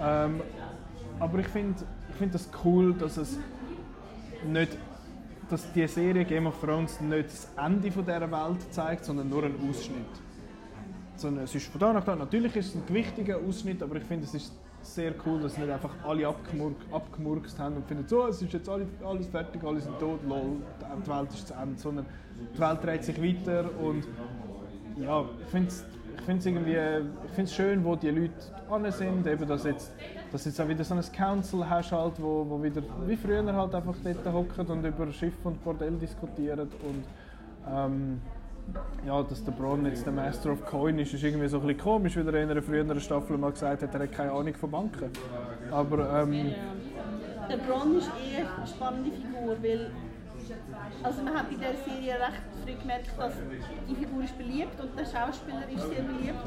Ähm, 0.02 0.42
aber 1.20 1.40
ich 1.40 1.48
finde 1.48 1.76
ich 2.10 2.16
find 2.16 2.34
das 2.34 2.50
cool, 2.64 2.94
dass 2.94 3.18
es 3.18 3.38
nicht 4.48 4.78
dass 5.50 5.72
die 5.74 5.88
Serie 5.88 6.26
Game 6.26 6.46
of 6.48 6.60
Thrones 6.62 7.02
nicht 7.02 7.26
das 7.26 7.50
Ende 7.58 7.90
dieser 7.90 8.32
Welt 8.32 8.72
zeigt, 8.72 9.06
sondern 9.06 9.30
nur 9.30 9.44
einen 9.44 9.56
Ausschnitt. 9.68 10.06
Es 11.44 11.56
ist 11.56 11.68
von 11.68 11.80
da 11.80 11.92
nach 11.92 12.06
da. 12.06 12.16
Natürlich 12.16 12.56
ist 12.56 12.68
es 12.68 12.76
ein 12.76 12.86
gewichtiger 12.86 13.38
Ausschnitt, 13.38 13.84
aber 13.84 13.96
ich 13.96 14.04
finde, 14.04 14.26
es 14.26 14.34
ist 14.34 14.54
sehr 14.82 15.14
cool, 15.26 15.40
dass 15.42 15.58
nicht 15.58 15.70
einfach 15.70 15.94
alle 16.06 16.28
abgemurk, 16.28 16.76
abgemurkst 16.92 17.60
haben 17.60 17.78
und 17.78 17.86
finden, 17.86 18.08
so, 18.08 18.28
es 18.28 18.42
ist 18.42 18.54
jetzt 18.54 18.70
alles 18.70 19.28
fertig, 19.28 19.64
alle 19.64 19.80
sind 19.80 20.00
tot, 20.00 20.20
lol, 20.28 20.58
die 21.06 21.10
Welt 21.10 21.30
ist 21.32 21.48
zu 21.48 21.54
Ende, 21.54 21.80
sondern 21.80 22.06
die 22.54 22.60
Welt 22.60 22.84
dreht 22.84 23.04
sich 23.04 23.22
weiter 23.22 23.70
und 23.82 24.08
ja, 24.98 25.26
ich 25.42 25.48
finde 25.50 25.70
es 25.70 25.86
ich 26.28 26.46
irgendwie, 26.46 26.78
ich 27.26 27.32
find's 27.32 27.54
schön, 27.54 27.84
wo 27.84 27.96
die 27.96 28.10
Leute 28.10 28.34
an 28.70 28.92
sind, 28.92 29.26
eben, 29.26 29.48
dass 29.48 29.64
jetzt, 29.64 29.92
dass 30.32 30.46
jetzt 30.46 30.60
auch 30.62 30.68
wieder 30.68 30.84
so 30.84 30.94
ein 30.94 31.02
Council 31.12 31.68
hast, 31.68 31.92
halt, 31.92 32.22
wo, 32.22 32.46
wo 32.48 32.62
wieder 32.62 32.82
wie 33.08 33.16
früher 33.16 33.44
halt 33.54 33.74
einfach 33.74 33.96
dort 34.04 34.34
hocken 34.34 34.68
und 34.68 34.86
über 34.86 35.12
Schiff 35.12 35.34
und 35.44 35.64
Bordell 35.64 35.94
diskutieren 35.94 36.70
und 36.84 37.04
ähm, 37.68 38.22
ja, 39.06 39.24
dass 39.24 39.44
der 39.44 39.52
Bron 39.52 39.86
jetzt 39.86 40.06
der 40.06 40.14
Master 40.14 40.52
of 40.52 40.66
Coin 40.66 41.00
ist, 41.00 41.14
ist 41.14 41.24
irgendwie 41.24 41.48
so 41.48 41.60
ein 41.60 41.68
bisschen 41.68 41.82
komisch, 41.82 42.16
wie 42.16 42.22
er 42.22 42.34
in 42.36 42.50
einer 42.50 42.62
früheren 42.62 43.00
Staffel 43.00 43.38
mal 43.38 43.52
gesagt 43.52 43.84
hat, 43.84 43.94
er 43.94 44.02
hat 44.02 44.12
keine 44.12 44.32
Ahnung 44.32 44.54
von 44.56 44.72
Banken. 44.72 45.10
Aber, 45.72 46.22
ähm. 46.22 46.54
Der 47.50 47.58
Bron 47.58 47.98
ist 47.98 48.10
eher 48.32 48.46
eine 48.56 48.68
spannende 48.68 49.12
Figur, 49.12 49.58
weil 49.62 49.92
also 51.04 51.22
man 51.22 51.36
hat 51.36 51.50
bei 51.50 51.56
der 51.56 51.74
Serie 51.86 52.16
recht 52.16 52.42
früh 52.64 52.74
gemerkt, 52.74 53.12
dass 53.18 53.34
die 53.88 53.96
Figur 53.96 54.24
ist 54.24 54.38
beliebt 54.38 54.80
und 54.80 54.98
der 54.98 55.06
Schauspieler 55.06 55.64
ist 55.74 55.90
sehr 55.90 56.02
beliebt. 56.02 56.40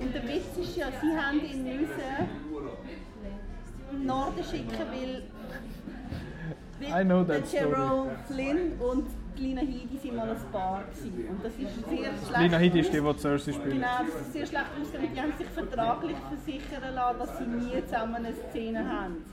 Und 0.00 0.14
der 0.14 0.22
Witz 0.22 0.56
ist 0.60 0.76
ja, 0.76 0.86
sie 1.00 1.16
haben 1.16 1.40
ihn 1.40 1.64
müssen 1.64 2.28
Norden 4.06 4.44
schicken, 4.44 4.86
weil 4.90 5.22
I 6.80 7.04
know 7.04 7.22
that 7.22 7.52
Jerome 7.52 8.10
Flynn 8.26 8.72
und 8.80 9.06
Lina 9.38 9.60
Heidi 9.60 9.98
waren 10.04 10.16
mal 10.16 10.30
ein 10.30 10.52
Paar. 10.52 10.84
Gewesen. 10.84 11.28
Und 11.28 11.44
das 11.44 11.52
ist 11.52 11.88
sehr 11.88 12.12
schlecht. 12.26 12.40
Lina 12.40 12.58
Heidi 12.58 12.80
ist 12.80 12.92
die, 12.92 13.00
die 13.00 13.18
Cersei 13.18 13.52
spielt. 13.52 13.74
Genau, 13.74 13.86
das 14.06 14.20
ist 14.20 14.32
sehr 14.32 14.46
schlecht 14.46 14.66
ausgegangen. 14.80 15.12
Die 15.14 15.20
haben 15.20 15.32
sich 15.38 15.46
vertraglich 15.48 16.16
versichern 16.28 16.94
lassen, 16.94 17.18
dass 17.18 17.38
sie 17.38 17.44
nie 17.44 17.84
zusammen 17.84 18.14
eine 18.16 18.32
Szene 18.32 18.88
haben. 18.88 19.24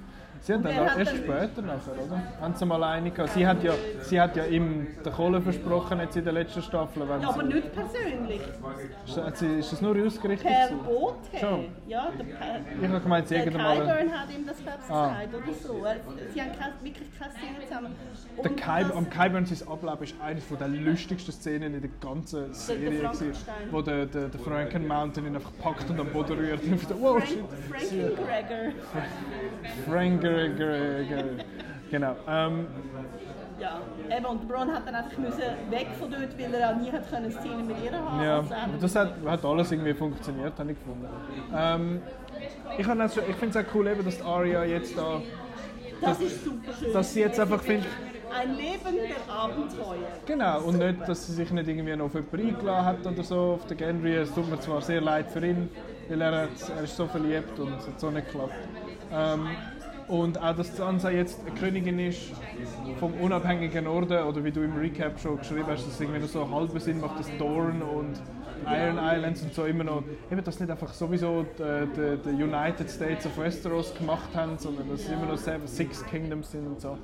Sie 0.42 0.54
hat 0.54 0.66
dann 0.66 0.80
auch 0.80 0.98
erst 0.98 1.18
später 1.18 1.62
nachher, 1.62 1.94
oder? 1.94 2.22
Haben 2.40 2.56
sie 2.56 2.66
mal 2.66 2.84
eine 2.84 3.12
gehabt. 3.12 3.34
Sie 3.34 3.46
hat 3.46 3.64
ja, 3.64 3.74
sie 4.02 4.20
hat 4.20 4.36
ja 4.36 4.46
ihm 4.46 4.88
den 5.04 5.14
Kohle 5.14 5.42
versprochen 5.42 6.00
jetzt 6.00 6.16
in 6.16 6.24
der 6.24 6.34
letzten 6.34 6.62
Staffel. 6.62 7.08
Wenn 7.08 7.22
ja, 7.22 7.30
aber 7.30 7.44
nicht 7.44 7.74
persönlich. 7.74 8.42
Ist, 9.06 9.42
ist 9.42 9.72
das 9.74 9.82
nur 9.82 9.96
ausgerichtet? 10.06 10.48
Per 10.48 10.76
Boot 10.78 11.18
her. 11.32 11.60
Ja, 11.88 12.10
der 12.18 12.24
per, 12.24 12.60
Ich 12.82 12.88
habe 12.88 13.00
gemeint, 13.02 13.28
sie 13.28 13.36
irgendwann 13.36 13.62
mal... 13.62 13.78
Kyburn 13.78 14.20
hat 14.20 14.30
ihm 14.30 14.46
das 14.46 14.58
glaube 14.58 14.80
ah. 14.90 15.08
gesagt 15.10 15.36
oder 15.36 15.54
so. 15.54 15.86
Sie 16.34 16.42
haben 16.42 16.52
kein, 16.58 16.72
wirklich 16.82 17.08
keine 17.20 17.32
Szene 17.34 17.68
zusammen. 17.68 17.96
Der 18.44 18.52
Kai, 18.56 18.86
am 18.86 19.10
Kyburn 19.10 19.46
sein 19.46 19.68
Ableben 19.68 20.04
ist 20.04 20.16
eine 20.22 20.40
der 20.60 20.68
lustigsten 20.68 21.34
Szenen 21.34 21.74
in 21.74 21.82
der 21.82 21.92
ganzen 22.00 22.54
Serie. 22.54 22.90
Der, 22.92 23.12
der 23.12 23.34
wo 23.72 23.82
der, 23.82 24.06
der, 24.06 24.30
der 24.30 24.40
Franken 24.40 24.88
Mountain 24.88 25.26
ihn 25.26 25.36
einfach 25.36 25.52
packt 25.62 25.90
und 25.90 26.00
am 26.00 26.08
Boden 26.08 26.38
rührt. 26.38 26.62
wow, 27.00 27.22
Frank, 27.22 27.50
Frank 27.70 28.16
Gregor. 28.16 28.72
Frank 29.86 30.29
genau. 31.90 32.16
Ähm, 32.28 32.68
ja, 33.60 33.82
eben, 34.16 34.26
und 34.26 34.48
Bron 34.48 34.72
hat 34.74 34.88
dann 34.88 34.96
einfach 34.96 35.18
müssen 35.18 35.42
weg 35.70 35.88
von 36.00 36.10
dort, 36.10 36.40
weil 36.40 36.54
er 36.54 36.70
auch 36.70 36.76
nie 36.78 36.92
hat 36.92 37.10
können 37.10 37.32
Szenen 37.32 37.68
mit 37.68 37.76
ihr 37.84 37.92
haben 37.92 38.24
Ja, 38.24 38.38
also 38.38 38.78
das 38.80 38.96
hat, 38.96 39.14
hat 39.26 39.44
alles 39.44 39.72
irgendwie 39.72 39.94
funktioniert, 39.94 40.58
habe 40.58 40.72
ich 40.72 40.78
gefunden. 40.78 41.08
Ähm, 41.54 42.02
ich 42.78 42.88
ich 42.88 43.36
finde 43.36 43.60
es 43.60 43.66
auch 43.66 43.76
cool, 43.76 43.88
eben, 43.88 44.06
dass 44.06 44.22
Aria 44.22 44.64
jetzt 44.64 44.98
da... 44.98 45.22
Das, 46.00 46.18
das 46.18 46.22
ist 46.22 46.46
super 46.46 46.72
schön. 46.80 46.94
Dass 46.94 47.14
sie 47.14 47.20
jetzt 47.20 47.40
einfach 47.40 47.62
findet... 47.62 47.90
Ein 48.32 48.56
Leben 48.56 48.96
der 48.96 49.34
Abenteuer. 49.34 50.08
Genau, 50.26 50.62
und 50.62 50.78
nicht, 50.78 51.10
dass 51.10 51.26
sie 51.26 51.34
sich 51.34 51.52
nicht 51.52 51.68
irgendwie 51.68 51.96
noch 51.96 52.06
auf 52.06 52.14
jemanden 52.14 52.50
eingeladen 52.50 52.86
hat 52.86 53.08
oder 53.08 53.24
so, 53.24 53.40
auf 53.60 53.66
den 53.66 53.76
Genry. 53.76 54.16
Es 54.18 54.34
tut 54.34 54.50
mir 54.50 54.60
zwar 54.60 54.82
sehr 54.82 55.02
leid 55.02 55.32
für 55.32 55.46
ihn, 55.46 55.70
weil 56.08 56.22
er, 56.22 56.44
hat, 56.44 56.50
er 56.78 56.84
ist 56.84 56.96
so 56.96 57.08
verliebt 57.08 57.60
und 57.60 57.74
es 57.80 57.88
hat 57.88 58.00
so 58.00 58.12
nicht 58.12 58.32
geklappt. 58.32 58.54
Ähm, 59.12 59.48
und 60.10 60.42
auch, 60.42 60.56
dass 60.56 60.76
Sansa 60.76 61.12
jetzt 61.12 61.40
eine 61.46 61.56
Königin 61.58 62.00
ist 62.00 62.32
vom 63.00 63.14
unabhängigen 63.14 63.86
Norden, 63.86 64.24
oder 64.24 64.44
wie 64.44 64.52
du 64.52 64.62
im 64.62 64.76
Recap 64.76 65.20
schon 65.20 65.38
geschrieben 65.38 65.68
hast, 65.68 65.86
dass 65.86 65.94
es 65.94 66.02
irgendwie 66.02 66.20
nur 66.20 66.28
so 66.28 66.50
halben 66.50 66.80
Sinn 66.80 67.00
macht, 67.00 67.20
dass 67.20 67.30
Dorn 67.38 67.82
und 67.82 68.20
Iron 68.66 68.98
Islands 68.98 69.42
und 69.44 69.54
so 69.54 69.66
immer 69.66 69.84
noch, 69.84 70.04
eben, 70.32 70.44
dass 70.44 70.60
nicht 70.60 70.70
einfach 70.70 70.94
sowieso 70.94 71.46
die, 71.58 71.88
die, 71.96 72.30
die 72.30 72.44
United 72.44 72.90
States 72.90 73.26
of 73.26 73.38
Westeros 73.38 73.96
gemacht 73.96 74.30
haben, 74.34 74.58
sondern 74.58 74.90
dass 74.90 75.02
es 75.02 75.10
immer 75.10 75.28
noch 75.28 75.38
Six 75.68 76.06
Kingdoms 76.08 76.52
sind 76.52 76.68
und 76.68 76.82
so. 76.82 76.98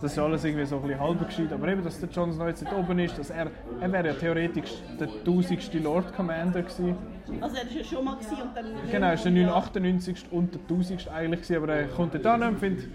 Das 0.00 0.12
ist 0.12 0.18
alles 0.18 0.44
irgendwie 0.44 0.66
so 0.66 0.76
ein 0.76 0.82
bisschen 0.82 1.00
halb 1.00 1.26
gescheit. 1.26 1.52
Aber 1.52 1.68
eben, 1.68 1.82
dass 1.82 2.00
der 2.00 2.08
Jon 2.08 2.32
Snow 2.32 2.46
jetzt 2.46 2.64
oben 2.72 2.98
ist, 2.98 3.18
dass 3.18 3.30
er, 3.30 3.50
er 3.80 3.92
wäre 3.92 4.08
ja 4.08 4.14
theoretisch 4.14 4.72
der 5.00 5.08
tausendste 5.24 5.78
Lord 5.78 6.14
Commander 6.14 6.62
gewesen. 6.62 6.96
Also 7.40 7.56
er 7.56 7.64
war 7.64 7.72
ja 7.72 7.84
schon 7.84 8.04
mal 8.04 8.14
und 8.14 8.56
dann... 8.56 8.66
Genau, 8.90 9.06
er 9.06 9.14
ist 9.14 9.24
der 9.24 9.32
998. 9.32 10.26
und 10.30 10.54
der 10.54 10.60
1000. 10.62 11.08
eigentlich 11.10 11.42
gewesen, 11.42 11.62
aber 11.62 11.74
er 11.74 11.88
kommt 11.88 12.24
dann 12.24 12.42
und 12.42 12.58
findet, 12.58 12.88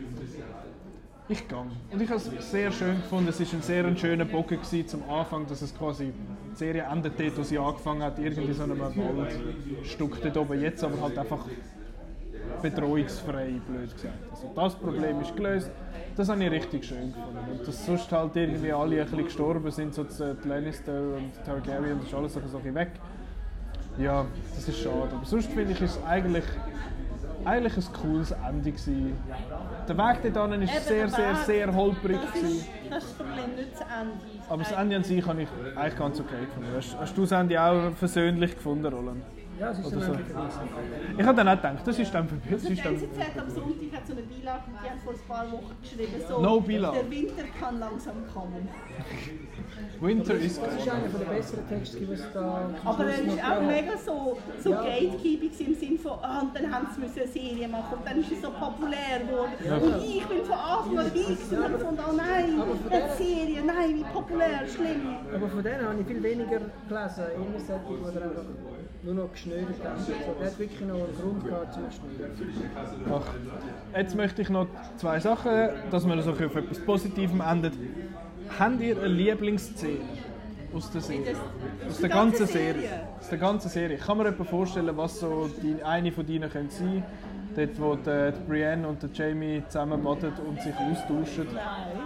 ich 1.31 1.47
gehe. 1.47 1.57
Und 1.57 2.01
ich 2.01 2.09
habe 2.09 2.17
es 2.17 2.51
sehr 2.51 2.71
schön 2.73 2.97
gefunden. 2.97 3.29
Es 3.29 3.39
war 3.39 3.47
ein 3.53 3.61
sehr 3.61 3.95
schöner 3.95 4.25
Bogen 4.25 4.59
zum 4.85 5.09
Anfang, 5.09 5.47
dass 5.47 5.61
es 5.61 5.73
quasi 5.73 6.11
die 6.51 6.55
Serie 6.55 6.83
endet 6.91 7.17
dort, 7.17 7.37
wo 7.37 7.43
sie 7.43 7.57
angefangen 7.57 8.03
hat, 8.03 8.19
irgendwie 8.19 8.51
so 8.51 8.63
einem 8.63 8.79
Waldstück 8.79 10.21
dort 10.21 10.37
oben. 10.37 10.61
Jetzt 10.61 10.83
aber 10.83 11.01
halt 11.01 11.17
einfach 11.17 11.45
bedrohungsfrei, 12.61 13.61
blöd 13.65 13.93
gesagt. 13.93 14.13
Also 14.29 14.51
das 14.53 14.75
Problem 14.75 15.21
ist 15.21 15.33
gelöst. 15.35 15.71
Das 16.15 16.29
habe 16.29 16.43
ich 16.43 16.51
richtig 16.51 16.85
schön 16.85 17.13
gefunden. 17.13 17.51
Und 17.51 17.67
dass 17.67 17.85
sonst 17.85 18.11
halt 18.11 18.35
irgendwie 18.35 18.71
alle 18.71 19.01
ein 19.01 19.05
bisschen 19.05 19.25
gestorben 19.25 19.71
sind, 19.71 19.93
so 19.93 20.03
die 20.03 20.47
Lannister 20.47 21.15
und 21.15 21.31
Targaryen, 21.45 21.99
das 21.99 22.07
ist 22.07 22.13
alles 22.13 22.37
ein 22.37 22.43
bisschen 22.43 22.75
weg. 22.75 22.91
Ja, 23.97 24.25
das 24.55 24.67
ist 24.67 24.79
schade. 24.79 25.09
Aber 25.11 25.25
sonst 25.25 25.51
finde 25.51 25.73
ich, 25.73 25.81
ist 25.81 25.97
es 25.97 26.03
eigentlich 26.05 26.45
eigentlich 27.45 27.77
ein 27.77 27.93
cooles 27.93 28.31
Ende 28.31 28.71
gewesen. 28.71 29.17
Der 29.87 29.97
Weg 29.97 30.33
dorthin 30.33 30.61
ist 30.61 30.87
sehr, 30.87 31.09
sehr, 31.09 31.35
sehr 31.35 31.73
holprig. 31.73 32.19
Das 32.21 32.41
ist, 32.41 32.67
das 32.89 33.03
ist 33.03 33.19
nicht 33.19 33.73
das 33.73 33.81
Ende. 33.81 34.13
Aber 34.49 34.63
das 34.63 34.71
Ende 34.71 34.95
an 34.95 35.03
sich 35.03 35.25
habe 35.25 35.41
ich 35.41 35.49
eigentlich 35.75 35.97
ganz 35.97 36.19
okay 36.19 36.45
gefunden. 36.45 36.69
Hast, 36.75 36.97
hast 36.99 37.17
du 37.17 37.21
das 37.21 37.31
Ende 37.31 37.61
auch 37.61 37.91
versöhnlich 37.93 38.55
gefunden, 38.55 38.93
Roland? 38.93 39.23
Ja, 39.61 39.69
es 39.69 39.77
ist 39.77 39.91
dann 39.93 40.01
so. 40.01 40.13
Ich 41.19 41.23
habe 41.23 41.37
dann 41.37 41.47
auch 41.49 41.55
gedacht, 41.55 41.85
das 41.85 41.99
ist 41.99 42.11
dann 42.11 42.27
für 42.27 42.33
mich. 42.33 42.51
Also 42.51 42.67
dann... 42.69 42.95
NZZ 42.95 43.37
am 43.37 43.49
Sonntag 43.51 43.91
hat 43.95 44.07
so 44.07 44.13
eine 44.13 44.23
Beilage 44.23 44.63
und 44.65 44.73
die 44.83 44.89
haben 44.89 44.99
vor 45.03 45.13
ein 45.13 45.27
paar 45.27 45.51
Wochen 45.51 45.75
geschrieben, 45.83 46.23
so, 46.27 46.41
no 46.41 46.61
Beilage. 46.61 46.97
der 46.97 47.11
Winter 47.11 47.43
kann 47.59 47.79
langsam 47.79 48.15
kommen. 48.33 48.67
Winter 49.99 50.33
ist 50.33 50.59
Das 50.59 50.73
ist 50.73 50.89
einer 50.89 51.07
der 51.09 51.25
besseren 51.25 51.69
Texte, 51.69 51.99
die 51.99 52.11
es 52.11 52.23
da 52.33 52.71
Aber 52.83 53.05
er 53.05 53.19
ist 53.19 53.43
auch 53.43 53.61
mega 53.61 53.97
so, 54.03 54.37
so 54.63 54.71
ja. 54.71 54.81
Gatekeeping 54.81 55.67
im 55.67 55.75
Sinne 55.75 55.99
von, 55.99 56.13
ah, 56.23 56.41
und 56.41 56.55
dann 56.55 56.73
haben 56.73 56.87
sie 56.95 57.21
eine 57.21 57.31
Serie 57.31 57.67
machen 57.67 57.97
und 57.99 58.07
dann 58.07 58.19
ist 58.19 58.31
es 58.31 58.41
so 58.41 58.49
populär 58.49 59.19
geworden. 59.27 59.51
Ja. 59.63 59.77
Und 59.77 60.03
ich 60.03 60.25
bin 60.25 60.43
von 60.43 60.57
Anfang 60.57 60.97
an 60.97 61.05
dabei 61.05 61.55
und 61.55 61.63
habe 61.63 61.73
gefunden, 61.77 62.01
oh 62.09 62.13
nein, 62.17 62.61
eine 62.89 63.15
Serie, 63.15 63.61
nein, 63.63 63.95
wie 63.95 64.03
populär, 64.11 64.67
schlimm. 64.67 65.17
Aber 65.35 65.47
von 65.47 65.61
denen 65.61 65.87
habe 65.87 65.99
ich 66.01 66.07
viel 66.07 66.23
weniger 66.23 66.61
gelesen, 66.89 67.25
immer 67.35 67.59
solche, 67.59 68.11
die 68.11 68.23
einfach 68.23 68.80
nur 69.03 69.15
noch 69.15 69.31
geschnürt 69.31 69.61
haben. 69.83 69.97
Also, 69.97 70.11
der 70.39 70.47
hat 70.47 70.59
wirklich 70.59 70.81
noch 70.81 70.95
einen 70.95 71.17
Grund 71.19 71.45
gehabt 71.45 71.73
zum 71.73 71.83
Schnüren. 71.91 72.31
Ach, 73.11 73.97
jetzt 73.97 74.15
möchte 74.15 74.41
ich 74.41 74.49
noch 74.49 74.67
zwei 74.97 75.19
Sachen, 75.19 75.69
dass 75.89 76.05
wir 76.05 76.21
so 76.21 76.31
auf 76.31 76.55
etwas 76.55 76.79
Positivem 76.79 77.41
endet. 77.41 77.73
Habt 78.59 78.81
ihr 78.81 78.97
eine 78.97 79.07
Lieblingsszene 79.07 79.99
aus 80.73 80.91
der 80.91 81.01
Serie? 81.01 81.35
Aus 81.87 81.97
der 81.99 82.09
ganzen 82.09 82.47
Serie? 82.47 82.89
Aus 83.19 83.29
der 83.29 83.37
ganzen 83.37 83.69
Serie. 83.69 83.97
Kann 83.97 84.17
man 84.17 84.37
mir 84.37 84.45
vorstellen, 84.45 84.95
was 84.95 85.19
so 85.19 85.49
die, 85.61 85.81
eine 85.83 86.11
von 86.11 86.25
deinen 86.25 86.49
könnte 86.49 86.75
sein 86.75 87.03
Dort, 87.55 87.81
wo 87.81 87.95
die, 87.95 88.31
die 88.31 88.47
Brienne 88.47 88.87
und 88.87 89.01
der 89.03 89.09
Jamie 89.11 89.63
zusammen 89.67 90.01
baden 90.03 90.33
und 90.47 90.61
sich 90.61 90.73
austauschen. 90.75 91.47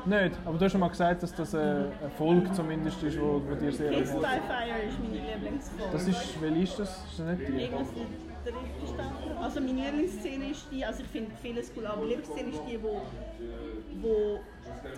Nein. 0.05 0.29
Nicht, 0.29 0.39
aber 0.45 0.57
du 0.57 0.65
hast 0.65 0.71
schon 0.71 0.81
mal 0.81 0.89
gesagt, 0.89 1.23
dass 1.23 1.35
das 1.35 1.53
eine 1.53 1.91
Folge 2.17 2.51
zumindest 2.51 3.03
ist, 3.03 3.19
wo, 3.19 3.41
wo 3.47 3.55
dir 3.55 3.71
sehr 3.71 3.91
Kiss 3.91 4.11
by 4.11 4.19
Fire 4.21 4.81
ist 4.87 4.99
meine 4.99 5.21
Lieblingsfolge. 5.33 5.91
Das 5.91 6.07
ist, 6.07 6.41
welche 6.41 6.61
ist 6.63 6.79
das? 6.79 6.89
Ist 6.89 7.19
das 7.19 7.27
nicht 7.27 7.47
die? 7.47 7.69
Also 9.41 9.59
meine 9.59 9.91
Lieblingsszene 9.91 10.49
ist 10.51 10.67
die, 10.71 10.85
also 10.85 11.01
ich 11.01 11.09
finde 11.09 11.31
vieles 11.41 11.71
cool, 11.75 11.85
aber 11.87 12.03
die 12.03 12.09
Lieblingsszene 12.09 12.49
ist 12.49 12.61
die, 12.69 12.81
wo, 12.81 13.01
wo 14.01 14.39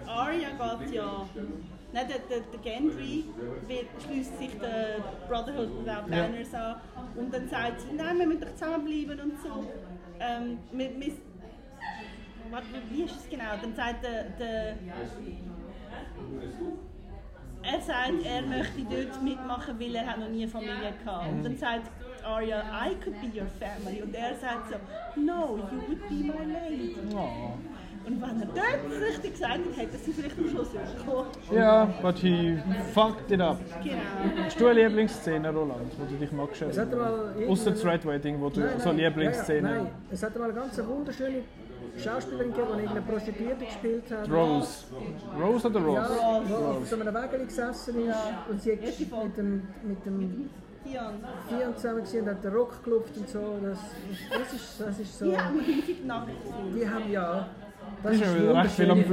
Arya 0.05 0.49
geht 0.49 0.93
ja, 0.93 1.25
nein, 1.93 2.05
der, 2.07 2.19
der, 2.29 2.45
der 2.51 2.59
Gendry 2.61 3.25
schließt 4.05 4.37
sich 4.37 4.59
der 4.59 4.97
Brotherhood 5.27 5.69
Without 5.79 6.13
Ja. 6.13 6.23
Banners 6.23 6.53
an 6.53 6.75
und 7.15 7.33
dann 7.33 7.47
sagt 7.47 7.81
sie, 7.81 7.93
nein, 7.95 8.19
wir 8.19 8.27
müssen 8.27 8.41
doch 8.41 8.53
zusammenbleiben 8.53 9.19
und 9.19 9.41
so. 9.41 9.65
Ähm, 10.19 10.59
wir, 10.71 10.99
wir, 10.99 11.13
warte, 12.49 12.67
wie 12.89 13.03
ist 13.03 13.15
es 13.15 13.29
genau? 13.29 13.57
Dann 13.61 13.75
sagt 13.75 14.03
der, 14.03 14.23
der 14.31 14.77
er 17.63 17.81
sagt, 17.81 18.25
er 18.25 18.41
möchte 18.43 18.81
dort 18.83 19.21
mitmachen, 19.21 19.79
weil 19.79 19.95
er 19.95 20.05
hat 20.05 20.19
noch 20.19 20.29
nie 20.29 20.47
Familie 20.47 20.93
gehabt. 21.03 21.27
Und 21.29 21.43
dann 21.43 21.57
sagt 21.57 21.91
Arya, 22.23 22.63
I 22.85 22.95
could 22.95 23.19
be 23.21 23.27
your 23.39 23.47
family. 23.59 24.01
Und 24.01 24.13
er 24.15 24.35
sagt 24.35 24.71
so, 24.71 24.75
no, 25.19 25.57
you 25.71 25.81
would 25.87 26.07
be 26.07 26.15
my 26.15 26.45
lady. 26.45 26.95
Oh. 27.13 27.53
Und 28.07 28.21
wenn 28.21 28.39
er 28.41 28.45
dort 28.47 28.57
das 28.89 29.09
richtig 29.09 29.33
gesagt 29.33 29.53
hat, 29.53 29.77
hätte 29.77 29.97
sie 29.97 30.11
vielleicht 30.13 30.37
am 30.37 30.49
Schluss 30.49 30.67
gekommen. 30.71 31.27
Ja, 31.51 31.85
but 32.01 32.17
he 32.19 32.57
fucked 32.93 33.29
it 33.31 33.41
up. 33.41 33.57
Genau. 33.83 33.97
Hast 34.45 34.59
du 34.59 34.67
eine 34.67 34.87
Lieblingsszene, 34.87 35.49
Roland, 35.53 35.91
wo 35.97 36.05
du 36.05 36.15
dich 36.15 36.31
magst? 36.31 36.61
Es 36.61 36.77
hat 36.77 36.91
mal 36.91 37.11
irgendeine- 37.11 37.49
Außer 37.51 37.71
das 37.71 37.85
Red 37.85 38.05
Wedding, 38.05 38.39
wo 38.39 38.49
du 38.49 38.61
Nein, 38.61 38.79
so 38.79 38.89
nein, 38.89 38.97
Lieblingsszene. 38.99 39.67
Ja, 39.69 39.75
ja, 39.75 39.81
nein, 39.83 39.91
es 40.09 40.23
hat 40.23 40.37
mal 40.37 40.45
eine 40.45 40.53
ganz 40.53 40.77
wunderschöne 40.87 41.41
Schauspielerin 41.97 42.51
gegeben, 42.53 42.67
die 42.75 42.83
irgendeine 42.83 43.01
Prostituierte 43.01 43.65
gespielt 43.65 44.11
hat. 44.11 44.31
Rose. 44.31 44.85
Rose 45.41 45.67
oder 45.67 45.79
Ja, 45.79 46.05
Rose? 46.05 46.47
die 46.47 46.53
auf 46.53 46.87
so 46.87 46.95
einem 46.99 47.13
Wägeli 47.13 47.45
gesessen 47.45 48.07
ist 48.07 48.17
und 48.49 48.61
sie 48.61 48.71
hat 48.71 48.81
mit 48.81 49.37
dem, 49.37 49.61
mit 49.83 50.05
dem. 50.05 50.49
Vier 50.83 51.75
zusammen 51.75 51.99
gesehen 52.01 52.23
und 52.23 52.29
hat 52.29 52.43
den 52.45 52.53
Rock 52.53 52.81
geklopft 52.81 53.17
und 53.17 53.27
so. 53.27 53.39
Das, 53.61 53.77
das, 54.29 54.53
ist, 54.53 54.79
das 54.79 54.99
ist 54.99 55.19
so. 55.19 55.25
Die 55.25 55.37
haben 55.37 55.57
häufig 55.59 56.05
nackt. 56.05 56.29
Die 56.73 56.87
haben 56.89 57.11
ja. 57.11 57.47
Das 58.03 58.13
Ist 58.15 58.35
wieder 58.35 58.55
recht 58.63 58.71
viel 58.71 58.91
am- 58.91 59.03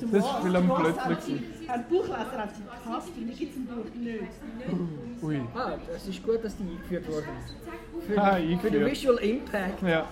Das 0.00 0.12
ist 0.12 0.28
viel 0.42 0.56
am 0.56 0.68
gewesen. 0.68 1.44
Ein 1.68 1.84
Buchleser 1.88 2.38
hat 2.38 2.50
sie 2.54 2.62
gehasst 2.62 3.08
und 3.16 3.26
die 3.28 3.34
gibt 3.34 3.50
es 3.52 3.56
im 3.56 3.66
Buch 3.66 3.84
nicht. 3.98 5.22
Ui. 5.22 5.40
Ah, 5.54 5.72
es 5.94 6.06
ist 6.06 6.22
gut, 6.24 6.44
dass 6.44 6.56
die 6.56 6.62
eingeführt 6.62 7.08
worden 7.08 7.26
ist. 7.44 8.06
Für, 8.06 8.22
Ah, 8.22 8.36
für 8.60 8.70
den. 8.70 8.86
Visual 8.86 9.16
Impact. 9.16 9.82
Ja. 9.82 10.04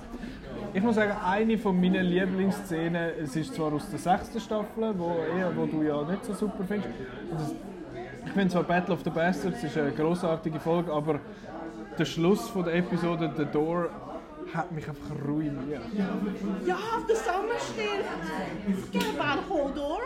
Ich 0.72 0.82
muss 0.82 0.96
sagen, 0.96 1.12
eine 1.24 1.56
von 1.58 1.80
meinen 1.80 2.04
Lieblingsszenen, 2.06 3.10
es 3.22 3.36
ist 3.36 3.54
zwar 3.54 3.72
aus 3.72 3.88
der 3.90 3.98
sechsten 3.98 4.40
Staffel, 4.40 4.94
wo, 4.98 5.16
eher, 5.36 5.52
wo 5.56 5.66
du 5.66 5.82
ja 5.82 6.02
nicht 6.02 6.24
so 6.24 6.32
super 6.34 6.64
findest. 6.66 6.88
Das, 7.30 7.52
ich 8.26 8.32
finde 8.32 8.48
zwar 8.48 8.62
Battle 8.64 8.94
of 8.94 9.02
the 9.04 9.10
Bastards 9.10 9.62
ist 9.62 9.76
eine 9.78 9.92
großartige 9.92 10.58
Folge, 10.58 10.92
aber 10.92 11.20
der 11.98 12.04
Schluss 12.04 12.48
von 12.48 12.64
der 12.64 12.74
Episode 12.76 13.32
The 13.36 13.44
Door 13.44 13.90
hat 14.54 14.72
mich 14.72 14.88
einfach 14.88 15.10
ruiniert. 15.26 15.82
Ja, 16.66 16.76
der 17.08 17.16
Sommer 17.16 17.58
stirbt. 17.58 18.90
Forget 18.92 19.20
about 19.20 19.48
Hodor. 19.48 20.00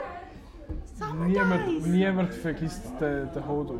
Summer 0.98 1.26
Niemand, 1.26 1.86
niemand 1.86 2.34
vergisst 2.34 2.82
den, 3.00 3.30
den 3.32 3.46
Hodor. 3.46 3.78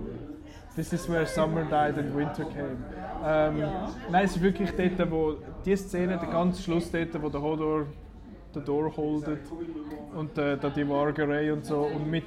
This 0.75 0.93
is 0.93 1.09
where 1.09 1.27
summer 1.27 1.65
died 1.65 1.99
and 1.99 2.15
winter 2.15 2.45
came. 2.45 2.79
Ähm, 3.25 3.65
Nein, 4.11 4.25
es 4.25 4.37
ist 4.37 4.43
wirklich 4.43 4.71
dort, 4.71 5.11
wo 5.11 5.37
die 5.65 5.77
Szene, 5.77 6.19
der 6.19 6.29
ganze 6.29 6.63
Schluss 6.63 6.91
dort, 6.91 7.21
wo 7.21 7.29
der 7.29 7.43
Hodor 7.43 7.87
den 8.55 8.65
Door 8.65 8.97
holdet 8.97 9.41
und 10.15 10.39
äh, 10.39 10.57
die 10.75 10.89
Wargerei 10.89 11.53
und 11.53 11.65
so 11.65 11.81
und 11.81 12.09
mit, 12.09 12.25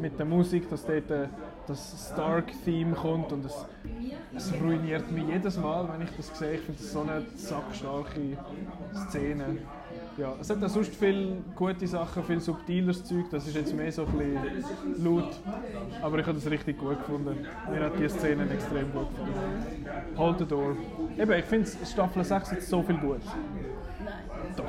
mit 0.00 0.18
der 0.18 0.26
Musik, 0.26 0.68
dass 0.68 0.84
dort 0.84 1.10
äh, 1.10 1.28
das 1.66 2.10
Stark-Theme 2.12 2.94
kommt 2.94 3.32
und 3.32 3.44
es, 3.44 3.66
es 4.34 4.52
ruiniert 4.60 5.10
mich 5.10 5.24
jedes 5.26 5.56
Mal, 5.56 5.88
wenn 5.92 6.06
ich 6.06 6.10
das 6.16 6.38
sehe. 6.38 6.54
Ich 6.54 6.60
finde 6.60 6.80
das 6.80 6.92
so 6.92 7.00
eine 7.00 7.22
sackstarke 7.36 8.38
Szene. 9.08 9.58
Ja, 10.18 10.32
es 10.40 10.48
hat 10.48 10.64
auch 10.64 10.68
sonst 10.68 10.94
viele 10.94 11.36
gute 11.54 11.86
Sachen, 11.86 12.24
viel 12.24 12.40
subtileres 12.40 13.04
Zeug, 13.04 13.26
das 13.30 13.46
ist 13.46 13.54
jetzt 13.54 13.74
mehr 13.74 13.92
so 13.92 14.06
ein 14.06 14.12
bisschen 14.12 15.04
laut, 15.04 15.38
aber 16.00 16.18
ich 16.18 16.26
habe 16.26 16.38
das 16.38 16.50
richtig 16.50 16.78
gut 16.78 16.98
gefunden. 16.98 17.46
Mir 17.70 17.80
hat 17.80 17.98
die 17.98 18.08
Szene 18.08 18.48
extrem 18.50 18.90
gut 18.92 19.10
gefunden. 19.10 19.86
Hold 20.16 20.38
the 20.38 20.46
door. 20.46 20.76
Eben, 21.18 21.32
ich 21.32 21.44
finde 21.44 21.68
Staffel 21.84 22.24
6 22.24 22.50
hat 22.50 22.62
so 22.62 22.82
viel 22.82 22.96
gut. 22.96 23.20
Doch. 24.56 24.64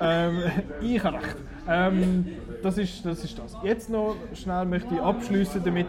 Ähm, 0.00 0.42
ich 0.80 1.04
habe 1.04 1.16
recht. 1.18 1.36
Ähm, 1.68 2.26
das, 2.62 2.76
ist, 2.78 3.04
das 3.06 3.22
ist 3.22 3.38
das. 3.38 3.56
Jetzt 3.62 3.88
noch 3.88 4.16
schnell 4.34 4.64
möchte 4.64 4.94
ich 4.94 5.00
abschließen 5.00 5.62
damit, 5.62 5.86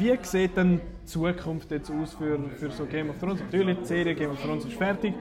wie 0.00 0.18
sieht 0.22 0.56
denn 0.56 0.80
die 1.02 1.06
Zukunft 1.06 1.70
jetzt 1.70 1.90
aus 1.90 2.14
für, 2.14 2.38
für 2.58 2.70
so 2.70 2.84
Game 2.86 3.10
of 3.10 3.18
Thrones? 3.18 3.40
Natürlich, 3.40 3.78
die 3.80 3.84
Serie 3.84 4.14
Game 4.14 4.30
of 4.30 4.42
Thrones 4.42 4.64
ist 4.64 4.74
fertig. 4.74 5.14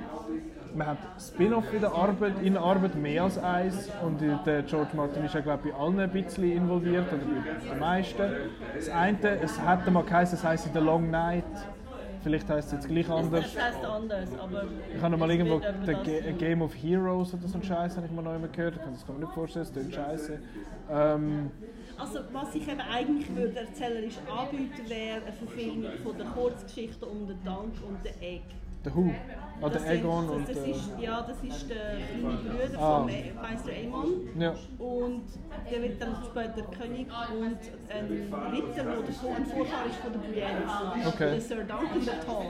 Man 0.76 0.88
hat 0.88 0.98
Spin-off 1.20 1.74
in 1.74 1.82
der 1.82 1.92
Arbeit, 1.92 2.34
in 2.44 2.54
der 2.54 2.62
Arbeit 2.62 2.96
mehr 2.96 3.24
als 3.24 3.38
eins 3.40 3.90
und 4.06 4.22
der 4.46 4.62
George 4.64 4.92
Martin 4.96 5.26
ist 5.26 5.34
ja 5.34 5.42
glaube 5.42 5.68
ich 5.68 5.74
bei 5.74 5.80
allen 5.80 6.00
ein 6.00 6.10
bisschen 6.12 6.52
involviert 6.52 7.08
oder 7.12 7.18
bei 7.18 7.70
den 7.72 7.80
meisten. 7.80 8.24
Das 8.76 8.90
eine, 8.90 9.40
es 9.42 9.60
hätte 9.60 9.90
mal 9.92 10.04
geheißen, 10.04 10.38
es 10.38 10.44
heisst 10.44 10.70
The 10.74 10.80
Long 10.80 11.10
Night. 11.10 11.44
Vielleicht 12.22 12.50
heisst 12.50 12.68
es 12.68 12.74
jetzt 12.74 12.88
gleich 12.88 13.10
anders. 13.10 13.54
Das 13.54 13.64
heisst 13.64 13.84
anders, 13.86 14.30
aber... 14.40 14.66
Ich 14.94 15.02
habe 15.02 15.12
noch 15.12 15.20
mal 15.20 15.32
irgendwo 15.32 15.58
Es 15.58 15.86
das- 15.88 16.38
Game 16.38 16.62
of 16.62 16.74
Heroes 16.76 17.34
oder 17.34 17.48
so 17.48 17.56
einen 17.56 17.64
Scheiß 17.64 17.96
habe 17.98 18.06
ich 18.08 18.12
mal 18.12 18.22
noch 18.22 18.36
immer 18.36 18.50
gehört. 18.50 18.76
Das 18.76 19.06
kann 19.06 19.16
man 19.16 19.24
nicht 19.24 19.34
vorstellen, 19.34 19.66
das 19.66 19.74
klingt 19.74 19.96
scheiße. 19.96 20.40
Ähm, 20.92 21.50
Also 22.00 22.20
was 22.32 22.56
ich 22.56 22.68
eben 22.68 22.80
eigentlich 22.82 23.36
würde 23.36 23.60
erzählerisch 23.60 24.16
anbieten, 24.30 24.90
wäre 24.90 25.22
eine 25.22 25.34
Verfilmung 25.34 25.92
von 26.04 26.18
der 26.18 26.28
Kurzgeschichte 26.28 27.06
um 27.06 27.28
den 27.28 27.44
Dank 27.44 27.74
und 27.88 28.04
den 28.06 28.22
Egg. 28.22 28.44
der 28.86 28.96
Who, 28.96 29.12
ah, 29.62 29.68
Das 29.70 29.84
der 29.84 29.94
Egon 29.96 30.30
und 30.30 30.48
das, 30.48 30.56
das 30.58 30.68
ist, 30.68 30.90
Ja, 31.02 31.22
das 31.22 31.44
ist 31.44 31.70
der 31.70 31.98
kleine 31.98 32.38
Bruder 32.38 32.80
Ah. 32.82 32.98
von 33.00 33.06
Me- 33.08 33.34
Meister 33.42 33.72
Aemon. 33.72 34.08
ja. 34.40 34.56
Und 34.78 35.24
der 35.70 35.82
wird 35.84 36.02
dann 36.02 36.16
später 36.24 36.62
König 36.72 37.08
und 37.38 37.58
ein 37.90 38.54
Ritter, 38.54 38.84
der 38.86 39.02
der 39.02 39.14
Vorfahr 39.14 39.86
ist 39.86 39.96
von 39.98 40.14
der 40.14 40.20
Brienne, 40.20 40.64
Okay. 41.08 41.32
der 41.32 41.42
Sir 41.42 41.58
Duncan 41.58 42.02
the 42.02 42.12
Tall. 42.26 42.46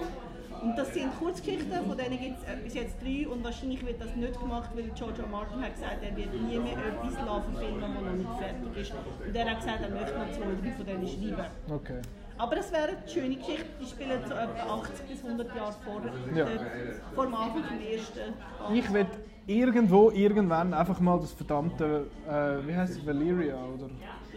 Und 0.61 0.75
das 0.77 0.93
sind 0.93 1.17
Kurzgeschichten, 1.19 1.85
von 1.87 1.97
denen 1.97 2.19
gibt 2.19 2.37
es 2.45 2.63
bis 2.63 2.73
jetzt 2.73 2.95
drei 3.01 3.27
und 3.27 3.43
wahrscheinlich 3.43 3.85
wird 3.85 4.01
das 4.01 4.13
nicht 4.15 4.39
gemacht, 4.39 4.69
weil 4.75 4.89
George. 4.95 5.23
Martin 5.31 5.61
hat 5.61 5.73
gesagt, 5.75 5.97
er 6.01 6.15
wird 6.15 6.33
nie 6.33 6.59
mehr 6.59 6.73
etwas 6.73 7.13
verfilmen, 7.15 7.81
das 7.81 8.03
noch 8.03 8.13
nicht 8.13 8.39
fertig 8.39 8.77
ist. 8.81 8.93
Und 9.27 9.35
er 9.35 9.49
hat 9.49 9.59
gesagt, 9.59 9.79
er 9.81 9.89
möchte 9.89 10.17
noch 10.17 10.31
zwei, 10.31 10.45
drei 10.61 10.71
von 10.75 10.85
denen 10.85 11.07
schreiben. 11.07 11.45
Okay. 11.71 12.01
Aber 12.37 12.55
das 12.55 12.71
wäre 12.71 12.87
eine 12.89 13.07
schöne 13.07 13.35
Geschichte, 13.35 13.65
die 13.81 13.85
spielen 13.85 14.19
so 14.25 14.33
etwa 14.33 14.73
80 14.81 15.05
bis 15.07 15.23
100 15.25 15.55
Jahre 15.55 15.73
vor, 15.83 16.01
Ja. 16.35 16.45
der, 16.45 16.59
vor 17.13 17.25
dem 17.25 17.35
Anfang 17.35 17.63
vom 17.65 17.79
ersten 17.81 18.17
Band. 18.17 18.77
Ich 18.77 18.93
will 18.93 19.05
irgendwo, 19.45 20.09
irgendwann 20.11 20.73
einfach 20.73 20.99
mal 21.01 21.19
das 21.19 21.33
verdammte, 21.33 22.07
äh, 22.27 22.65
wie 22.67 22.75
heißt 22.75 22.93
es, 22.97 23.05
Valyria 23.05 23.55
oder 23.55 23.89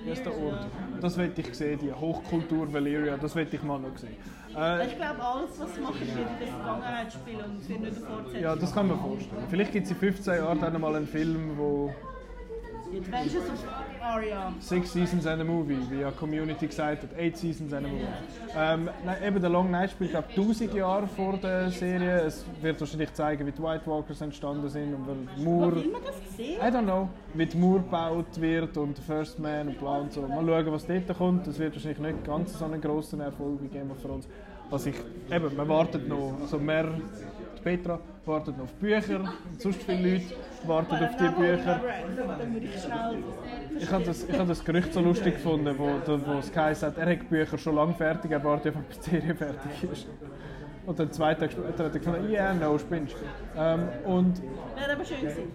wie 0.05 0.11
ist 0.11 0.25
der 0.27 0.33
Ort? 0.37 0.67
Das 1.01 1.17
will 1.17 1.31
ich 1.37 1.55
sehen, 1.55 1.79
die 1.81 1.93
Hochkultur 1.93 2.73
Valyria, 2.73 3.17
das 3.17 3.37
will 3.37 3.47
ich 3.51 3.63
mal 3.63 3.79
noch 3.79 3.97
sehen. 3.97 4.17
Äh, 4.57 4.87
Ich 4.87 4.97
glaube, 4.97 5.23
alles, 5.23 5.51
was 5.59 5.81
machen, 5.81 6.01
wird 6.01 6.19
in 6.19 6.39
der 6.39 6.49
Vergangenheit 6.49 7.13
spielen 7.13 7.45
und 7.45 7.61
es 7.63 7.69
wird 7.69 7.81
nicht 7.81 7.97
eine 7.97 8.07
Fortsetzung. 8.07 8.41
ja, 8.43 8.57
das 8.57 8.75
kann 8.75 8.89
man 8.89 9.01
vorstellen. 9.01 9.43
Vielleicht 9.49 9.73
gibt 9.73 9.85
es 9.87 9.93
in 9.93 9.97
15 9.99 10.35
Jahren 10.35 10.61
dann 10.61 10.81
mal 10.81 10.95
einen 10.97 11.07
Film, 11.07 11.57
wo 11.57 11.93
Adventures 12.95 13.49
of 13.49 13.65
Arya. 14.03 14.53
Six 14.61 14.93
Seasons 14.93 15.27
and 15.27 15.41
a 15.41 15.45
Movie, 15.45 15.79
wie 15.91 16.01
ja 16.01 16.11
Community 16.11 16.67
gesagt 16.67 17.03
hat, 17.03 17.11
Eight 17.19 17.37
Seasons 17.39 17.73
and 17.73 17.87
a 17.87 17.89
Movie. 17.89 18.07
Ähm, 18.55 18.91
nein, 19.05 19.17
eben 19.25 19.41
der 19.41 19.51
Long 19.51 19.71
Night 19.71 19.93
spielt 19.93 20.11
glaube 20.11 20.29
1000 20.29 20.75
Jahre 20.75 21.07
vor 21.07 21.39
der 21.39 21.71
Serie. 21.71 22.21
Es 22.21 22.45
wird 22.61 22.79
wahrscheinlich 22.81 23.13
zeigen, 23.15 23.47
wie 23.47 23.53
die 23.53 23.63
White 23.63 23.87
Walkers 23.87 24.21
entstanden 24.21 24.69
sind 24.69 24.95
und 24.95 25.07
weil 25.07 25.17
Wo 25.37 25.43
Moore, 25.43 25.77
will 25.77 25.91
man 25.91 26.03
das 26.05 26.37
sehen? 26.37 26.61
I 26.61 26.65
don't 26.65 26.83
know, 26.83 27.09
wie 27.35 27.47
die 27.47 27.57
Moore 27.57 27.81
gebaut 27.81 28.41
wird 28.41 28.77
und 28.77 28.99
First 28.99 29.39
Man 29.39 29.69
und 29.69 29.79
bla 29.79 29.99
und 29.99 30.13
so. 30.13 30.23
Mal 30.23 30.45
schauen, 30.45 30.73
was 30.73 30.87
dort 30.87 31.17
kommt. 31.17 31.47
Das 31.47 31.59
wird 31.59 31.75
wahrscheinlich 31.75 32.01
nicht 32.01 32.25
ganz 32.25 32.59
so 32.59 32.65
einen 32.65 32.81
grossen 32.81 33.21
Erfolg 33.21 33.63
wie 33.63 33.69
Game 33.69 33.91
of 33.91 34.03
Thrones. 34.03 34.29
Was 34.69 34.87
ich, 34.87 34.97
eben, 35.31 35.57
man 35.57 35.69
wartet 35.69 36.09
noch, 36.09 36.35
also 36.43 36.59
mehr, 36.59 36.85
die 36.85 37.63
Petra 37.63 37.99
wartet 38.25 38.55
auf 38.61 38.73
Bücher 38.75 39.33
sonst 39.59 39.83
viele 39.83 40.15
Leute 40.15 40.35
warten 40.65 40.95
auf 40.95 41.17
die 41.17 41.29
Bücher. 41.29 41.81
Ich 43.79 43.91
habe 43.91 44.05
das, 44.05 44.29
ich 44.29 44.39
hab 44.39 44.47
das 44.47 44.65
Gerücht 44.65 44.93
so 44.93 45.01
lustig 45.01 45.35
gefunden, 45.35 45.75
wo, 45.77 45.89
wo 46.07 46.39
es 46.39 46.83
hat, 46.83 46.99
er 46.99 47.07
hat 47.07 47.23
die 47.23 47.27
Bücher 47.27 47.59
schon 47.59 47.75
lange 47.75 47.95
fertig, 47.95 48.31
er 48.31 48.45
wartet 48.45 48.77
einfach, 48.77 48.89
bis 48.89 49.01
die 49.01 49.11
Serie 49.11 49.35
fertig 49.35 49.91
ist. 49.91 50.07
Und 50.85 50.99
dann 50.99 51.13
zwei 51.13 51.35
Tage 51.35 51.53
später 51.53 51.85
hat 51.85 51.95
er 51.95 52.21
ja, 52.29 52.29
yeah, 52.29 52.55
no, 52.55 52.77
spinnst 52.77 53.15
ähm, 53.57 53.89
Und 54.05 54.43
Wäre 54.75 54.93
aber 54.95 55.05
schön 55.05 55.21
gewesen. 55.21 55.53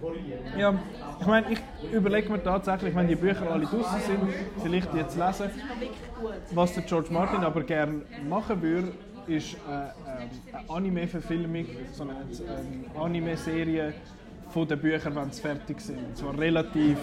ja, 0.56 0.74
ich 1.20 1.26
meine, 1.26 1.46
ich 1.52 1.92
überlege 1.92 2.32
mir 2.32 2.42
tatsächlich, 2.42 2.94
wenn 2.94 3.08
die 3.08 3.14
Bücher 3.14 3.50
alle 3.50 3.66
draußen 3.66 4.00
sind, 4.00 4.20
vielleicht 4.62 4.94
jetzt 4.94 5.18
lesen, 5.18 5.50
Das 5.50 6.56
was 6.56 6.72
der 6.72 6.82
George 6.84 7.08
Martin 7.10 7.44
aber 7.44 7.62
gerne 7.62 8.02
machen 8.26 8.62
würde, 8.62 8.92
ist 9.28 9.54
äh, 9.54 9.56
ähm, 9.56 10.30
eine 10.52 10.70
Anime-Verfilmung, 10.70 11.66
so 11.92 12.02
eine 12.04 12.12
ähm, 12.12 12.84
Anime-Serie 12.98 13.94
von 14.50 14.66
den 14.66 14.78
Büchern, 14.78 15.14
wenn 15.14 15.30
sie 15.30 15.42
fertig 15.42 15.80
sind. 15.80 15.98
Und 15.98 16.16
zwar 16.16 16.38
relativ, 16.38 16.98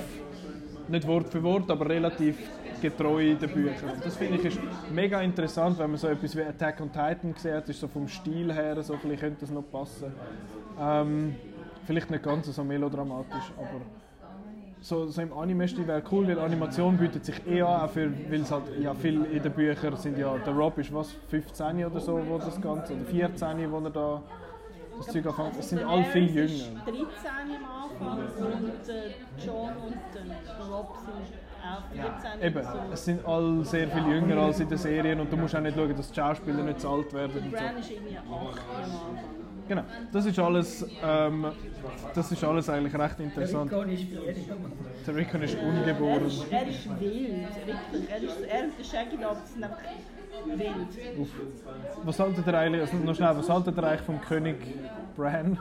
nicht 0.87 1.07
Wort 1.07 1.29
für 1.29 1.43
Wort, 1.43 1.69
aber 1.69 1.87
relativ 1.87 2.37
getreu 2.81 3.35
den 3.35 3.49
Büchern. 3.49 3.91
Und 3.95 4.05
das 4.05 4.15
finde 4.17 4.37
ich 4.37 4.45
ist 4.45 4.59
mega 4.91 5.21
interessant, 5.21 5.77
wenn 5.77 5.91
man 5.91 5.97
so 5.97 6.07
etwas 6.07 6.35
wie 6.35 6.41
Attack 6.41 6.81
on 6.81 6.91
Titan 6.91 7.33
gesehen 7.33 7.55
hat, 7.55 7.69
ist 7.69 7.79
so 7.79 7.87
vom 7.87 8.07
Stil 8.07 8.51
her, 8.53 8.81
so 8.83 8.97
vielleicht 8.97 9.21
könnte 9.21 9.41
das 9.41 9.51
noch 9.51 9.63
passen. 9.71 10.11
Ähm, 10.79 11.35
vielleicht 11.85 12.09
nicht 12.09 12.23
ganz 12.23 12.47
so 12.47 12.63
melodramatisch, 12.63 13.51
aber 13.57 13.81
so, 14.85 15.07
so 15.07 15.21
im 15.21 15.33
Anime-Stil 15.33 15.87
wäre 15.87 16.03
cool, 16.11 16.27
weil 16.27 16.37
Animation 16.37 16.95
bietet 16.97 17.25
sich 17.25 17.41
eh 17.47 17.61
an, 17.61 17.81
auch 17.81 17.89
für, 17.89 18.11
weil 18.29 18.41
es 18.41 18.51
halt 18.51 18.63
ja 18.79 18.93
viel 18.93 19.25
in 19.25 19.41
den 19.41 19.51
Büchern 19.51 19.97
sind 19.97 20.17
ja, 20.17 20.37
der 20.37 20.53
Rob 20.53 20.77
ist 20.77 20.93
was, 20.93 21.11
15 21.29 21.85
oder 21.85 21.99
so, 21.99 22.21
wo 22.27 22.37
das 22.37 22.61
Ganze, 22.61 22.93
oder 22.93 23.05
14, 23.05 23.71
wo 23.71 23.79
er 23.79 23.89
da 23.89 24.21
das 24.97 25.07
Zeug 25.07 25.25
anfängt. 25.25 25.59
Es 25.59 25.69
sind 25.69 25.83
alle 25.83 26.03
viel 26.05 26.27
jünger. 26.29 26.47
13 26.85 26.99
am 27.55 27.65
Anfang 27.83 28.19
und 28.19 28.89
äh, 28.89 29.13
John 29.43 29.71
und 29.85 29.97
der 30.13 30.65
Rob 30.67 30.95
sind 31.03 31.33
auch 31.65 32.21
14. 32.31 32.41
Eben, 32.43 32.67
es 32.93 33.05
sind 33.05 33.25
alle 33.25 33.65
sehr 33.65 33.87
viel 33.87 34.07
jünger 34.07 34.37
als 34.37 34.59
in 34.59 34.69
den 34.69 34.77
Serien 34.77 35.19
und 35.19 35.31
du 35.31 35.37
musst 35.37 35.55
auch 35.55 35.61
nicht 35.61 35.75
schauen, 35.75 35.97
dass 35.97 36.11
die 36.11 36.15
Schauspieler 36.15 36.63
nicht 36.63 36.79
zu 36.79 36.89
alt 36.89 37.11
werden 37.11 37.43
und 37.43 37.57
so. 37.57 37.63
Bran 39.67 39.77
ist 39.77 39.77
irgendwie 39.77 39.81
8 39.81 39.81
am 39.81 39.81
Anfang. 39.81 39.83
Genau, 39.83 39.83
das 40.13 40.25
ist 40.25 40.39
alles, 40.39 40.85
ähm, 41.03 41.45
das 42.13 42.31
ist 42.31 42.43
alles 42.43 42.69
eigentlich 42.69 42.93
recht 42.97 43.19
Der 43.19 43.25
interessant. 43.25 43.71
Rickon 43.71 43.89
ist 43.89 44.03
vier. 44.03 44.19
Der 45.07 45.15
Rickon 45.15 45.41
ist 45.43 45.55
Er 45.55 45.63
ungeboren. 45.67 46.25
ist, 46.25 46.45
er 46.51 46.67
ist 46.67 46.99
wild, 46.99 47.55
wirklich. 47.65 48.09
Er, 48.09 48.17
ist, 48.23 48.41
er 48.41 48.65
und 48.65 48.77
der 48.79 48.83
Shaggy 48.83 49.17
Dog 49.17 49.37
sind 49.45 49.63
einfach 49.63 49.77
wild. 50.45 51.19
Uff. 51.19 51.29
Was 52.03 52.19
haltet 52.19 52.47
ihr 52.47 52.53
eigentlich, 52.59 52.81
also 52.81 52.97
noch 52.97 53.15
schnell, 53.15 53.35
was 53.37 53.49
haltet 53.49 53.77
ihr 53.77 53.83
eigentlich 53.83 54.01
vom 54.01 54.21
König 54.21 54.55
Bran? 55.15 55.57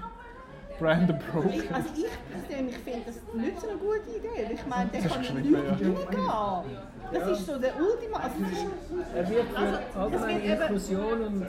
Bran 0.80 1.06
the 1.06 1.12
Broken? 1.12 1.52
also 1.72 1.88
ich 1.96 2.08
persönlich 2.48 2.76
finde 2.78 3.02
das 3.06 3.20
nicht 3.32 3.60
so 3.60 3.68
eine 3.68 3.78
gute 3.78 4.10
Idee. 4.18 4.54
Ich 4.54 4.66
meine, 4.66 4.90
der 4.90 5.02
Das 5.02 5.16
ist 5.16 5.26
kann 5.28 5.36
nicht 5.40 5.50
ja. 5.52 5.60
reingehen. 5.60 6.76
Das 7.12 7.28
ist 7.38 7.46
so 7.46 7.58
der 7.58 7.72
Ultima. 7.78 8.16
Also 8.18 8.36
ist, 8.42 8.66
Er 9.14 9.30
wird 9.30 9.48
für 9.50 9.56
Also, 9.56 9.78
es 9.78 9.96
allgemeine 9.96 10.40
Inklusion 10.42 11.22
und 11.22 11.42
äh, 11.42 11.46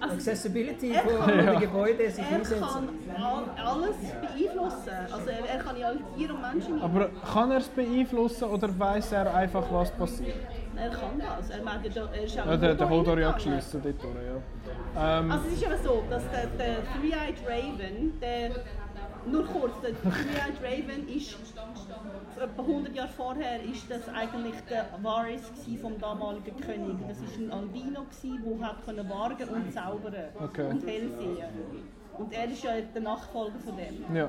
Accessibility 0.00 0.92
er 0.92 1.02
von 1.02 1.18
kann- 1.18 1.28
den 1.38 1.46
Ja. 1.46 1.58
Gebäuden 1.60 2.10
sich 2.12 2.24
er 2.24 2.36
einsetzen. 2.36 2.60
kann 2.60 2.88
all- 3.16 3.66
alles 3.66 3.96
beeinflussen. 4.20 4.90
Also 5.12 5.28
er, 5.30 5.48
er 5.54 5.58
kann 5.62 5.76
ja 5.76 5.86
alle 5.88 6.00
Tiere 6.16 6.34
und 6.34 6.42
Menschen 6.42 6.82
Aber 6.82 7.08
kann 7.32 7.50
er 7.50 7.58
es 7.58 7.68
beeinflussen 7.68 8.44
oder 8.44 8.78
weiß 8.78 9.12
er 9.12 9.34
einfach, 9.34 9.64
was 9.70 9.90
passiert? 9.92 10.36
Er 10.76 10.90
kann 10.90 11.18
das. 11.18 11.50
Er, 11.50 11.58
ja- 11.58 12.08
er 12.12 12.22
ist 12.24 12.38
auch 12.40 12.46
Ja, 12.46 12.56
der, 12.56 12.74
der 12.74 12.88
Hodor 12.90 13.18
ja 13.18 13.32
geschlossen 13.32 13.82
dort, 13.82 14.02
ja. 14.02 15.18
Ähm, 15.18 15.30
Also 15.30 15.44
es 15.48 15.54
ist 15.54 15.66
aber 15.66 15.78
so, 15.78 16.02
dass 16.10 16.22
der, 16.30 16.46
der 16.58 16.76
Three-Eyed 16.92 17.36
Raven, 17.46 18.20
der, 18.20 18.50
nur 19.26 19.44
kurz, 19.46 19.72
der 19.82 19.90
Three-Eyed 19.92 20.58
Raven 20.62 21.08
ist, 21.08 21.36
etwa 22.38 22.62
100 22.62 22.94
Jahre 22.94 23.08
vorher, 23.08 23.62
ist 23.62 23.90
das 23.90 24.08
eigentlich 24.14 24.54
der 24.70 24.86
Varys 25.02 25.42
gsi 25.54 25.76
vom 25.76 25.98
damaligen 26.00 26.56
König. 26.60 26.96
Das 27.08 27.18
ist 27.18 27.38
ein 27.38 27.50
Albino 27.50 28.06
der 28.22 28.68
hat 28.68 28.84
können 28.84 29.08
wargen 29.08 29.48
und 29.48 29.72
zaubern 29.72 30.14
Okay. 30.42 30.68
und 30.70 30.86
hell 30.86 31.10
sehen. 31.18 31.86
Und 32.18 32.32
er 32.32 32.44
ist 32.50 32.62
ja 32.64 32.70
der 32.94 33.02
Nachfolger 33.02 33.58
von 33.64 33.76
dem. 33.76 34.16
ja. 34.16 34.28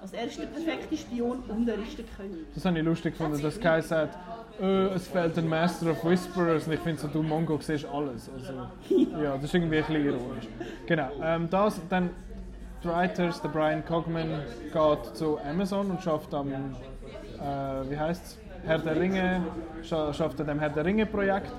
Also 0.00 0.16
er 0.16 0.26
ist 0.26 0.38
der 0.40 0.46
perfekte 0.46 0.96
Spion 0.96 1.42
und 1.48 1.68
er 1.68 1.74
ist 1.78 1.98
der 1.98 2.06
König. 2.16 2.46
Das 2.54 2.64
habe 2.64 2.78
ich 2.78 2.84
lustig 2.84 3.16
gefunden, 3.18 3.42
dass 3.42 3.60
Kai 3.60 3.82
sagt, 3.82 4.16
äh, 4.60 4.86
es 4.94 5.08
fehlt 5.08 5.36
ein 5.36 5.46
Master 5.46 5.90
of 5.90 6.02
Whisperers 6.04 6.66
und 6.66 6.72
ich 6.72 6.80
finde 6.80 7.00
so, 7.02 7.08
du 7.08 7.22
Mongo 7.22 7.58
siehst 7.60 7.84
alles. 7.84 8.30
Also, 8.34 8.52
ja, 9.22 9.34
das 9.34 9.44
ist 9.44 9.54
irgendwie 9.54 9.76
ein 9.76 9.84
bisschen 9.84 10.06
ironisch. 10.06 10.48
Genau, 10.86 11.10
ähm, 11.22 11.50
das, 11.50 11.80
dann 11.90 12.10
Writers, 12.82 13.42
der 13.42 13.48
Brian 13.50 13.84
Cogman 13.84 14.42
geht 14.72 15.16
zu 15.16 15.38
Amazon 15.38 15.90
und 15.90 16.02
schafft 16.02 16.32
am, 16.34 16.48
äh, 17.40 17.90
wie 17.90 17.98
heißt 17.98 18.38
Herr 18.64 18.78
der 18.78 18.94
Ringe, 18.94 19.42
scha 19.82 20.12
schafft 20.12 20.40
an 20.40 20.46
dem 20.46 20.60
Herr 20.60 20.70
der 20.70 20.84
Ringe 20.84 21.04
Projekt. 21.06 21.52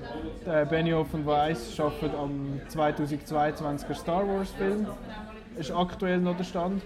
Der 0.46 0.64
Benioff 0.64 1.12
und 1.12 1.26
Weiss 1.26 1.74
schafft 1.74 2.02
am 2.02 2.60
2022er 2.70 3.94
Star 3.94 4.26
Wars 4.26 4.50
Film. 4.52 4.86
Ist 5.56 5.70
aktuell 5.70 6.18
noch 6.18 6.36
der 6.36 6.44
Stand. 6.44 6.82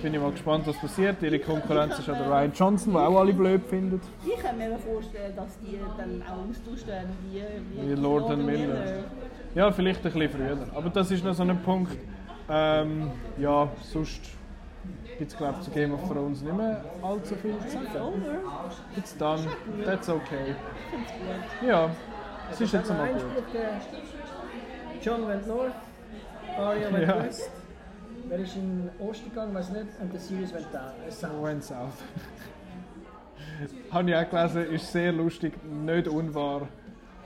Bin 0.00 0.14
ich 0.14 0.20
mal 0.20 0.30
gespannt, 0.30 0.66
was 0.66 0.76
passiert. 0.78 1.22
Ihre 1.22 1.38
Konkurrenz 1.38 1.98
ist 1.98 2.08
ja 2.08 2.14
der 2.14 2.30
Ryan 2.30 2.52
Johnson, 2.52 2.92
den 2.94 3.02
auch 3.02 3.18
alle 3.18 3.34
blöd 3.34 3.62
finden. 3.66 4.00
Ich 4.24 4.42
kann 4.42 4.56
mir 4.56 4.78
vorstellen, 4.78 5.36
dass 5.36 5.58
die 5.58 5.78
dann 5.98 6.22
auch 6.22 6.48
austauscht 6.48 6.86
werden 6.86 7.10
wie, 7.30 7.90
Wie 7.90 7.94
Lord 7.94 8.30
and 8.30 8.46
Miller. 8.46 9.04
Ja, 9.54 9.70
vielleicht 9.70 10.06
ein 10.06 10.12
bisschen 10.12 10.30
früher. 10.30 10.56
Aber 10.74 10.88
das 10.90 11.10
ist 11.10 11.24
noch 11.24 11.34
so 11.34 11.42
ein 11.42 11.58
Punkt. 11.62 11.92
Ähm, 12.48 13.10
ja, 13.38 13.68
sonst 13.82 14.20
gibt 15.18 15.32
es, 15.32 15.36
glaube 15.36 15.54
ich, 15.58 15.64
zu 15.64 15.70
Game 15.70 15.92
of 15.94 16.08
Thrones 16.08 16.42
nicht 16.42 16.56
mehr 16.56 16.84
allzu 17.02 17.34
viel 17.36 17.54
zu 17.60 17.68
sagen. 17.70 17.86
Over. 17.96 18.70
It's 18.96 19.16
done. 19.16 19.46
That's 19.84 20.08
okay. 20.08 20.54
Ja, 21.66 21.90
es 22.50 22.60
ist 22.60 22.72
jetzt 22.72 22.90
einmal 22.90 23.12
gut. 23.14 23.22
John 25.02 25.26
went 25.28 25.46
north, 25.46 25.72
Arya 26.58 26.92
went 26.92 27.08
Ja. 27.08 27.24
west. 27.24 27.50
Wer 28.28 28.38
ist 28.40 28.56
in 28.56 28.90
den 28.98 29.08
Osten 29.08 29.30
gegangen, 29.30 29.54
weiß 29.54 29.70
nicht. 29.70 29.86
Und 30.00 30.12
der 30.12 30.20
Sirius 30.20 30.52
went 30.52 30.66
down. 30.74 30.90
South. 31.10 31.42
Went 31.44 31.64
south. 31.64 32.02
Habe 33.92 34.10
ich 34.10 34.16
auch 34.16 34.28
gelesen, 34.30 34.70
ist 34.74 34.92
sehr 34.92 35.12
lustig, 35.12 35.52
nicht 35.64 36.08
unwahr. 36.08 36.62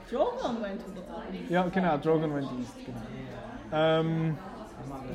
Drogon 0.09 0.61
went 0.61 0.79
to 0.85 0.91
the 0.91 1.01
top. 1.01 1.49
Ja, 1.49 1.63
genau, 1.67 1.97
Drogon 1.97 2.33
went 2.35 2.47
east. 2.59 2.75
Genau. 2.85 2.97
Ähm, 3.73 4.37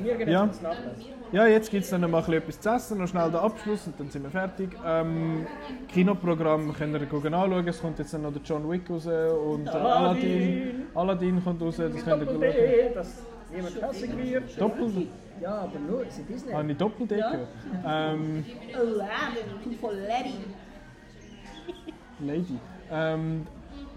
Wir 0.01 0.15
gehen 0.15 0.29
Ja. 0.29 0.43
jetzt 0.45 0.53
ins 0.55 0.61
Nachtleben. 0.61 1.16
Ja, 1.31 1.45
jetzt 1.45 1.69
gibt 1.69 1.83
es 1.83 1.89
dann 1.89 2.01
noch 2.01 2.09
mal 2.09 2.33
etwas 2.33 2.59
zu 2.59 2.69
essen, 2.69 2.97
noch 2.99 3.07
schnell 3.07 3.29
den 3.29 3.39
Abschluss 3.39 3.85
und 3.87 3.99
dann 3.99 4.09
sind 4.09 4.23
wir 4.23 4.29
fertig. 4.29 4.69
Ähm, 4.85 5.45
Kinoprogramm 5.89 6.73
könnt 6.73 6.93
ihr 6.93 7.05
gucken 7.05 7.33
anschauen, 7.33 7.67
es 7.67 7.81
kommt 7.81 7.99
jetzt 7.99 8.13
dann 8.13 8.21
noch 8.21 8.31
der 8.31 8.41
John 8.43 8.69
Wick 8.69 8.89
raus 8.89 9.05
und 9.07 9.65
der 9.65 9.75
Aladdin. 9.75 10.85
Aladdin 10.95 11.43
kommt 11.43 11.61
raus, 11.61 11.77
das 11.77 12.03
könnt 12.05 12.21
ihr 12.21 12.27
schauen. 12.27 12.93
Dass 12.93 13.21
niemand 13.53 13.81
hassen 13.81 14.17
wird. 14.17 14.61
Doppel, 14.61 15.07
Ja, 15.41 15.55
aber 15.59 15.79
nur, 15.79 16.07
es 16.07 16.17
ist 16.17 16.29
Disney. 16.29 16.53
habe 16.53 16.71
ich 16.71 16.77
Doppel-D 16.77 17.15
gehört? 17.15 17.47
Ähm, 17.85 18.45
Aladdin 18.73 19.77
von 19.81 19.95
Lady. 19.95 20.33
Lady. 22.19 22.59
Ähm, 22.89 23.45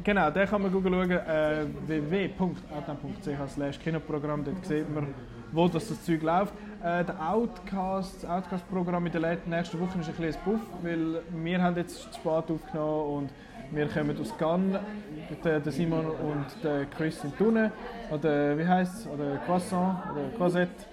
genau, 0.03 0.31
den 0.31 0.49
kann 0.49 0.63
man 0.63 0.73
schauen, 0.73 1.11
äh, 1.13 1.65
www.outnow.ch 1.87 3.53
slash 3.55 3.79
Kinoprogramm, 3.79 4.45
dort 4.45 4.67
sieht 4.67 4.93
man, 4.93 5.15
wo 5.53 5.69
das, 5.69 5.89
das 5.89 6.05
Zeug 6.05 6.23
läuft. 6.23 6.55
Äh, 6.83 7.05
der 7.05 7.31
Outcast, 7.31 8.23
das 8.23 8.31
Outcast-Programm 8.31 9.05
in 9.05 9.13
der 9.13 9.37
nächsten 9.45 9.79
Woche 9.79 9.99
ist 9.99 10.09
ein 10.09 10.15
bisschen 10.15 10.25
ein 10.25 10.45
Buff, 10.47 10.61
weil 10.83 11.21
wir 11.31 11.63
haben 11.63 11.77
jetzt 11.77 12.01
zu 12.01 12.09
spät 12.15 12.51
aufgenommen 12.51 13.17
und 13.17 13.31
wir 13.71 13.87
kommen 13.87 14.19
aus 14.19 14.37
Cannes, 14.39 14.81
der, 15.45 15.61
der 15.61 15.73
Simon 15.73 16.07
und 16.07 16.47
der 16.65 16.87
Chris 16.87 17.21
sind 17.21 17.39
unten, 17.39 17.71
oder 18.11 18.57
wie 18.57 18.67
heisst 18.67 19.01
es, 19.01 19.07
oder 19.07 19.37
Croissant, 19.45 19.99
oder 20.11 20.37
Croisette. 20.39 20.87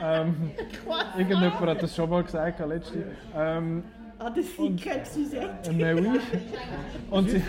Ähm, 0.00 0.52
irgendjemand 1.18 1.60
hat 1.62 1.82
das 1.82 1.96
schon 1.96 2.08
mal 2.08 2.22
gesagt, 2.22 2.60
letzte. 2.60 3.04
Ähm, 3.36 3.82
Ah, 4.20 4.30
das 4.30 4.46
sind 4.56 4.84
äh, 4.84 5.72
mais 5.72 5.94
oui. 5.94 6.20
Und 7.10 7.30
sie, 7.30 7.42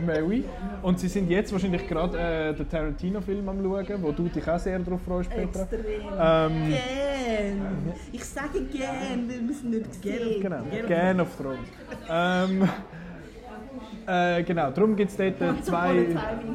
mais 0.00 0.22
oui. 0.22 0.44
Und 0.82 0.98
sie 0.98 1.08
sind 1.08 1.28
jetzt 1.28 1.52
wahrscheinlich 1.52 1.86
gerade 1.86 2.18
äh, 2.18 2.54
den 2.54 2.66
Tarantino-Film 2.66 3.46
am 3.46 3.62
schauen, 3.62 4.02
wo 4.02 4.10
du 4.10 4.28
dich 4.28 4.48
auch 4.48 4.58
sehr 4.58 4.78
darauf 4.78 5.02
freust, 5.02 5.28
Petra. 5.28 5.62
Extrem. 5.62 5.84
Ähm, 6.18 6.70
Gern. 6.70 7.92
Ich 8.12 8.24
sage 8.24 8.62
gern, 8.64 9.28
weil 9.28 9.40
wir 9.42 9.50
es 9.50 9.62
nicht 9.62 9.94
sehen. 10.02 10.40
genau, 10.40 10.62
Game 10.88 11.20
of 11.20 11.36
Thrones. 11.36 11.68
Ähm, 12.08 12.68
äh, 14.06 14.42
genau, 14.42 14.70
darum 14.70 14.96
gibt 14.96 15.10
es 15.10 15.16
dort 15.18 15.40
äh, 15.40 15.62
zwei... 15.62 15.94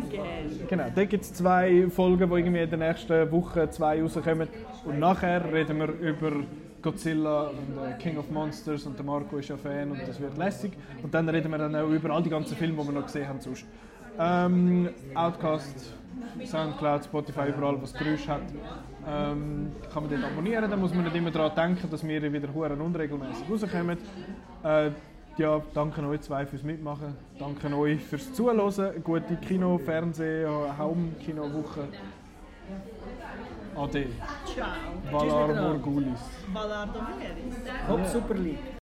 gern. 0.10 0.68
Genau, 0.68 0.86
da 0.94 1.06
gibt 1.06 1.24
es 1.24 1.34
zwei 1.34 1.88
Folgen, 1.90 2.30
die 2.30 2.36
irgendwie 2.36 2.62
in 2.64 2.70
den 2.70 2.80
nächsten 2.80 3.32
Wochen 3.32 3.70
zwei 3.70 4.02
rauskommen. 4.02 4.48
Und 4.86 4.98
nachher 4.98 5.54
reden 5.54 5.78
wir 5.78 5.90
über 5.90 6.32
Godzilla 6.82 7.50
und 7.50 7.78
äh, 7.78 7.98
King 7.98 8.18
of 8.18 8.30
Monsters 8.30 8.86
und 8.86 8.98
der 8.98 9.06
Marco 9.06 9.38
ist 9.38 9.50
ja 9.50 9.58
Fan 9.58 9.92
und 9.92 10.02
das 10.08 10.20
wird 10.20 10.38
lässig. 10.38 10.74
Und 11.04 11.14
dann 11.14 11.28
reden 11.30 11.52
wir 11.52 11.58
dann 11.58 11.76
auch 11.76 11.90
über 11.90 12.12
all 12.12 12.24
die 12.24 12.30
ganzen 12.30 12.56
Filme, 12.56 12.82
die 12.82 12.88
wir 12.88 12.94
noch 12.94 13.06
gesehen 13.06 13.28
haben 13.28 13.40
sonst. 13.40 13.66
Ähm, 14.18 14.90
Outcast, 15.16 15.94
Soundcloud, 16.46 17.06
Spotify, 17.06 17.50
überall, 17.50 17.82
was 17.82 17.94
Geräusch 17.94 18.28
hat. 18.28 18.42
Ähm, 19.08 19.72
kann 19.94 20.04
man 20.04 20.10
dort 20.10 20.32
abonnieren, 20.32 20.70
dann 20.70 20.80
muss 20.80 20.94
man 20.94 21.06
nicht 21.06 21.16
immer 21.16 21.32
daran 21.32 21.56
denken, 21.56 21.90
dass 21.90 22.06
wir 22.06 22.34
wieder 22.34 22.54
huren 22.54 22.82
unregelmäßig 22.82 23.50
rauskommen. 23.50 23.98
Äh, 24.64 24.92
ja, 25.38 25.62
danke 25.74 26.06
euch 26.06 26.20
zwei 26.22 26.46
fürs 26.46 26.64
Mitmachen. 26.64 27.16
Danke 27.40 27.74
euch 27.78 28.04
fürs 28.04 28.34
Zuhören. 28.34 29.02
Gute 29.04 29.38
Kino-, 29.38 29.78
Fernseh-, 29.78 30.46
Home-Kino-Woche. 30.78 31.88
O 33.80 33.88
ty. 33.88 34.08
Čau. 34.56 34.66
Valor 35.12 35.56
Morgulis. 35.56 36.20
Valar 36.54 36.88
Domineris. 36.92 37.56
Hop 37.88 38.00
yeah. 38.00 38.12
Super 38.12 38.36
League. 38.36 38.76